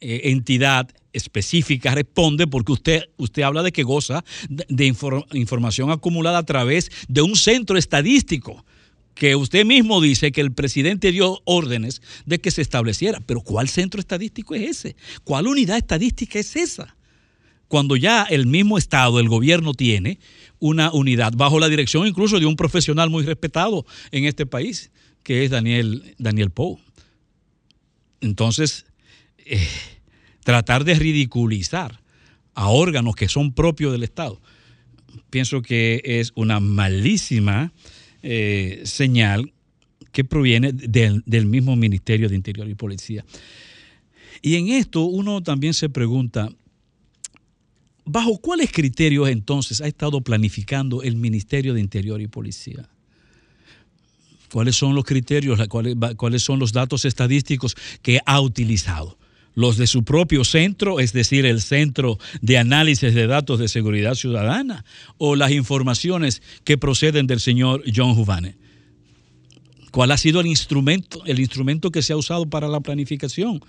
eh, 0.00 0.20
entidad 0.24 0.88
específica 1.12 1.94
responde, 1.94 2.46
porque 2.46 2.72
usted, 2.72 3.02
usted 3.18 3.42
habla 3.42 3.62
de 3.62 3.72
que 3.72 3.82
goza 3.82 4.24
de, 4.48 4.64
de 4.68 4.86
infor- 4.86 5.26
información 5.34 5.90
acumulada 5.90 6.38
a 6.38 6.44
través 6.44 6.90
de 7.08 7.22
un 7.22 7.36
centro 7.36 7.76
estadístico 7.76 8.64
que 9.14 9.36
usted 9.36 9.64
mismo 9.64 10.00
dice 10.00 10.32
que 10.32 10.42
el 10.42 10.52
presidente 10.52 11.12
dio 11.12 11.40
órdenes 11.44 12.02
de 12.26 12.38
que 12.38 12.50
se 12.50 12.62
estableciera. 12.62 13.20
Pero 13.20 13.40
¿cuál 13.40 13.68
centro 13.68 14.00
estadístico 14.00 14.54
es 14.54 14.62
ese? 14.62 14.96
¿Cuál 15.24 15.46
unidad 15.46 15.78
estadística 15.78 16.38
es 16.38 16.56
esa? 16.56 16.95
Cuando 17.68 17.96
ya 17.96 18.22
el 18.24 18.46
mismo 18.46 18.78
Estado, 18.78 19.18
el 19.18 19.28
gobierno 19.28 19.74
tiene 19.74 20.18
una 20.58 20.92
unidad 20.92 21.32
bajo 21.36 21.58
la 21.58 21.68
dirección 21.68 22.06
incluso 22.06 22.38
de 22.38 22.46
un 22.46 22.56
profesional 22.56 23.10
muy 23.10 23.24
respetado 23.24 23.84
en 24.12 24.24
este 24.24 24.46
país, 24.46 24.90
que 25.22 25.44
es 25.44 25.50
Daniel, 25.50 26.14
Daniel 26.18 26.50
Poe. 26.50 26.78
Entonces, 28.20 28.86
eh, 29.38 29.66
tratar 30.44 30.84
de 30.84 30.94
ridiculizar 30.94 32.00
a 32.54 32.68
órganos 32.68 33.16
que 33.16 33.28
son 33.28 33.52
propios 33.52 33.92
del 33.92 34.04
Estado, 34.04 34.40
pienso 35.30 35.62
que 35.62 36.00
es 36.04 36.32
una 36.34 36.60
malísima 36.60 37.72
eh, 38.22 38.82
señal 38.84 39.52
que 40.12 40.24
proviene 40.24 40.72
del 40.72 41.46
mismo 41.46 41.76
Ministerio 41.76 42.28
de 42.28 42.36
Interior 42.36 42.68
y 42.68 42.74
Policía. 42.74 43.24
Y 44.40 44.54
en 44.54 44.68
esto 44.68 45.04
uno 45.04 45.42
también 45.42 45.74
se 45.74 45.90
pregunta, 45.90 46.48
¿Bajo 48.08 48.38
cuáles 48.38 48.70
criterios 48.70 49.28
entonces 49.28 49.80
ha 49.80 49.88
estado 49.88 50.20
planificando 50.20 51.02
el 51.02 51.16
Ministerio 51.16 51.74
de 51.74 51.80
Interior 51.80 52.20
y 52.20 52.28
Policía? 52.28 52.88
¿Cuáles 54.52 54.76
son 54.76 54.94
los 54.94 55.04
criterios, 55.04 55.60
cuáles 56.16 56.42
son 56.42 56.60
los 56.60 56.72
datos 56.72 57.04
estadísticos 57.04 57.74
que 58.02 58.20
ha 58.24 58.40
utilizado? 58.40 59.18
Los 59.56 59.76
de 59.76 59.88
su 59.88 60.04
propio 60.04 60.44
centro, 60.44 61.00
es 61.00 61.12
decir, 61.12 61.46
el 61.46 61.60
Centro 61.60 62.18
de 62.42 62.58
Análisis 62.58 63.12
de 63.12 63.26
Datos 63.26 63.58
de 63.58 63.66
Seguridad 63.66 64.14
Ciudadana, 64.14 64.84
o 65.18 65.34
las 65.34 65.50
informaciones 65.50 66.42
que 66.62 66.78
proceden 66.78 67.26
del 67.26 67.40
señor 67.40 67.82
John 67.92 68.14
Juvane. 68.14 68.56
¿Cuál 69.90 70.12
ha 70.12 70.16
sido 70.16 70.40
el 70.40 70.46
instrumento, 70.46 71.24
el 71.24 71.40
instrumento 71.40 71.90
que 71.90 72.02
se 72.02 72.12
ha 72.12 72.16
usado 72.16 72.48
para 72.48 72.68
la 72.68 72.78
planificación? 72.80 73.60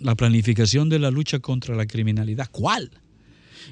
La 0.00 0.16
planificación 0.16 0.90
de 0.90 0.98
la 0.98 1.10
lucha 1.10 1.38
contra 1.38 1.74
la 1.74 1.86
criminalidad. 1.86 2.48
¿Cuál? 2.50 2.90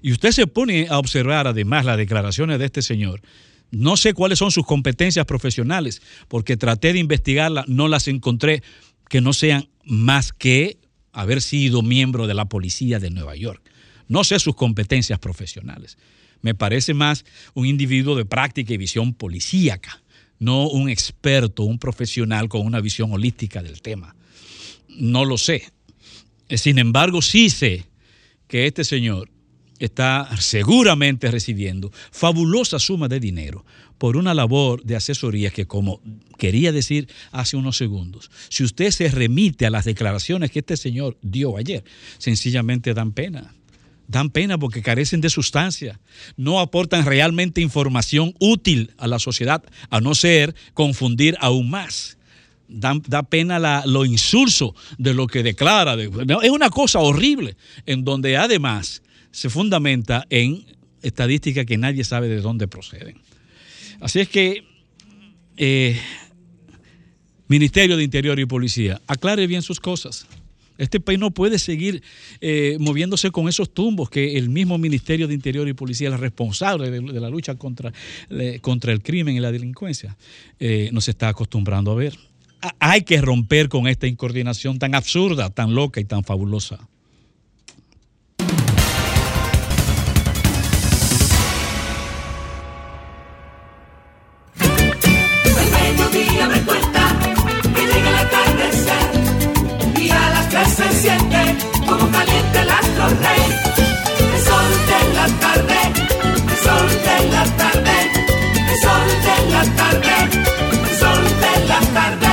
Y 0.02 0.12
usted 0.12 0.32
se 0.32 0.46
pone 0.46 0.88
a 0.88 0.98
observar 0.98 1.46
además 1.46 1.84
las 1.84 1.96
declaraciones 1.96 2.58
de 2.58 2.66
este 2.66 2.82
señor. 2.82 3.22
No 3.70 3.96
sé 3.96 4.14
cuáles 4.14 4.38
son 4.38 4.50
sus 4.50 4.66
competencias 4.66 5.26
profesionales, 5.26 6.02
porque 6.28 6.56
traté 6.56 6.92
de 6.92 6.98
investigarlas, 6.98 7.68
no 7.68 7.88
las 7.88 8.08
encontré 8.08 8.62
que 9.08 9.20
no 9.20 9.32
sean 9.32 9.68
más 9.84 10.32
que 10.32 10.78
haber 11.12 11.42
sido 11.42 11.82
miembro 11.82 12.26
de 12.26 12.34
la 12.34 12.46
policía 12.46 12.98
de 12.98 13.10
Nueva 13.10 13.36
York. 13.36 13.62
No 14.08 14.24
sé 14.24 14.38
sus 14.38 14.54
competencias 14.54 15.18
profesionales. 15.18 15.98
Me 16.42 16.54
parece 16.54 16.94
más 16.94 17.24
un 17.54 17.66
individuo 17.66 18.16
de 18.16 18.24
práctica 18.24 18.72
y 18.72 18.76
visión 18.76 19.14
policíaca, 19.14 20.02
no 20.38 20.68
un 20.68 20.88
experto, 20.88 21.64
un 21.64 21.78
profesional 21.78 22.48
con 22.48 22.62
una 22.66 22.80
visión 22.80 23.12
holística 23.12 23.62
del 23.62 23.82
tema. 23.82 24.16
No 24.88 25.24
lo 25.24 25.38
sé. 25.38 25.70
Sin 26.48 26.78
embargo, 26.78 27.22
sí 27.22 27.50
sé 27.50 27.86
que 28.48 28.66
este 28.66 28.84
señor 28.84 29.30
está 29.80 30.28
seguramente 30.38 31.30
recibiendo 31.30 31.90
fabulosa 32.12 32.78
suma 32.78 33.08
de 33.08 33.18
dinero 33.18 33.64
por 33.98 34.16
una 34.16 34.32
labor 34.32 34.82
de 34.84 34.96
asesoría 34.96 35.50
que, 35.50 35.66
como 35.66 36.00
quería 36.38 36.70
decir 36.72 37.08
hace 37.32 37.56
unos 37.56 37.76
segundos, 37.76 38.30
si 38.48 38.62
usted 38.62 38.90
se 38.92 39.08
remite 39.08 39.66
a 39.66 39.70
las 39.70 39.84
declaraciones 39.84 40.50
que 40.50 40.60
este 40.60 40.76
señor 40.76 41.18
dio 41.22 41.56
ayer, 41.56 41.82
sencillamente 42.18 42.94
dan 42.94 43.12
pena. 43.12 43.54
Dan 44.08 44.30
pena 44.30 44.58
porque 44.58 44.82
carecen 44.82 45.20
de 45.20 45.30
sustancia, 45.30 46.00
no 46.36 46.58
aportan 46.60 47.04
realmente 47.06 47.60
información 47.60 48.34
útil 48.40 48.92
a 48.98 49.06
la 49.06 49.18
sociedad, 49.18 49.62
a 49.88 50.00
no 50.00 50.14
ser 50.14 50.54
confundir 50.74 51.36
aún 51.40 51.70
más 51.70 52.18
da, 52.68 52.94
da 53.06 53.22
pena 53.22 53.58
la- 53.58 53.84
lo 53.86 54.04
insulso 54.04 54.74
de 54.98 55.12
lo 55.14 55.26
que 55.26 55.42
declara. 55.42 55.94
es 56.42 56.50
una 56.50 56.70
cosa 56.70 56.98
horrible, 57.00 57.56
en 57.86 58.04
donde 58.04 58.36
además 58.36 59.02
se 59.30 59.50
fundamenta 59.50 60.26
en 60.30 60.64
estadísticas 61.02 61.66
que 61.66 61.78
nadie 61.78 62.04
sabe 62.04 62.28
de 62.28 62.40
dónde 62.40 62.68
proceden. 62.68 63.18
Así 64.00 64.20
es 64.20 64.28
que, 64.28 64.64
eh, 65.56 65.98
Ministerio 67.48 67.96
de 67.96 68.04
Interior 68.04 68.38
y 68.38 68.46
Policía, 68.46 69.00
aclare 69.06 69.46
bien 69.46 69.62
sus 69.62 69.80
cosas. 69.80 70.26
Este 70.78 70.98
país 70.98 71.18
no 71.18 71.30
puede 71.30 71.58
seguir 71.58 72.02
eh, 72.40 72.78
moviéndose 72.80 73.30
con 73.30 73.50
esos 73.50 73.74
tumbos 73.74 74.08
que 74.08 74.38
el 74.38 74.48
mismo 74.48 74.78
Ministerio 74.78 75.28
de 75.28 75.34
Interior 75.34 75.68
y 75.68 75.74
Policía, 75.74 76.08
el 76.08 76.18
responsable 76.18 76.90
de, 76.90 77.20
la 77.20 77.28
lucha 77.28 77.54
contra, 77.56 77.92
contra 78.62 78.92
el 78.92 79.02
crimen 79.02 79.36
y 79.36 79.40
la 79.40 79.52
delincuencia, 79.52 80.16
eh, 80.58 80.88
nos 80.92 81.06
está 81.08 81.28
acostumbrando 81.28 81.90
a 81.90 81.96
ver. 81.96 82.16
Hay 82.78 83.02
que 83.02 83.20
romper 83.20 83.68
con 83.68 83.88
esta 83.88 84.06
incoordinación 84.06 84.78
tan 84.78 84.94
absurda, 84.94 85.50
tan 85.50 85.74
loca 85.74 86.00
y 86.00 86.04
tan 86.04 86.24
fabulosa. 86.24 86.88
Siente 101.00 101.56
como 101.86 102.10
caliente 102.10 102.60
el 102.60 102.70
astro 102.70 103.08
rey. 103.08 103.44
El 104.34 104.42
sol 104.48 104.70
de 104.90 105.14
la 105.14 105.26
tarde, 105.44 105.78
el 106.50 106.58
sol 106.58 106.88
de 107.06 107.16
la 107.34 107.44
tarde, 107.56 107.96
el 108.68 108.76
sol 108.84 109.08
de 109.26 109.36
la 109.52 109.62
tarde, 109.80 110.14
el 110.82 110.98
sol 110.98 111.24
de 111.42 111.68
la 111.68 111.80
tarde. 111.94 112.29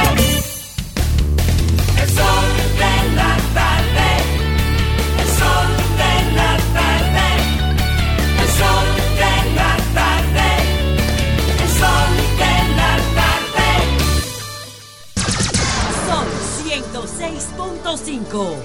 105. 17.98 18.56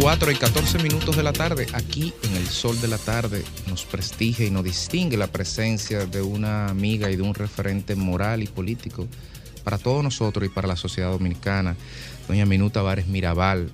Cuatro 0.00 0.30
y 0.30 0.34
14 0.34 0.78
minutos 0.78 1.16
de 1.16 1.22
la 1.22 1.32
tarde, 1.32 1.66
aquí 1.74 2.12
en 2.24 2.36
el 2.36 2.46
sol 2.48 2.80
de 2.80 2.88
la 2.88 2.98
tarde, 2.98 3.44
nos 3.68 3.84
prestigia 3.84 4.46
y 4.46 4.50
nos 4.50 4.64
distingue 4.64 5.16
la 5.16 5.28
presencia 5.28 6.06
de 6.06 6.22
una 6.22 6.66
amiga 6.68 7.10
y 7.10 7.16
de 7.16 7.22
un 7.22 7.34
referente 7.34 7.94
moral 7.94 8.42
y 8.42 8.46
político 8.46 9.06
para 9.62 9.78
todos 9.78 10.02
nosotros 10.02 10.44
y 10.44 10.48
para 10.48 10.66
la 10.66 10.76
sociedad 10.76 11.10
dominicana, 11.10 11.76
doña 12.26 12.46
Minuta 12.46 12.82
Vares 12.82 13.06
Mirabal, 13.06 13.70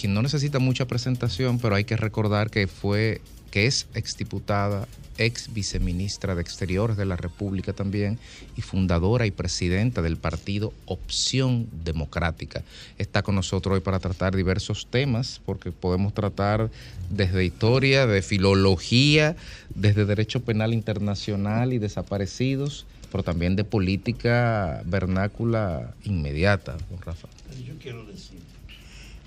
quien 0.00 0.14
no 0.14 0.22
necesita 0.22 0.60
mucha 0.60 0.86
presentación, 0.86 1.58
pero 1.58 1.74
hay 1.74 1.84
que 1.84 1.96
recordar 1.96 2.50
que 2.50 2.68
fue, 2.68 3.20
que 3.50 3.66
es 3.66 3.88
exdiputada 3.94 4.86
ex 5.18 5.52
viceministra 5.52 6.34
de 6.34 6.42
Exteriores 6.42 6.96
de 6.96 7.04
la 7.04 7.16
República 7.16 7.72
también 7.72 8.18
y 8.56 8.62
fundadora 8.62 9.26
y 9.26 9.30
presidenta 9.30 10.00
del 10.02 10.16
partido 10.16 10.72
Opción 10.86 11.68
Democrática. 11.84 12.62
Está 12.98 13.22
con 13.22 13.34
nosotros 13.34 13.74
hoy 13.74 13.80
para 13.80 13.98
tratar 13.98 14.34
diversos 14.34 14.86
temas, 14.90 15.40
porque 15.44 15.72
podemos 15.72 16.14
tratar 16.14 16.70
desde 17.10 17.44
historia, 17.44 18.06
de 18.06 18.22
filología, 18.22 19.36
desde 19.74 20.04
derecho 20.04 20.40
penal 20.40 20.72
internacional 20.72 21.72
y 21.72 21.78
desaparecidos, 21.78 22.86
pero 23.10 23.22
también 23.22 23.56
de 23.56 23.64
política 23.64 24.82
vernácula 24.86 25.94
inmediata, 26.04 26.76
don 26.90 27.00
Rafa. 27.00 27.28
Yo 27.66 27.74
quiero 27.80 28.04
decir 28.04 28.38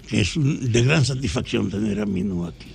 que 0.07 0.21
es 0.21 0.33
de 0.35 0.83
gran 0.83 1.05
satisfacción 1.05 1.69
tener 1.69 1.99
a 1.99 2.05
Minú 2.05 2.45
aquí. 2.45 2.67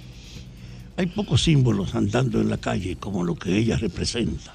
Hay 0.98 1.06
pocos 1.06 1.42
símbolos 1.42 1.94
andando 1.94 2.40
en 2.40 2.48
la 2.48 2.56
calle 2.56 2.96
como 2.96 3.22
lo 3.22 3.34
que 3.34 3.56
ella 3.56 3.76
representa. 3.76 4.54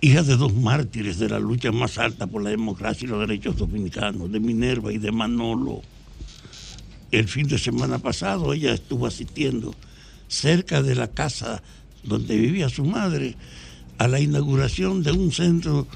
Hija 0.00 0.22
de 0.22 0.36
dos 0.36 0.54
mártires 0.54 1.18
de 1.18 1.28
la 1.28 1.40
lucha 1.40 1.72
más 1.72 1.98
alta 1.98 2.28
por 2.28 2.42
la 2.42 2.50
democracia 2.50 3.06
y 3.06 3.08
los 3.08 3.20
derechos 3.20 3.56
dominicanos, 3.56 4.30
de 4.30 4.38
Minerva 4.38 4.92
y 4.92 4.98
de 4.98 5.10
Manolo. 5.10 5.82
El 7.10 7.26
fin 7.26 7.48
de 7.48 7.58
semana 7.58 7.98
pasado 7.98 8.52
ella 8.52 8.72
estuvo 8.72 9.06
asistiendo 9.06 9.74
cerca 10.28 10.82
de 10.82 10.94
la 10.94 11.08
casa 11.08 11.62
donde 12.04 12.38
vivía 12.38 12.68
su 12.68 12.84
madre 12.84 13.34
a 13.98 14.06
la 14.06 14.20
inauguración 14.20 15.02
de 15.02 15.10
un 15.10 15.32
centro 15.32 15.88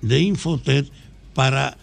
de 0.00 0.20
Infotet 0.20 0.88
para 1.34 1.76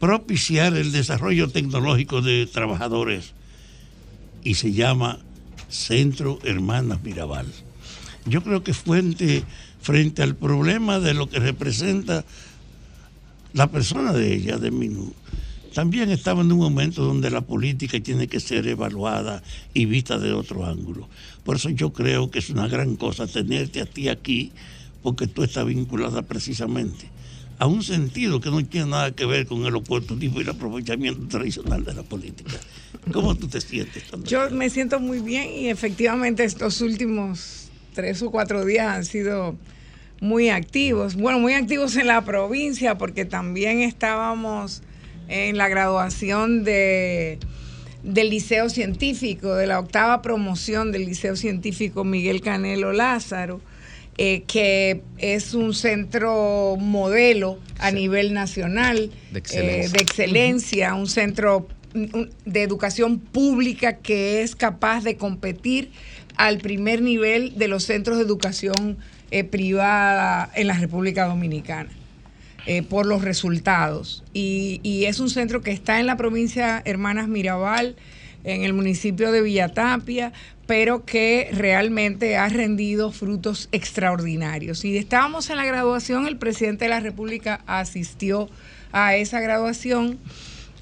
propiciar 0.00 0.76
el 0.76 0.90
desarrollo 0.90 1.48
tecnológico 1.48 2.20
de 2.20 2.46
trabajadores 2.46 3.32
y 4.42 4.54
se 4.54 4.72
llama 4.72 5.20
Centro 5.70 6.38
Hermanas 6.44 7.02
Mirabal. 7.02 7.46
Yo 8.26 8.42
creo 8.42 8.62
que 8.62 8.74
fuente 8.74 9.44
frente 9.80 10.22
al 10.22 10.36
problema 10.36 11.00
de 11.00 11.14
lo 11.14 11.28
que 11.28 11.38
representa 11.38 12.24
la 13.52 13.70
persona 13.70 14.12
de 14.12 14.34
ella, 14.34 14.58
de 14.58 14.70
Minú, 14.70 15.12
también 15.74 16.10
estaba 16.10 16.42
en 16.42 16.52
un 16.52 16.58
momento 16.58 17.04
donde 17.04 17.30
la 17.30 17.40
política 17.40 17.98
tiene 18.00 18.26
que 18.26 18.40
ser 18.40 18.66
evaluada 18.66 19.42
y 19.72 19.86
vista 19.86 20.18
de 20.18 20.32
otro 20.32 20.66
ángulo. 20.66 21.08
Por 21.44 21.56
eso 21.56 21.70
yo 21.70 21.92
creo 21.92 22.30
que 22.30 22.40
es 22.40 22.50
una 22.50 22.68
gran 22.68 22.96
cosa 22.96 23.26
tenerte 23.26 23.80
a 23.80 23.86
ti 23.86 24.08
aquí, 24.08 24.52
porque 25.02 25.26
tú 25.26 25.42
estás 25.42 25.64
vinculada 25.64 26.22
precisamente 26.22 27.08
a 27.60 27.66
un 27.66 27.82
sentido 27.82 28.40
que 28.40 28.50
no 28.50 28.64
tiene 28.64 28.90
nada 28.90 29.12
que 29.12 29.26
ver 29.26 29.46
con 29.46 29.66
el 29.66 29.76
oportunismo 29.76 30.40
y 30.40 30.44
el 30.44 30.48
aprovechamiento 30.48 31.28
tradicional 31.28 31.84
de 31.84 31.92
la 31.92 32.02
política. 32.02 32.58
¿Cómo 33.12 33.34
tú 33.34 33.48
te 33.48 33.60
sientes? 33.60 34.02
Yo 34.24 34.50
me 34.50 34.70
siento 34.70 34.98
muy 34.98 35.20
bien 35.20 35.50
y 35.50 35.68
efectivamente 35.68 36.42
estos 36.42 36.80
últimos 36.80 37.68
tres 37.94 38.22
o 38.22 38.30
cuatro 38.30 38.64
días 38.64 38.96
han 38.96 39.04
sido 39.04 39.58
muy 40.22 40.48
activos. 40.48 41.16
Bueno, 41.16 41.38
muy 41.38 41.52
activos 41.52 41.96
en 41.96 42.06
la 42.06 42.24
provincia 42.24 42.96
porque 42.96 43.26
también 43.26 43.80
estábamos 43.82 44.82
en 45.28 45.58
la 45.58 45.68
graduación 45.68 46.64
de, 46.64 47.38
del 48.02 48.30
Liceo 48.30 48.70
Científico, 48.70 49.54
de 49.54 49.66
la 49.66 49.80
octava 49.80 50.22
promoción 50.22 50.92
del 50.92 51.04
Liceo 51.04 51.36
Científico 51.36 52.04
Miguel 52.04 52.40
Canelo 52.40 52.94
Lázaro. 52.94 53.60
Eh, 54.22 54.42
que 54.46 55.00
es 55.16 55.54
un 55.54 55.72
centro 55.72 56.76
modelo 56.78 57.58
a 57.78 57.90
nivel 57.90 58.34
nacional 58.34 59.10
De 59.32 59.38
excelencia. 59.38 59.86
eh, 59.86 59.88
de 59.88 60.02
excelencia, 60.02 60.94
un 60.94 61.06
centro 61.06 61.66
de 62.44 62.62
educación 62.62 63.18
pública 63.18 63.96
que 63.96 64.42
es 64.42 64.54
capaz 64.54 65.04
de 65.04 65.16
competir 65.16 65.90
al 66.36 66.58
primer 66.58 67.00
nivel 67.00 67.56
de 67.56 67.68
los 67.68 67.84
centros 67.84 68.18
de 68.18 68.24
educación 68.24 68.98
eh, 69.30 69.42
privada 69.42 70.50
en 70.54 70.66
la 70.66 70.74
República 70.74 71.24
Dominicana 71.24 71.88
eh, 72.66 72.82
por 72.82 73.06
los 73.06 73.22
resultados. 73.22 74.22
Y, 74.34 74.80
y 74.82 75.06
es 75.06 75.18
un 75.18 75.30
centro 75.30 75.62
que 75.62 75.70
está 75.70 75.98
en 75.98 76.04
la 76.04 76.18
provincia 76.18 76.82
Hermanas 76.84 77.26
Mirabal, 77.26 77.96
en 78.44 78.64
el 78.64 78.72
municipio 78.72 79.32
de 79.32 79.42
Villatapia, 79.42 80.32
pero 80.66 81.04
que 81.04 81.48
realmente 81.52 82.36
ha 82.36 82.48
rendido 82.48 83.10
frutos 83.10 83.68
extraordinarios. 83.72 84.84
Y 84.84 84.96
estábamos 84.96 85.50
en 85.50 85.56
la 85.56 85.64
graduación, 85.64 86.26
el 86.26 86.36
presidente 86.36 86.84
de 86.84 86.90
la 86.90 87.00
República 87.00 87.60
asistió 87.66 88.48
a 88.92 89.16
esa 89.16 89.40
graduación 89.40 90.18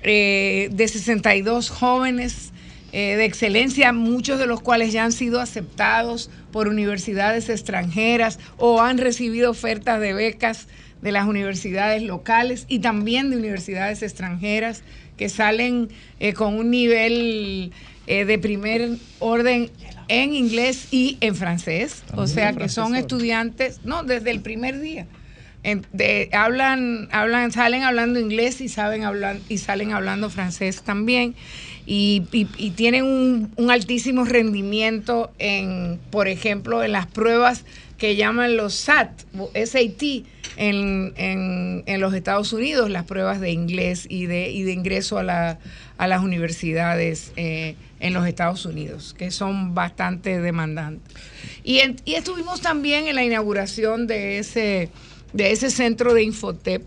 eh, 0.02 0.68
de 0.72 0.88
62 0.88 1.70
jóvenes 1.70 2.52
eh, 2.92 3.16
de 3.16 3.24
excelencia, 3.24 3.92
muchos 3.92 4.38
de 4.38 4.46
los 4.46 4.60
cuales 4.60 4.92
ya 4.92 5.04
han 5.04 5.12
sido 5.12 5.40
aceptados 5.40 6.30
por 6.52 6.68
universidades 6.68 7.48
extranjeras 7.48 8.38
o 8.56 8.80
han 8.80 8.98
recibido 8.98 9.50
ofertas 9.50 10.00
de 10.00 10.14
becas 10.14 10.68
de 11.02 11.12
las 11.12 11.26
universidades 11.26 12.02
locales 12.02 12.64
y 12.68 12.78
también 12.78 13.30
de 13.30 13.36
universidades 13.36 14.02
extranjeras 14.02 14.82
que 15.18 15.28
salen 15.28 15.88
eh, 16.20 16.32
con 16.32 16.54
un 16.54 16.70
nivel 16.70 17.72
eh, 18.06 18.24
de 18.24 18.38
primer 18.38 18.88
orden 19.18 19.70
en 20.08 20.32
inglés 20.32 20.88
y 20.90 21.18
en 21.20 21.34
francés, 21.34 22.04
o 22.14 22.26
sea 22.26 22.52
que 22.54 22.68
son 22.70 22.94
estudiantes, 23.00 23.80
no, 23.84 24.04
desde 24.04 24.30
el 24.30 24.40
primer 24.40 24.80
día. 24.80 25.06
En- 25.64 25.84
de- 25.92 26.30
hablan, 26.32 27.08
hablan, 27.10 27.50
salen 27.52 27.82
hablando 27.82 28.18
inglés 28.20 28.60
y 28.62 28.68
saben 28.68 29.02
hablar 29.04 29.40
y 29.48 29.58
salen 29.58 29.92
hablando 29.92 30.30
francés 30.30 30.82
también. 30.82 31.34
Y, 31.84 32.22
y- 32.32 32.46
y 32.56 32.70
tienen 32.70 33.04
un, 33.04 33.50
un 33.56 33.70
altísimo 33.70 34.24
rendimiento 34.24 35.32
en, 35.38 35.98
por 36.10 36.28
ejemplo, 36.28 36.82
en 36.84 36.92
las 36.92 37.06
pruebas 37.06 37.64
que 37.98 38.14
llaman 38.14 38.56
los 38.56 38.74
SAT, 38.74 39.10
SAT, 39.54 40.02
en, 40.58 41.14
en- 41.16 41.84
en 41.86 42.00
los 42.00 42.12
Estados 42.12 42.52
Unidos, 42.52 42.90
las 42.90 43.04
pruebas 43.04 43.40
de 43.40 43.50
inglés 43.52 44.06
y 44.10 44.26
de, 44.26 44.50
y 44.50 44.64
de 44.64 44.72
ingreso 44.72 45.16
a, 45.18 45.22
la- 45.22 45.58
a 45.96 46.06
las 46.08 46.22
universidades 46.22 47.32
eh, 47.36 47.76
en 48.00 48.12
los 48.12 48.26
Estados 48.26 48.66
Unidos, 48.66 49.14
que 49.16 49.30
son 49.30 49.74
bastante 49.74 50.40
demandantes. 50.40 51.14
Y, 51.64 51.80
estuvimos 52.06 52.60
también 52.60 53.06
en 53.08 53.14
la 53.14 53.24
inauguración 53.24 54.06
de 54.06 54.38
ese, 54.38 54.90
de 55.32 55.52
ese 55.52 55.70
centro 55.70 56.12
de 56.14 56.24
Infotep, 56.24 56.82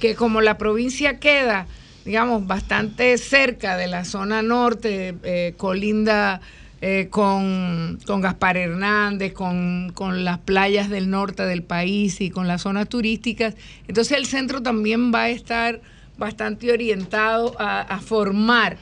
que 0.00 0.14
como 0.14 0.40
la 0.40 0.56
provincia 0.58 1.18
queda, 1.18 1.66
digamos, 2.04 2.46
bastante 2.46 3.16
cerca 3.18 3.76
de 3.76 3.88
la 3.88 4.04
zona 4.04 4.42
norte, 4.42 5.14
eh, 5.24 5.54
colinda 5.56 6.40
eh, 6.80 7.08
con, 7.10 7.98
con 8.06 8.20
Gaspar 8.20 8.56
Hernández, 8.56 9.32
con, 9.32 9.92
con 9.94 10.24
las 10.24 10.38
playas 10.38 10.90
del 10.90 11.08
norte 11.08 11.44
del 11.44 11.62
país 11.62 12.20
y 12.20 12.30
con 12.30 12.46
las 12.46 12.62
zonas 12.62 12.88
turísticas, 12.88 13.54
entonces 13.88 14.16
el 14.18 14.26
centro 14.26 14.62
también 14.62 15.12
va 15.12 15.22
a 15.22 15.28
estar 15.30 15.80
bastante 16.18 16.72
orientado 16.72 17.54
a, 17.58 18.00
formar 18.00 18.76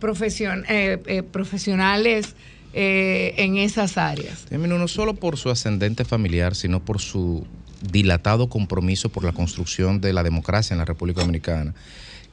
profesion- 0.00 0.64
eh, 0.68 1.00
eh, 1.06 1.22
profesionales 1.22 2.34
en 2.74 3.56
esas 3.56 3.96
áreas. 3.96 4.46
No 4.50 4.88
solo 4.88 5.14
por 5.14 5.36
su 5.36 5.50
ascendente 5.50 6.04
familiar, 6.04 6.54
sino 6.54 6.84
por 6.84 7.00
su 7.00 7.46
dilatado 7.90 8.48
compromiso 8.48 9.08
por 9.08 9.24
la 9.24 9.32
construcción 9.32 10.00
de 10.00 10.12
la 10.12 10.22
democracia 10.22 10.74
en 10.74 10.78
la 10.78 10.84
República 10.84 11.20
Dominicana. 11.22 11.74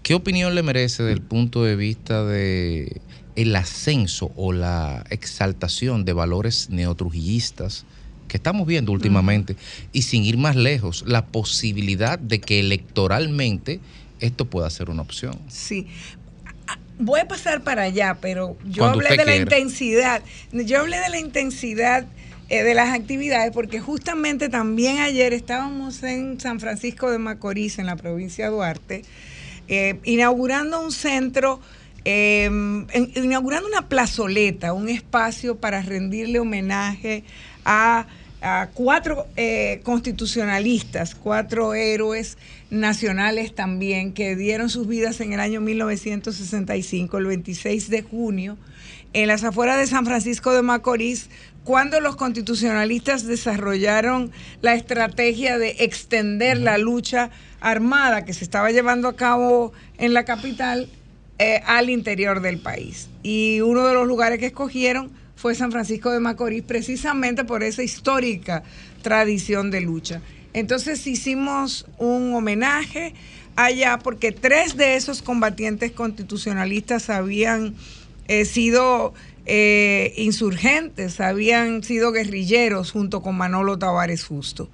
¿Qué 0.04 0.14
opinión 0.14 0.54
le 0.54 0.62
merece 0.62 1.04
desde 1.04 1.14
el 1.14 1.22
punto 1.22 1.64
de 1.64 1.76
vista 1.76 2.24
de 2.24 3.02
el 3.36 3.56
ascenso 3.56 4.32
o 4.36 4.54
la 4.54 5.06
exaltación 5.10 6.06
de 6.06 6.14
valores 6.14 6.70
neotrujillistas 6.70 7.86
que 8.28 8.38
estamos 8.38 8.66
viendo 8.66 8.92
últimamente 8.92 9.56
y 9.92 10.04
sin 10.04 10.24
ir 10.24 10.38
más 10.38 10.56
lejos, 10.56 11.04
la 11.08 11.26
posibilidad 11.26 12.18
de 12.18 12.42
que 12.42 12.60
electoralmente 12.60 13.80
esto 14.20 14.46
pueda 14.46 14.70
ser 14.70 14.90
una 14.90 15.02
opción? 15.02 15.38
Sí. 15.48 15.88
Voy 16.98 17.20
a 17.20 17.28
pasar 17.28 17.62
para 17.62 17.84
allá, 17.84 18.18
pero 18.22 18.58
yo 18.66 18.84
Cuando 18.84 19.00
hablé 19.00 19.18
de 19.18 19.26
la 19.26 19.36
intensidad. 19.36 20.22
Yo 20.52 20.80
hablé 20.80 20.98
de 21.00 21.10
la 21.10 21.20
intensidad 21.20 22.06
eh, 22.48 22.64
de 22.64 22.74
las 22.74 22.94
actividades 22.94 23.52
porque 23.52 23.80
justamente 23.80 24.50
también 24.50 25.00
ayer 25.00 25.34
estábamos 25.34 26.02
en 26.04 26.40
San 26.40 26.60
Francisco 26.60 27.12
de 27.12 27.18
Macorís, 27.18 27.80
en 27.80 27.86
la 27.88 27.96
provincia 27.96 28.46
de 28.46 28.52
Duarte, 28.52 29.02
eh, 29.68 30.00
inaugurando 30.04 30.80
un 30.80 30.92
centro, 30.92 31.60
eh, 32.06 32.46
en- 32.46 33.12
inaugurando 33.16 33.68
una 33.68 33.90
plazoleta, 33.90 34.74
un 34.74 34.90
espacio 34.90 35.56
para 35.58 35.82
rendirle 35.82 36.40
homenaje 36.40 37.24
a, 37.66 38.08
a 38.42 38.70
cuatro 38.74 39.26
eh, 39.36 39.82
constitucionalistas, 39.84 41.16
cuatro 41.16 41.74
héroes 41.74 42.38
nacionales 42.70 43.54
también 43.56 44.14
que 44.14 44.36
dieron 44.36 44.70
sus 44.70 44.88
vidas 44.88 45.20
en 45.22 45.34
el 45.34 45.40
año 45.40 45.62
1965, 45.62 47.18
el 47.18 47.26
26 47.26 47.90
de 47.90 48.02
junio, 48.04 48.58
en 49.14 49.28
las 49.28 49.44
afueras 49.44 49.78
de 49.78 49.88
San 49.88 50.06
Francisco 50.06 50.54
de 50.54 50.62
Macorís, 50.62 51.30
cuando 51.64 52.00
los 52.02 52.16
constitucionalistas 52.16 53.26
desarrollaron 53.26 54.32
la 54.62 54.76
estrategia 54.76 55.58
de 55.58 55.78
extender 55.80 56.60
la 56.60 56.78
lucha 56.78 57.32
armada 57.62 58.26
que 58.26 58.34
se 58.34 58.44
estaba 58.44 58.70
llevando 58.72 59.08
a 59.08 59.16
cabo 59.16 59.74
en 59.98 60.14
la 60.14 60.26
capital 60.26 60.90
eh, 61.38 61.62
al 61.66 61.90
interior 61.90 62.42
del 62.42 62.60
país. 62.60 63.10
Y 63.24 63.62
uno 63.62 63.86
de 63.86 63.94
los 63.94 64.08
lugares 64.08 64.40
que 64.40 64.48
escogieron 64.48 65.12
fue 65.36 65.54
San 65.54 65.72
Francisco 65.72 66.12
de 66.12 66.20
Macorís, 66.20 66.64
precisamente 66.64 67.44
por 67.44 67.64
esa 67.64 67.84
histórica 67.84 68.64
tradición 69.02 69.70
de 69.70 69.82
lucha. 69.82 70.22
Entonces 70.54 71.06
hicimos 71.06 71.86
un 71.98 72.34
homenaje 72.34 73.14
allá 73.56 74.00
porque 74.00 74.32
tres 74.32 74.78
de 74.78 74.96
esos 74.96 75.22
combatientes 75.22 75.92
constitucionalistas 75.92 77.10
habían 77.10 77.76
eh, 78.28 78.46
sido 78.46 79.14
eh, 79.46 80.14
insurgentes, 80.16 81.20
habían 81.20 81.84
sido 81.84 82.12
guerrilleros 82.12 82.92
junto 82.92 83.22
con 83.22 83.36
Manolo 83.36 83.78
Tavares 83.78 84.24
Justo 84.24 84.70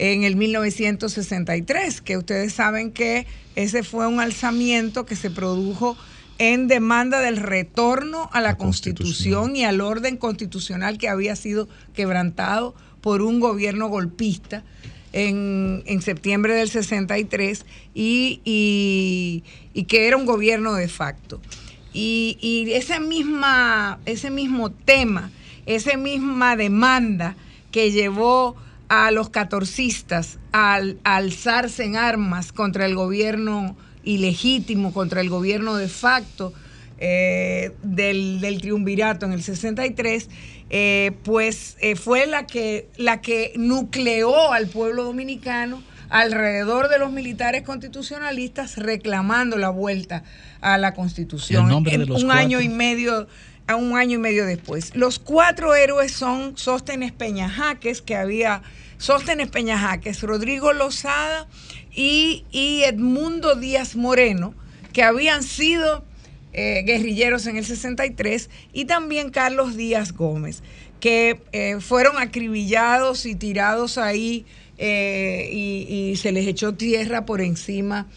en 0.00 0.24
el 0.24 0.34
1963, 0.36 2.00
que 2.00 2.16
ustedes 2.16 2.54
saben 2.54 2.90
que 2.90 3.26
ese 3.54 3.82
fue 3.82 4.06
un 4.06 4.18
alzamiento 4.18 5.04
que 5.04 5.14
se 5.14 5.30
produjo 5.30 5.96
en 6.38 6.68
demanda 6.68 7.20
del 7.20 7.36
retorno 7.36 8.30
a 8.32 8.40
la, 8.40 8.56
constitución. 8.56 9.56
y 9.56 9.64
al 9.64 9.82
orden 9.82 10.16
constitucional 10.16 10.96
que 10.96 11.08
había 11.10 11.36
sido 11.36 11.68
quebrantado 11.92 12.74
por 13.02 13.20
un 13.20 13.40
gobierno 13.40 13.88
golpista 13.88 14.64
en, 15.12 15.82
en 15.84 16.00
septiembre 16.00 16.54
del 16.54 16.70
63 16.70 17.66
y, 17.94 18.40
y- 18.44 19.44
y 19.74 19.84
que 19.84 20.06
era 20.08 20.16
un 20.16 20.24
gobierno 20.24 20.72
de 20.74 20.88
facto. 20.88 21.42
Y, 21.92 22.38
y 22.40 22.72
esa 22.72 23.00
misma, 23.00 23.98
ese 24.06 24.30
mismo 24.30 24.70
tema, 24.70 25.30
esa 25.66 25.98
misma 25.98 26.56
demanda 26.56 27.36
que 27.70 27.90
llevó 27.92 28.56
a 28.90 29.10
los 29.12 29.30
catorcistas 29.30 30.38
al- 30.52 30.98
alzarse 31.04 31.84
en 31.84 31.94
armas 31.96 32.50
contra 32.52 32.84
el 32.86 32.94
gobierno 32.96 33.76
ilegítimo, 34.04 34.92
contra 34.92 35.20
el 35.20 35.30
gobierno 35.30 35.76
de 35.76 35.86
facto 35.88 36.52
eh, 36.98 37.70
del, 37.82 38.40
del 38.40 38.60
triunvirato 38.60 39.24
en 39.26 39.32
el 39.32 39.42
63, 39.42 40.28
eh, 40.70 41.12
pues 41.24 41.76
eh, 41.80 41.94
fue 41.96 42.26
la 42.26 42.46
que, 42.46 42.88
la 42.96 43.20
que 43.20 43.52
nucleó 43.56 44.52
al 44.52 44.66
pueblo 44.66 45.04
dominicano 45.04 45.82
alrededor 46.08 46.88
de 46.88 46.98
los 46.98 47.12
militares 47.12 47.62
constitucionalistas 47.62 48.76
reclamando 48.76 49.56
la 49.56 49.70
vuelta 49.70 50.24
a 50.60 50.76
la 50.78 50.92
constitución. 50.94 51.62
¿Y 51.62 51.66
el 51.66 51.70
nombre 51.70 51.96
de 51.96 52.02
En 52.02 52.08
los 52.08 52.22
un 52.22 52.28
cuatro? 52.28 52.44
año 52.44 52.60
y 52.60 52.68
medio 52.68 53.28
a 53.70 53.76
un 53.76 53.96
año 53.96 54.16
y 54.16 54.18
medio 54.18 54.46
después. 54.46 54.94
Los 54.96 55.18
cuatro 55.18 55.74
héroes 55.74 56.12
son 56.12 56.56
Sóstenes 56.56 57.12
Peñajaques, 57.12 58.02
que 58.02 58.16
había 58.16 58.62
Sóstenes 58.98 59.48
Peñajaques, 59.48 60.22
Rodrigo 60.22 60.72
Lozada 60.72 61.48
y, 61.94 62.44
Edmundo 62.84 63.54
Díaz 63.54 63.96
Moreno, 63.96 64.54
que 64.92 65.02
habían 65.02 65.42
sido 65.42 66.04
eh, 66.52 66.82
guerrilleros 66.84 67.46
en 67.46 67.56
el 67.56 67.64
63, 67.64 68.50
y 68.72 68.86
también 68.86 69.30
Carlos 69.30 69.76
Díaz 69.76 70.12
Gómez, 70.12 70.62
que 70.98 71.40
eh, 71.52 71.76
fueron 71.80 72.18
acribillados 72.18 73.24
y 73.24 73.36
tirados 73.36 73.98
ahí 73.98 74.44
eh, 74.78 75.48
y, 75.52 76.10
y 76.10 76.16
se 76.16 76.32
les 76.32 76.46
echó 76.46 76.74
tierra 76.74 77.24
por 77.24 77.40
encima 77.40 78.08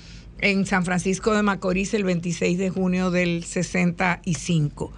en 0.44 0.66
San 0.66 0.84
Francisco 0.84 1.34
de 1.34 1.42
Macorís 1.42 1.94
el 1.94 2.04
26 2.04 2.58
de 2.58 2.70
junio 2.70 3.12
del 3.12 3.46
65. 3.46 4.92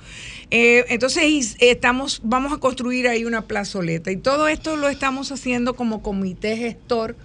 Eh, 0.51 0.85
entonces 0.89 1.55
estamos, 1.59 2.21
vamos 2.23 2.53
a 2.53 2.57
construir 2.57 3.07
ahí 3.07 3.25
una 3.25 3.43
plazoleta 3.43 4.11
y 4.11 4.17
todo 4.17 4.47
esto 4.47 4.75
lo 4.75 4.89
estamos 4.89 5.31
haciendo 5.31 5.75
como 5.75 6.01
comité 6.01 6.55
gestor 6.57 7.15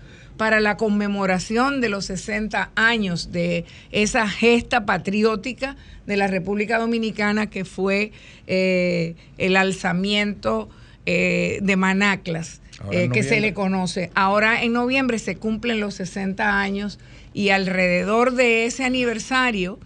para 0.40 0.60
la 0.60 0.78
conmemoración 0.78 1.82
de 1.82 1.90
los 1.90 2.06
60 2.06 2.70
años 2.74 3.30
de 3.30 3.66
esa 3.92 4.26
gesta 4.26 4.86
patriótica 4.86 5.76
de 6.06 6.16
la 6.16 6.28
República 6.28 6.78
Dominicana 6.78 7.50
que 7.50 7.66
fue 7.66 8.12
eh, 8.46 9.16
el 9.36 9.54
alzamiento 9.54 10.70
eh, 11.04 11.58
de 11.60 11.76
Manaclas, 11.76 12.62
eh, 12.90 13.10
que 13.12 13.22
se 13.22 13.40
le 13.40 13.52
conoce. 13.52 14.10
Ahora 14.14 14.62
en 14.62 14.72
noviembre 14.72 15.18
se 15.18 15.36
cumplen 15.36 15.78
los 15.78 15.96
60 15.96 16.58
años 16.58 16.98
y 17.34 17.50
alrededor 17.50 18.32
de 18.32 18.64
ese 18.64 18.84
aniversario, 18.84 19.78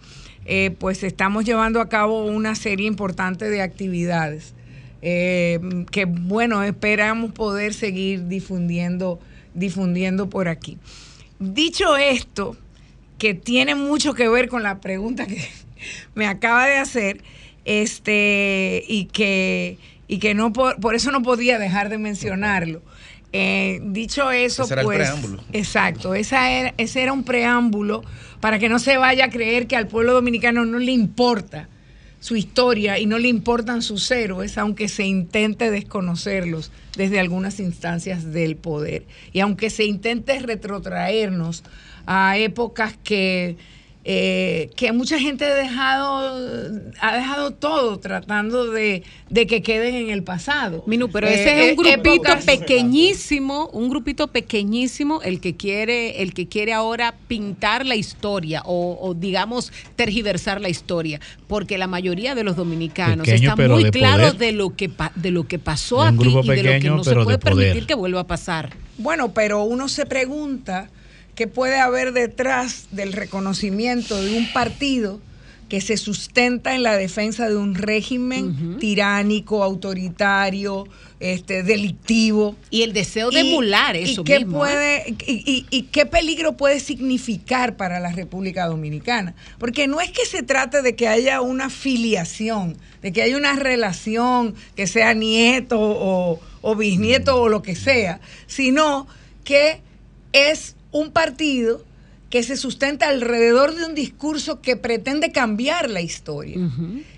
eh, 0.45 0.75
pues 0.77 1.03
estamos 1.03 1.45
llevando 1.45 1.81
a 1.81 1.89
cabo 1.89 2.25
una 2.25 2.55
serie 2.55 2.87
importante 2.87 3.49
de 3.49 3.61
actividades 3.61 4.53
eh, 5.07 5.59
que, 5.91 6.05
bueno, 6.05 6.63
esperamos 6.63 7.31
poder 7.31 7.75
seguir 7.75 8.27
difundiendo, 8.27 9.19
difundiendo 9.53 10.29
por 10.31 10.47
aquí. 10.47 10.79
Dicho 11.37 11.95
esto, 11.95 12.57
que 13.19 13.35
tiene 13.35 13.75
mucho 13.75 14.15
que 14.15 14.27
ver 14.27 14.49
con 14.49 14.63
la 14.63 14.81
pregunta 14.81 15.27
que 15.27 15.47
me 16.15 16.25
acaba 16.25 16.65
de 16.65 16.77
hacer, 16.77 17.21
este, 17.65 18.83
y 18.87 19.05
que, 19.05 19.77
y 20.07 20.17
que 20.17 20.33
no 20.33 20.51
por, 20.53 20.79
por 20.79 20.95
eso 20.95 21.11
no 21.11 21.21
podía 21.21 21.59
dejar 21.59 21.89
de 21.89 21.99
mencionarlo. 21.99 22.81
Eh, 23.31 23.81
dicho 23.83 24.31
eso, 24.31 24.63
Ese 24.63 24.73
era 24.73 24.81
el 24.81 24.85
pues. 24.85 24.97
preámbulo. 24.97 25.43
Exacto, 25.53 26.15
esa 26.15 26.49
era, 26.49 26.73
ese 26.77 27.03
era 27.03 27.13
un 27.13 27.23
preámbulo 27.23 28.01
para 28.45 28.59
que 28.59 28.69
no 28.69 28.77
se 28.77 28.97
vaya 28.97 29.25
a 29.25 29.29
creer 29.31 29.65
que 29.65 29.75
al 29.75 29.87
pueblo 29.87 30.13
dominicano 30.13 30.65
no 30.65 30.77
le 30.77 30.91
importa 30.91 31.67
su 32.19 32.35
historia 32.35 32.99
y 32.99 33.07
no 33.07 33.17
le 33.17 33.27
importan 33.27 33.81
sus 33.81 34.11
héroes, 34.11 34.59
aunque 34.59 34.87
se 34.87 35.03
intente 35.03 35.71
desconocerlos 35.71 36.71
desde 36.95 37.19
algunas 37.19 37.59
instancias 37.59 38.31
del 38.33 38.55
poder. 38.55 39.07
Y 39.33 39.39
aunque 39.39 39.71
se 39.71 39.85
intente 39.85 40.37
retrotraernos 40.37 41.63
a 42.05 42.37
épocas 42.37 42.95
que, 43.03 43.57
eh, 44.07 44.69
que 44.75 44.91
mucha 44.91 45.19
gente 45.19 45.45
ha 45.45 45.55
dejado, 45.55 46.79
ha 47.01 47.15
dejado 47.15 47.51
todo 47.51 47.97
tratando 47.97 48.69
de, 48.69 49.01
de 49.31 49.47
que 49.47 49.63
queden 49.63 49.95
en 49.95 50.09
el 50.11 50.21
pasado. 50.23 50.83
Minu, 50.85 51.09
pero 51.09 51.27
Eh, 51.27 51.33
ese 51.33 51.49
eh, 51.49 51.71
es 51.71 51.77
un 51.77 51.83
grupito 51.83 52.13
épocas- 52.31 52.45
pequeñísimo, 52.45 53.67
un 53.73 53.89
grupito 53.89 54.27
pequeñísimo 54.27 55.21
el 55.23 55.41
que 55.41 55.55
quiere, 55.55 56.21
el 56.21 56.33
que 56.35 56.47
quiere 56.47 56.71
ahora 56.73 57.15
pintar 57.27 57.85
la 57.85 57.95
historia 57.95 58.61
o, 58.65 58.97
o, 59.01 59.13
digamos 59.15 59.71
tergiversar 59.95 60.61
la 60.61 60.69
historia, 60.69 61.19
porque 61.47 61.77
la 61.79 61.87
mayoría 61.87 62.35
de 62.35 62.43
los 62.43 62.55
dominicanos 62.55 63.25
Pequeño, 63.25 63.49
está 63.49 63.55
pero 63.55 63.73
muy 63.75 63.85
de 63.85 63.91
claro 63.91 64.23
poder. 64.27 64.37
de 64.37 64.51
lo 64.51 64.75
que 64.75 64.91
de 65.15 65.31
lo 65.31 65.47
que 65.47 65.57
pasó 65.59 66.03
aquí 66.03 66.15
y 66.27 66.49
de 66.51 66.63
lo 66.63 66.79
que 66.79 66.89
no 66.89 67.03
se 67.03 67.13
puede 67.15 67.39
poder. 67.39 67.39
permitir 67.39 67.87
que 67.87 67.95
vuelva 67.95 68.21
a 68.21 68.27
pasar. 68.27 68.69
Bueno, 68.99 69.33
pero 69.33 69.63
uno 69.63 69.89
se 69.89 70.05
pregunta 70.05 70.89
qué 71.35 71.47
puede 71.47 71.77
haber 71.79 72.13
detrás 72.13 72.87
del 72.91 73.13
reconocimiento 73.13 74.21
de 74.21 74.37
un 74.37 74.51
partido 74.53 75.19
que 75.69 75.81
se 75.81 75.97
sustenta 75.97 76.75
en 76.75 76.83
la 76.83 76.95
defensa 76.95 77.49
de 77.49 77.55
un 77.57 77.73
régimen 77.73 78.77
tiránico, 78.79 79.63
autoritario, 79.63 80.87
este, 81.19 81.63
delictivo. 81.63 82.55
Y 82.69 82.83
el 82.83 82.93
deseo 82.93 83.31
de 83.31 83.39
emular 83.39 83.95
eso 83.95 84.23
qué 84.23 84.39
mismo, 84.39 84.63
¿eh? 84.65 84.69
puede, 84.69 85.15
y, 85.27 85.43
y- 85.51 85.65
y 85.71 85.81
qué 85.83 86.05
peligro 86.05 86.55
puede 86.55 86.79
significar 86.79 87.77
para 87.77 87.99
la 87.99 88.11
República 88.11 88.67
Dominicana. 88.67 89.33
Porque 89.57 89.87
no 89.87 89.99
es 90.01 90.11
que 90.11 90.25
se 90.25 90.43
trate 90.43 90.83
de 90.83 90.95
que 90.95 91.07
haya 91.07 91.41
una 91.41 91.71
filiación, 91.71 92.77
de 93.01 93.11
que 93.11 93.23
haya 93.23 93.35
una 93.35 93.55
relación, 93.55 94.53
que 94.75 94.85
sea 94.85 95.15
nieto 95.15 95.79
o, 95.79 96.39
o 96.61 96.75
bisnieto 96.75 97.41
o 97.41 97.49
lo 97.49 97.63
que 97.63 97.75
sea, 97.75 98.19
sino 98.45 99.07
que 99.43 99.81
es 100.31 100.74
un 100.95 101.11
partido 101.11 101.83
que 102.29 102.41
se 102.41 102.55
sustenta 102.55 103.09
alrededor 103.09 103.75
de 103.75 103.85
un 103.85 103.95
discurso 103.95 104.61
que 104.61 104.77
pretende 104.77 105.31
cambiar 105.33 105.89
la 105.89 105.99
historia 105.99 106.57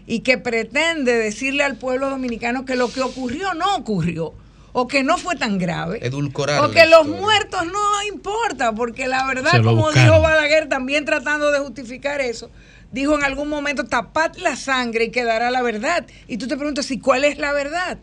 y 0.07 0.19
que 0.21 0.37
pretende 0.39 1.13
decirle 1.13 1.63
al 1.63 1.75
pueblo 1.77 2.09
dominicano 2.09 2.65
que 2.65 2.75
lo 2.75 2.91
que 2.91 3.01
ocurrió 3.01 3.53
no 3.53 3.75
ocurrió 3.75 4.33
o 4.73 4.87
que 4.87 5.03
no 5.03 5.17
fue 5.17 5.35
tan 5.35 5.59
grave 5.59 6.05
Edulcorar. 6.05 6.63
o 6.65 6.71
que 6.71 6.85
los 6.87 7.01
historia. 7.01 7.21
muertos 7.21 7.65
no 7.67 8.03
importa 8.11 8.73
porque 8.73 9.07
la 9.07 9.27
verdad 9.27 9.63
como 9.63 9.85
buscaron. 9.85 10.09
dijo 10.09 10.21
Balaguer 10.21 10.69
también 10.69 11.05
tratando 11.05 11.51
de 11.51 11.59
justificar 11.59 12.19
eso 12.19 12.49
dijo 12.91 13.15
en 13.15 13.23
algún 13.23 13.47
momento 13.47 13.85
tapad 13.85 14.35
la 14.37 14.55
sangre 14.55 15.05
y 15.05 15.11
quedará 15.11 15.51
la 15.51 15.61
verdad 15.61 16.05
y 16.27 16.37
tú 16.37 16.47
te 16.47 16.57
preguntas 16.57 16.89
¿y 16.89 16.99
cuál 16.99 17.25
es 17.25 17.37
la 17.37 17.53
verdad? 17.53 17.99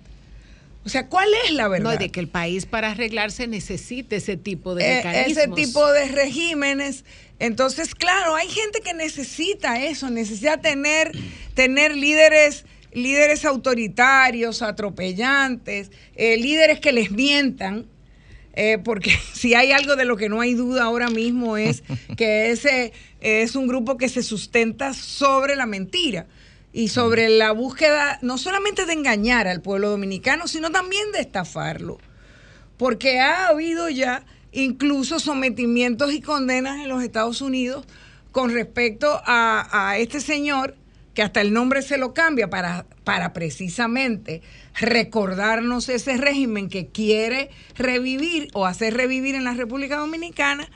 O 0.85 0.89
sea 0.89 1.09
¿cuál 1.09 1.29
es 1.45 1.53
la 1.53 1.69
verdad? 1.69 1.93
No, 1.95 1.99
de 1.99 2.11
que 2.11 2.21
el 2.21 2.29
país 2.29 2.67
para 2.67 2.91
arreglarse 2.91 3.47
necesite 3.47 4.17
ese 4.17 4.37
tipo 4.37 4.75
de 4.75 4.85
Eh, 4.85 4.97
mecanismos. 4.97 5.37
ese 5.39 5.49
tipo 5.67 5.93
de 5.93 6.09
regímenes. 6.09 7.05
Entonces, 7.39 7.95
claro, 7.95 8.35
hay 8.37 8.49
gente 8.49 8.81
que 8.81 8.95
necesita 8.95 9.83
eso, 9.85 10.09
necesita 10.11 10.59
tener, 10.61 11.11
tener 11.55 11.97
líderes, 11.97 12.65
líderes 12.93 13.45
autoritarios, 13.45 14.63
atropellantes, 14.63 15.91
eh, 16.17 16.37
líderes 16.37 16.81
que 16.81 16.93
les 16.93 17.11
mientan. 17.11 17.87
eh, 18.57 18.79
porque 18.85 19.11
si 19.33 19.55
hay 19.55 19.73
algo 19.73 19.97
de 19.97 20.05
lo 20.05 20.17
que 20.17 20.29
no 20.29 20.41
hay 20.41 20.55
duda 20.55 20.85
ahora 20.85 21.09
mismo 21.11 21.57
es 21.57 21.83
que 22.17 22.51
ese 22.53 22.93
es 23.21 23.57
un 23.57 23.67
grupo 23.67 23.97
que 23.97 24.09
se 24.09 24.23
sustenta 24.23 24.95
sobre 24.95 25.57
la 25.57 25.67
mentira 25.67 26.27
y 26.75 26.89
sobre 26.89 27.29
la 27.31 27.53
búsqueda 27.53 28.19
no 28.21 28.37
solamente 28.37 28.85
de 28.85 28.93
engañar 28.93 29.47
al 29.47 29.63
pueblo 29.63 29.89
dominicano, 29.91 30.49
sino 30.49 30.71
también 30.71 31.13
de 31.13 31.21
estafarlo. 31.21 31.99
Porque 32.77 33.21
ha 33.21 33.47
habido 33.47 33.89
ya 33.89 34.27
incluso 34.51 35.21
sometimientos 35.21 36.13
y 36.13 36.21
condenas 36.21 36.81
en 36.81 36.89
los 36.89 37.03
Estados 37.03 37.41
Unidos 37.41 37.87
con 38.33 38.53
respecto 38.53 39.23
a, 39.25 39.69
a 39.91 39.99
este 39.99 40.21
señor, 40.21 40.75
que 41.15 41.23
hasta 41.23 41.41
el 41.41 41.53
nombre 41.53 41.81
se 41.83 41.97
lo 41.97 42.13
cambia 42.13 42.51
para, 42.51 42.87
para 43.05 43.33
precisamente 43.33 44.43
recordarnos 44.81 45.89
ese 45.89 46.17
régimen 46.17 46.69
que 46.69 46.89
quiere 46.89 47.51
revivir 47.77 48.49
o 48.53 48.67
hacer 48.67 48.95
revivir 48.95 49.37
en 49.37 49.45
la 49.45 49.55
República 49.55 49.99
Dominicana 49.99 50.69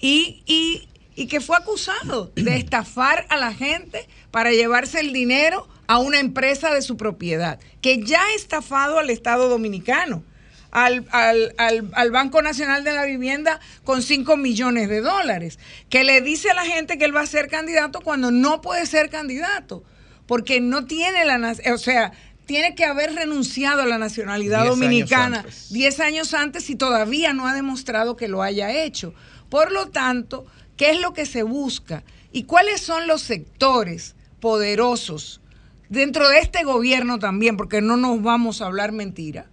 y, 0.00 0.42
y- 0.46 0.88
y 1.16 1.26
que 1.26 1.40
fue 1.40 1.56
acusado 1.56 2.32
de 2.34 2.56
estafar 2.56 3.26
a 3.28 3.36
la 3.36 3.52
gente 3.54 4.06
para 4.30 4.50
llevarse 4.52 5.00
el 5.00 5.12
dinero 5.12 5.68
a 5.86 5.98
una 5.98 6.18
empresa 6.18 6.72
de 6.72 6.82
su 6.82 6.96
propiedad, 6.96 7.58
que 7.80 8.02
ya 8.04 8.22
ha 8.24 8.34
estafado 8.34 8.98
al 8.98 9.10
Estado 9.10 9.48
Dominicano 9.48 10.22
al, 10.70 11.06
al- 11.12 11.54
al- 11.58 11.88
al 11.92 12.10
Banco 12.10 12.42
Nacional 12.42 12.82
de 12.82 12.92
la 12.92 13.04
Vivienda 13.04 13.60
con 13.84 14.02
5 14.02 14.36
millones 14.36 14.88
de 14.88 15.02
dólares, 15.02 15.60
que 15.88 16.02
le 16.02 16.20
dice 16.20 16.50
a 16.50 16.54
la 16.54 16.64
gente 16.64 16.98
que 16.98 17.04
él 17.04 17.14
va 17.14 17.20
a 17.20 17.26
ser 17.26 17.48
candidato 17.48 18.00
cuando 18.00 18.32
no 18.32 18.60
puede 18.60 18.84
ser 18.86 19.08
candidato, 19.08 19.84
porque 20.26 20.60
no 20.60 20.86
tiene 20.86 21.24
la, 21.24 21.54
o 21.72 21.78
sea, 21.78 22.10
tiene 22.46 22.74
que 22.74 22.84
haber 22.84 23.14
renunciado 23.14 23.82
a 23.82 23.86
la 23.86 23.98
nacionalidad 23.98 24.62
Diez 24.62 24.70
dominicana 24.70 25.38
antes. 25.40 25.72
10 25.72 26.00
años 26.00 26.34
antes 26.34 26.68
y 26.70 26.74
todavía 26.74 27.32
no 27.32 27.46
ha 27.46 27.54
demostrado 27.54 28.16
que 28.16 28.26
lo 28.26 28.42
haya 28.42 28.72
hecho. 28.72 29.14
Por 29.50 29.70
lo 29.70 29.90
tanto, 29.90 30.44
¿qué 30.76 30.90
es 30.90 31.00
lo 31.00 31.12
que 31.12 31.26
se 31.26 31.42
busca? 31.42 32.04
¿Y 32.32 32.44
cuáles 32.44 32.80
son 32.80 33.06
los 33.06 33.22
sectores 33.22 34.16
poderosos 34.40 35.40
dentro 35.88 36.28
de 36.28 36.38
este 36.38 36.64
gobierno 36.64 37.18
también, 37.18 37.56
porque 37.56 37.80
no 37.80 37.96
nos 37.96 38.22
vamos 38.22 38.60
a 38.60 38.66
hablar 38.66 38.92
mentira, 38.92 39.46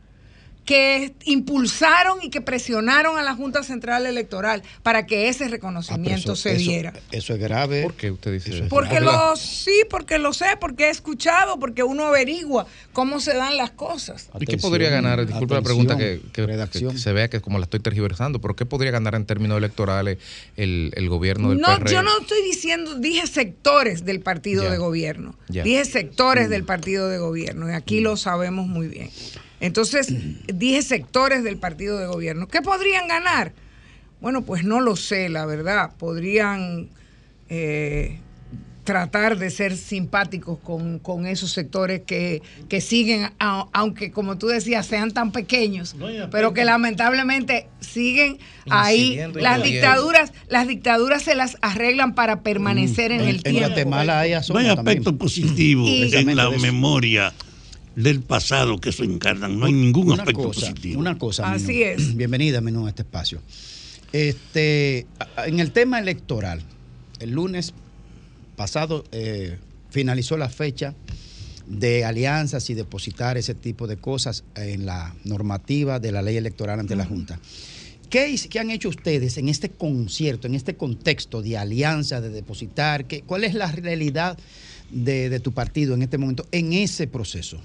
que 0.71 1.13
impulsaron 1.25 2.19
y 2.21 2.29
que 2.29 2.39
presionaron 2.39 3.17
a 3.17 3.23
la 3.23 3.35
Junta 3.35 3.61
Central 3.61 4.05
Electoral 4.05 4.63
para 4.83 5.05
que 5.05 5.27
ese 5.27 5.49
reconocimiento 5.49 6.31
Ah, 6.31 6.33
Eso- 6.33 6.35
se 6.37 6.53
eso- 6.53 6.59
diera. 6.69 6.93
Eso 7.11 7.33
es 7.33 7.39
grave. 7.41 7.83
¿Por 7.83 7.93
qué 7.95 8.09
usted 8.09 8.31
dice 8.31 8.55
eso? 8.55 8.67
Porque 8.69 9.01
lo, 9.01 9.35
sí, 9.35 9.81
porque 9.89 10.17
lo 10.17 10.31
sé, 10.31 10.45
porque 10.61 10.85
he 10.85 10.89
escuchado, 10.89 11.59
porque 11.59 11.83
uno 11.83 12.05
averigua 12.05 12.67
cómo 12.93 13.19
se 13.19 13.33
dan 13.35 13.57
las 13.57 13.71
cosas. 13.71 14.29
¿Y 14.39 14.45
qué 14.45 14.57
podría 14.57 14.89
ganar? 14.89 15.25
Disculpe 15.25 15.55
la 15.55 15.61
pregunta 15.61 15.97
que, 15.97 16.21
que- 16.31 16.45
redacción. 16.47 16.93
que 16.93 16.99
se 16.99 17.11
vea 17.11 17.29
que 17.29 17.41
como 17.41 17.59
la 17.59 17.65
estoy 17.65 17.81
tergiversando, 17.81 18.39
pero 18.39 18.55
¿qué 18.55 18.65
podría 18.65 18.91
ganar 18.91 19.15
en 19.15 19.25
términos 19.25 19.57
electorales 19.57 20.19
el, 20.55 20.93
el 20.95 21.09
gobierno 21.09 21.49
del 21.49 21.57
No, 21.59 21.67
PRD? 21.67 21.91
yo 21.91 22.01
no 22.01 22.17
estoy 22.21 22.41
diciendo, 22.43 22.95
dije 22.95 23.27
sectores 23.27 24.05
del 24.05 24.21
partido 24.21 24.63
Ya. 24.63 24.69
de 24.71 24.77
gobierno. 24.77 25.35
Ya. 25.49 25.63
Dije 25.63 25.83
sectores 25.83 26.49
del 26.49 26.63
partido 26.63 27.09
de 27.09 27.17
gobierno, 27.17 27.69
y 27.69 27.73
aquí 27.73 27.99
lo 27.99 28.15
sabemos 28.15 28.67
muy 28.67 28.87
bien. 28.87 29.09
Entonces, 29.61 30.13
dije 30.53 30.81
sectores 30.81 31.43
del 31.43 31.57
partido 31.57 31.97
de 31.97 32.07
gobierno. 32.07 32.47
¿Qué 32.47 32.61
podrían 32.61 33.07
ganar? 33.07 33.53
Bueno, 34.19 34.41
pues 34.41 34.63
no 34.63 34.81
lo 34.81 34.95
sé, 34.95 35.29
la 35.29 35.45
verdad. 35.45 35.91
Podrían, 35.97 36.89
eh, 37.49 38.19
tratar 38.83 39.37
de 39.37 39.51
ser 39.51 39.77
simpáticos 39.77 40.57
con, 40.57 40.97
con 40.97 41.27
esos 41.27 41.51
sectores 41.51 42.01
que, 42.01 42.41
que 42.67 42.81
siguen, 42.81 43.29
a- 43.39 43.67
aunque 43.73 44.11
como 44.11 44.39
tú 44.39 44.47
decías, 44.47 44.87
sean 44.87 45.11
tan 45.11 45.31
pequeños, 45.31 45.95
pero 46.31 46.53
que 46.53 46.65
lamentablemente 46.65 47.67
siguen 47.79 48.39
ahí. 48.71 49.19
Las 49.35 49.61
dictaduras, 49.63 50.33
las 50.49 50.67
dictaduras 50.67 51.21
se 51.21 51.35
las 51.35 51.57
arreglan 51.61 52.15
para 52.15 52.41
permanecer 52.41 53.11
en, 53.11 53.21
el 53.21 53.35
en 53.35 53.41
tiempo. 53.43 53.59
Guatemala 53.67 54.19
hay 54.21 54.31
No 54.31 54.37
hay 54.37 54.43
también. 54.49 54.79
aspecto 54.79 55.15
positivo 55.15 55.83
Y- 55.85 56.13
en 56.15 56.35
la 56.35 56.49
memoria 56.49 57.31
del 57.95 58.21
pasado 58.21 58.79
que 58.79 58.89
eso 58.89 59.03
encarnan. 59.03 59.59
No 59.59 59.65
hay 59.65 59.73
ningún 59.73 60.07
una 60.07 60.23
aspecto 60.23 60.43
cosa, 60.43 60.61
positivo. 60.61 60.99
Una 60.99 61.17
cosa, 61.17 61.43
Minú. 61.45 61.55
Así 61.55 61.83
es. 61.83 62.15
Bienvenida, 62.15 62.61
Minú, 62.61 62.85
a 62.85 62.89
este 62.89 63.03
espacio. 63.03 63.41
Este, 64.11 65.05
en 65.45 65.59
el 65.59 65.71
tema 65.71 65.99
electoral, 65.99 66.61
el 67.19 67.31
lunes 67.31 67.73
pasado 68.55 69.05
eh, 69.11 69.57
finalizó 69.89 70.37
la 70.37 70.49
fecha 70.49 70.93
de 71.67 72.03
alianzas 72.03 72.69
y 72.69 72.73
depositar 72.73 73.37
ese 73.37 73.55
tipo 73.55 73.87
de 73.87 73.97
cosas 73.97 74.43
en 74.55 74.85
la 74.85 75.15
normativa 75.23 75.99
de 75.99 76.11
la 76.11 76.21
ley 76.21 76.35
electoral 76.35 76.79
ante 76.79 76.95
la 76.95 77.05
Junta. 77.05 77.39
¿Qué, 78.09 78.35
qué 78.49 78.59
han 78.59 78.71
hecho 78.71 78.89
ustedes 78.89 79.37
en 79.37 79.47
este 79.47 79.69
concierto, 79.69 80.47
en 80.47 80.55
este 80.55 80.75
contexto 80.75 81.41
de 81.41 81.57
alianza, 81.57 82.19
de 82.19 82.29
depositar? 82.29 83.05
¿Qué, 83.05 83.21
¿Cuál 83.21 83.45
es 83.45 83.53
la 83.53 83.71
realidad 83.71 84.37
de, 84.91 85.39
tu 85.39 85.53
partido 85.53 85.93
en 85.93 86.01
este 86.01 86.17
momento, 86.17 86.45
en 86.51 86.73
ese 86.73 87.07
proceso? 87.07 87.59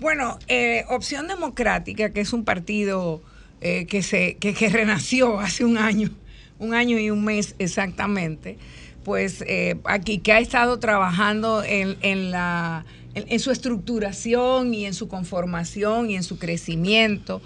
Bueno, 0.00 0.38
eh, 0.48 0.84
Opción 0.88 1.28
Democrática, 1.28 2.12
que 2.12 2.20
es 2.20 2.32
un 2.32 2.44
partido 2.44 3.22
eh, 3.60 3.86
que, 3.86 4.02
se, 4.02 4.34
que, 4.34 4.68
renació 4.68 5.40
hace 5.40 5.64
un 5.64 5.78
año, 5.78 6.10
un 6.58 6.74
año 6.74 6.98
y 6.98 7.10
un 7.10 7.24
mes 7.24 7.54
exactamente, 7.58 8.58
pues 9.04 9.42
eh, 9.46 9.76
aquí 9.84 10.18
que 10.18 10.32
ha 10.32 10.38
estado 10.38 10.78
trabajando 10.78 11.64
en, 11.64 11.96
en 12.02 12.30
la, 12.30 12.84
en, 13.14 13.40
su 13.40 13.50
estructuración 13.50 14.74
y 14.74 14.86
en 14.86 14.94
su 14.94 15.08
conformación 15.08 16.10
y 16.10 16.16
en 16.16 16.22
su 16.22 16.38
crecimiento 16.38 17.42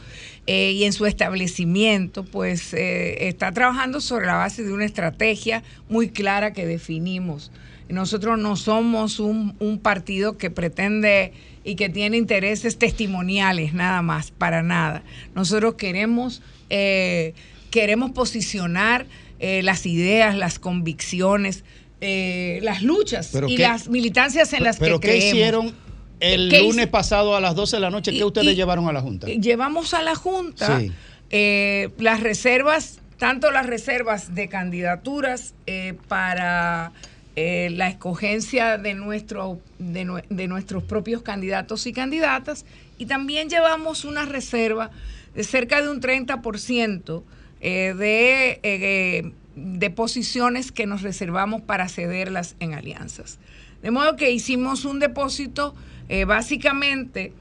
y 0.49 0.85
en 0.85 0.93
su 0.93 1.07
establecimiento, 1.07 2.25
pues 2.25 2.73
está 2.73 3.51
trabajando 3.51 4.01
sobre 4.01 4.27
la 4.27 4.37
base 4.37 4.63
de 4.63 4.73
una 4.73 4.85
estrategia 4.85 5.65
muy 5.89 6.11
clara 6.11 6.53
que 6.53 6.67
definimos. 6.67 7.51
Nosotros 7.89 8.39
no 8.39 8.57
somos 8.57 9.21
un, 9.21 9.55
un 9.61 9.79
partido 9.79 10.37
que 10.39 10.51
pretende 10.51 11.33
y 11.65 11.75
que 11.77 11.89
tiene 11.89 12.17
intereses 12.17 12.79
testimoniales 12.79 13.75
nada 13.75 14.03
más, 14.03 14.31
para 14.31 14.63
nada. 14.63 15.03
Nosotros 15.35 15.75
queremos, 15.75 16.43
eh, 16.71 17.35
queremos 17.71 18.11
posicionar 18.13 19.07
eh, 19.39 19.63
las 19.63 19.85
ideas, 19.87 20.35
las 20.37 20.59
convicciones, 20.59 21.65
eh, 22.01 22.59
las 22.63 22.83
luchas 22.83 23.31
Pero 23.33 23.49
y 23.49 23.57
qué- 23.57 23.63
las 23.63 23.89
militancias 23.89 24.53
en 24.53 24.65
las 24.65 24.79
¿Pero 24.79 24.99
que 25.01 25.09
qué 25.09 25.13
creemos. 25.15 25.35
hicieron 25.35 25.75
el 26.21 26.49
¿Qué 26.51 26.61
lunes 26.63 26.87
pasado 26.89 27.37
a 27.37 27.41
las 27.41 27.55
12 27.55 27.77
de 27.77 27.81
la 27.81 27.91
noche? 27.91 28.11
¿Qué 28.13 28.19
Y- 28.19 28.25
ustedes 28.25 28.53
y- 28.53 28.55
llevaron 28.57 28.89
a 28.89 28.93
la 28.93 29.01
Junta? 29.01 29.27
Llevamos 29.27 29.93
a 29.95 30.03
la 30.03 30.15
Junta 30.15 30.81
Sí. 30.81 30.93
eh, 31.31 31.91
las 31.99 32.21
reservas, 32.21 33.01
tanto 33.19 33.51
las 33.51 33.67
reservas 33.67 34.35
de 34.35 34.49
candidaturas 34.49 35.55
eh, 35.67 35.95
para 36.09 36.93
eh, 37.37 37.69
la 37.71 37.89
escogencia 37.89 38.79
de, 38.79 38.95
de, 38.95 40.05
nue- 40.07 40.25
de 40.29 40.49
nuestros 40.49 40.83
propios 40.83 41.23
candidatos 41.23 41.87
y 41.87 41.93
candidatas, 41.93 42.65
y 42.99 43.07
también 43.07 43.49
llevamos 43.51 44.05
una 44.05 44.25
reserva 44.25 44.91
de 45.35 45.45
cerca 45.45 45.83
de 45.83 45.91
un 45.91 46.01
30% 46.01 47.23
eh, 47.61 47.95
de, 47.97 48.61
eh, 48.63 49.33
de 49.55 49.91
posiciones 49.91 50.73
que 50.73 50.87
nos 50.87 51.03
reservamos 51.03 51.61
para 51.63 51.89
cederlas 51.89 52.57
en 52.59 52.73
alianzas. 52.75 53.39
De 53.83 53.91
modo 53.91 54.17
que 54.17 54.31
hicimos 54.31 54.85
un 54.87 54.99
depósito 54.99 55.75
eh, 56.09 56.25
básicamente 56.25 57.33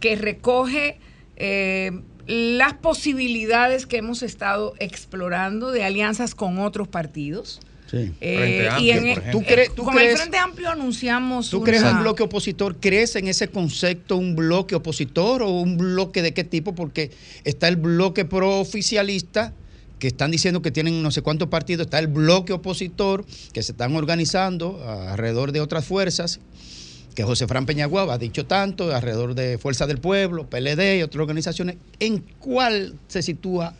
que 0.00 0.14
recoge 0.16 0.98
las 2.26 2.74
posibilidades 2.74 3.86
que 3.86 3.96
hemos 3.96 4.22
estado 4.22 4.74
explorando 4.80 5.70
de 5.70 5.84
alianzas 5.84 6.34
con 6.34 6.58
otros 6.58 6.88
partidos. 6.88 7.60
Sí. 7.90 8.12
Eh, 8.20 8.68
y 8.80 8.90
en- 8.90 9.30
¿Tú 9.30 9.42
crees, 9.42 9.74
tú 9.74 9.82
con 9.84 9.94
crees- 9.94 10.12
el 10.12 10.18
Frente 10.18 10.36
Amplio 10.36 10.70
anunciamos 10.70 11.48
¿Tú 11.48 11.62
crees 11.62 11.82
una- 11.82 11.92
un 11.92 12.00
bloque 12.02 12.22
opositor? 12.22 12.76
¿Crees 12.80 13.16
en 13.16 13.28
ese 13.28 13.48
concepto 13.48 14.16
un 14.16 14.36
bloque 14.36 14.74
opositor 14.74 15.42
o 15.42 15.48
un 15.50 15.78
bloque 15.78 16.20
de 16.20 16.34
qué 16.34 16.44
tipo? 16.44 16.74
Porque 16.74 17.10
está 17.44 17.66
el 17.68 17.76
bloque 17.76 18.24
pro-oficialista, 18.26 19.54
que 19.98 20.06
están 20.06 20.30
diciendo 20.30 20.62
que 20.62 20.70
tienen 20.70 21.02
no 21.02 21.10
sé 21.10 21.22
cuántos 21.22 21.48
partidos, 21.48 21.86
está 21.86 21.98
el 21.98 22.06
bloque 22.08 22.52
opositor, 22.52 23.24
que 23.52 23.62
se 23.62 23.72
están 23.72 23.96
organizando 23.96 24.80
alrededor 25.08 25.50
de 25.52 25.60
otras 25.60 25.84
fuerzas, 25.84 26.38
que 27.14 27.24
José 27.24 27.48
Fran 27.48 27.66
Peñaguaba 27.66 28.14
ha 28.14 28.18
dicho 28.18 28.46
tanto, 28.46 28.94
alrededor 28.94 29.34
de 29.34 29.58
Fuerza 29.58 29.86
del 29.88 29.98
Pueblo, 29.98 30.48
PLD 30.48 30.98
y 30.98 31.02
otras 31.02 31.20
organizaciones. 31.22 31.76
¿En 31.98 32.18
cuál 32.38 32.94
se 33.08 33.22
sitúa 33.22 33.74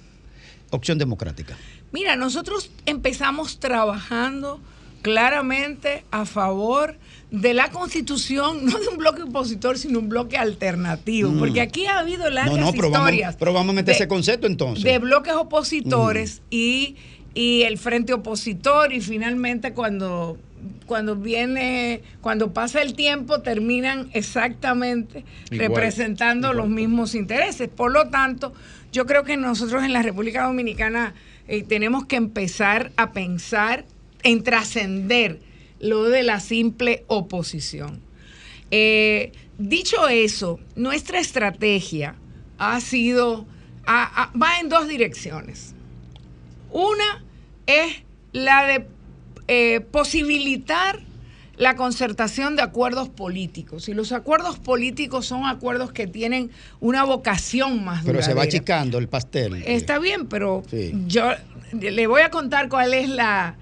Opción 0.70 0.98
Democrática? 0.98 1.56
Mira, 1.93 2.16
nosotros 2.16 2.70
empezamos 2.86 3.59
trabajando 3.60 4.60
claramente 5.02 6.05
a 6.10 6.24
favor 6.27 6.97
de 7.31 7.55
la 7.55 7.70
constitución, 7.70 8.65
no 8.66 8.78
de 8.78 8.89
un 8.89 8.98
bloque 8.98 9.23
opositor, 9.23 9.78
sino 9.78 9.98
un 9.98 10.09
bloque 10.09 10.36
alternativo, 10.36 11.31
Mm. 11.31 11.39
porque 11.39 11.60
aquí 11.60 11.86
ha 11.86 11.98
habido 12.01 12.28
largas 12.31 12.56
No, 12.56 12.66
no, 12.66 12.73
pero 12.73 12.90
vamos, 12.90 13.09
historias 13.10 13.36
pero 13.36 13.52
vamos 13.52 13.70
a 13.70 13.74
meter 13.74 13.86
de- 13.86 13.93
ese 13.93 14.09
concepto 14.09 14.47
entonces. 14.47 14.85
de 14.85 14.98
bloques 14.98 15.35
opositores 15.35 16.43
y, 16.51 16.97
y 17.35 17.62
el 17.62 17.78
frente 17.78 18.12
opositor 18.12 18.93
y 18.93 19.01
finalmente 19.01 19.73
cuando 19.73 20.39
cuando 20.86 21.15
viene 21.15 22.02
cuando 22.20 22.52
pasa 22.52 22.82
el 22.82 22.94
tiempo 22.94 23.43
terminan 23.43 24.10
exactamente 24.12 25.24
Igual, 25.52 25.69
representando 25.69 26.52
los 26.52 26.69
mismos 26.69 27.15
intereses 27.15 27.69
por 27.69 27.93
lo 27.93 28.09
tanto 28.09 28.52
yo 28.90 29.06
creo 29.06 29.23
que 29.23 29.36
nosotros 29.36 29.85
en 29.85 29.93
la 29.93 30.02
República 30.02 30.44
Dominicana 30.47 31.15
eh, 31.48 31.62
tenemos 31.62 32.06
que 32.06 32.16
empezar 32.16 32.92
a 32.96 33.12
pensar 33.12 33.86
en 34.22 34.42
trascender 34.42 35.40
lo 35.80 36.04
de 36.04 36.22
la 36.22 36.40
simple 36.40 37.04
oposición 37.08 38.08
eh, 38.70 39.32
dicho 39.56 40.08
eso, 40.08 40.60
nuestra 40.76 41.20
estrategia 41.20 42.16
ha 42.58 42.80
sido, 42.80 43.46
va 43.86 44.60
en 44.60 44.68
dos 44.68 44.88
direcciones. 44.88 45.74
Una 46.70 47.24
es 47.66 48.02
la 48.32 48.66
de 48.66 48.86
eh, 49.46 49.80
posibilitar 49.80 51.00
la 51.59 51.74
concertación 51.76 52.56
de 52.56 52.62
acuerdos 52.62 53.09
políticos. 53.09 53.89
Y 53.89 53.94
los 53.94 54.12
acuerdos 54.12 54.59
políticos 54.59 55.26
son 55.26 55.44
acuerdos 55.47 55.93
que 55.93 56.06
tienen 56.06 56.51
una 56.80 57.05
vocación 57.05 57.85
más 57.85 58.05
Pero 58.05 58.22
se 58.22 58.35
va 58.35 58.43
achicando 58.43 58.98
el 58.98 59.09
pastel. 59.09 59.62
Está 59.66 59.98
bien, 59.98 60.26
pero 60.26 60.62
Sí. 60.70 60.93
yo 61.06 61.30
le 61.72 62.06
voy 62.06 62.22
a 62.22 62.30
contar 62.30 62.68
cuál 62.68 62.94
es 62.94 63.09
la 63.09 63.56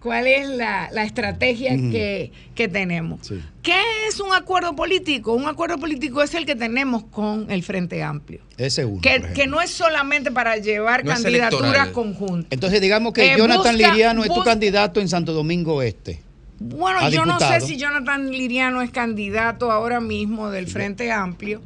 cuál 0.00 0.26
es 0.26 0.48
la, 0.48 0.88
la 0.92 1.04
estrategia 1.04 1.76
que, 1.76 2.32
que 2.56 2.66
tenemos. 2.66 3.20
¿Qué 3.62 3.80
es 4.08 4.18
un 4.18 4.32
acuerdo 4.34 4.74
político? 4.74 5.32
Un 5.32 5.46
acuerdo 5.46 5.78
político 5.78 6.24
es 6.24 6.34
el 6.34 6.44
que 6.44 6.56
tenemos 6.56 7.04
con 7.04 7.48
el 7.52 7.62
Frente 7.62 8.02
Amplio. 8.02 8.40
Ese 8.56 8.84
uno. 8.84 9.00
Que, 9.00 9.46
no 9.46 9.60
es 9.60 9.70
solamente 9.70 10.32
para 10.32 10.56
llevar 10.56 11.04
No 11.04 11.12
candidaturas 11.12 11.88
conjuntas. 11.90 12.48
Entonces 12.50 12.80
digamos 12.80 13.12
que 13.12 13.32
Eh, 13.34 13.36
Jonathan 13.38 13.76
busca- 13.76 13.90
Liriano 13.92 14.24
es 14.24 14.34
tu 14.34 14.42
candidato 14.42 15.00
en 15.00 15.08
Santo 15.08 15.32
Domingo 15.32 15.82
Este. 15.82 16.20
Bueno, 16.62 17.00
a 17.00 17.08
yo 17.10 17.24
no 17.24 17.38
sé 17.38 17.60
si 17.60 17.76
Jonathan 17.76 18.30
Liriano 18.30 18.82
es 18.82 18.90
candidato 18.90 19.70
ahora 19.72 20.00
mismo 20.00 20.50
del 20.50 20.66
Frente 20.68 21.10
Amplio 21.12 21.60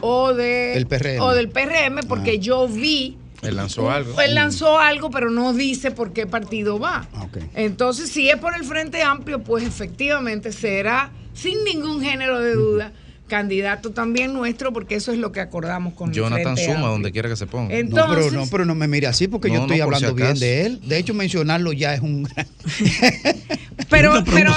o, 0.00 0.32
de, 0.34 0.74
El 0.74 0.86
PRM. 0.86 1.20
o 1.20 1.32
del 1.32 1.48
PRM, 1.48 2.00
porque 2.08 2.32
Ah. 2.32 2.40
yo 2.40 2.68
vi 2.68 3.16
Él 3.42 3.56
lanzó 3.56 3.90
algo. 3.90 4.20
Él 4.20 4.34
lanzó 4.34 4.78
algo, 4.78 5.10
pero 5.10 5.30
no 5.30 5.52
dice 5.52 5.90
por 5.90 6.12
qué 6.12 6.26
partido 6.26 6.78
va. 6.78 7.06
Entonces, 7.54 8.10
si 8.10 8.28
es 8.28 8.36
por 8.36 8.54
el 8.54 8.64
Frente 8.64 9.02
Amplio, 9.02 9.42
pues 9.42 9.64
efectivamente 9.64 10.52
será, 10.52 11.10
sin 11.32 11.62
ningún 11.64 12.02
género 12.02 12.38
de 12.40 12.54
duda, 12.54 12.92
candidato 13.28 13.92
también 13.92 14.32
nuestro, 14.32 14.72
porque 14.72 14.96
eso 14.96 15.12
es 15.12 15.18
lo 15.18 15.30
que 15.30 15.38
acordamos 15.40 15.94
con 15.94 16.08
el 16.10 16.16
Jonathan 16.16 16.42
Frente 16.54 16.64
suma 16.64 16.74
Amplio. 16.74 16.90
donde 16.90 17.12
quiera 17.12 17.28
que 17.28 17.36
se 17.36 17.46
ponga. 17.46 17.68
no, 17.72 17.78
Entonces- 17.78 18.26
pero 18.26 18.30
no, 18.44 18.50
pero 18.50 18.64
no 18.64 18.74
me 18.74 18.88
mire 18.88 19.06
así 19.06 19.28
porque 19.28 19.46
No, 19.48 19.54
yo 19.54 19.58
no, 19.60 19.64
estoy 19.66 19.76
si 19.76 19.82
hablando 19.82 20.14
bien 20.14 20.34
de 20.38 20.66
él. 20.66 20.80
De 20.84 20.98
hecho, 20.98 21.14
mencionarlo 21.14 21.72
ya 21.72 21.94
es 21.94 22.00
un 22.00 22.24
gran. 22.24 22.46
Pero, 23.88 24.22
pero 24.24 24.52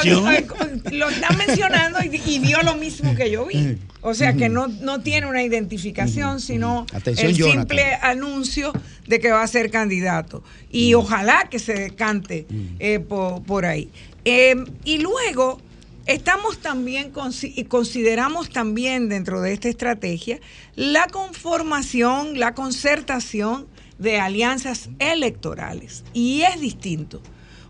lo 0.92 1.10
está 1.10 1.30
mencionando 1.36 2.00
y, 2.04 2.22
y 2.26 2.40
vio 2.40 2.62
lo 2.64 2.76
mismo 2.76 3.16
que 3.16 3.32
yo 3.32 3.46
vi. 3.46 3.78
O 4.02 4.14
sea 4.14 4.34
que 4.34 4.50
no, 4.50 4.68
no 4.68 5.02
tiene 5.02 5.28
una 5.28 5.44
identificación, 5.44 6.42
sino 6.42 6.86
Atención, 6.94 7.30
el 7.30 7.36
Jonathan. 7.38 7.62
simple 7.62 7.96
anuncio 8.02 8.74
de 9.08 9.20
que 9.20 9.32
va 9.32 9.44
a 9.44 9.48
ser 9.48 9.72
candidato. 9.72 10.44
Y 10.70 10.94
ojalá 10.94 11.48
que 11.50 11.60
se 11.60 11.74
decante 11.74 12.46
eh, 12.80 13.00
por, 13.00 13.44
por 13.44 13.66
ahí. 13.66 13.90
Eh, 14.26 14.56
y 14.84 14.98
luego 15.00 15.62
estamos 16.06 16.60
también 16.60 17.14
y 17.44 17.64
consideramos 17.64 18.50
también 18.50 19.08
dentro 19.08 19.42
de 19.42 19.54
esta 19.54 19.70
estrategia 19.70 20.40
la 20.76 21.08
conformación, 21.08 22.40
la 22.40 22.54
concertación 22.54 23.68
de 24.00 24.20
alianzas 24.20 24.90
electorales. 25.00 26.04
Y 26.14 26.42
es 26.42 26.60
distinto. 26.60 27.22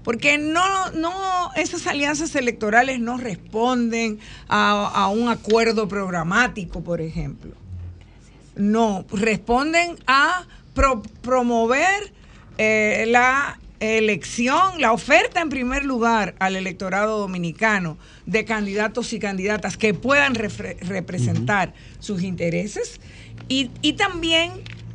Porque 0.04 0.38
no, 0.38 0.92
no, 0.92 1.12
esas 1.56 1.88
alianzas 1.88 2.36
electorales 2.36 3.00
no 3.00 3.18
responden 3.18 4.20
a, 4.50 4.92
a 4.94 5.08
un 5.08 5.30
acuerdo 5.30 5.88
programático, 5.88 6.82
por 6.84 7.00
ejemplo. 7.02 7.52
No, 8.56 9.06
responden 9.12 9.96
a 10.06 10.46
pro- 10.74 11.02
promover 11.22 12.14
eh, 12.58 13.06
la 13.08 13.60
elección, 13.80 14.80
la 14.80 14.92
oferta 14.94 15.42
en 15.42 15.50
primer 15.50 15.84
lugar 15.86 16.36
al 16.40 16.56
electorado 16.56 17.20
dominicano 17.20 17.98
de 18.26 18.46
candidatos 18.46 19.12
y 19.14 19.20
candidatas 19.20 19.76
que 19.76 19.94
puedan 19.94 20.36
representar 20.36 21.74
sus 22.00 22.24
intereses 22.24 23.02
y, 23.50 23.72
y 23.82 23.94
también 23.94 24.52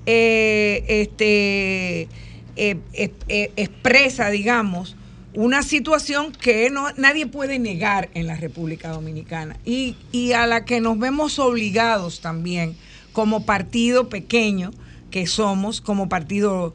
eh, 0.07 0.85
este, 0.89 2.09
eh, 2.57 3.53
expresa, 3.57 4.31
digamos, 4.31 4.97
una 5.41 5.63
situación 5.63 6.33
que 6.33 6.69
no, 6.69 6.87
nadie 6.97 7.29
puede 7.29 7.61
negar 7.61 8.09
en 8.15 8.27
la 8.27 8.37
República 8.37 8.89
Dominicana 8.91 9.57
y, 9.65 9.95
y 10.11 10.33
a 10.33 10.49
la 10.49 10.65
que 10.65 10.81
nos 10.81 10.99
vemos 10.99 11.39
obligados 11.39 12.21
también 12.21 12.75
como 13.13 13.47
partido 13.47 14.09
pequeño 14.09 14.73
que 15.13 15.29
somos, 15.29 15.81
como 15.81 16.09
partido 16.09 16.75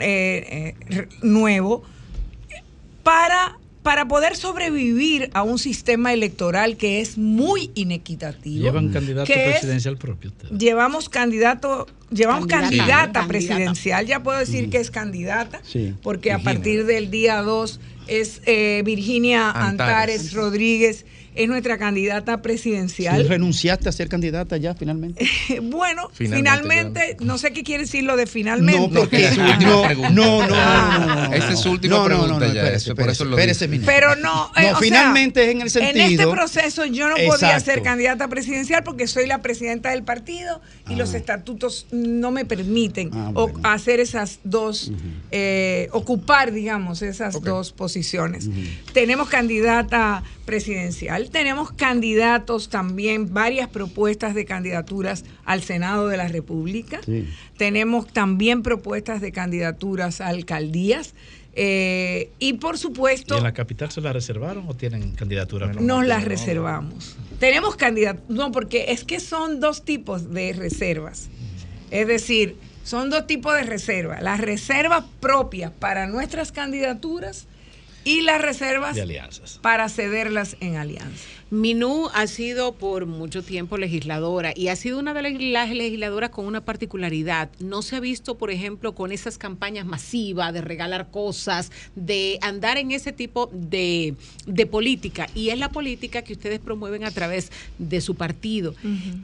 eh, 0.00 0.74
eh, 0.90 1.08
nuevo, 1.22 1.84
para, 3.02 3.58
para 3.82 4.06
poder 4.08 4.36
sobrevivir 4.36 5.30
a 5.32 5.42
un 5.42 5.58
sistema 5.58 6.12
electoral 6.12 6.76
que 6.76 7.00
es 7.00 7.16
muy 7.16 7.70
inequitativo. 7.74 8.62
Llevan 8.64 8.90
candidato 8.90 9.26
que 9.32 9.44
es- 9.46 9.50
presidencial 9.52 9.96
propio. 9.96 10.30
ustedes. 10.30 10.58
Llevamos 10.58 11.08
candidato, 11.08 11.86
llevamos 12.10 12.46
Candidata. 12.46 12.76
candidata, 12.76 13.06
Sí. 13.06 13.12
Candidata. 13.12 13.28
presidencial, 13.28 14.06
ya 14.06 14.22
puedo 14.22 14.38
decir 14.38 14.68
que 14.68 14.78
es 14.78 14.90
candidata, 14.90 15.60
Sí. 15.64 15.94
porque 16.02 16.32
a 16.32 16.38
partir 16.40 16.84
del 16.86 17.10
día 17.10 17.40
2 17.42 17.80
es 18.10 18.42
eh, 18.46 18.82
Virginia 18.84 19.50
Antares. 19.50 20.20
Antares. 20.20 20.32
Rodríguez, 20.34 21.04
es 21.34 21.48
nuestra 21.48 21.78
candidata 21.78 22.42
presidencial. 22.42 23.22
¿Sí 23.22 23.28
¿Renunciaste 23.28 23.88
a 23.88 23.92
ser 23.92 24.08
candidata 24.08 24.56
ya 24.56 24.74
finalmente? 24.74 25.26
Bueno, 25.62 26.10
Finalmente, 26.12 26.40
finalmente, 27.02 27.16
no 27.20 27.38
sé 27.38 27.52
qué 27.52 27.62
quiere 27.62 27.84
decir 27.84 28.04
lo 28.04 28.16
de 28.16 28.26
finalmente. 28.26 28.80
No, 28.80 28.90
porque 28.90 29.26
Esa 29.26 29.30
es 29.30 29.34
su 29.36 29.40
última 29.42 29.70
no, 29.70 29.82
pregunta. 29.82 30.10
no, 30.10 30.40
no, 30.40 30.48
no, 30.48 30.98
no, 30.98 31.06
no, 31.06 31.28
no. 31.28 31.34
Esa 31.34 31.52
es 31.52 31.60
su 31.60 31.70
última 31.70 31.96
No, 31.96 32.08
no, 32.08 32.08
no, 32.08 32.22
pregunta 32.24 32.46
no, 32.48 32.54
ya, 32.54 32.60
espérese, 32.62 32.76
eso, 32.90 32.94
por 32.94 33.10
eso 33.10 33.24
espérese, 33.24 33.64
espérese, 33.66 33.86
Pero 33.86 34.16
no, 34.16 34.50
eh, 34.56 34.62
No, 34.62 34.66
o 34.68 34.70
sea, 34.70 34.76
finalmente 34.76 35.44
es 35.44 35.50
en 35.50 35.60
el 35.62 35.70
sentido. 35.70 36.04
En 36.06 36.12
este 36.12 36.26
proceso 36.26 36.84
yo 36.86 37.08
no 37.08 37.14
podía 37.14 37.32
Exacto. 37.34 37.64
ser 37.64 37.82
candidata 37.82 38.28
presidencial 38.28 38.82
porque 38.82 39.06
soy 39.06 39.26
la 39.26 39.38
presidenta 39.42 39.90
del 39.90 40.02
partido 40.02 40.60
y 40.88 40.96
los 40.96 41.14
estatutos 41.14 41.86
no 41.90 42.30
me 42.30 42.44
permiten 42.44 43.10
Ah, 43.12 43.32
hacer 43.62 44.00
esas 44.00 44.40
dos, 44.44 44.90
eh, 45.30 45.88
ocupar, 45.92 46.52
digamos, 46.52 47.02
esas 47.02 47.40
dos 47.42 47.72
posiciones. 47.72 48.48
Tenemos 48.92 49.28
candidata 49.28 50.22
presidencial, 50.50 51.30
tenemos 51.30 51.70
candidatos 51.70 52.70
también, 52.70 53.32
varias 53.32 53.68
propuestas 53.68 54.34
de 54.34 54.44
candidaturas 54.44 55.24
al 55.44 55.62
Senado 55.62 56.08
de 56.08 56.16
la 56.16 56.26
República. 56.26 57.00
Tenemos 57.56 58.12
también 58.12 58.64
propuestas 58.64 59.20
de 59.20 59.30
candidaturas 59.30 60.20
a 60.20 60.26
alcaldías. 60.26 61.14
eh, 61.54 62.30
y 62.40 62.54
por 62.54 62.74
¿Y 62.74 62.78
supuesto, 62.78 63.36
en 63.36 63.44
la 63.44 63.52
capital 63.52 63.92
se 63.92 64.00
la 64.00 64.12
reservaron 64.12 64.64
o 64.68 64.74
tienen 64.74 65.12
candidatura? 65.12 65.66
propia? 65.70 65.86
nos 65.86 66.04
las 66.04 66.24
reservamos. 66.24 67.16
Tenemos 67.38 67.76
candidatos, 67.76 68.24
no, 68.28 68.50
porque 68.50 68.86
es 68.88 69.04
que 69.04 69.20
son 69.20 69.60
dos 69.60 69.84
tipos 69.84 70.32
de 70.32 70.52
reservas. 70.52 71.28
Es 71.92 72.08
decir, 72.08 72.56
son 72.82 73.08
dos 73.08 73.28
tipos 73.28 73.54
de 73.54 73.62
reservas. 73.62 74.20
Las 74.20 74.40
reservas 74.40 75.04
propias 75.20 75.70
para 75.70 76.08
nuestras 76.08 76.50
candidaturas 76.50 77.46
y 78.04 78.22
las 78.22 78.40
reservas 78.40 78.94
De 78.94 79.02
alianzas. 79.02 79.58
para 79.62 79.88
cederlas 79.88 80.56
en 80.60 80.76
alianza. 80.76 81.24
Minú 81.50 82.08
ha 82.14 82.28
sido 82.28 82.74
por 82.74 83.06
mucho 83.06 83.42
tiempo 83.42 83.76
legisladora 83.76 84.52
y 84.54 84.68
ha 84.68 84.76
sido 84.76 85.00
una 85.00 85.14
de 85.14 85.22
las 85.22 85.70
legisladoras 85.70 86.30
con 86.30 86.46
una 86.46 86.64
particularidad. 86.64 87.50
No 87.58 87.82
se 87.82 87.96
ha 87.96 88.00
visto, 88.00 88.38
por 88.38 88.52
ejemplo, 88.52 88.94
con 88.94 89.10
esas 89.10 89.36
campañas 89.36 89.84
masivas 89.84 90.54
de 90.54 90.60
regalar 90.60 91.10
cosas, 91.10 91.72
de 91.96 92.38
andar 92.40 92.78
en 92.78 92.92
ese 92.92 93.10
tipo 93.10 93.50
de, 93.52 94.14
de 94.46 94.66
política. 94.66 95.28
Y 95.34 95.48
es 95.48 95.58
la 95.58 95.70
política 95.70 96.22
que 96.22 96.34
ustedes 96.34 96.60
promueven 96.60 97.02
a 97.02 97.10
través 97.10 97.50
de 97.78 98.00
su 98.00 98.14
partido. 98.14 98.76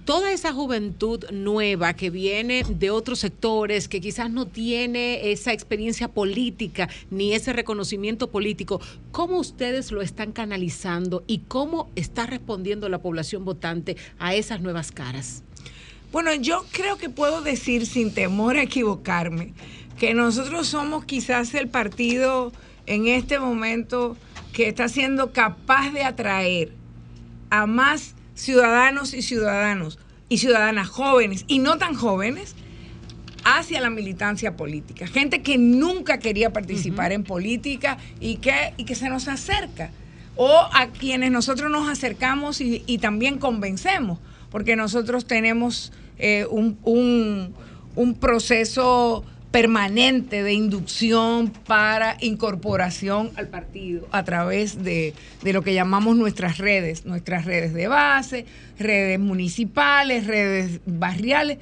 Toda 0.04 0.32
esa 0.32 0.52
juventud 0.52 1.24
nueva 1.30 1.94
que 1.94 2.10
viene 2.10 2.64
de 2.68 2.90
otros 2.90 3.20
sectores, 3.20 3.86
que 3.86 4.00
quizás 4.00 4.32
no 4.32 4.46
tiene 4.46 5.30
esa 5.30 5.52
experiencia 5.52 6.08
política 6.08 6.88
ni 7.08 7.34
ese 7.34 7.52
reconocimiento 7.52 8.30
político, 8.30 8.80
¿cómo 9.12 9.38
ustedes 9.38 9.92
lo 9.92 10.02
están 10.02 10.32
canalizando 10.32 11.22
y 11.28 11.38
cómo 11.46 11.88
está 12.16 12.24
respondiendo 12.24 12.88
la 12.88 13.02
población 13.02 13.44
votante 13.44 13.98
a 14.18 14.34
esas 14.34 14.62
nuevas 14.62 14.90
caras? 14.90 15.42
Bueno, 16.12 16.32
yo 16.32 16.64
creo 16.72 16.96
que 16.96 17.10
puedo 17.10 17.42
decir 17.42 17.84
sin 17.84 18.14
temor 18.14 18.56
a 18.56 18.62
equivocarme 18.62 19.52
que 19.98 20.14
nosotros 20.14 20.66
somos 20.66 21.04
quizás 21.04 21.52
el 21.52 21.68
partido 21.68 22.54
en 22.86 23.06
este 23.06 23.38
momento 23.38 24.16
que 24.54 24.66
está 24.68 24.88
siendo 24.88 25.32
capaz 25.32 25.90
de 25.90 26.04
atraer 26.04 26.72
a 27.50 27.66
más 27.66 28.14
ciudadanos 28.34 29.12
y 29.12 29.20
ciudadanos 29.20 29.98
y 30.30 30.38
ciudadanas 30.38 30.88
jóvenes 30.88 31.44
y 31.48 31.58
no 31.58 31.76
tan 31.76 31.94
jóvenes 31.94 32.54
hacia 33.44 33.82
la 33.82 33.90
militancia 33.90 34.56
política. 34.56 35.06
Gente 35.06 35.42
que 35.42 35.58
nunca 35.58 36.18
quería 36.18 36.50
participar 36.50 37.12
en 37.12 37.24
política 37.24 37.98
y 38.20 38.36
que, 38.36 38.72
y 38.78 38.86
que 38.86 38.94
se 38.94 39.10
nos 39.10 39.28
acerca. 39.28 39.90
O 40.36 40.68
a 40.72 40.88
quienes 40.88 41.30
nosotros 41.30 41.70
nos 41.70 41.88
acercamos 41.88 42.60
y, 42.60 42.82
y 42.86 42.98
también 42.98 43.38
convencemos, 43.38 44.18
porque 44.50 44.76
nosotros 44.76 45.26
tenemos 45.26 45.92
eh, 46.18 46.46
un, 46.50 46.78
un- 46.84 48.14
proceso 48.14 49.24
permanente 49.50 50.42
de 50.42 50.52
inducción 50.52 51.50
para 51.66 52.18
incorporación 52.20 53.30
al 53.36 53.48
partido 53.48 54.06
a 54.12 54.22
través 54.24 54.84
de, 54.84 55.14
de 55.42 55.52
lo 55.54 55.62
que 55.62 55.72
llamamos 55.72 56.14
nuestras 56.16 56.58
redes, 56.58 57.06
nuestras 57.06 57.46
redes 57.46 57.72
de 57.72 57.88
base, 57.88 58.44
redes 58.78 59.18
municipales, 59.18 60.26
redes 60.26 60.80
barriales, 60.84 61.58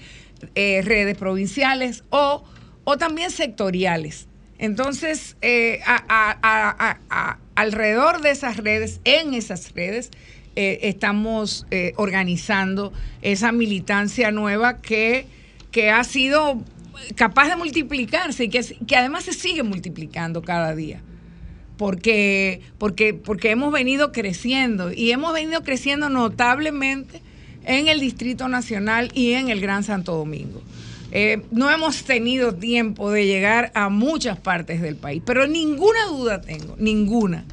eh, 0.56 0.82
redes 0.84 1.16
provinciales 1.16 2.02
o, 2.10 2.42
o 2.82 2.96
también 2.96 3.30
sectoriales. 3.30 4.26
Entonces, 4.58 5.36
eh, 5.42 5.80
alrededor 7.54 8.20
de 8.20 8.30
esas 8.30 8.56
redes, 8.56 9.00
en 9.04 9.34
esas 9.34 9.72
redes, 9.72 10.10
eh, 10.56 10.80
estamos 10.88 11.66
eh, 11.70 11.92
organizando 11.96 12.92
esa 13.22 13.50
militancia 13.50 14.30
nueva 14.30 14.80
que, 14.80 15.26
que 15.72 15.90
ha 15.90 16.04
sido 16.04 16.62
capaz 17.16 17.48
de 17.48 17.56
multiplicarse 17.56 18.44
y 18.44 18.48
que, 18.48 18.62
que 18.86 18.96
además 18.96 19.24
se 19.24 19.32
sigue 19.32 19.64
multiplicando 19.64 20.42
cada 20.42 20.74
día. 20.74 21.02
Porque, 21.76 22.60
porque, 22.78 23.14
porque 23.14 23.50
hemos 23.50 23.72
venido 23.72 24.12
creciendo 24.12 24.92
y 24.92 25.10
hemos 25.10 25.32
venido 25.34 25.64
creciendo 25.64 26.08
notablemente 26.08 27.20
en 27.64 27.88
el 27.88 27.98
Distrito 27.98 28.46
Nacional 28.48 29.10
y 29.12 29.32
en 29.32 29.48
el 29.48 29.60
Gran 29.60 29.82
Santo 29.82 30.14
Domingo. 30.14 30.62
Eh, 31.16 31.42
no 31.52 31.70
hemos 31.70 32.02
tenido 32.02 32.54
tiempo 32.56 33.10
de 33.10 33.24
llegar 33.26 33.70
a 33.74 33.88
muchas 33.88 34.36
partes 34.38 34.82
del 34.82 34.96
país, 34.96 35.22
pero 35.24 35.46
ninguna 35.46 36.06
duda 36.08 36.40
tengo, 36.40 36.74
ninguna, 36.78 37.44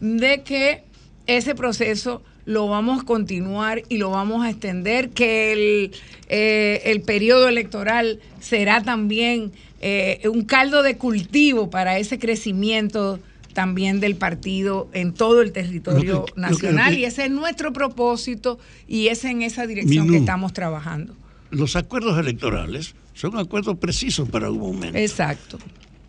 de 0.00 0.42
que 0.42 0.82
ese 1.26 1.54
proceso 1.54 2.22
lo 2.44 2.68
vamos 2.68 3.02
a 3.02 3.04
continuar 3.06 3.82
y 3.88 3.96
lo 3.96 4.10
vamos 4.10 4.44
a 4.44 4.50
extender, 4.50 5.08
que 5.10 5.52
el, 5.52 5.92
eh, 6.28 6.82
el 6.84 7.00
periodo 7.00 7.48
electoral 7.48 8.20
será 8.38 8.82
también 8.82 9.50
eh, 9.80 10.20
un 10.30 10.42
caldo 10.44 10.82
de 10.82 10.96
cultivo 10.98 11.70
para 11.70 11.98
ese 11.98 12.18
crecimiento 12.18 13.18
también 13.54 13.98
del 14.00 14.16
partido 14.16 14.88
en 14.92 15.14
todo 15.14 15.40
el 15.40 15.52
territorio 15.52 16.12
lo 16.12 16.24
que- 16.26 16.40
nacional 16.40 16.90
lo 16.90 16.96
que- 16.96 17.00
y 17.00 17.04
ese 17.06 17.24
es 17.24 17.30
nuestro 17.30 17.72
propósito 17.72 18.58
y 18.86 19.08
es 19.08 19.24
en 19.24 19.40
esa 19.40 19.66
dirección 19.66 20.04
Minú. 20.04 20.12
que 20.12 20.18
estamos 20.18 20.52
trabajando. 20.52 21.14
Los 21.50 21.76
acuerdos 21.76 22.18
electorales 22.18 22.94
son 23.16 23.38
acuerdos 23.38 23.78
precisos 23.78 24.28
para 24.28 24.50
un 24.50 24.58
momento. 24.58 24.98
Exacto. 24.98 25.58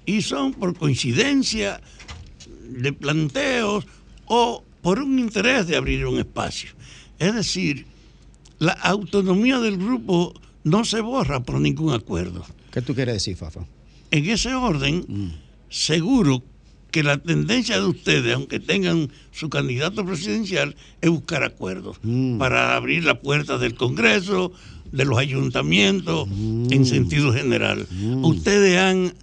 Y 0.05 0.21
son 0.21 0.53
por 0.53 0.75
coincidencia 0.75 1.81
de 2.69 2.91
planteos 2.91 3.87
o 4.25 4.63
por 4.81 4.99
un 4.99 5.17
interés 5.17 5.67
de 5.67 5.77
abrir 5.77 6.05
un 6.05 6.19
espacio. 6.19 6.71
Es 7.17 7.33
decir, 7.33 7.85
la 8.59 8.73
autonomía 8.73 9.59
del 9.59 9.77
grupo 9.77 10.33
no 10.65 10.83
se 10.83 10.99
borra 10.99 11.41
por 11.43 11.61
ningún 11.61 11.93
acuerdo. 11.93 12.45
¿Qué 12.71 12.81
tú 12.81 12.93
quieres 12.93 13.15
decir, 13.15 13.37
Fafa? 13.37 13.61
En 14.11 14.25
ese 14.25 14.53
orden, 14.53 15.33
seguro 15.69 16.43
que 16.91 17.03
la 17.03 17.17
tendencia 17.17 17.79
de 17.79 17.85
ustedes, 17.85 18.35
aunque 18.35 18.59
tengan 18.59 19.09
su 19.31 19.49
candidato 19.49 20.05
presidencial, 20.05 20.75
es 21.01 21.09
buscar 21.09 21.43
acuerdos 21.43 21.99
para 22.37 22.75
abrir 22.75 23.05
la 23.05 23.21
puerta 23.21 23.57
del 23.57 23.75
Congreso, 23.75 24.51
de 24.91 25.05
los 25.05 25.17
ayuntamientos, 25.17 26.27
en 26.29 26.85
sentido 26.85 27.33
general. 27.33 27.87
Ustedes 28.21 28.77
han 28.77 29.13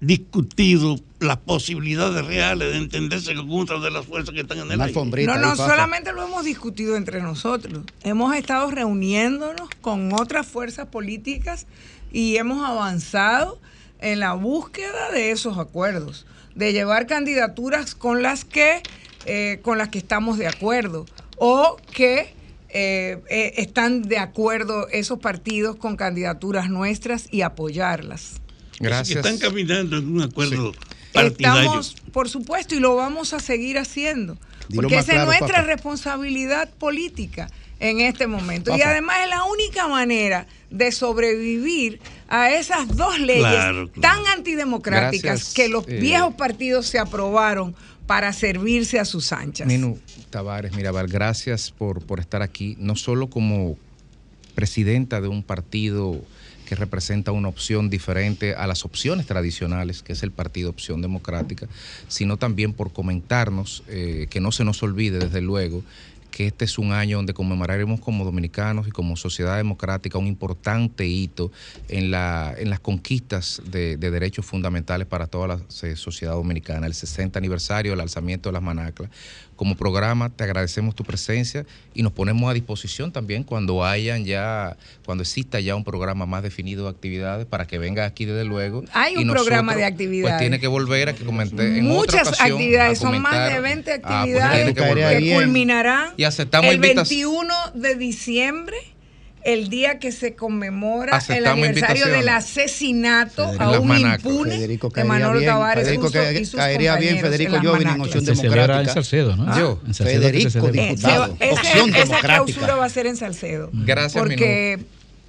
discutido 0.00 0.96
las 1.18 1.38
posibilidades 1.38 2.24
reales 2.24 2.70
de 2.70 2.78
entenderse 2.78 3.34
con 3.34 3.46
muchas 3.46 3.82
de 3.82 3.90
las 3.90 4.06
fuerzas 4.06 4.32
que 4.32 4.42
están 4.42 4.58
en 4.58 4.70
el 4.70 4.80
aire. 4.80 5.26
No, 5.26 5.38
no, 5.38 5.56
solamente 5.56 6.12
lo 6.12 6.24
hemos 6.24 6.44
discutido 6.44 6.96
entre 6.96 7.20
nosotros. 7.20 7.82
Hemos 8.04 8.34
estado 8.36 8.70
reuniéndonos 8.70 9.68
con 9.80 10.12
otras 10.12 10.46
fuerzas 10.46 10.86
políticas 10.86 11.66
y 12.12 12.36
hemos 12.36 12.64
avanzado 12.64 13.58
en 14.00 14.20
la 14.20 14.34
búsqueda 14.34 15.10
de 15.10 15.32
esos 15.32 15.58
acuerdos, 15.58 16.26
de 16.54 16.72
llevar 16.72 17.06
candidaturas 17.06 17.96
con 17.96 18.22
las 18.22 18.44
que, 18.44 18.82
eh, 19.26 19.58
con 19.62 19.78
las 19.78 19.88
que 19.88 19.98
estamos 19.98 20.38
de 20.38 20.46
acuerdo 20.46 21.06
o 21.38 21.76
que 21.92 22.32
eh, 22.70 23.22
eh, 23.30 23.54
están 23.56 24.02
de 24.02 24.18
acuerdo 24.18 24.88
esos 24.88 25.18
partidos 25.18 25.76
con 25.76 25.96
candidaturas 25.96 26.68
nuestras 26.68 27.26
y 27.30 27.42
apoyarlas. 27.42 28.40
Que 28.78 28.88
están 28.88 29.38
caminando 29.38 29.96
en 29.96 30.06
un 30.16 30.22
acuerdo 30.22 30.72
partidario. 31.12 31.62
Estamos, 31.62 31.96
por 32.12 32.28
supuesto, 32.28 32.74
y 32.74 32.80
lo 32.80 32.94
vamos 32.94 33.32
a 33.32 33.40
seguir 33.40 33.78
haciendo, 33.78 34.36
Dilo 34.68 34.82
porque 34.82 34.98
esa 34.98 35.20
es 35.20 35.24
nuestra 35.24 35.48
Papa. 35.48 35.62
responsabilidad 35.62 36.70
política 36.74 37.50
en 37.80 38.00
este 38.00 38.26
momento. 38.26 38.76
Y 38.76 38.82
además 38.82 39.18
es 39.24 39.30
la 39.30 39.44
única 39.44 39.88
manera 39.88 40.46
de 40.70 40.92
sobrevivir 40.92 42.00
a 42.28 42.50
esas 42.50 42.94
dos 42.96 43.18
leyes 43.18 43.40
Claro, 43.40 43.88
tan 43.88 44.26
antidemocráticas 44.26 45.22
Gracias, 45.22 45.54
que 45.54 45.68
los 45.68 45.88
eh, 45.88 45.98
viejos 45.98 46.34
partidos 46.34 46.86
se 46.86 46.98
aprobaron 46.98 47.74
para 48.06 48.32
servirse 48.32 48.98
a 48.98 49.04
sus 49.04 49.32
anchas. 49.32 49.66
Minu 49.66 49.98
Tavares 50.28 50.74
Mirabal, 50.74 51.08
gracias 51.08 51.70
por, 51.70 52.04
por 52.04 52.20
estar 52.20 52.42
aquí, 52.42 52.76
no 52.78 52.96
solo 52.96 53.28
como 53.28 53.76
presidenta 54.54 55.20
de 55.20 55.28
un 55.28 55.42
partido 55.42 56.20
que 56.68 56.74
representa 56.74 57.32
una 57.32 57.48
opción 57.48 57.88
diferente 57.88 58.54
a 58.54 58.66
las 58.66 58.84
opciones 58.84 59.26
tradicionales, 59.26 60.02
que 60.02 60.12
es 60.12 60.22
el 60.22 60.32
Partido 60.32 60.68
Opción 60.68 61.00
Democrática, 61.00 61.66
sino 62.08 62.36
también 62.36 62.74
por 62.74 62.92
comentarnos, 62.92 63.82
eh, 63.88 64.26
que 64.28 64.40
no 64.40 64.52
se 64.52 64.64
nos 64.64 64.82
olvide 64.82 65.18
desde 65.18 65.40
luego, 65.40 65.82
que 66.30 66.46
este 66.46 66.66
es 66.66 66.78
un 66.78 66.92
año 66.92 67.16
donde 67.16 67.32
conmemoraremos 67.32 68.00
como 68.00 68.24
dominicanos 68.24 68.86
y 68.86 68.90
como 68.90 69.16
sociedad 69.16 69.56
democrática 69.56 70.18
un 70.18 70.26
importante 70.26 71.06
hito 71.06 71.50
en, 71.88 72.10
la, 72.10 72.54
en 72.56 72.68
las 72.68 72.80
conquistas 72.80 73.62
de, 73.64 73.96
de 73.96 74.10
derechos 74.10 74.44
fundamentales 74.44 75.06
para 75.06 75.26
toda 75.26 75.48
la 75.48 75.60
eh, 75.82 75.96
sociedad 75.96 76.34
dominicana, 76.34 76.86
el 76.86 76.94
60 76.94 77.38
aniversario 77.38 77.92
del 77.92 78.00
alzamiento 78.00 78.50
de 78.50 78.52
las 78.52 78.62
manaclas. 78.62 79.10
Como 79.58 79.74
programa 79.74 80.30
te 80.30 80.44
agradecemos 80.44 80.94
tu 80.94 81.02
presencia 81.02 81.66
y 81.92 82.04
nos 82.04 82.12
ponemos 82.12 82.48
a 82.48 82.54
disposición 82.54 83.10
también 83.10 83.42
cuando 83.42 83.84
hayan 83.84 84.24
ya, 84.24 84.76
cuando 85.04 85.22
exista 85.22 85.58
ya 85.58 85.74
un 85.74 85.82
programa 85.82 86.26
más 86.26 86.44
definido 86.44 86.84
de 86.84 86.90
actividades 86.90 87.44
para 87.44 87.66
que 87.66 87.76
venga 87.76 88.04
aquí 88.04 88.24
desde 88.24 88.44
luego. 88.44 88.84
Hay 88.92 89.14
y 89.14 89.16
un 89.16 89.30
programa 89.30 89.74
de 89.74 89.84
actividades. 89.84 90.34
Pues 90.34 90.40
tiene 90.40 90.60
que 90.60 90.68
volver 90.68 91.08
a 91.08 91.12
que 91.12 91.24
comenté 91.24 91.76
en 91.76 91.90
otra 91.90 91.98
Muchas 91.98 92.28
ocasión 92.28 92.52
actividades, 92.52 92.98
son 93.00 93.20
más 93.20 93.52
de 93.52 93.60
20 93.60 93.92
Ah, 93.92 93.98
pues 94.00 94.14
actividades 94.14 94.74
que 94.74 95.24
que 95.24 95.34
culminarán 95.34 96.12
Y 96.16 96.22
aceptamos 96.22 96.68
el 96.68 96.76
invitación. 96.76 97.32
21 97.32 97.54
de 97.74 97.94
diciembre, 97.96 98.76
el 99.52 99.68
día 99.70 99.98
que 99.98 100.12
se 100.12 100.34
conmemora 100.34 101.12
el 101.12 101.18
Aceptamos 101.18 101.64
aniversario 101.64 102.06
del 102.08 102.28
asesinato 102.28 103.44
Federico. 103.44 103.64
a 103.64 103.80
un 103.80 103.96
impune 103.98 104.50
Federico 104.52 104.88
de 104.90 105.04
Manolo 105.04 105.40
Tavares 105.42 105.84
Federico 105.84 106.10
que- 106.10 106.40
y 106.40 106.44
sus 106.44 106.56
caería 106.56 106.96
bien 106.96 107.18
Federico 107.20 107.56
Jovin 107.62 107.88
en. 107.88 108.00
Opción 108.00 108.24
Se 108.24 108.32
Democrática. 108.34 108.80
en 108.80 108.88
Salcedo, 108.88 109.36
¿no? 109.36 109.58
Yo, 109.58 109.80
En 109.86 109.94
Salcedo 109.94 110.22
Federico. 110.22 110.68
Eh, 110.68 110.72
diputado. 110.90 111.36
ese- 111.40 111.52
Opción 111.52 111.88
esa 111.90 111.98
Democrática. 111.98 112.20
clausura 112.44 112.74
va 112.76 112.84
a 112.84 112.88
ser 112.90 113.06
en 113.06 113.16
Salcedo. 113.16 113.70
Gracias, 113.72 114.22
Porque 114.22 114.78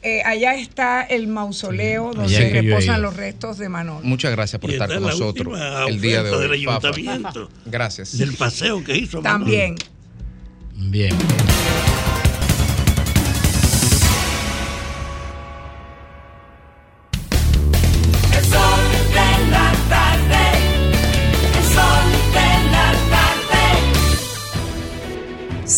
eh, 0.02 0.22
allá 0.26 0.56
está 0.56 1.02
el 1.04 1.28
mausoleo 1.28 2.14
donde 2.14 2.34
yo 2.34 2.40
he 2.40 2.62
reposan 2.62 3.02
los 3.02 3.16
restos 3.16 3.58
de 3.58 3.70
Manolo. 3.70 4.02
Muchas 4.04 4.32
gracias 4.32 4.60
por 4.60 4.70
Y 4.70 4.74
estar 4.74 4.90
con 4.94 5.02
nosotros 5.02 5.58
el 5.88 6.02
día 6.02 6.24
de 6.24 6.32
hoy. 6.32 6.42
del 6.44 6.52
ayuntamiento. 6.54 7.50
Gracias. 7.66 8.18
Del 8.18 8.34
paseo 8.36 8.84
que 8.84 8.98
hizo. 8.98 9.22
También. 9.22 9.76
Bien. 10.76 11.16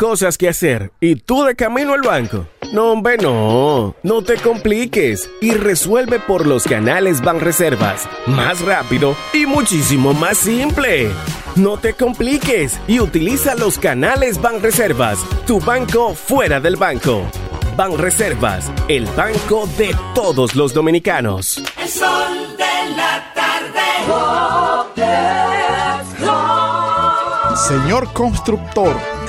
Cosas 0.00 0.38
que 0.38 0.48
hacer 0.48 0.92
y 0.98 1.16
tú 1.16 1.44
de 1.44 1.54
camino 1.54 1.92
al 1.92 2.00
banco. 2.00 2.46
No, 2.72 2.92
hombre, 2.92 3.18
no. 3.18 3.94
No 4.02 4.22
te 4.22 4.36
compliques 4.36 5.28
y 5.42 5.50
resuelve 5.52 6.18
por 6.18 6.46
los 6.46 6.64
canales 6.64 7.20
Banreservas. 7.20 8.08
Más 8.26 8.62
rápido 8.62 9.14
y 9.34 9.44
muchísimo 9.44 10.14
más 10.14 10.38
simple. 10.38 11.10
No 11.54 11.76
te 11.76 11.92
compliques 11.92 12.80
y 12.88 12.98
utiliza 12.98 13.54
los 13.56 13.78
canales 13.78 14.40
Banreservas. 14.40 15.18
Tu 15.46 15.60
banco 15.60 16.14
fuera 16.14 16.60
del 16.60 16.76
banco. 16.76 17.30
Banreservas, 17.76 18.72
el 18.88 19.04
banco 19.04 19.68
de 19.76 19.94
todos 20.14 20.54
los 20.54 20.72
dominicanos. 20.72 21.62
El 21.78 21.88
sol 21.88 22.56
de 22.56 22.96
la 22.96 23.32
tarde. 23.34 23.50
Señor 27.68 28.12
constructor, 28.12 28.96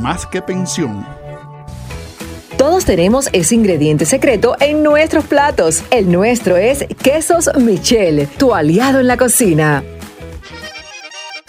más 0.00 0.26
que 0.26 0.42
pensión. 0.42 1.06
Todos 2.56 2.84
tenemos 2.84 3.28
ese 3.32 3.56
ingrediente 3.56 4.06
secreto 4.06 4.56
en 4.60 4.82
nuestros 4.82 5.24
platos. 5.24 5.82
El 5.90 6.10
nuestro 6.10 6.56
es 6.56 6.84
Quesos 7.02 7.50
Michel, 7.58 8.28
tu 8.38 8.54
aliado 8.54 9.00
en 9.00 9.08
la 9.08 9.16
cocina. 9.16 9.82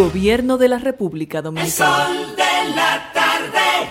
Gobierno 0.00 0.56
de 0.56 0.70
la 0.70 0.78
República 0.78 1.38
El 1.38 1.44
Dominicana. 1.44 2.06
sol 2.06 2.34
de 2.34 2.74
la 2.74 3.12
tarde. 3.12 3.90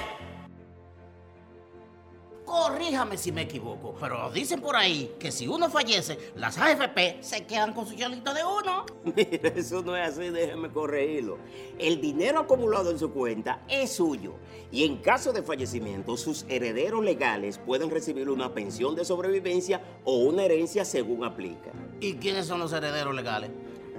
Corríjame 2.44 3.16
si 3.16 3.32
me 3.32 3.44
equivoco, 3.44 3.96
pero 4.00 4.32
dicen 4.32 4.60
por 4.60 4.76
ahí 4.76 5.12
que 5.20 5.32
si 5.32 5.48
uno 5.48 5.70
fallece, 5.70 6.18
las 6.36 6.58
AFP 6.58 7.20
se 7.22 7.46
quedan 7.46 7.74
con 7.74 7.86
su 7.86 7.94
chelito 7.94 8.34
de 8.34 8.42
uno. 8.44 8.88
Mira, 9.16 9.50
eso 9.56 9.84
no 9.84 9.96
es 9.96 10.10
así, 10.10 10.32
déjeme 10.32 10.72
corregirlo. 10.72 11.38
El 11.78 12.02
dinero 12.02 12.40
acumulado 12.40 12.90
en 12.90 12.98
su 12.98 13.12
cuenta 13.12 13.62
es 13.68 13.92
suyo 13.92 14.34
y 14.72 14.86
en 14.86 14.98
caso 14.98 15.32
de 15.32 15.44
fallecimiento, 15.44 16.18
sus 16.18 16.44
herederos 16.50 17.06
legales 17.06 17.60
pueden 17.60 17.92
recibir 17.92 18.32
una 18.32 18.52
pensión 18.52 18.96
de 18.96 19.06
sobrevivencia 19.06 19.80
o 20.06 20.16
una 20.18 20.44
herencia 20.44 20.86
según 20.86 21.24
aplica. 21.24 21.70
¿Y 22.00 22.16
quiénes 22.16 22.48
son 22.48 22.62
los 22.62 22.74
herederos 22.74 23.14
legales? 23.14 23.52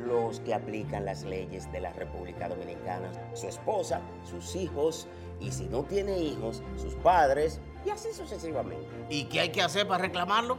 Los 0.07 0.41
que 0.41 0.55
aplican 0.55 1.05
las 1.05 1.25
leyes 1.25 1.71
de 1.73 1.81
la 1.81 1.93
República 1.93 2.49
Dominicana, 2.49 3.11
su 3.35 3.47
esposa, 3.47 4.01
sus 4.25 4.57
hijos 4.57 5.07
y 5.41 5.53
si 5.53 5.67
no 5.67 5.83
tiene 5.85 6.19
hijos, 6.19 6.63
sus 6.77 6.95
padres 6.97 7.61
y 7.85 7.91
así 7.91 8.13
sucesivamente. 8.13 8.89
¿Y 9.09 9.25
qué 9.25 9.41
hay 9.41 9.49
que 9.51 9.63
hacer 9.63 9.87
para 9.87 10.03
reclamarlo? 10.03 10.59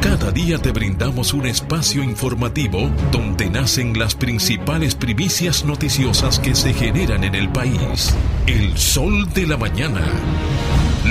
Cada 0.00 0.30
día 0.30 0.58
te 0.58 0.72
brindamos 0.72 1.32
un 1.34 1.46
espacio 1.46 2.02
informativo 2.02 2.90
donde 3.10 3.50
nacen 3.50 3.98
las 3.98 4.14
principales 4.14 4.94
primicias 4.94 5.64
noticiosas 5.64 6.38
que 6.38 6.54
se 6.54 6.72
generan 6.72 7.24
en 7.24 7.34
el 7.34 7.48
país. 7.48 8.14
El 8.46 8.76
sol 8.76 9.28
de 9.32 9.46
la 9.46 9.56
mañana. 9.56 10.02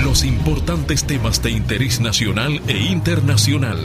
Los 0.02 0.24
importantes 0.24 1.04
temas 1.04 1.42
de 1.42 1.50
interés 1.50 2.00
nacional 2.00 2.60
e 2.68 2.76
internacional. 2.76 3.78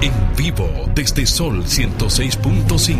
En 0.00 0.12
vivo 0.36 0.68
desde 0.94 1.26
Sol 1.26 1.64
106.5 1.64 2.96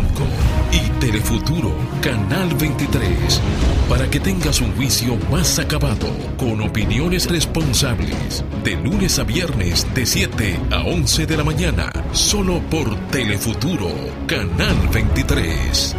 y 0.71 0.99
Telefuturo, 0.99 1.73
Canal 2.01 2.53
23. 2.55 3.41
Para 3.89 4.09
que 4.09 4.19
tengas 4.19 4.61
un 4.61 4.71
juicio 4.73 5.17
más 5.31 5.59
acabado, 5.59 6.07
con 6.37 6.61
opiniones 6.61 7.29
responsables. 7.29 8.43
De 8.63 8.75
lunes 8.75 9.17
a 9.17 9.23
viernes, 9.23 9.87
de 9.95 10.05
7 10.05 10.59
a 10.69 10.83
11 10.83 11.25
de 11.25 11.35
la 11.35 11.43
mañana. 11.43 11.91
Solo 12.11 12.59
por 12.69 12.95
Telefuturo, 13.07 13.87
Canal 14.27 14.75
23. 14.93 15.95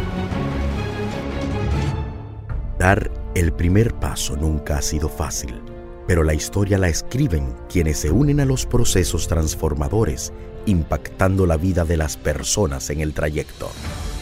Dar 2.79 3.11
el 3.35 3.51
primer 3.51 3.93
paso 3.95 4.37
nunca 4.37 4.77
ha 4.77 4.81
sido 4.81 5.09
fácil, 5.09 5.61
pero 6.07 6.23
la 6.23 6.33
historia 6.33 6.77
la 6.77 6.87
escriben 6.87 7.53
quienes 7.67 7.97
se 7.97 8.11
unen 8.11 8.39
a 8.39 8.45
los 8.45 8.65
procesos 8.65 9.27
transformadores, 9.27 10.31
impactando 10.65 11.45
la 11.45 11.57
vida 11.57 11.83
de 11.83 11.97
las 11.97 12.15
personas 12.15 12.89
en 12.89 13.01
el 13.01 13.13
trayecto. 13.13 13.71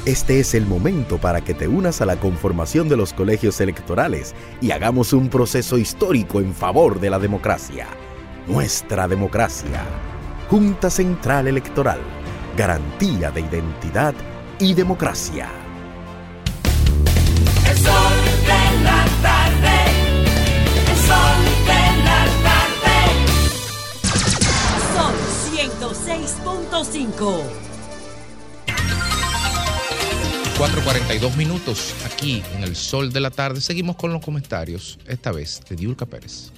Este 0.07 0.39
es 0.39 0.55
el 0.55 0.65
momento 0.65 1.19
para 1.19 1.41
que 1.41 1.53
te 1.53 1.67
unas 1.67 2.01
a 2.01 2.07
la 2.07 2.19
conformación 2.19 2.89
de 2.89 2.97
los 2.97 3.13
colegios 3.13 3.61
electorales 3.61 4.33
y 4.61 4.71
hagamos 4.71 5.13
un 5.13 5.29
proceso 5.29 5.77
histórico 5.77 6.39
en 6.39 6.55
favor 6.55 6.99
de 6.99 7.11
la 7.11 7.19
democracia. 7.19 7.87
Nuestra 8.47 9.07
democracia. 9.07 9.83
Junta 10.49 10.89
Central 10.89 11.47
Electoral. 11.47 11.99
Garantía 12.57 13.29
de 13.29 13.41
identidad 13.41 14.15
y 14.59 14.73
democracia. 14.73 15.47
El 17.69 17.77
sol 17.77 17.93
de 18.41 18.83
la 18.83 19.05
tarde. 19.21 19.77
El 20.89 20.97
sol 20.97 21.37
de 21.67 21.83
la 22.03 22.25
tarde. 22.43 22.97
Sol 24.95 25.15
106.5. 25.53 27.43
4.42 30.57 31.35
minutos 31.37 31.93
aquí 32.05 32.43
en 32.55 32.63
el 32.63 32.75
sol 32.75 33.13
de 33.13 33.19
la 33.19 33.29
tarde. 33.29 33.61
Seguimos 33.61 33.95
con 33.95 34.11
los 34.11 34.23
comentarios, 34.23 34.97
esta 35.07 35.31
vez 35.31 35.61
de 35.69 35.75
Diulca 35.75 36.05
Pérez. 36.05 36.51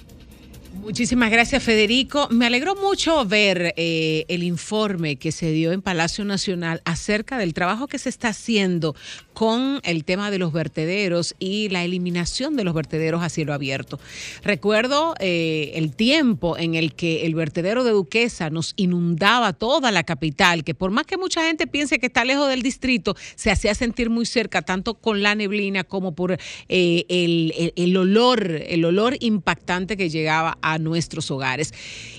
Muchísimas 0.84 1.30
gracias, 1.30 1.62
Federico. 1.62 2.28
Me 2.30 2.44
alegró 2.44 2.76
mucho 2.76 3.24
ver 3.24 3.72
eh, 3.78 4.26
el 4.28 4.42
informe 4.42 5.16
que 5.16 5.32
se 5.32 5.50
dio 5.50 5.72
en 5.72 5.80
Palacio 5.80 6.26
Nacional 6.26 6.82
acerca 6.84 7.38
del 7.38 7.54
trabajo 7.54 7.86
que 7.86 7.98
se 7.98 8.10
está 8.10 8.28
haciendo 8.28 8.94
con 9.32 9.80
el 9.82 10.04
tema 10.04 10.30
de 10.30 10.38
los 10.38 10.52
vertederos 10.52 11.34
y 11.38 11.70
la 11.70 11.84
eliminación 11.84 12.54
de 12.54 12.64
los 12.64 12.74
vertederos 12.74 13.22
a 13.22 13.30
cielo 13.30 13.54
abierto. 13.54 13.98
Recuerdo 14.42 15.14
eh, 15.20 15.72
el 15.74 15.96
tiempo 15.96 16.58
en 16.58 16.74
el 16.74 16.94
que 16.94 17.24
el 17.24 17.34
vertedero 17.34 17.82
de 17.82 17.92
Duquesa 17.92 18.50
nos 18.50 18.74
inundaba 18.76 19.54
toda 19.54 19.90
la 19.90 20.04
capital, 20.04 20.64
que 20.64 20.74
por 20.74 20.90
más 20.90 21.06
que 21.06 21.16
mucha 21.16 21.44
gente 21.44 21.66
piense 21.66 21.98
que 21.98 22.06
está 22.06 22.26
lejos 22.26 22.50
del 22.50 22.62
distrito, 22.62 23.16
se 23.36 23.50
hacía 23.50 23.74
sentir 23.74 24.10
muy 24.10 24.26
cerca, 24.26 24.60
tanto 24.60 24.92
con 24.92 25.22
la 25.22 25.34
neblina 25.34 25.82
como 25.82 26.14
por 26.14 26.38
eh, 26.68 27.04
el, 27.08 27.96
olor, 27.96 28.50
el 28.50 28.84
olor 28.84 29.16
impactante 29.20 29.96
que 29.96 30.10
llegaba 30.10 30.58
a 30.60 30.73
nuestros 30.78 31.30
hogares. 31.30 31.72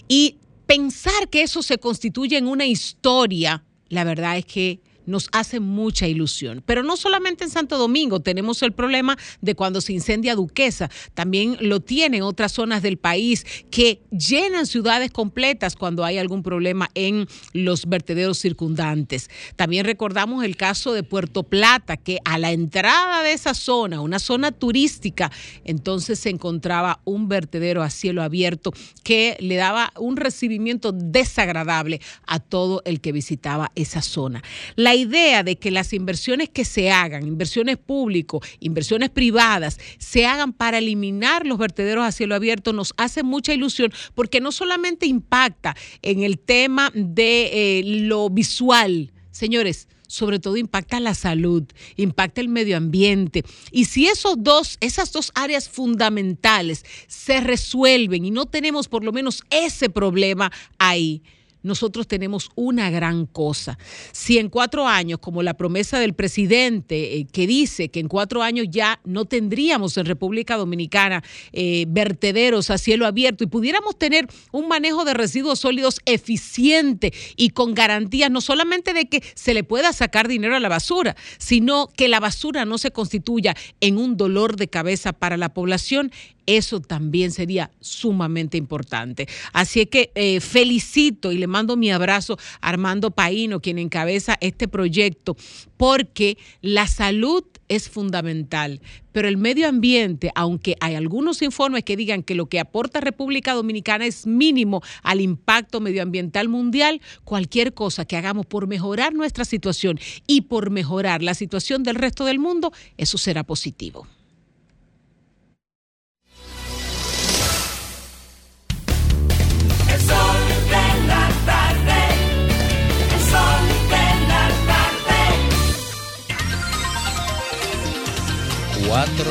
Y 0.07 0.37
pensar 0.65 1.29
que 1.29 1.43
eso 1.43 1.61
se 1.63 1.77
constituye 1.77 2.37
en 2.37 2.47
una 2.47 2.65
historia, 2.65 3.63
la 3.89 4.03
verdad 4.03 4.37
es 4.37 4.45
que 4.45 4.81
nos 5.05 5.29
hace 5.31 5.59
mucha 5.59 6.07
ilusión. 6.07 6.63
Pero 6.65 6.83
no 6.83 6.97
solamente 6.97 7.43
en 7.43 7.49
Santo 7.49 7.77
Domingo 7.77 8.19
tenemos 8.19 8.61
el 8.61 8.71
problema 8.71 9.17
de 9.41 9.55
cuando 9.55 9.81
se 9.81 9.93
incendia 9.93 10.35
Duquesa, 10.35 10.89
también 11.13 11.57
lo 11.61 11.79
tienen 11.79 12.23
otras 12.23 12.51
zonas 12.51 12.81
del 12.81 12.97
país 12.97 13.45
que 13.69 14.01
llenan 14.11 14.65
ciudades 14.65 15.11
completas 15.11 15.75
cuando 15.75 16.03
hay 16.03 16.17
algún 16.17 16.43
problema 16.43 16.89
en 16.95 17.27
los 17.53 17.87
vertederos 17.87 18.39
circundantes. 18.39 19.29
También 19.55 19.85
recordamos 19.85 20.43
el 20.43 20.57
caso 20.57 20.93
de 20.93 21.03
Puerto 21.03 21.43
Plata, 21.43 21.97
que 21.97 22.19
a 22.25 22.37
la 22.37 22.51
entrada 22.51 23.23
de 23.23 23.33
esa 23.33 23.53
zona, 23.53 24.01
una 24.01 24.19
zona 24.19 24.51
turística, 24.51 25.31
entonces 25.63 26.19
se 26.19 26.29
encontraba 26.29 26.99
un 27.05 27.27
vertedero 27.27 27.83
a 27.83 27.89
cielo 27.89 28.23
abierto 28.23 28.73
que 29.03 29.37
le 29.39 29.55
daba 29.55 29.91
un 29.97 30.17
recibimiento 30.17 30.91
desagradable 30.91 32.01
a 32.25 32.39
todo 32.39 32.81
el 32.85 33.01
que 33.01 33.11
visitaba 33.11 33.71
esa 33.75 34.01
zona. 34.01 34.43
La 34.75 34.94
idea 34.95 35.43
de 35.43 35.57
que 35.57 35.71
las 35.71 35.93
inversiones 35.93 36.49
que 36.49 36.65
se 36.65 36.91
hagan, 36.91 37.27
inversiones 37.27 37.77
públicas, 37.77 38.41
inversiones 38.59 39.09
privadas, 39.09 39.79
se 39.97 40.25
hagan 40.25 40.53
para 40.53 40.77
eliminar 40.77 41.45
los 41.45 41.57
vertederos 41.57 42.05
a 42.05 42.11
cielo 42.11 42.35
abierto 42.35 42.73
nos 42.73 42.93
hace 42.97 43.23
mucha 43.23 43.53
ilusión 43.53 43.93
porque 44.13 44.41
no 44.41 44.51
solamente 44.51 45.05
impacta 45.05 45.75
en 46.01 46.23
el 46.23 46.39
tema 46.39 46.91
de 46.93 47.79
eh, 47.79 47.83
lo 47.83 48.29
visual, 48.29 49.11
señores, 49.31 49.87
sobre 50.07 50.39
todo 50.39 50.57
impacta 50.57 50.99
la 50.99 51.13
salud, 51.13 51.63
impacta 51.95 52.41
el 52.41 52.49
medio 52.49 52.77
ambiente. 52.77 53.43
Y 53.71 53.85
si 53.85 54.07
esos 54.07 54.35
dos, 54.37 54.77
esas 54.81 55.11
dos 55.11 55.31
áreas 55.35 55.69
fundamentales 55.69 56.85
se 57.07 57.41
resuelven 57.41 58.25
y 58.25 58.31
no 58.31 58.45
tenemos 58.45 58.87
por 58.87 59.03
lo 59.03 59.11
menos 59.11 59.43
ese 59.49 59.89
problema 59.89 60.51
ahí, 60.77 61.21
nosotros 61.65 62.07
tenemos 62.07 62.49
una 62.55 62.89
gran 62.89 63.25
cosa. 63.25 63.77
Si 64.11 64.37
en 64.37 64.49
cuatro 64.49 64.87
años, 64.87 65.19
como 65.19 65.43
la 65.43 65.55
promesa 65.55 65.99
del 65.99 66.13
presidente 66.13 67.17
eh, 67.17 67.27
que 67.31 67.47
dice 67.47 67.89
que 67.89 67.99
en 67.99 68.07
cuatro 68.07 68.43
años 68.43 68.67
ya 68.69 68.99
no 69.03 69.25
tendríamos 69.25 69.97
en 69.97 70.05
República 70.05 70.57
Dominicana 70.57 71.23
eh, 71.51 71.85
vertederos 71.87 72.69
a 72.69 72.77
cielo 72.77 73.05
abierto 73.05 73.43
y 73.43 73.47
pudiéramos 73.47 73.97
tener 73.97 74.27
un 74.51 74.67
manejo 74.67 75.05
de 75.05 75.13
residuos 75.13 75.59
sólidos 75.59 75.99
eficiente 76.05 77.13
y 77.35 77.49
con 77.49 77.73
garantías 77.73 78.29
no 78.29 78.41
solamente 78.41 78.93
de 78.93 79.09
que 79.09 79.23
se 79.33 79.53
le 79.53 79.63
pueda 79.63 79.91
sacar 79.91 80.27
dinero 80.27 80.55
a 80.55 80.59
la 80.59 80.69
basura, 80.69 81.15
sino 81.37 81.87
que 81.87 82.07
la 82.07 82.19
basura 82.19 82.65
no 82.65 82.77
se 82.77 82.91
constituya 82.91 83.55
en 83.81 83.97
un 83.97 84.17
dolor 84.17 84.55
de 84.55 84.67
cabeza 84.67 85.13
para 85.13 85.37
la 85.37 85.53
población, 85.53 86.11
eso 86.45 86.79
también 86.79 87.31
sería 87.31 87.71
sumamente 87.79 88.57
importante. 88.57 89.27
Así 89.53 89.85
que 89.85 90.11
eh, 90.15 90.39
felicito 90.39 91.31
y 91.31 91.37
le 91.37 91.47
mando 91.47 91.77
mi 91.77 91.91
abrazo 91.91 92.37
a 92.61 92.69
Armando 92.69 93.11
Paino, 93.11 93.61
quien 93.61 93.79
encabeza 93.79 94.37
este 94.41 94.67
proyecto, 94.67 95.35
porque 95.77 96.37
la 96.61 96.87
salud 96.87 97.43
es 97.67 97.89
fundamental, 97.89 98.81
pero 99.11 99.27
el 99.27 99.37
medio 99.37 99.67
ambiente, 99.67 100.31
aunque 100.35 100.75
hay 100.79 100.95
algunos 100.95 101.41
informes 101.41 101.83
que 101.83 101.97
digan 101.97 102.21
que 102.21 102.35
lo 102.35 102.47
que 102.47 102.59
aporta 102.59 102.99
República 102.99 103.53
Dominicana 103.53 104.05
es 104.05 104.27
mínimo 104.27 104.81
al 105.01 105.21
impacto 105.21 105.79
medioambiental 105.79 106.47
mundial, 106.47 107.01
cualquier 107.23 107.73
cosa 107.73 108.05
que 108.05 108.17
hagamos 108.17 108.45
por 108.45 108.67
mejorar 108.67 109.13
nuestra 109.13 109.45
situación 109.45 109.99
y 110.27 110.41
por 110.41 110.69
mejorar 110.69 111.23
la 111.23 111.33
situación 111.33 111.83
del 111.83 111.95
resto 111.95 112.25
del 112.25 112.39
mundo, 112.39 112.71
eso 112.97 113.17
será 113.17 113.43
positivo. 113.43 114.07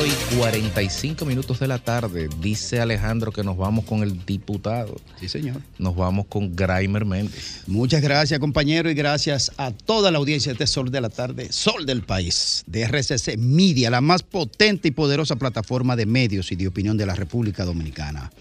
Y 0.05 0.35
45 0.37 1.25
minutos 1.25 1.59
de 1.59 1.67
la 1.67 1.79
tarde. 1.79 2.29
Dice 2.39 2.79
Alejandro 2.79 3.31
que 3.31 3.43
nos 3.43 3.57
vamos 3.57 3.85
con 3.85 4.03
el 4.03 4.23
diputado. 4.25 5.01
Sí, 5.19 5.27
señor. 5.27 5.61
Nos 5.79 5.95
vamos 5.95 6.27
con 6.27 6.55
Graimer 6.55 7.05
Méndez. 7.05 7.63
Muchas 7.65 8.03
gracias, 8.03 8.39
compañero, 8.39 8.89
y 8.91 8.93
gracias 8.93 9.51
a 9.57 9.71
toda 9.71 10.11
la 10.11 10.19
audiencia 10.19 10.51
de 10.51 10.53
este 10.53 10.67
Sol 10.67 10.91
de 10.91 11.01
la 11.01 11.09
Tarde, 11.09 11.51
Sol 11.51 11.87
del 11.87 12.03
País, 12.03 12.63
de 12.67 12.83
RCC 12.83 13.37
Media, 13.37 13.89
la 13.89 14.01
más 14.01 14.21
potente 14.21 14.89
y 14.89 14.91
poderosa 14.91 15.37
plataforma 15.37 15.95
de 15.95 16.05
medios 16.05 16.51
y 16.51 16.55
de 16.55 16.67
opinión 16.67 16.97
de 16.97 17.07
la 17.07 17.15
República 17.15 17.65
Dominicana. 17.65 18.31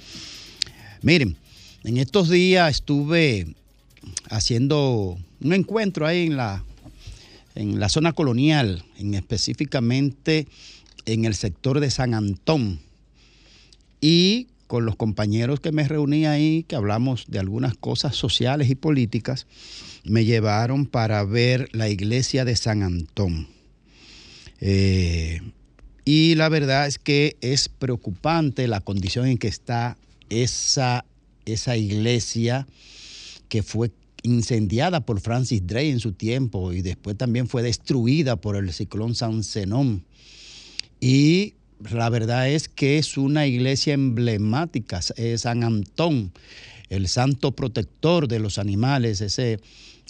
Miren, 1.00 1.36
en 1.84 1.96
estos 1.96 2.28
días 2.28 2.70
estuve 2.70 3.46
haciendo 4.28 5.18
un 5.40 5.52
encuentro 5.54 6.06
ahí 6.06 6.26
en 6.26 6.36
la, 6.36 6.62
en 7.54 7.80
la 7.80 7.88
zona 7.88 8.12
colonial, 8.12 8.84
en 8.98 9.14
específicamente 9.14 10.46
en 11.06 11.24
el 11.24 11.34
sector 11.34 11.80
de 11.80 11.90
San 11.90 12.14
Antón. 12.14 12.80
Y 14.00 14.48
con 14.66 14.84
los 14.84 14.96
compañeros 14.96 15.60
que 15.60 15.72
me 15.72 15.86
reuní 15.86 16.26
ahí, 16.26 16.64
que 16.66 16.76
hablamos 16.76 17.26
de 17.28 17.38
algunas 17.38 17.74
cosas 17.74 18.16
sociales 18.16 18.70
y 18.70 18.74
políticas, 18.74 19.46
me 20.04 20.24
llevaron 20.24 20.86
para 20.86 21.24
ver 21.24 21.68
la 21.72 21.88
iglesia 21.88 22.44
de 22.44 22.56
San 22.56 22.82
Antón. 22.82 23.48
Eh, 24.60 25.40
y 26.04 26.34
la 26.34 26.48
verdad 26.48 26.86
es 26.86 26.98
que 26.98 27.36
es 27.40 27.68
preocupante 27.68 28.68
la 28.68 28.80
condición 28.80 29.26
en 29.26 29.38
que 29.38 29.48
está 29.48 29.96
esa, 30.28 31.04
esa 31.44 31.76
iglesia 31.76 32.66
que 33.48 33.62
fue 33.62 33.90
incendiada 34.22 35.00
por 35.00 35.20
Francis 35.20 35.66
Drake 35.66 35.90
en 35.90 36.00
su 36.00 36.12
tiempo 36.12 36.72
y 36.72 36.82
después 36.82 37.16
también 37.16 37.46
fue 37.46 37.62
destruida 37.62 38.36
por 38.36 38.56
el 38.56 38.72
ciclón 38.72 39.14
San 39.14 39.44
Zenón. 39.44 40.04
Y 41.04 41.52
la 41.90 42.08
verdad 42.08 42.48
es 42.48 42.66
que 42.66 42.96
es 42.96 43.18
una 43.18 43.46
iglesia 43.46 43.92
emblemática, 43.92 45.00
es 45.16 45.42
San 45.42 45.62
Antón, 45.62 46.32
el 46.88 47.08
santo 47.08 47.52
protector 47.52 48.26
de 48.26 48.38
los 48.38 48.58
animales, 48.58 49.20
ese, 49.20 49.60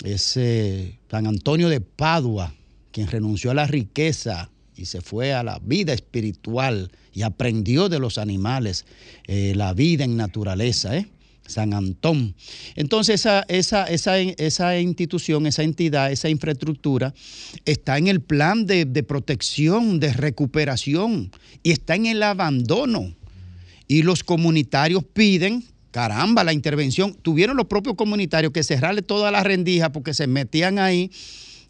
ese 0.04 1.00
San 1.10 1.26
Antonio 1.26 1.68
de 1.68 1.80
Padua, 1.80 2.54
quien 2.92 3.08
renunció 3.08 3.50
a 3.50 3.54
la 3.54 3.66
riqueza 3.66 4.52
y 4.76 4.84
se 4.84 5.00
fue 5.00 5.34
a 5.34 5.42
la 5.42 5.58
vida 5.58 5.92
espiritual 5.92 6.92
y 7.12 7.22
aprendió 7.22 7.88
de 7.88 7.98
los 7.98 8.16
animales 8.16 8.86
eh, 9.26 9.52
la 9.56 9.74
vida 9.74 10.04
en 10.04 10.16
naturaleza, 10.16 10.96
¿eh? 10.96 11.08
San 11.46 11.74
Antón. 11.74 12.34
Entonces 12.74 13.20
esa, 13.20 13.44
esa, 13.48 13.84
esa, 13.84 14.18
esa, 14.18 14.78
institución, 14.78 15.46
esa 15.46 15.62
entidad, 15.62 16.10
esa 16.10 16.28
infraestructura 16.28 17.14
está 17.64 17.98
en 17.98 18.08
el 18.08 18.20
plan 18.20 18.66
de, 18.66 18.86
protección, 19.02 20.00
de 20.00 20.12
recuperación 20.12 21.30
y 21.62 21.72
está 21.72 21.94
en 21.94 22.06
el 22.06 22.22
abandono. 22.22 23.14
Y 23.86 24.02
los 24.02 24.24
comunitarios 24.24 25.04
piden, 25.04 25.64
caramba, 25.90 26.42
la 26.44 26.54
intervención. 26.54 27.14
Tuvieron 27.14 27.56
los 27.56 27.66
propios 27.66 27.96
comunitarios 27.96 28.52
que 28.52 28.62
cerrarle 28.62 29.02
toda 29.02 29.30
la 29.30 29.42
rendija 29.42 29.92
porque 29.92 30.14
se 30.14 30.26
metían 30.26 30.78
ahí 30.78 31.10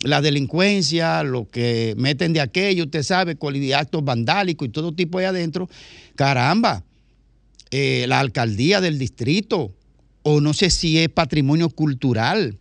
la 0.05 0.21
delincuencia, 0.21 1.23
lo 1.23 1.49
que 1.49 1.95
meten 1.97 2.33
de 2.33 2.41
aquello, 2.41 2.85
usted 2.85 3.03
sabe, 3.03 3.37
actos 3.75 4.05
vandálicos 4.05 4.69
y 4.69 4.71
todo 4.71 4.93
tipo 4.93 5.19
ahí 5.19 5.25
adentro. 5.25 5.69
Caramba, 6.15 6.85
eh, 7.77 8.07
la 8.07 8.21
alcaldía 8.21 8.81
del 8.81 9.01
distrito, 9.01 9.75
o 10.23 10.41
no 10.41 10.55
sé 10.55 10.71
si 10.71 11.01
es 11.01 11.09
patrimonio 11.09 11.71
cultural, 11.71 12.57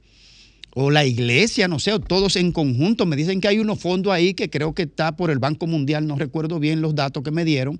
o 0.73 0.89
la 0.89 1.05
iglesia, 1.05 1.67
no 1.67 1.77
sé, 1.77 1.93
o 1.93 1.99
todos 1.99 2.35
en 2.35 2.51
conjunto. 2.51 3.05
Me 3.05 3.15
dicen 3.15 3.39
que 3.39 3.47
hay 3.47 3.59
unos 3.59 3.77
fondos 3.79 4.11
ahí 4.11 4.33
que 4.33 4.49
creo 4.49 4.73
que 4.73 4.81
está 4.81 5.15
por 5.15 5.29
el 5.29 5.37
Banco 5.37 5.67
Mundial, 5.67 6.07
no 6.07 6.15
recuerdo 6.15 6.59
bien 6.59 6.81
los 6.81 6.95
datos 6.95 7.21
que 7.21 7.29
me 7.29 7.45
dieron. 7.45 7.79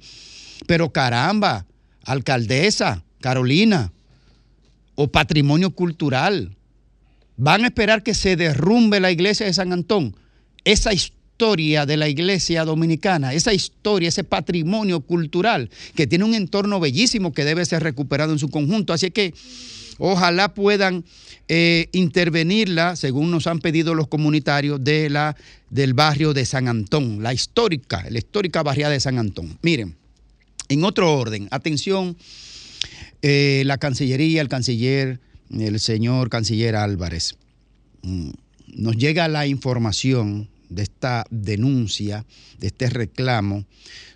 Pero 0.68 0.93
caramba, 0.93 1.65
alcaldesa, 2.03 3.03
Carolina, 3.19 3.91
o 4.93 5.07
patrimonio 5.07 5.72
cultural, 5.72 6.55
van 7.35 7.64
a 7.64 7.69
esperar 7.69 8.03
que 8.03 8.14
se 8.14 8.35
derrumbe 8.35 8.99
la 8.99 9.10
iglesia 9.10 9.47
de 9.47 9.55
San 9.55 9.73
Antón. 9.73 10.15
Esa 10.65 10.93
historia 10.93 11.22
de 11.43 11.97
la 11.97 12.07
iglesia 12.07 12.64
dominicana, 12.64 13.34
esa 13.34 13.53
historia, 13.53 14.07
ese 14.07 14.23
patrimonio 14.23 15.01
cultural 15.01 15.69
que 15.93 16.07
tiene 16.07 16.23
un 16.23 16.35
entorno 16.35 16.80
bellísimo 16.80 17.34
que 17.34 17.43
debe 17.43 17.65
ser 17.65 17.84
recuperado 17.84 18.31
en 18.31 18.39
su 18.39 18.49
conjunto. 18.49 18.93
Así 18.93 19.11
que 19.11 19.34
ojalá 19.97 20.53
puedan 20.53 21.03
eh, 21.49 21.89
intervenirla, 21.91 22.95
según 22.95 23.30
nos 23.30 23.47
han 23.47 23.60
pedido 23.60 23.93
los 23.93 24.07
comunitarios 24.07 24.81
de 24.85 25.10
la, 25.10 25.35
del 25.69 25.93
barrio 25.93 26.34
de 26.34 26.45
San 26.45 26.69
Antón, 26.69 27.22
la 27.22 27.34
histórica, 27.34 28.05
la 28.10 28.19
histórica 28.19 28.64
barriada 28.64 28.93
de 28.93 29.01
San 29.01 29.19
Antón. 29.19 29.57
Miren, 29.61 29.97
en 30.69 30.85
otro 30.85 31.14
orden, 31.14 31.49
atención, 31.51 32.15
eh, 33.22 33.64
la 33.65 33.77
Cancillería, 33.80 34.39
el 34.39 34.47
canciller, 34.47 35.19
el 35.51 35.77
señor 35.81 36.30
canciller 36.30 36.77
Álvarez, 36.77 37.35
mm, 38.03 38.30
nos 38.76 38.95
llega 38.95 39.27
la 39.27 39.45
información 39.45 40.47
de 40.73 40.83
esta 40.83 41.25
denuncia, 41.29 42.25
de 42.59 42.67
este 42.67 42.89
reclamo, 42.89 43.65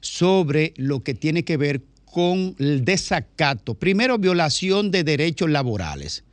sobre 0.02 0.74
lo 0.78 1.02
que 1.04 1.14
tiene 1.14 1.44
que 1.44 1.58
ver 1.58 1.82
con 2.06 2.56
el 2.60 2.84
desacato. 2.84 3.76
Primero, 3.76 4.18
violación 4.18 4.92
de 4.92 5.04
derechos 5.04 5.50
laborales, 5.50 6.24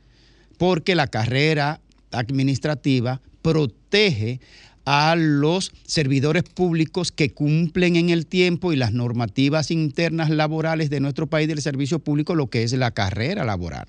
porque 0.57 0.95
la 0.95 1.07
carrera 1.07 1.81
administrativa 2.11 3.21
protege 3.41 4.39
a 4.85 5.15
los 5.17 5.71
servidores 5.85 6.43
públicos 6.43 7.11
que 7.11 7.33
cumplen 7.33 7.95
en 7.95 8.09
el 8.09 8.27
tiempo 8.27 8.71
y 8.71 8.75
las 8.75 8.93
normativas 8.93 9.71
internas 9.71 10.29
laborales 10.29 10.89
de 10.89 10.99
nuestro 10.99 11.27
país 11.27 11.47
del 11.47 11.61
servicio 11.61 11.99
público, 11.99 12.35
lo 12.35 12.49
que 12.49 12.63
es 12.63 12.73
la 12.73 12.91
carrera 12.91 13.43
laboral. 13.43 13.87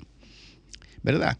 ¿Verdad? 1.02 1.38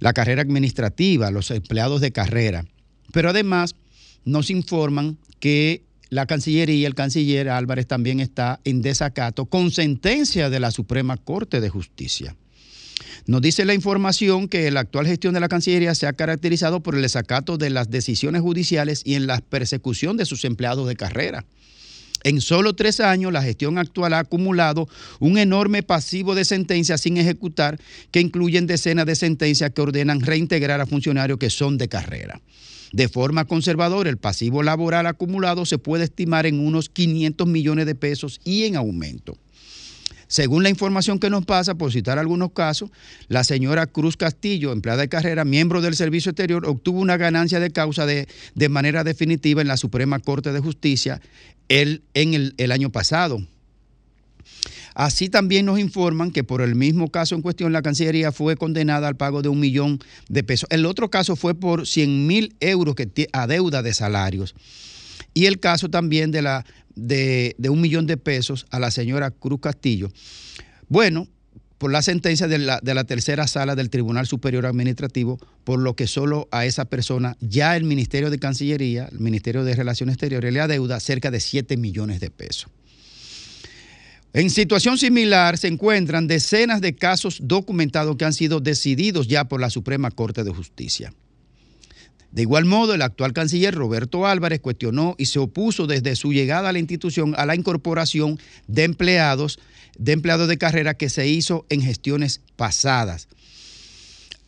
La 0.00 0.12
carrera 0.12 0.42
administrativa, 0.42 1.30
los 1.30 1.50
empleados 1.50 2.00
de 2.00 2.12
carrera. 2.12 2.64
Pero 3.12 3.30
además 3.30 3.74
nos 4.24 4.50
informan 4.50 5.18
que 5.40 5.82
la 6.10 6.26
Cancillería, 6.26 6.86
el 6.86 6.94
canciller 6.94 7.50
Álvarez 7.50 7.86
también 7.86 8.20
está 8.20 8.60
en 8.64 8.80
desacato 8.80 9.44
con 9.44 9.70
sentencia 9.70 10.48
de 10.48 10.60
la 10.60 10.70
Suprema 10.70 11.16
Corte 11.18 11.60
de 11.60 11.68
Justicia. 11.68 12.34
Nos 13.26 13.42
dice 13.42 13.66
la 13.66 13.74
información 13.74 14.48
que 14.48 14.70
la 14.70 14.80
actual 14.80 15.06
gestión 15.06 15.34
de 15.34 15.40
la 15.40 15.48
Cancillería 15.48 15.94
se 15.94 16.06
ha 16.06 16.14
caracterizado 16.14 16.82
por 16.82 16.94
el 16.94 17.02
desacato 17.02 17.58
de 17.58 17.68
las 17.68 17.90
decisiones 17.90 18.40
judiciales 18.40 19.02
y 19.04 19.14
en 19.14 19.26
la 19.26 19.40
persecución 19.40 20.16
de 20.16 20.24
sus 20.24 20.46
empleados 20.46 20.88
de 20.88 20.96
carrera. 20.96 21.44
En 22.24 22.40
solo 22.40 22.74
tres 22.74 23.00
años, 23.00 23.32
la 23.32 23.42
gestión 23.42 23.78
actual 23.78 24.14
ha 24.14 24.20
acumulado 24.20 24.88
un 25.20 25.38
enorme 25.38 25.82
pasivo 25.82 26.34
de 26.34 26.44
sentencias 26.44 27.02
sin 27.02 27.16
ejecutar, 27.16 27.78
que 28.10 28.20
incluyen 28.20 28.66
decenas 28.66 29.06
de 29.06 29.14
sentencias 29.14 29.70
que 29.70 29.82
ordenan 29.82 30.20
reintegrar 30.20 30.80
a 30.80 30.86
funcionarios 30.86 31.38
que 31.38 31.50
son 31.50 31.78
de 31.78 31.88
carrera. 31.88 32.40
De 32.92 33.08
forma 33.08 33.44
conservadora, 33.44 34.08
el 34.08 34.16
pasivo 34.16 34.62
laboral 34.62 35.06
acumulado 35.06 35.66
se 35.66 35.78
puede 35.78 36.04
estimar 36.04 36.46
en 36.46 36.64
unos 36.64 36.88
500 36.88 37.46
millones 37.46 37.86
de 37.86 37.94
pesos 37.94 38.40
y 38.44 38.64
en 38.64 38.76
aumento. 38.76 39.36
Según 40.28 40.62
la 40.62 40.68
información 40.68 41.18
que 41.18 41.30
nos 41.30 41.46
pasa, 41.46 41.74
por 41.74 41.90
citar 41.90 42.18
algunos 42.18 42.52
casos, 42.52 42.90
la 43.28 43.44
señora 43.44 43.86
Cruz 43.86 44.18
Castillo, 44.18 44.72
empleada 44.72 45.00
de 45.00 45.08
carrera, 45.08 45.46
miembro 45.46 45.80
del 45.80 45.96
Servicio 45.96 46.30
Exterior, 46.30 46.66
obtuvo 46.66 47.00
una 47.00 47.16
ganancia 47.16 47.60
de 47.60 47.70
causa 47.70 48.04
de, 48.04 48.28
de 48.54 48.68
manera 48.68 49.04
definitiva 49.04 49.62
en 49.62 49.68
la 49.68 49.78
Suprema 49.78 50.18
Corte 50.18 50.52
de 50.52 50.60
Justicia 50.60 51.22
el, 51.68 52.02
en 52.12 52.34
el, 52.34 52.54
el 52.58 52.72
año 52.72 52.90
pasado. 52.90 53.40
Así 54.98 55.28
también 55.28 55.64
nos 55.64 55.78
informan 55.78 56.32
que 56.32 56.42
por 56.42 56.60
el 56.60 56.74
mismo 56.74 57.08
caso 57.08 57.36
en 57.36 57.40
cuestión 57.40 57.72
la 57.72 57.82
Cancillería 57.82 58.32
fue 58.32 58.56
condenada 58.56 59.06
al 59.06 59.14
pago 59.14 59.42
de 59.42 59.48
un 59.48 59.60
millón 59.60 60.00
de 60.28 60.42
pesos. 60.42 60.68
El 60.72 60.84
otro 60.86 61.08
caso 61.08 61.36
fue 61.36 61.54
por 61.54 61.86
100 61.86 62.26
mil 62.26 62.56
euros 62.58 62.96
que 62.96 63.28
a 63.32 63.46
deuda 63.46 63.84
de 63.84 63.94
salarios. 63.94 64.56
Y 65.34 65.46
el 65.46 65.60
caso 65.60 65.88
también 65.88 66.32
de, 66.32 66.42
la, 66.42 66.66
de, 66.96 67.54
un 67.68 67.80
millón 67.80 68.08
de 68.08 68.16
pesos 68.16 68.66
a 68.70 68.80
la 68.80 68.90
señora 68.90 69.30
Cruz 69.30 69.60
Castillo. 69.60 70.08
Bueno, 70.88 71.28
por 71.78 71.92
la 71.92 72.02
sentencia 72.02 72.48
de 72.48 72.58
la, 72.58 72.80
de 72.82 72.92
la, 72.92 73.04
tercera 73.04 73.46
sala 73.46 73.76
del 73.76 73.90
Tribunal 73.90 74.26
Superior 74.26 74.66
Administrativo, 74.66 75.38
por 75.62 75.78
lo 75.78 75.94
que 75.94 76.08
solo 76.08 76.48
a 76.50 76.66
esa 76.66 76.86
persona 76.86 77.36
ya 77.38 77.76
el 77.76 77.84
Ministerio 77.84 78.30
de 78.30 78.40
Cancillería, 78.40 79.08
el 79.12 79.20
Ministerio 79.20 79.62
de 79.62 79.76
Relaciones 79.76 80.14
Exteriores, 80.14 80.52
le 80.52 80.58
adeuda 80.58 80.98
cerca 80.98 81.30
de 81.30 81.38
7 81.38 81.76
millones 81.76 82.18
de 82.18 82.30
pesos. 82.30 82.68
En 84.34 84.50
situación 84.50 84.98
similar 84.98 85.56
se 85.56 85.68
encuentran 85.68 86.26
decenas 86.26 86.82
de 86.82 86.94
casos 86.94 87.40
documentados 87.42 88.16
que 88.16 88.26
han 88.26 88.34
sido 88.34 88.60
decididos 88.60 89.26
ya 89.26 89.44
por 89.44 89.60
la 89.60 89.70
Suprema 89.70 90.10
Corte 90.10 90.44
de 90.44 90.50
Justicia. 90.50 91.14
De 92.30 92.42
igual 92.42 92.66
modo, 92.66 92.92
el 92.92 93.00
actual 93.00 93.32
canciller 93.32 93.74
Roberto 93.74 94.26
Álvarez 94.26 94.60
cuestionó 94.60 95.14
y 95.16 95.26
se 95.26 95.38
opuso 95.38 95.86
desde 95.86 96.14
su 96.14 96.34
llegada 96.34 96.68
a 96.68 96.72
la 96.72 96.78
institución 96.78 97.34
a 97.38 97.46
la 97.46 97.54
incorporación 97.54 98.38
de 98.66 98.84
empleados, 98.84 99.58
de 99.96 100.12
empleados 100.12 100.46
de 100.46 100.58
carrera 100.58 100.92
que 100.92 101.08
se 101.08 101.26
hizo 101.26 101.64
en 101.70 101.80
gestiones 101.80 102.42
pasadas. 102.56 103.28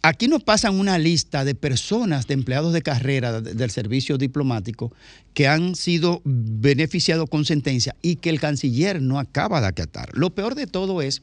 Aquí 0.02 0.28
nos 0.28 0.42
pasan 0.42 0.78
una 0.80 0.96
lista 0.98 1.44
de 1.44 1.54
personas, 1.54 2.26
de 2.26 2.32
empleados 2.32 2.72
de 2.72 2.80
carrera 2.80 3.42
de- 3.42 3.52
del 3.52 3.70
servicio 3.70 4.16
diplomático 4.16 4.94
que 5.34 5.46
han 5.46 5.74
sido 5.74 6.22
beneficiados 6.24 7.28
con 7.28 7.44
sentencia 7.44 7.94
y 8.00 8.16
que 8.16 8.30
el 8.30 8.40
canciller 8.40 9.02
no 9.02 9.18
acaba 9.18 9.60
de 9.60 9.66
acatar. 9.66 10.08
Lo 10.14 10.30
peor 10.30 10.54
de 10.54 10.66
todo 10.66 11.02
es 11.02 11.20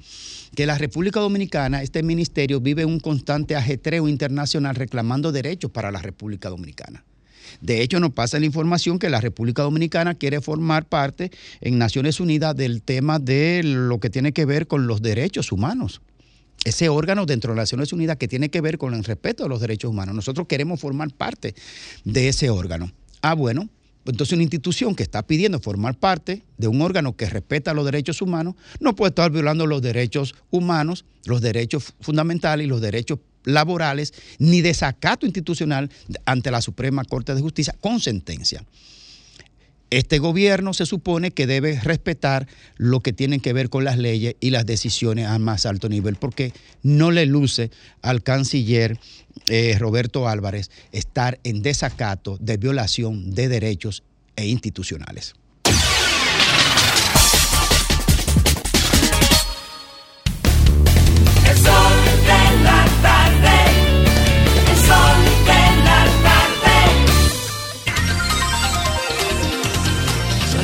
que 0.56 0.68
la 0.68 0.78
República 0.78 1.20
Dominicana, 1.20 1.82
este 1.82 2.04
ministerio, 2.04 2.62
vive 2.62 2.86
un 2.86 3.00
constante 3.00 3.56
ajetreo 3.56 4.08
internacional 4.08 4.76
reclamando 4.76 5.32
derechos 5.32 5.72
para 5.72 5.92
la 5.92 6.00
República 6.04 6.50
Dominicana. 6.50 7.04
De 7.62 7.82
hecho, 7.82 8.00
nos 8.00 8.12
pasa 8.12 8.40
la 8.40 8.46
información 8.46 9.00
que 9.00 9.10
la 9.10 9.22
República 9.22 9.64
Dominicana 9.64 10.14
quiere 10.14 10.40
formar 10.40 10.86
parte 10.86 11.32
en 11.62 11.80
Naciones 11.80 12.20
Unidas 12.20 12.56
del 12.56 12.84
tema 12.84 13.18
de 13.18 13.64
lo 13.64 14.00
que 14.00 14.12
tiene 14.12 14.34
que 14.34 14.46
ver 14.46 14.68
con 14.68 14.86
los 14.86 15.02
derechos 15.02 15.52
humanos 15.52 16.02
ese 16.68 16.90
órgano 16.90 17.26
dentro 17.26 17.54
de 17.54 17.58
las 17.58 17.64
Naciones 17.64 17.94
Unidas 17.94 18.18
que 18.18 18.28
tiene 18.28 18.50
que 18.50 18.62
ver 18.62 18.78
con 18.78 18.94
el 18.94 19.04
respeto 19.04 19.44
de 19.44 19.50
los 19.50 19.62
derechos 19.62 19.90
humanos. 19.92 20.16
Nosotros 20.16 20.48
queremos 20.48 20.80
formar 20.80 21.14
parte 21.14 21.56
de 22.04 22.28
ese 22.28 22.50
órgano. 22.50 22.92
Ah, 23.22 23.34
bueno, 23.34 23.70
entonces 24.06 24.34
una 24.34 24.44
institución 24.44 24.96
que 24.96 25.04
está 25.04 25.26
pidiendo 25.26 25.60
formar 25.60 25.98
parte 25.98 26.44
de 26.58 26.68
un 26.68 26.82
órgano 26.82 27.16
que 27.16 27.30
respeta 27.30 27.74
los 27.74 27.86
derechos 27.86 28.22
humanos 28.22 28.56
no 28.80 28.96
puede 28.96 29.10
estar 29.10 29.32
violando 29.32 29.66
los 29.66 29.82
derechos 29.82 30.36
humanos, 30.50 31.06
los 31.26 31.42
derechos 31.42 31.94
fundamentales 32.02 32.66
y 32.66 32.70
los 32.70 32.82
derechos 32.82 33.20
laborales, 33.44 34.14
ni 34.40 34.62
desacato 34.62 35.26
institucional 35.26 35.90
ante 36.26 36.52
la 36.52 36.62
Suprema 36.62 37.04
Corte 37.06 37.34
de 37.34 37.42
Justicia 37.42 37.76
con 37.80 38.00
sentencia 38.00 38.64
este 39.90 40.20
gobierno 40.20 40.74
se 40.74 40.86
supone 40.86 41.32
que 41.32 41.48
debe 41.48 41.80
respetar 41.80 42.48
lo 42.76 43.00
que 43.00 43.14
tiene 43.14 43.40
que 43.40 43.54
ver 43.54 43.70
con 43.70 43.84
las 43.84 43.98
leyes 43.98 44.36
y 44.40 44.50
las 44.50 44.66
decisiones 44.66 45.28
a 45.28 45.40
más 45.40 45.66
alto 45.66 45.90
nivel, 45.90 46.16
porque 46.16 46.54
no 46.84 47.12
le 47.12 47.26
luce 47.26 47.72
al 48.02 48.24
canciller 48.24 49.00
eh, 49.48 49.76
Roberto 49.80 50.28
Álvarez 50.28 50.70
estar 50.92 51.40
en 51.44 51.62
desacato 51.62 52.38
de 52.40 52.58
violación 52.58 53.34
de 53.34 53.48
derechos 53.48 54.04
e 54.36 54.48
institucionales. 54.48 55.36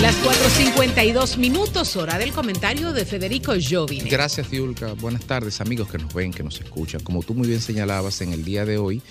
Las 0.03 0.21
4.52 0.21 1.37
minutos, 1.37 1.95
hora 1.95 2.17
del 2.17 2.33
comentario 2.33 2.91
de 2.91 3.05
Federico 3.05 3.53
Jovine. 3.53 4.09
Gracias, 4.09 4.45
Fiulca. 4.45 4.91
Buenas 4.95 5.23
tardes, 5.23 5.61
amigos 5.61 5.87
que 5.87 5.97
nos 5.97 6.13
ven, 6.13 6.33
que 6.33 6.43
nos 6.43 6.59
escuchan. 6.59 6.99
Como 6.99 7.23
tú 7.23 7.33
muy 7.33 7.47
bien 7.47 7.61
señalabas, 7.61 8.19
en 8.19 8.33
el 8.33 8.43
día 8.43 8.65
de 8.65 8.77
hoy, 8.77 9.01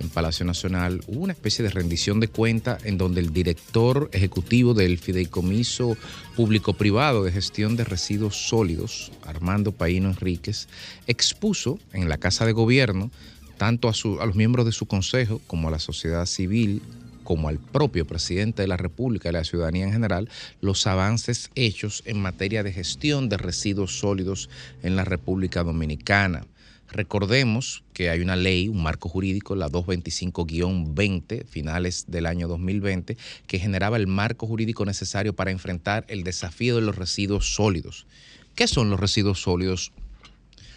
en 0.00 0.08
Palacio 0.08 0.44
Nacional, 0.44 1.02
hubo 1.06 1.20
una 1.20 1.34
especie 1.34 1.62
de 1.62 1.70
rendición 1.70 2.18
de 2.18 2.26
cuenta 2.26 2.78
en 2.82 2.98
donde 2.98 3.20
el 3.20 3.32
director 3.32 4.10
ejecutivo 4.12 4.74
del 4.74 4.98
Fideicomiso 4.98 5.96
Público-Privado 6.34 7.22
de 7.22 7.30
Gestión 7.30 7.76
de 7.76 7.84
Residuos 7.84 8.48
Sólidos, 8.48 9.12
Armando 9.24 9.70
Paino 9.70 10.08
Enríquez, 10.08 10.66
expuso 11.06 11.78
en 11.92 12.08
la 12.08 12.18
Casa 12.18 12.44
de 12.44 12.50
Gobierno 12.50 13.12
tanto 13.56 13.88
a 13.88 14.26
los 14.26 14.34
miembros 14.34 14.66
de 14.66 14.72
su 14.72 14.86
consejo 14.86 15.40
como 15.46 15.68
a 15.68 15.70
la 15.70 15.78
sociedad 15.78 16.26
civil 16.26 16.82
como 17.30 17.48
al 17.48 17.60
propio 17.60 18.08
presidente 18.08 18.62
de 18.62 18.66
la 18.66 18.76
República 18.76 19.28
y 19.28 19.32
la 19.32 19.44
ciudadanía 19.44 19.84
en 19.84 19.92
general 19.92 20.28
los 20.60 20.88
avances 20.88 21.52
hechos 21.54 22.02
en 22.04 22.20
materia 22.20 22.64
de 22.64 22.72
gestión 22.72 23.28
de 23.28 23.36
residuos 23.36 24.00
sólidos 24.00 24.50
en 24.82 24.96
la 24.96 25.04
República 25.04 25.62
Dominicana. 25.62 26.44
Recordemos 26.90 27.84
que 27.92 28.10
hay 28.10 28.18
una 28.18 28.34
ley, 28.34 28.66
un 28.66 28.82
marco 28.82 29.08
jurídico, 29.08 29.54
la 29.54 29.68
225-20, 29.68 31.46
finales 31.46 32.06
del 32.08 32.26
año 32.26 32.48
2020, 32.48 33.16
que 33.46 33.58
generaba 33.60 33.96
el 33.96 34.08
marco 34.08 34.48
jurídico 34.48 34.84
necesario 34.84 35.32
para 35.32 35.52
enfrentar 35.52 36.04
el 36.08 36.24
desafío 36.24 36.74
de 36.74 36.82
los 36.82 36.96
residuos 36.96 37.54
sólidos. 37.54 38.08
¿Qué 38.56 38.66
son 38.66 38.90
los 38.90 38.98
residuos 38.98 39.40
sólidos? 39.40 39.92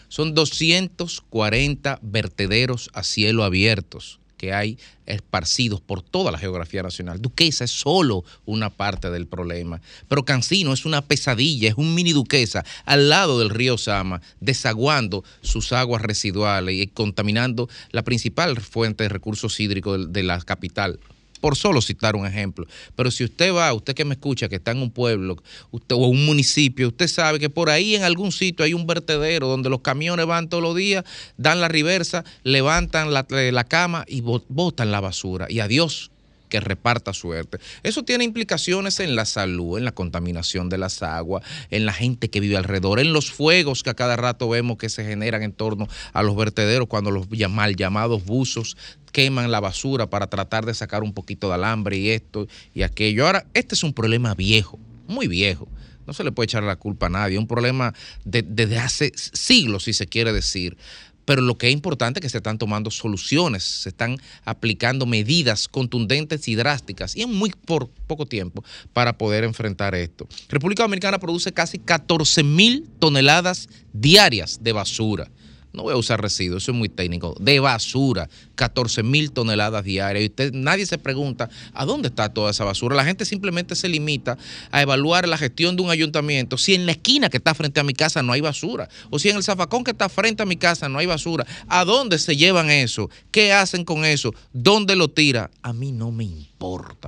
Son 0.08 0.36
240 0.36 1.98
vertederos 2.04 2.92
a 2.94 3.02
cielo 3.02 3.44
abiertos 3.44 4.20
que 4.44 4.52
hay 4.54 4.78
esparcidos 5.06 5.80
por 5.80 6.02
toda 6.02 6.30
la 6.30 6.38
geografía 6.38 6.84
nacional. 6.84 7.22
Duquesa 7.22 7.64
es 7.64 7.72
solo 7.72 8.26
una 8.46 8.70
parte 8.70 9.10
del 9.10 9.26
problema, 9.26 9.80
pero 10.10 10.26
Cancino 10.26 10.74
es 10.74 10.86
una 10.86 11.02
pesadilla, 11.02 11.70
es 11.70 11.76
un 11.78 11.96
mini 11.96 12.12
Duquesa 12.12 12.66
al 12.84 13.08
lado 13.08 13.40
del 13.40 13.50
río 13.52 13.78
Sama, 13.78 14.22
desaguando 14.42 15.24
sus 15.42 15.72
aguas 15.72 16.02
residuales 16.02 16.76
y 16.76 16.88
contaminando 16.88 17.70
la 17.92 18.04
principal 18.04 18.60
fuente 18.60 19.04
de 19.04 19.10
recursos 19.10 19.58
hídricos 19.62 20.12
de- 20.12 20.24
la 20.24 20.42
capital 20.42 21.00
por 21.44 21.58
solo 21.58 21.82
citar 21.82 22.16
un 22.16 22.26
ejemplo. 22.26 22.66
Pero 22.96 23.12
si 23.12 23.26
usted 23.26 23.54
va, 23.54 23.74
usted 23.74 23.94
que 23.94 24.06
me 24.06 24.14
escucha, 24.14 24.48
que 24.48 24.56
está 24.56 24.72
en 24.72 24.78
un 24.78 24.90
pueblo 24.90 25.44
usted, 25.72 25.94
o 25.94 26.08
un 26.08 26.26
municipio, 26.26 26.88
usted 26.88 27.10
sabe 27.10 27.38
que 27.38 27.50
por 27.50 27.70
ahí 27.70 27.96
en 27.96 28.04
algún 28.04 28.32
sitio 28.32 28.64
hay 28.64 28.74
un 28.74 28.88
vertedero 28.88 29.50
donde 29.50 29.70
los 29.70 29.82
camiones 29.82 30.26
van 30.26 30.48
todos 30.48 30.64
los 30.64 30.74
días, 30.74 31.04
dan 31.36 31.60
la 31.60 31.68
reversa, 31.68 32.24
levantan 32.44 33.12
la, 33.14 33.26
la 33.30 33.64
cama 33.66 34.06
y 34.08 34.22
bo- 34.22 34.46
botan 34.48 34.90
la 34.90 35.02
basura. 35.02 35.48
Y 35.50 35.60
adiós 35.60 36.12
que 36.54 36.60
reparta 36.60 37.14
suerte. 37.14 37.58
Eso 37.82 38.04
tiene 38.04 38.24
implicaciones 38.24 39.00
en 39.00 39.16
la 39.16 39.26
salud, 39.26 39.80
en 39.80 39.86
la 39.86 39.92
contaminación 39.92 40.70
de 40.70 40.78
las 40.78 41.02
aguas, 41.02 41.44
en 41.72 41.88
la 41.88 41.94
gente 41.94 42.30
que 42.30 42.40
vive 42.40 42.58
alrededor, 42.58 43.00
en 43.00 43.12
los 43.12 43.32
fuegos 43.32 43.82
que 43.82 43.90
a 43.90 43.96
cada 43.96 44.16
rato 44.18 44.48
vemos 44.48 44.78
que 44.78 44.88
se 44.90 45.04
generan 45.04 45.42
en 45.42 45.52
torno 45.52 45.88
a 46.14 46.22
los 46.22 46.36
vertederos 46.36 46.88
cuando 46.88 47.10
los 47.10 47.28
mal 47.50 47.76
llamados 47.76 48.24
buzos 48.24 48.78
queman 49.12 49.50
la 49.50 49.62
basura 49.62 50.12
para 50.12 50.28
tratar 50.28 50.64
de 50.68 50.76
sacar 50.76 51.02
un 51.02 51.14
poquito 51.14 51.48
de 51.48 51.56
alambre 51.56 51.98
y 51.98 52.12
esto 52.12 52.48
y 52.76 52.84
aquello. 52.84 53.26
Ahora, 53.26 53.48
este 53.56 53.74
es 53.74 53.84
un 53.84 53.94
problema 53.94 54.36
viejo, 54.36 54.80
muy 55.08 55.28
viejo. 55.28 55.68
No 56.06 56.14
se 56.14 56.24
le 56.24 56.32
puede 56.32 56.46
echar 56.46 56.62
la 56.62 56.76
culpa 56.76 57.08
a 57.08 57.10
nadie, 57.10 57.40
un 57.40 57.48
problema 57.48 57.96
de- 58.26 58.44
desde 58.44 58.78
hace 58.78 59.12
siglos, 59.16 59.86
si 59.86 59.94
se 59.94 60.06
quiere 60.06 60.34
decir. 60.34 60.78
Pero 61.26 61.42
lo 61.42 61.58
que 61.58 61.68
es 61.68 61.74
importante 61.74 62.20
es 62.20 62.22
que 62.22 62.30
se 62.30 62.38
están 62.38 62.58
tomando 62.58 62.92
soluciones, 62.92 63.64
se 63.64 63.90
están 63.90 64.18
aplicando 64.46 65.06
medidas 65.06 65.68
contundentes 65.68 66.48
y 66.48 66.56
drásticas 66.56 67.16
y 67.16 67.22
en 67.22 67.34
muy 67.34 67.52
por 67.52 67.90
poco 68.08 68.26
tiempo 68.26 68.64
para 68.94 69.18
poder 69.18 69.44
enfrentar 69.44 69.96
esto. 69.96 70.28
República 70.50 70.84
Dominicana 70.84 71.20
produce 71.20 71.52
casi 71.52 71.80
14 71.80 72.44
mil 72.44 72.90
toneladas 73.00 73.70
diarias 73.94 74.60
de 74.62 74.72
basura. 74.74 75.30
No 75.74 75.82
voy 75.84 75.94
a 75.94 75.98
usar 75.98 76.22
residuos, 76.22 76.64
eso 76.64 76.72
es 76.72 76.78
muy 76.78 76.88
técnico. 76.88 77.36
De 77.40 77.60
basura, 77.60 78.30
14 78.56 79.02
mil 79.02 79.32
toneladas 79.32 79.84
diarias. 79.84 80.24
Y 80.24 80.28
usted, 80.28 80.54
nadie 80.54 80.86
se 80.86 81.00
pregunta 81.00 81.50
a 81.74 81.86
dónde 81.86 82.10
está 82.10 82.30
toda 82.30 82.52
esa 82.52 82.64
basura. 82.64 82.96
La 82.96 83.04
gente 83.04 83.26
simplemente 83.26 83.76
se 83.76 83.90
limita 83.90 84.38
a 84.70 84.82
evaluar 84.84 85.28
la 85.28 85.38
gestión 85.38 85.76
de 85.76 85.82
un 85.82 85.90
ayuntamiento. 85.90 86.60
Si 86.60 86.76
en 86.76 86.86
la 86.86 86.92
esquina 86.92 87.30
que 87.30 87.38
está 87.38 87.56
frente 87.56 87.80
a 87.80 87.84
mi 87.84 87.94
casa 87.94 88.22
no 88.22 88.34
hay 88.34 88.42
basura, 88.42 88.88
o 89.10 89.18
si 89.18 89.30
en 89.30 89.38
el 89.38 89.44
zafacón 89.44 89.84
que 89.84 89.92
está 89.92 90.10
frente 90.10 90.44
a 90.44 90.46
mi 90.46 90.58
casa 90.58 90.90
no 90.90 91.00
hay 91.00 91.08
basura, 91.08 91.46
¿a 91.68 91.86
dónde 91.86 92.20
se 92.20 92.38
llevan 92.38 92.70
eso? 92.70 93.10
¿Qué 93.32 93.52
hacen 93.52 93.84
con 93.84 94.06
eso? 94.06 94.34
¿Dónde 94.54 94.96
lo 94.96 95.10
tira? 95.10 95.50
A 95.64 95.74
mí 95.74 95.92
no 95.92 96.12
me 96.12 96.24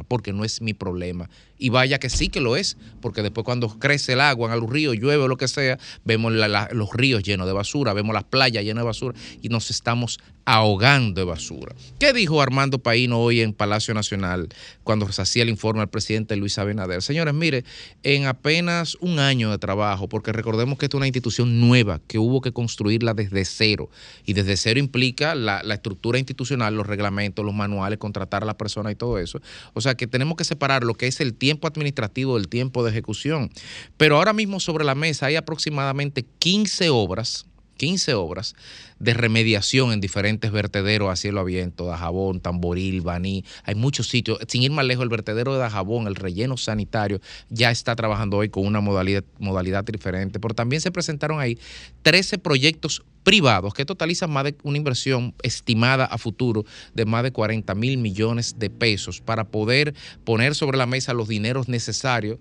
porque 0.07 0.33
no 0.33 0.43
es 0.43 0.61
mi 0.61 0.73
problema. 0.73 1.29
Y 1.57 1.69
vaya 1.69 1.99
que 1.99 2.09
sí 2.09 2.27
que 2.27 2.41
lo 2.41 2.57
es, 2.57 2.77
porque 3.01 3.21
después 3.21 3.45
cuando 3.45 3.69
crece 3.79 4.13
el 4.13 4.21
agua 4.21 4.53
en 4.53 4.59
los 4.59 4.69
ríos, 4.69 4.95
llueve 4.99 5.23
o 5.23 5.27
lo 5.27 5.37
que 5.37 5.47
sea, 5.47 5.79
vemos 6.03 6.33
los 6.33 6.93
ríos 6.93 7.23
llenos 7.23 7.47
de 7.47 7.53
basura, 7.53 7.93
vemos 7.93 8.13
las 8.13 8.25
playas 8.25 8.63
llenas 8.63 8.81
de 8.81 8.85
basura 8.85 9.17
y 9.41 9.49
nos 9.49 9.69
estamos 9.69 10.19
ahogando 10.43 11.21
de 11.21 11.25
basura. 11.25 11.73
¿Qué 11.97 12.13
dijo 12.13 12.41
Armando 12.41 12.79
Paino 12.79 13.19
hoy 13.19 13.41
en 13.41 13.53
Palacio 13.53 13.93
Nacional 13.93 14.49
cuando 14.83 15.11
se 15.11 15.21
hacía 15.21 15.43
el 15.43 15.49
informe 15.49 15.81
al 15.81 15.89
presidente 15.89 16.35
Luis 16.35 16.57
Abinader? 16.59 17.01
Señores, 17.01 17.33
mire, 17.33 17.63
en 18.03 18.25
apenas 18.25 18.95
un 18.99 19.19
año 19.19 19.49
de 19.49 19.57
trabajo, 19.57 20.07
porque 20.07 20.33
recordemos 20.33 20.77
que 20.77 20.85
esta 20.85 20.97
es 20.97 20.99
una 20.99 21.07
institución 21.07 21.61
nueva 21.61 22.01
que 22.07 22.19
hubo 22.19 22.41
que 22.41 22.51
construirla 22.51 23.13
desde 23.13 23.45
cero, 23.45 23.89
y 24.25 24.33
desde 24.33 24.57
cero 24.57 24.79
implica 24.79 25.35
la, 25.35 25.63
la 25.63 25.75
estructura 25.75 26.19
institucional, 26.19 26.75
los 26.75 26.85
reglamentos, 26.85 27.43
los 27.43 27.55
manuales, 27.55 27.97
contratar 27.97 28.43
a 28.43 28.45
la 28.45 28.57
persona 28.57 28.91
y 28.91 28.95
todo 28.95 29.17
eso. 29.17 29.41
O 29.73 29.81
sea 29.81 29.95
que 29.95 30.07
tenemos 30.07 30.37
que 30.37 30.43
separar 30.43 30.83
lo 30.83 30.93
que 30.93 31.07
es 31.07 31.19
el 31.19 31.33
tiempo 31.33 31.67
administrativo 31.67 32.37
del 32.37 32.47
tiempo 32.47 32.83
de 32.83 32.91
ejecución. 32.91 33.49
Pero 33.97 34.17
ahora 34.17 34.33
mismo 34.33 34.59
sobre 34.59 34.85
la 34.85 34.95
mesa 34.95 35.27
hay 35.27 35.35
aproximadamente 35.35 36.25
15 36.39 36.89
obras 36.89 37.45
15 37.75 38.13
obras 38.13 38.55
de 38.99 39.13
remediación 39.13 39.91
en 39.91 40.01
diferentes 40.01 40.51
vertederos 40.51 41.11
a 41.11 41.15
cielo 41.15 41.41
abierto, 41.41 41.85
Dajabón, 41.85 42.39
Tamboril, 42.39 43.01
Baní, 43.01 43.43
hay 43.63 43.75
muchos 43.75 44.07
sitios, 44.07 44.39
sin 44.47 44.63
ir 44.63 44.71
más 44.71 44.85
lejos, 44.85 45.03
el 45.03 45.09
vertedero 45.09 45.53
de 45.53 45.59
Dajabón, 45.59 46.07
el 46.07 46.15
relleno 46.15 46.57
sanitario, 46.57 47.19
ya 47.49 47.71
está 47.71 47.95
trabajando 47.95 48.37
hoy 48.37 48.49
con 48.49 48.65
una 48.65 48.81
modalidad, 48.81 49.23
modalidad 49.39 49.83
diferente, 49.83 50.39
pero 50.39 50.53
también 50.53 50.81
se 50.81 50.91
presentaron 50.91 51.39
ahí 51.39 51.57
13 52.03 52.37
proyectos 52.37 53.03
privados 53.25 53.73
que 53.73 53.85
totalizan 53.85 54.31
más 54.31 54.45
de 54.45 54.55
una 54.63 54.77
inversión 54.77 55.33
estimada 55.41 56.05
a 56.05 56.17
futuro 56.17 56.63
de 56.93 57.05
más 57.05 57.23
de 57.23 57.31
40 57.31 57.73
mil 57.75 57.97
millones 57.97 58.57
de 58.59 58.69
pesos 58.69 59.19
para 59.19 59.45
poder 59.45 59.95
poner 60.23 60.53
sobre 60.53 60.77
la 60.77 60.85
mesa 60.85 61.13
los 61.13 61.27
dineros 61.27 61.67
necesarios 61.67 62.37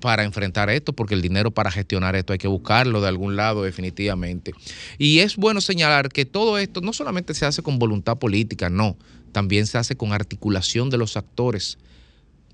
para 0.00 0.24
enfrentar 0.24 0.70
esto, 0.70 0.92
porque 0.92 1.14
el 1.14 1.22
dinero 1.22 1.50
para 1.50 1.70
gestionar 1.70 2.16
esto 2.16 2.32
hay 2.32 2.38
que 2.38 2.48
buscarlo 2.48 3.00
de 3.00 3.08
algún 3.08 3.36
lado 3.36 3.62
definitivamente. 3.62 4.52
Y 4.98 5.20
es 5.20 5.36
bueno 5.36 5.60
señalar 5.60 6.08
que 6.08 6.24
todo 6.24 6.58
esto 6.58 6.80
no 6.80 6.92
solamente 6.92 7.34
se 7.34 7.46
hace 7.46 7.62
con 7.62 7.78
voluntad 7.78 8.18
política, 8.18 8.70
no, 8.70 8.96
también 9.32 9.66
se 9.66 9.78
hace 9.78 9.96
con 9.96 10.12
articulación 10.12 10.90
de 10.90 10.98
los 10.98 11.16
actores, 11.16 11.78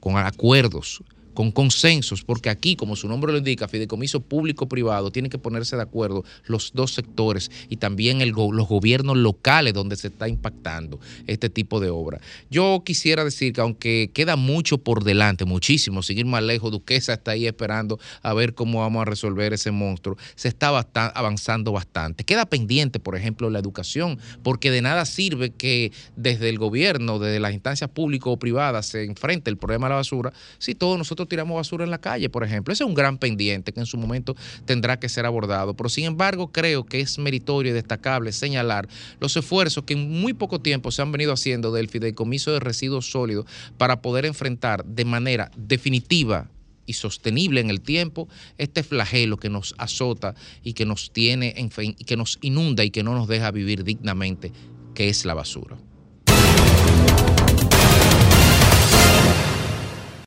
con 0.00 0.16
acuerdos, 0.16 1.02
con 1.36 1.52
consensos, 1.52 2.24
porque 2.24 2.48
aquí, 2.48 2.76
como 2.76 2.96
su 2.96 3.06
nombre 3.06 3.30
lo 3.30 3.38
indica, 3.38 3.68
fideicomiso 3.68 4.20
público-privado, 4.20 5.12
tienen 5.12 5.30
que 5.30 5.38
ponerse 5.38 5.76
de 5.76 5.82
acuerdo 5.82 6.24
los 6.46 6.72
dos 6.74 6.94
sectores 6.94 7.50
y 7.68 7.76
también 7.76 8.22
el 8.22 8.30
los 8.30 8.68
gobiernos 8.68 9.16
locales 9.16 9.74
donde 9.74 9.96
se 9.96 10.08
está 10.08 10.28
impactando 10.28 10.98
este 11.26 11.50
tipo 11.50 11.78
de 11.78 11.90
obra. 11.90 12.20
Yo 12.50 12.82
quisiera 12.84 13.22
decir 13.22 13.52
que 13.52 13.60
aunque 13.60 14.10
queda 14.12 14.36
mucho 14.36 14.78
por 14.78 15.04
delante, 15.04 15.44
muchísimo, 15.44 16.02
seguir 16.02 16.24
más 16.24 16.42
lejos, 16.42 16.72
Duquesa 16.72 17.12
está 17.12 17.32
ahí 17.32 17.46
esperando 17.46 17.98
a 18.22 18.32
ver 18.32 18.54
cómo 18.54 18.80
vamos 18.80 19.02
a 19.02 19.04
resolver 19.04 19.52
ese 19.52 19.70
monstruo, 19.70 20.16
se 20.36 20.48
está 20.48 20.68
avanzando 20.68 21.70
bastante. 21.70 22.24
Queda 22.24 22.46
pendiente, 22.46 22.98
por 22.98 23.14
ejemplo, 23.14 23.50
la 23.50 23.58
educación, 23.58 24.18
porque 24.42 24.70
de 24.70 24.80
nada 24.80 25.04
sirve 25.04 25.50
que 25.50 25.92
desde 26.16 26.48
el 26.48 26.58
gobierno, 26.58 27.18
desde 27.18 27.40
las 27.40 27.52
instancias 27.52 27.90
públicas 27.90 28.28
o 28.28 28.38
privadas 28.38 28.86
se 28.86 29.04
enfrente 29.04 29.50
el 29.50 29.58
problema 29.58 29.86
de 29.86 29.90
la 29.90 29.96
basura 29.96 30.32
si 30.58 30.74
todos 30.74 30.98
tiramos 31.26 31.56
basura 31.56 31.84
en 31.84 31.90
la 31.90 31.98
calle, 31.98 32.28
por 32.28 32.44
ejemplo. 32.44 32.72
Ese 32.72 32.84
es 32.84 32.88
un 32.88 32.94
gran 32.94 33.18
pendiente 33.18 33.72
que 33.72 33.80
en 33.80 33.86
su 33.86 33.98
momento 33.98 34.36
tendrá 34.64 34.98
que 34.98 35.08
ser 35.08 35.26
abordado. 35.26 35.74
Pero 35.74 35.88
sin 35.88 36.04
embargo, 36.04 36.52
creo 36.52 36.84
que 36.84 37.00
es 37.00 37.18
meritorio 37.18 37.72
y 37.72 37.74
destacable 37.74 38.32
señalar 38.32 38.88
los 39.20 39.36
esfuerzos 39.36 39.84
que 39.84 39.94
en 39.94 40.10
muy 40.20 40.32
poco 40.32 40.60
tiempo 40.60 40.90
se 40.90 41.02
han 41.02 41.12
venido 41.12 41.32
haciendo 41.32 41.72
del 41.72 41.88
fideicomiso 41.88 42.52
de 42.52 42.60
residuos 42.60 43.10
sólidos 43.10 43.46
para 43.78 44.02
poder 44.02 44.26
enfrentar 44.26 44.84
de 44.84 45.04
manera 45.04 45.50
definitiva 45.56 46.50
y 46.86 46.94
sostenible 46.94 47.60
en 47.60 47.70
el 47.70 47.80
tiempo 47.80 48.28
este 48.58 48.82
flagelo 48.82 49.36
que 49.38 49.50
nos 49.50 49.74
azota 49.78 50.34
y 50.62 50.72
que 50.74 50.86
nos 50.86 51.12
tiene, 51.12 51.54
en 51.56 51.70
fin, 51.70 51.96
y 51.98 52.04
que 52.04 52.16
nos 52.16 52.38
inunda 52.40 52.84
y 52.84 52.90
que 52.90 53.02
no 53.02 53.14
nos 53.14 53.28
deja 53.28 53.50
vivir 53.50 53.84
dignamente, 53.84 54.52
que 54.94 55.08
es 55.08 55.24
la 55.24 55.34
basura. 55.34 55.76